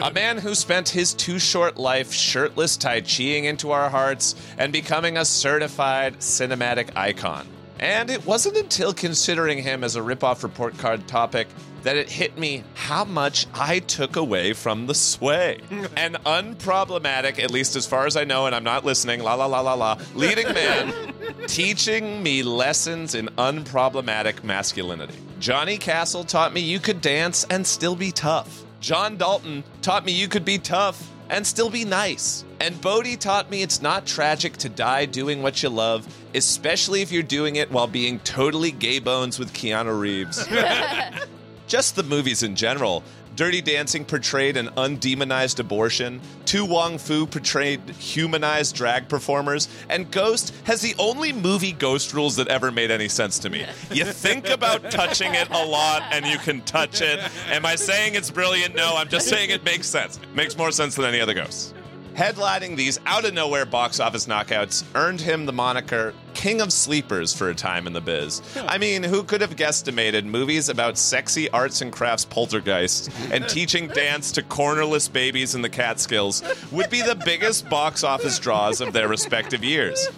a 0.00 0.12
man 0.12 0.38
who 0.38 0.54
spent 0.54 0.88
his 0.88 1.12
too 1.12 1.40
short 1.40 1.76
life 1.76 2.12
shirtless 2.12 2.76
Tai 2.76 3.00
Chiing 3.00 3.44
into 3.44 3.72
our 3.72 3.90
hearts 3.90 4.36
and 4.58 4.72
becoming 4.72 5.16
a 5.16 5.24
certified 5.24 6.18
cinematic 6.20 6.96
icon. 6.96 7.48
And 7.80 8.10
it 8.10 8.24
wasn't 8.24 8.56
until 8.56 8.94
considering 8.94 9.60
him 9.60 9.82
as 9.82 9.96
a 9.96 10.00
ripoff 10.00 10.44
report 10.44 10.78
card 10.78 11.08
topic 11.08 11.48
that 11.82 11.96
it 11.96 12.10
hit 12.10 12.38
me 12.38 12.64
how 12.74 13.04
much 13.04 13.46
I 13.54 13.80
took 13.80 14.16
away 14.16 14.52
from 14.52 14.86
the 14.86 14.94
sway. 14.94 15.60
An 15.96 16.14
unproblematic, 16.26 17.38
at 17.38 17.50
least 17.50 17.76
as 17.76 17.86
far 17.86 18.06
as 18.06 18.16
I 18.16 18.24
know, 18.24 18.46
and 18.46 18.54
I'm 18.54 18.64
not 18.64 18.84
listening, 18.84 19.22
la 19.22 19.34
la 19.34 19.46
la 19.46 19.60
la 19.60 19.74
la, 19.74 19.98
leading 20.14 20.46
man 20.54 21.12
teaching 21.46 22.22
me 22.22 22.42
lessons 22.42 23.14
in 23.14 23.26
unproblematic 23.38 24.44
masculinity. 24.44 25.18
Johnny 25.38 25.78
Castle 25.78 26.24
taught 26.24 26.52
me 26.52 26.60
you 26.60 26.78
could 26.78 27.00
dance 27.00 27.44
and 27.50 27.66
still 27.66 27.96
be 27.96 28.12
tough. 28.12 28.64
John 28.80 29.16
Dalton 29.16 29.64
taught 29.80 30.04
me 30.04 30.12
you 30.12 30.28
could 30.28 30.44
be 30.44 30.58
tough 30.58 31.10
and 31.28 31.46
still 31.46 31.70
be 31.70 31.84
nice. 31.84 32.44
And 32.60 32.80
Bodhi 32.80 33.16
taught 33.16 33.50
me 33.50 33.62
it's 33.62 33.82
not 33.82 34.06
tragic 34.06 34.56
to 34.58 34.68
die 34.68 35.06
doing 35.06 35.42
what 35.42 35.62
you 35.62 35.68
love, 35.68 36.06
especially 36.34 37.02
if 37.02 37.10
you're 37.10 37.22
doing 37.22 37.56
it 37.56 37.70
while 37.70 37.86
being 37.86 38.20
totally 38.20 38.70
gay 38.70 38.98
bones 38.98 39.38
with 39.38 39.52
Keanu 39.52 39.98
Reeves. 39.98 40.46
Just 41.72 41.96
the 41.96 42.02
movies 42.02 42.42
in 42.42 42.54
general. 42.54 43.02
Dirty 43.34 43.62
Dancing 43.62 44.04
portrayed 44.04 44.58
an 44.58 44.68
undemonized 44.76 45.58
abortion. 45.58 46.20
To 46.44 46.66
Wong 46.66 46.98
Foo 46.98 47.24
portrayed 47.24 47.80
humanized 47.92 48.76
drag 48.76 49.08
performers. 49.08 49.70
And 49.88 50.10
Ghost 50.10 50.52
has 50.64 50.82
the 50.82 50.94
only 50.98 51.32
movie 51.32 51.72
ghost 51.72 52.12
rules 52.12 52.36
that 52.36 52.48
ever 52.48 52.70
made 52.70 52.90
any 52.90 53.08
sense 53.08 53.38
to 53.38 53.48
me. 53.48 53.64
You 53.90 54.04
think 54.04 54.50
about 54.50 54.90
touching 54.90 55.34
it 55.34 55.48
a 55.50 55.64
lot 55.64 56.02
and 56.12 56.26
you 56.26 56.36
can 56.36 56.60
touch 56.60 57.00
it. 57.00 57.20
Am 57.48 57.64
I 57.64 57.76
saying 57.76 58.16
it's 58.16 58.30
brilliant? 58.30 58.74
No, 58.74 58.94
I'm 58.94 59.08
just 59.08 59.28
saying 59.28 59.48
it 59.48 59.64
makes 59.64 59.86
sense. 59.86 60.20
Makes 60.34 60.58
more 60.58 60.72
sense 60.72 60.96
than 60.96 61.06
any 61.06 61.22
other 61.22 61.32
ghost. 61.32 61.74
Headlining 62.14 62.76
these 62.76 63.00
out 63.06 63.24
of 63.24 63.32
nowhere 63.32 63.64
box 63.64 63.98
office 63.98 64.26
knockouts 64.26 64.84
earned 64.94 65.20
him 65.20 65.46
the 65.46 65.52
moniker 65.52 66.12
King 66.34 66.60
of 66.60 66.70
Sleepers 66.70 67.32
for 67.32 67.48
a 67.48 67.54
time 67.54 67.86
in 67.86 67.94
the 67.94 68.02
biz. 68.02 68.42
I 68.68 68.76
mean, 68.76 69.02
who 69.02 69.22
could 69.22 69.40
have 69.40 69.56
guesstimated 69.56 70.24
movies 70.24 70.68
about 70.68 70.98
sexy 70.98 71.48
arts 71.50 71.80
and 71.80 71.90
crafts 71.90 72.26
poltergeists 72.26 73.08
and 73.30 73.48
teaching 73.48 73.88
dance 73.88 74.30
to 74.32 74.42
cornerless 74.42 75.10
babies 75.10 75.54
in 75.54 75.62
the 75.62 75.70
Catskills 75.70 76.42
would 76.70 76.90
be 76.90 77.00
the 77.00 77.14
biggest 77.14 77.70
box 77.70 78.04
office 78.04 78.38
draws 78.38 78.82
of 78.82 78.92
their 78.92 79.08
respective 79.08 79.64
years? 79.64 80.08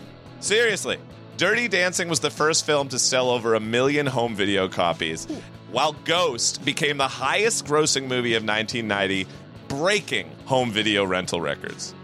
Seriously, 0.40 0.98
Dirty 1.36 1.68
Dancing 1.68 2.08
was 2.08 2.20
the 2.20 2.30
first 2.30 2.66
film 2.66 2.88
to 2.88 2.98
sell 2.98 3.30
over 3.30 3.54
a 3.54 3.60
million 3.60 4.06
home 4.06 4.34
video 4.34 4.68
copies, 4.68 5.26
while 5.70 5.92
Ghost 6.04 6.64
became 6.64 6.96
the 6.96 7.08
highest 7.08 7.66
grossing 7.66 8.08
movie 8.08 8.34
of 8.34 8.44
1990 8.44 9.26
breaking 9.78 10.30
home 10.44 10.70
video 10.70 11.04
rental 11.04 11.40
records. 11.40 11.94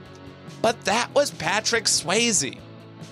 But 0.60 0.84
that 0.86 1.14
was 1.14 1.30
Patrick 1.30 1.84
Swayze. 1.84 2.58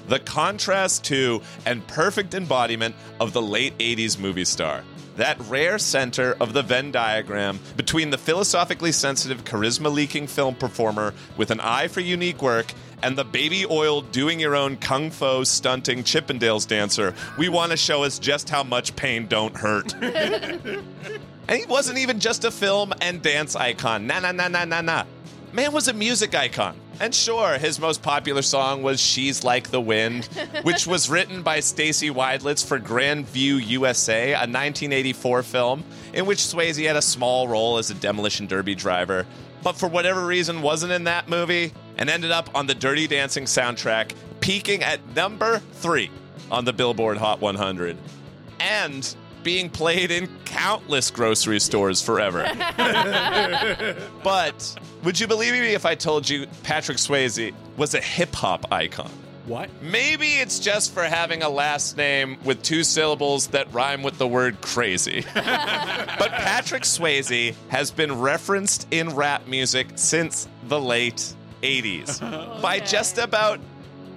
The 0.09 0.18
contrast 0.18 1.05
to 1.05 1.43
and 1.64 1.86
perfect 1.86 2.35
embodiment 2.35 2.97
of 3.20 3.32
the 3.32 3.43
late 3.43 3.78
80s 3.78 4.18
movie 4.18 4.44
star. 4.44 4.82
That 5.16 5.39
rare 5.43 5.78
center 5.78 6.36
of 6.40 6.55
the 6.55 6.62
Venn 6.62 6.90
diagram 6.90 7.60
between 7.76 8.10
the 8.10 8.18
philosophically 8.18 8.90
sensitive, 8.90 9.44
charisma 9.44 9.93
leaking 9.93 10.26
film 10.26 10.56
performer 10.56 11.14
with 11.36 11.52
an 11.52 11.60
eye 11.60 11.86
for 11.86 12.01
unique 12.01 12.43
work 12.43 12.72
and 13.02 13.16
the 13.16 13.24
baby 13.24 13.64
oil 13.64 14.01
doing 14.01 14.40
your 14.40 14.56
own 14.56 14.76
kung 14.76 15.10
fu 15.12 15.44
stunting 15.44 16.02
Chippendales 16.02 16.66
dancer 16.66 17.14
we 17.36 17.48
want 17.48 17.70
to 17.70 17.76
show 17.76 18.02
us 18.02 18.18
just 18.18 18.51
how 18.51 18.64
much 18.64 18.97
pain 18.97 19.28
don't 19.28 19.56
hurt. 19.56 19.94
And 21.49 21.59
he 21.59 21.66
wasn't 21.66 21.99
even 21.99 22.20
just 22.20 22.45
a 22.45 22.51
film 22.51 22.93
and 23.01 23.23
dance 23.23 23.57
icon. 23.57 24.07
Nah, 24.07 24.20
nah, 24.20 24.33
nah, 24.33 24.49
nah, 24.49 24.65
nah, 24.66 24.83
nah. 24.83 25.05
Man 25.53 25.73
was 25.73 25.89
a 25.89 25.95
music 25.95 26.35
icon. 26.35 26.77
And 27.01 27.15
sure, 27.15 27.59
his 27.59 27.81
most 27.81 28.03
popular 28.03 28.43
song 28.43 28.83
was 28.83 29.01
She's 29.01 29.45
Like 29.45 29.70
the 29.70 29.81
Wind, 29.81 30.27
which 30.62 30.87
was 30.87 31.09
written 31.09 31.43
by 31.43 31.61
Stacy 31.61 32.11
Widelitz 32.11 32.66
for 32.66 32.79
Grandview 32.79 33.66
USA, 33.66 34.33
a 34.33 34.45
1984 34.45 35.43
film 35.45 35.85
in 36.12 36.27
which 36.27 36.39
Swayze 36.39 36.85
had 36.85 36.97
a 36.97 37.03
small 37.03 37.49
role 37.49 37.79
as 37.79 37.91
a 37.91 37.95
demolition 37.95 38.47
derby 38.47 38.75
driver, 38.75 39.27
but 39.62 39.77
for 39.77 39.89
whatever 39.89 40.27
reason 40.27 40.61
wasn't 40.61 40.93
in 40.93 41.05
that 41.05 41.29
movie 41.29 41.73
and 41.97 42.11
ended 42.11 42.31
up 42.31 42.51
on 42.55 42.66
the 42.66 42.75
Dirty 42.75 43.07
Dancing 43.07 43.45
soundtrack, 43.45 44.12
peaking 44.41 44.83
at 44.83 45.01
number 45.15 45.61
three 45.75 46.11
on 46.51 46.65
the 46.65 46.73
Billboard 46.73 47.16
Hot 47.16 47.41
100. 47.41 47.97
And 48.61 49.15
being 49.43 49.70
played 49.70 50.10
in 50.10 50.28
countless 50.44 51.10
grocery 51.10 51.60
stores 51.60 52.02
forever. 52.02 52.43
but 54.23 54.77
would 55.05 55.19
you 55.19 55.27
believe 55.27 55.52
me 55.52 55.74
if 55.74 55.86
I 55.86 55.94
told 55.94 56.28
you 56.28 56.47
Patrick 56.62 56.98
Swayze 56.98 57.55
was 57.77 57.94
a 57.94 58.01
hip 58.01 58.35
hop 58.35 58.73
icon? 58.73 59.10
What? 59.47 59.70
Maybe 59.81 60.27
it's 60.35 60.59
just 60.59 60.93
for 60.93 61.05
having 61.05 61.43
a 61.43 61.48
last 61.48 61.97
name 61.97 62.36
with 62.44 62.62
two 62.62 62.85
syllables 62.85 63.47
that 63.48 63.73
rhyme 63.73 64.02
with 64.02 64.19
the 64.19 64.28
word 64.28 64.60
crazy. 64.60 65.24
but 65.35 66.31
Patrick 66.32 66.82
Swayze 66.82 67.55
has 67.69 67.90
been 67.90 68.20
referenced 68.20 68.86
in 68.90 69.16
rap 69.16 69.47
music 69.47 69.89
since 69.94 70.47
the 70.65 70.78
late 70.78 71.35
80s 71.62 72.20
by 72.62 72.78
just 72.78 73.16
about 73.16 73.59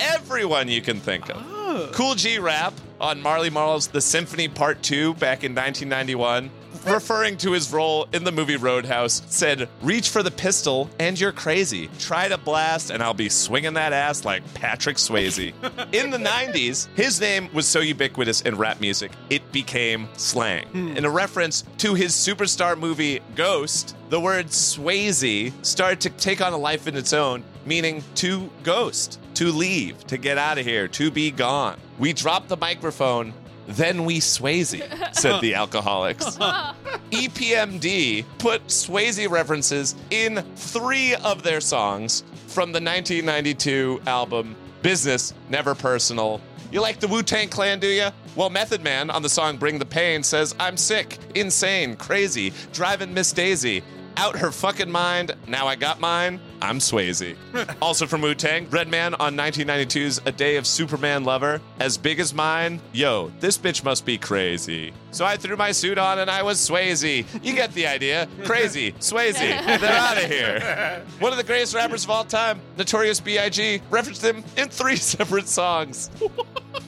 everyone 0.01 0.67
you 0.67 0.81
can 0.81 0.99
think 0.99 1.29
of. 1.29 1.37
Oh. 1.37 1.89
Kool 1.93 2.15
G 2.15 2.37
Rap 2.37 2.73
on 3.01 3.19
Marley 3.19 3.49
Marl's 3.49 3.87
The 3.87 3.99
Symphony 3.99 4.47
Part 4.47 4.83
2 4.83 5.15
back 5.15 5.43
in 5.43 5.55
1991, 5.55 6.51
referring 6.85 7.37
to 7.37 7.51
his 7.51 7.71
role 7.71 8.07
in 8.13 8.23
the 8.23 8.31
movie 8.31 8.55
Roadhouse, 8.55 9.21
said, 9.27 9.69
Reach 9.81 10.09
for 10.09 10.23
the 10.23 10.31
pistol 10.31 10.89
and 10.99 11.19
you're 11.19 11.31
crazy. 11.31 11.89
Try 11.99 12.27
to 12.27 12.37
blast 12.37 12.89
and 12.89 13.01
I'll 13.01 13.13
be 13.13 13.29
swinging 13.29 13.73
that 13.73 13.93
ass 13.93 14.25
like 14.25 14.41
Patrick 14.53 14.97
Swayze. 14.97 15.53
in 15.93 16.09
the 16.09 16.17
90s, 16.17 16.87
his 16.95 17.19
name 17.19 17.49
was 17.53 17.67
so 17.67 17.79
ubiquitous 17.79 18.41
in 18.41 18.57
rap 18.57 18.81
music, 18.81 19.11
it 19.29 19.51
became 19.51 20.07
slang. 20.17 20.67
Hmm. 20.67 20.97
In 20.97 21.05
a 21.05 21.09
reference 21.09 21.63
to 21.79 21.93
his 21.93 22.13
superstar 22.13 22.77
movie 22.77 23.21
Ghost, 23.35 23.95
the 24.09 24.19
word 24.19 24.47
Swayze 24.47 25.53
started 25.65 26.01
to 26.01 26.09
take 26.09 26.41
on 26.41 26.53
a 26.53 26.57
life 26.57 26.87
in 26.87 26.95
its 26.95 27.13
own, 27.13 27.43
meaning 27.65 28.03
to 28.15 28.49
ghost, 28.63 29.19
to 29.35 29.51
leave, 29.51 30.05
to 30.07 30.17
get 30.17 30.37
out 30.37 30.57
of 30.57 30.65
here, 30.65 30.87
to 30.89 31.09
be 31.09 31.31
gone. 31.31 31.79
We 31.97 32.13
dropped 32.13 32.49
the 32.49 32.57
microphone, 32.57 33.33
then 33.75 34.05
we 34.05 34.19
Swayze, 34.19 34.81
said 35.15 35.41
the 35.41 35.53
Alkaholiks. 35.53 36.37
EPMD 37.11 38.25
put 38.37 38.65
Swayze 38.67 39.29
references 39.29 39.95
in 40.09 40.43
three 40.55 41.15
of 41.15 41.43
their 41.43 41.61
songs 41.61 42.23
from 42.47 42.71
the 42.71 42.81
1992 42.81 44.01
album 44.07 44.55
Business, 44.81 45.33
Never 45.49 45.75
Personal. 45.75 46.41
You 46.71 46.81
like 46.81 46.99
the 46.99 47.07
Wu 47.07 47.21
Tang 47.21 47.49
Clan, 47.49 47.79
do 47.79 47.87
you? 47.87 48.07
Well, 48.35 48.49
Method 48.49 48.81
Man 48.81 49.09
on 49.09 49.21
the 49.21 49.29
song 49.29 49.57
Bring 49.57 49.77
the 49.77 49.85
Pain 49.85 50.23
says, 50.23 50.55
I'm 50.59 50.77
sick, 50.77 51.17
insane, 51.35 51.97
crazy, 51.97 52.53
driving 52.71 53.13
Miss 53.13 53.33
Daisy. 53.33 53.83
Out 54.17 54.37
her 54.37 54.51
fucking 54.51 54.91
mind. 54.91 55.31
Now 55.47 55.67
I 55.67 55.75
got 55.75 55.99
mine. 55.99 56.39
I'm 56.61 56.77
Swayze. 56.79 57.35
also 57.81 58.05
from 58.05 58.21
Wu 58.21 58.35
Tang, 58.35 58.69
Redman 58.69 59.15
on 59.15 59.35
1992's 59.35 60.21
A 60.25 60.31
Day 60.31 60.57
of 60.57 60.65
Sooperman 60.65 61.25
Lover. 61.25 61.59
As 61.79 61.97
big 61.97 62.19
as 62.19 62.33
mine. 62.33 62.79
Yo, 62.93 63.31
this 63.39 63.57
bitch 63.57 63.83
must 63.83 64.05
be 64.05 64.17
crazy. 64.17 64.93
So 65.11 65.25
I 65.25 65.37
threw 65.37 65.55
my 65.57 65.71
suit 65.71 65.97
on 65.97 66.19
and 66.19 66.29
I 66.29 66.43
was 66.43 66.59
Swayze. 66.59 67.25
You 67.43 67.53
get 67.55 67.73
the 67.73 67.87
idea. 67.87 68.27
Crazy. 68.43 68.91
Swayze. 68.93 69.39
They're 69.39 69.91
out 69.91 70.17
of 70.17 70.23
here. 70.29 71.03
One 71.19 71.31
of 71.31 71.37
the 71.37 71.43
greatest 71.43 71.73
rappers 71.73 72.03
of 72.03 72.09
all 72.11 72.23
time, 72.23 72.61
Notorious 72.77 73.19
B.I.G., 73.19 73.81
referenced 73.89 74.23
him 74.23 74.43
in 74.57 74.69
three 74.69 74.95
separate 74.97 75.47
songs. 75.47 76.09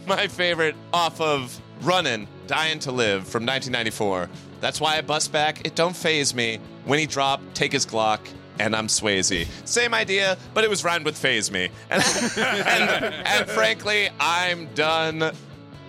my 0.06 0.28
favorite 0.28 0.76
off 0.94 1.20
of 1.20 1.60
Runnin', 1.82 2.28
Dying 2.48 2.80
to 2.80 2.92
Live 2.92 3.28
from 3.28 3.46
1994. 3.46 4.30
That's 4.64 4.80
why 4.80 4.96
I 4.96 5.02
bust 5.02 5.34
back. 5.34 5.68
It 5.68 5.76
don't 5.76 5.94
phase 5.94 6.34
me. 6.34 6.58
When 6.86 6.98
he 6.98 7.06
drop, 7.06 7.42
take 7.54 7.74
his 7.74 7.86
Glock, 7.86 8.22
and 8.60 8.74
I'm 8.74 8.88
Swayze. 8.88 9.46
Same 9.66 9.94
idea, 9.94 10.38
but 10.54 10.64
it 10.64 10.70
was 10.70 10.86
rhymed 10.86 11.04
with 11.04 11.18
phase 11.18 11.52
me. 11.52 11.68
And, 11.90 12.02
and, 12.02 13.14
and 13.14 13.50
frankly, 13.50 14.08
I'm 14.22 14.68
done 14.68 15.34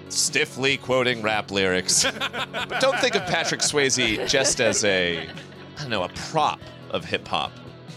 stiffly 0.09 0.77
quoting 0.77 1.23
rap 1.23 1.53
lyrics. 1.53 2.03
but 2.03 2.81
don't 2.81 2.99
think 2.99 3.15
of 3.15 3.25
Patrick 3.27 3.61
Swayze 3.61 4.29
just 4.29 4.61
as 4.61 4.83
a, 4.83 5.21
I 5.21 5.27
don't 5.79 5.91
know, 5.91 6.03
a 6.03 6.09
prop 6.09 6.59
of 6.91 7.05
hip 7.05 7.29
hop. 7.29 7.53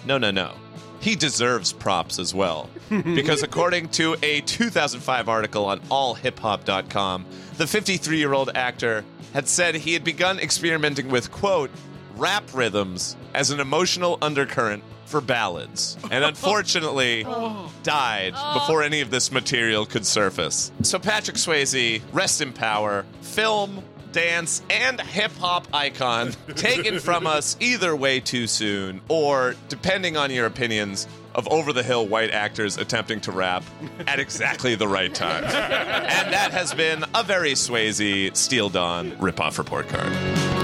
No, 0.06 0.20
no, 0.20 0.30
no. 0.30 0.54
He 1.00 1.16
deserves 1.16 1.74
props 1.74 2.20
as 2.20 2.36
well. 2.36 2.70
because 2.90 3.42
according 3.42 3.90
to 3.90 4.16
a 4.22 4.42
2005 4.42 5.28
article 5.28 5.66
on 5.66 5.80
allhiphop.com, 5.90 7.26
the 7.58 7.66
53 7.66 8.18
year 8.18 8.34
old 8.34 8.52
actor 8.54 9.04
had 9.38 9.48
said 9.48 9.76
he 9.76 9.94
had 9.94 10.04
begun 10.04 10.40
experimenting 10.40 11.10
with, 11.10 11.32
quote, 11.32 11.70
rap 12.16 12.44
rhythms 12.56 13.16
as 13.36 13.52
an 13.52 13.60
emotional 13.60 14.18
undercurrent 14.20 14.82
for 15.06 15.22
ballads. 15.22 15.96
And 16.10 16.24
unfortunately, 16.32 17.24
oh. 17.24 17.72
died 17.84 18.34
oh. 18.36 18.56
before 18.56 18.82
any 18.82 19.00
of 19.02 19.12
this 19.12 19.32
material 19.32 19.86
could 19.86 20.08
surface. 20.08 20.72
So, 20.82 20.98
Patrick 20.98 21.38
Swayze, 21.38 22.02
rest 22.12 22.42
in 22.42 22.52
power, 22.52 23.06
film, 23.22 23.84
dance, 24.12 24.64
and 24.72 25.00
hip 25.00 25.34
hop 25.34 25.68
icon 25.72 26.32
taken 26.56 27.00
from 27.00 27.28
us 27.28 27.58
either 27.60 27.96
way 27.96 28.20
too 28.20 28.48
soon, 28.48 29.02
or 29.08 29.54
depending 29.70 30.18
on 30.18 30.32
your 30.32 30.48
opinions, 30.48 31.08
of 31.38 31.48
over 31.50 31.72
the 31.72 31.84
hill 31.84 32.08
white 32.08 32.32
actors 32.32 32.78
attempting 32.78 33.22
to 33.22 33.32
rap 33.32 33.64
at 34.08 34.20
exactly 34.20 34.76
the 34.76 34.88
right 34.88 35.14
time. 35.14 35.44
and 35.46 36.34
that 36.34 36.52
has 36.52 36.74
been 36.74 37.06
a 37.16 37.24
very 37.24 37.52
Swayze 37.52 38.36
Steel 38.36 38.70
Dawn 38.70 39.12
ripoff 39.12 39.58
report 39.58 39.88
card. 39.88 40.57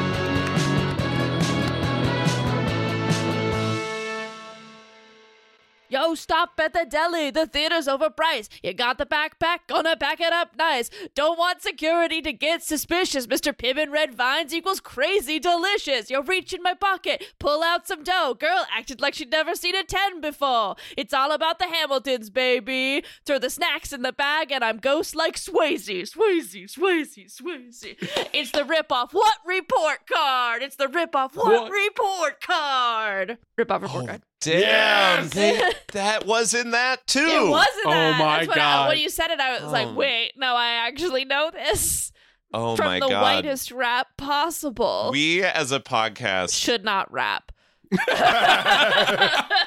Stop 6.16 6.60
at 6.60 6.74
the 6.74 6.86
deli. 6.90 7.32
The 7.32 7.46
theater's 7.48 7.88
overpriced. 7.88 8.50
You 8.62 8.74
got 8.74 8.98
the 8.98 9.06
backpack? 9.06 9.60
Gonna 9.68 9.96
back 9.96 10.20
it 10.20 10.34
up 10.34 10.56
nice. 10.58 10.90
Don't 11.16 11.38
want 11.38 11.62
security 11.62 12.22
to 12.22 12.34
get 12.34 12.64
suspicious. 12.64 13.28
Mr. 13.28 13.54
Pibb 13.54 13.78
and 13.82 13.92
Red 13.92 14.14
Vines 14.16 14.54
equals 14.54 14.80
crazy 14.80 15.40
delicious. 15.40 16.10
You 16.10 16.22
reach 16.22 16.54
in 16.54 16.62
my 16.64 16.74
pocket, 16.74 17.24
pull 17.40 17.64
out 17.64 17.88
some 17.88 18.04
dough. 18.04 18.36
Girl 18.40 18.66
acted 18.76 19.02
like 19.02 19.14
she'd 19.14 19.32
never 19.32 19.56
seen 19.56 19.76
a 19.76 19.84
10 19.84 20.22
before. 20.22 20.76
It's 20.98 21.14
all 21.14 21.32
about 21.32 21.60
the 21.60 21.66
Hamiltons, 21.66 22.30
baby. 22.30 23.04
Throw 23.26 23.40
the 23.40 23.50
snacks 23.50 23.92
in 23.94 24.02
the 24.02 24.14
bag, 24.14 24.52
and 24.52 24.64
I'm 24.64 24.78
ghost 24.78 25.16
like 25.16 25.36
Swayze. 25.36 25.84
Swayze, 26.14 26.66
Swayze, 26.76 27.40
Swayze. 27.42 27.96
It's 28.34 28.52
the 28.52 28.64
ripoff. 28.64 29.14
What 29.14 29.38
report 29.46 30.08
card? 30.12 30.62
It's 30.62 30.76
the 30.76 30.88
ripoff. 30.88 31.36
What, 31.36 31.46
What? 31.64 31.72
report 31.72 32.42
card? 32.42 33.38
Ripoff 33.58 33.82
report 33.82 34.04
oh, 34.04 34.08
card. 34.08 34.22
Damn, 34.44 35.24
Yes. 35.26 35.30
they- 35.34 35.74
that 35.94 36.26
was 36.26 36.54
in 36.54 36.72
that 36.72 37.06
too. 37.08 37.20
It 37.20 37.50
wasn't 37.50 37.86
Oh 37.86 37.90
that. 37.92 38.20
my 38.20 38.36
That's 38.38 38.48
what 38.48 38.58
I- 38.58 38.62
God. 38.62 38.88
when 38.90 38.98
you 39.00 39.10
said 39.10 39.32
it, 39.32 39.40
I 39.40 39.54
was 39.54 39.64
Oh. 39.64 39.72
like, 39.72 39.96
wait, 39.96 40.34
no, 40.38 40.56
I 40.56 40.88
actually 40.88 41.26
know 41.26 41.50
this. 41.52 42.12
Oh 42.54 42.76
From 42.76 42.86
my 42.86 43.00
the 43.00 43.08
god. 43.10 43.22
whitest 43.22 43.72
rap 43.72 44.08
possible. 44.18 45.10
We 45.12 45.44
as 45.44 45.72
a 45.72 45.80
podcast 45.80 46.54
should 46.54 46.84
not 46.84 47.12
rap. 47.12 47.52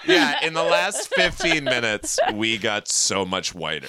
Yeah, 0.06 0.44
in 0.44 0.54
the 0.54 0.62
last 0.62 1.12
15 1.16 1.64
minutes, 1.64 2.18
we 2.34 2.58
got 2.58 2.86
so 2.88 3.24
much 3.24 3.54
whiter. 3.56 3.88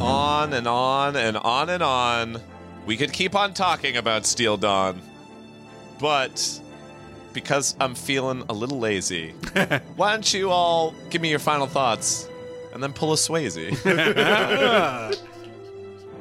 on 0.00 0.52
and 0.52 0.66
on 0.66 1.16
and 1.16 1.36
on 1.36 1.68
and 1.70 1.82
on. 1.82 2.42
We 2.88 2.96
could 2.96 3.12
keep 3.12 3.34
on 3.34 3.52
talking 3.52 3.98
about 3.98 4.24
Steel 4.24 4.56
Dawn, 4.56 5.02
but 6.00 6.58
because 7.34 7.76
I'm 7.78 7.94
feeling 7.94 8.44
a 8.48 8.54
little 8.54 8.78
lazy, 8.78 9.32
why 9.96 10.12
don't 10.12 10.32
you 10.32 10.48
all 10.48 10.94
give 11.10 11.20
me 11.20 11.28
your 11.28 11.38
final 11.38 11.66
thoughts 11.66 12.26
and 12.72 12.82
then 12.82 12.94
pull 12.94 13.12
a 13.12 13.16
Swayze? 13.16 13.76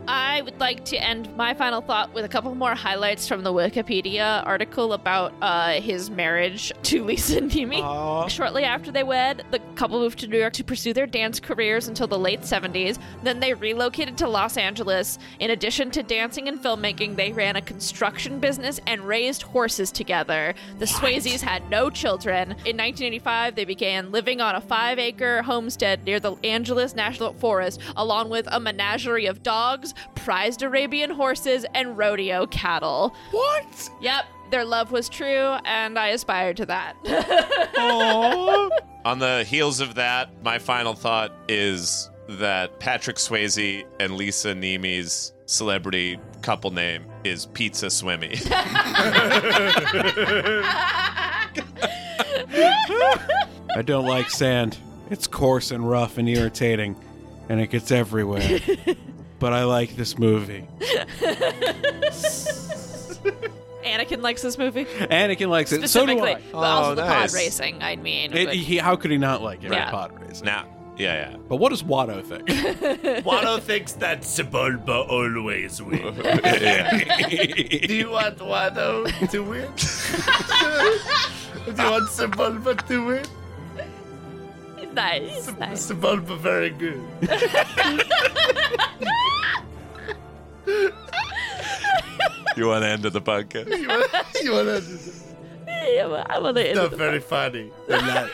I 0.08 0.42
would 0.42 0.58
like 0.62 0.86
to 0.86 0.98
end 0.98 1.36
my 1.36 1.54
final 1.54 1.82
thought 1.82 2.14
with 2.14 2.24
a 2.24 2.30
couple 2.30 2.56
more 2.56 2.76
highlights 2.76 3.28
from 3.28 3.44
the 3.44 3.52
Wikipedia 3.52 4.46
article 4.46 4.94
about 4.94 5.34
uh, 5.42 5.74
his 5.82 6.10
marriage 6.10 6.72
to 6.84 7.04
Lisa 7.04 7.42
Niemi. 7.42 8.30
Shortly 8.30 8.64
after 8.64 8.90
they 8.90 9.04
wed, 9.04 9.44
the 9.52 9.60
couple 9.76 10.00
moved 10.00 10.20
to 10.20 10.28
New 10.28 10.38
York 10.38 10.54
to 10.54 10.64
pursue 10.64 10.94
their 10.94 11.08
dance 11.08 11.42
careers 11.42 11.90
until 11.90 12.08
the 12.08 12.18
late 12.18 12.42
70s. 12.42 12.98
Then 13.22 13.42
they 13.42 13.54
relocated 13.54 14.18
to 14.20 14.30
Los 14.30 14.56
Angeles. 14.56 15.20
In 15.40 15.52
addition 15.52 15.92
to 15.92 16.04
dancing 16.04 16.48
and 16.48 16.58
filmmaking, 16.64 17.18
they 17.18 17.34
ran 17.34 17.58
a 17.58 17.62
construction 17.62 18.40
business 18.40 18.80
and 18.88 19.06
raised 19.06 19.42
horses 19.42 19.92
together. 19.92 20.56
The 20.80 20.86
Swayzes 20.86 21.42
had 21.42 21.70
no 21.70 21.90
children. 21.90 22.52
In 22.52 22.78
1985, 22.78 23.56
they 23.56 23.66
began 23.66 24.14
living 24.14 24.40
on 24.40 24.56
a 24.56 24.62
five 24.62 25.00
acre 25.00 25.42
homestead 25.42 26.06
near 26.06 26.22
the 26.22 26.36
Angeles 26.46 26.96
National 26.96 27.34
Forest, 27.34 27.82
along 27.98 28.30
with 28.30 28.48
a 28.50 28.60
menagerie 28.60 29.26
of 29.26 29.44
dogs, 29.44 29.94
prized 30.16 30.62
Arabian 30.62 31.10
horses, 31.12 31.66
and 31.74 31.98
rodeo 31.98 32.46
cattle. 32.48 33.16
What? 33.32 33.90
Yep, 34.02 34.26
their 34.52 34.66
love 34.66 34.92
was 34.92 35.10
true, 35.10 35.58
and 35.66 35.98
I 35.98 36.10
aspired 36.10 36.58
to 36.58 36.66
that. 36.68 36.96
On 39.06 39.20
the 39.20 39.44
heels 39.44 39.80
of 39.80 39.96
that, 39.96 40.44
my 40.44 40.60
final 40.60 40.94
thought 40.94 41.34
is 41.48 42.10
that 42.30 42.80
Patrick 42.80 43.18
Swayze 43.18 43.86
and 44.00 44.16
Lisa 44.16 44.54
Niemi's 44.54 45.34
celebrity 45.46 46.20
couple 46.42 46.72
name 46.72 47.06
is 47.24 47.46
Pizza 47.48 47.90
Swimmy. 47.90 48.38
I 53.76 53.82
don't 53.84 54.06
like 54.06 54.30
sand. 54.30 54.78
It's 55.10 55.28
coarse 55.28 55.72
and 55.72 55.90
rough 55.90 56.18
and 56.18 56.28
irritating, 56.28 56.96
and 57.50 57.62
it 57.62 57.68
gets 57.68 57.92
everywhere. 57.92 58.60
but 59.40 59.54
I 59.54 59.64
like 59.66 59.96
this 59.96 60.18
movie. 60.18 60.68
Anakin 63.84 64.22
likes 64.22 64.42
this 64.42 64.58
movie. 64.58 64.86
Anakin 64.86 65.48
likes 65.50 65.72
it. 65.72 65.88
So 65.90 66.06
do 66.06 66.12
Specifically. 66.18 66.36
I. 66.36 66.42
But 66.52 66.58
also 66.58 66.92
Oh, 66.92 66.96
the 66.96 67.06
nice. 67.06 67.32
pod 67.32 67.38
racing, 67.38 67.82
I 67.82 67.96
mean. 67.96 68.34
It- 68.36 68.46
but- 68.48 68.56
he, 68.56 68.78
how 68.78 68.96
could 68.96 69.12
he 69.12 69.18
not 69.18 69.42
like 69.42 69.64
it? 69.64 69.72
Yeah. 69.72 69.90
Pod 69.92 70.20
racing. 70.20 70.46
Now, 70.46 70.66
yeah, 70.98 71.30
yeah. 71.32 71.38
But 71.48 71.58
what 71.58 71.70
does 71.70 71.84
Watto 71.84 72.24
think? 72.26 72.48
Watto 73.26 73.62
thinks 73.62 73.94
that 73.94 74.22
Sebulba 74.22 75.08
always 75.10 75.82
wins. 75.82 76.18
Do 77.88 77.94
you 77.96 78.10
want 78.10 78.38
Watto 78.40 79.06
to 79.32 79.44
win? 79.44 79.72
Do 81.76 81.84
you 81.84 81.90
want 81.92 82.10
Sebulba 82.10 82.88
to 82.88 83.06
win? 83.06 83.26
He's 84.98 85.06
nice. 85.22 85.46
He's 85.46 85.58
nice. 85.58 85.92
Sebulba 85.92 86.38
very 86.38 86.72
good. 86.72 87.02
You 92.58 92.68
want 92.68 92.84
to 92.84 92.90
end 92.90 93.06
of 93.06 93.14
the 93.14 93.22
podcast? 93.22 93.68
You 93.68 93.88
want, 93.88 94.12
you 94.42 94.52
want 94.52 94.68
to... 94.68 94.82
Yeah, 95.68 96.26
I 96.28 96.40
want 96.40 96.58
to 96.58 96.68
end 96.68 96.78
Not 96.78 96.90
the 96.90 96.98
very 96.98 97.20
funny. 97.20 97.70
They're 97.88 98.02
not. 98.02 98.32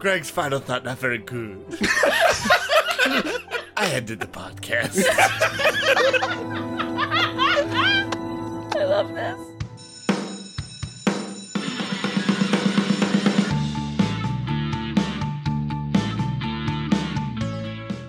Greg's 0.00 0.30
final 0.30 0.58
thought 0.58 0.84
not 0.84 0.98
very 0.98 1.18
good. 1.18 1.64
I 3.76 3.90
ended 3.92 4.18
the 4.18 4.26
podcast. 4.26 5.04
I 8.76 8.84
love 8.84 9.14
this. 9.14 9.47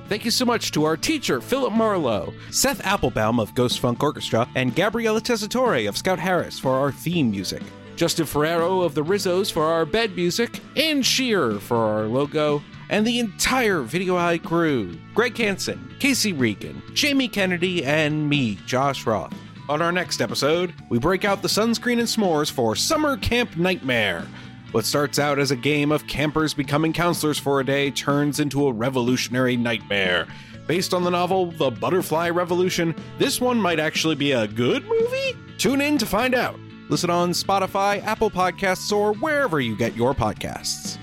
Thank 0.10 0.26
you 0.26 0.31
so 0.31 0.44
much 0.44 0.72
to 0.72 0.86
our 0.86 0.98
teacher, 0.98 1.40
Philip 1.40 1.72
Marlowe, 1.72 2.34
Seth 2.49 2.84
Applebaum 2.84 3.40
of 3.40 3.53
Ghost 3.53 3.80
Funk 3.80 4.02
Orchestra, 4.02 4.49
and 4.56 4.76
Gabriella 4.76 5.22
Tessitore 5.22 5.88
of 5.88 5.95
Scout 5.95 6.18
Harris 6.18 6.57
for 6.57 6.72
our 6.72 6.91
theme 6.91 7.30
music. 7.30 7.61
Justin 7.95 8.26
Ferrero 8.26 8.81
of 8.81 8.95
the 8.95 9.03
Rizzos 9.03 9.52
for 9.52 9.65
our 9.65 9.86
bed 9.86 10.15
music, 10.15 10.61
and 10.76 11.06
Shearer 11.06 11.60
for 11.60 11.77
our 11.77 12.06
logo, 12.06 12.64
and 12.90 13.06
the 13.06 13.19
entire 13.19 13.81
Video 13.81 14.18
Eye 14.18 14.40
crew 14.40 14.98
Greg 15.14 15.38
Hansen, 15.38 15.94
Casey 15.99 16.34
Regan, 16.34 16.81
Jamie 16.95 17.27
Kennedy, 17.27 17.86
and 17.86 18.27
me, 18.27 18.57
Josh 18.65 19.06
Roth. 19.06 19.36
On 19.69 19.80
our 19.80 19.91
next 19.91 20.22
episode, 20.22 20.73
we 20.90 20.98
break 20.98 21.23
out 21.23 21.44
the 21.44 21.48
sunscreen 21.48 21.99
and 21.99 22.07
s'mores 22.07 22.49
for 22.49 22.76
Summer 22.76 23.15
Camp 23.15 23.57
Nightmare. 23.57 24.26
What 24.72 24.86
starts 24.86 25.18
out 25.18 25.40
as 25.40 25.50
a 25.50 25.56
game 25.56 25.91
of 25.91 26.06
campers 26.06 26.54
becoming 26.54 26.94
counselors 26.94 27.40
for 27.40 27.60
a 27.60 27.66
day 27.66 27.90
turns 27.90 28.40
into 28.40 28.68
a 28.68 28.72
revolutionary 28.72 29.58
nightmare. 29.58 30.28
Based 30.68 30.94
on 30.94 31.04
the 31.04 31.10
novel 31.10 31.48
The 31.48 31.72
Butterfly 31.72 32.30
Revolution, 32.30 32.94
this 33.18 33.41
one 33.41 33.60
might 33.60 33.80
actually 33.80 34.14
be 34.14 34.34
a 34.34 34.48
good 34.48 34.86
movie? 34.86 35.36
Tune 35.58 35.82
in 35.82 35.98
to 35.98 36.06
find 36.06 36.36
out. 36.36 36.60
Listen 36.90 37.10
on 37.10 37.32
Spotify, 37.32 38.04
Apple 38.06 38.30
Podcasts, 38.30 38.96
or 38.96 39.14
wherever 39.16 39.60
you 39.60 39.76
get 39.76 39.96
your 39.96 40.14
podcasts. 40.14 41.00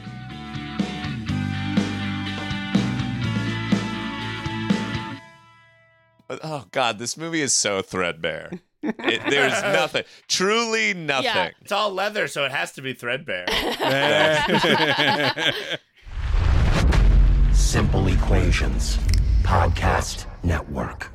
Oh 6.31 6.67
God, 6.71 7.01
this 7.01 7.17
movie 7.17 7.41
is 7.41 7.53
so 7.53 7.83
threadbare. 7.83 8.53
It, 8.99 9.23
there's 9.29 9.63
nothing, 9.63 10.05
truly 10.29 10.95
nothing. 10.95 11.53
It's 11.61 11.73
all 11.73 11.93
leather, 11.93 12.29
so 12.29 12.45
it 12.45 12.53
has 12.53 12.73
to 12.73 12.83
be 12.83 12.93
threadbare. 12.95 13.47
Simple 17.53 18.07
Equations 18.09 18.99
Podcast 19.43 20.27
Network. 20.43 21.11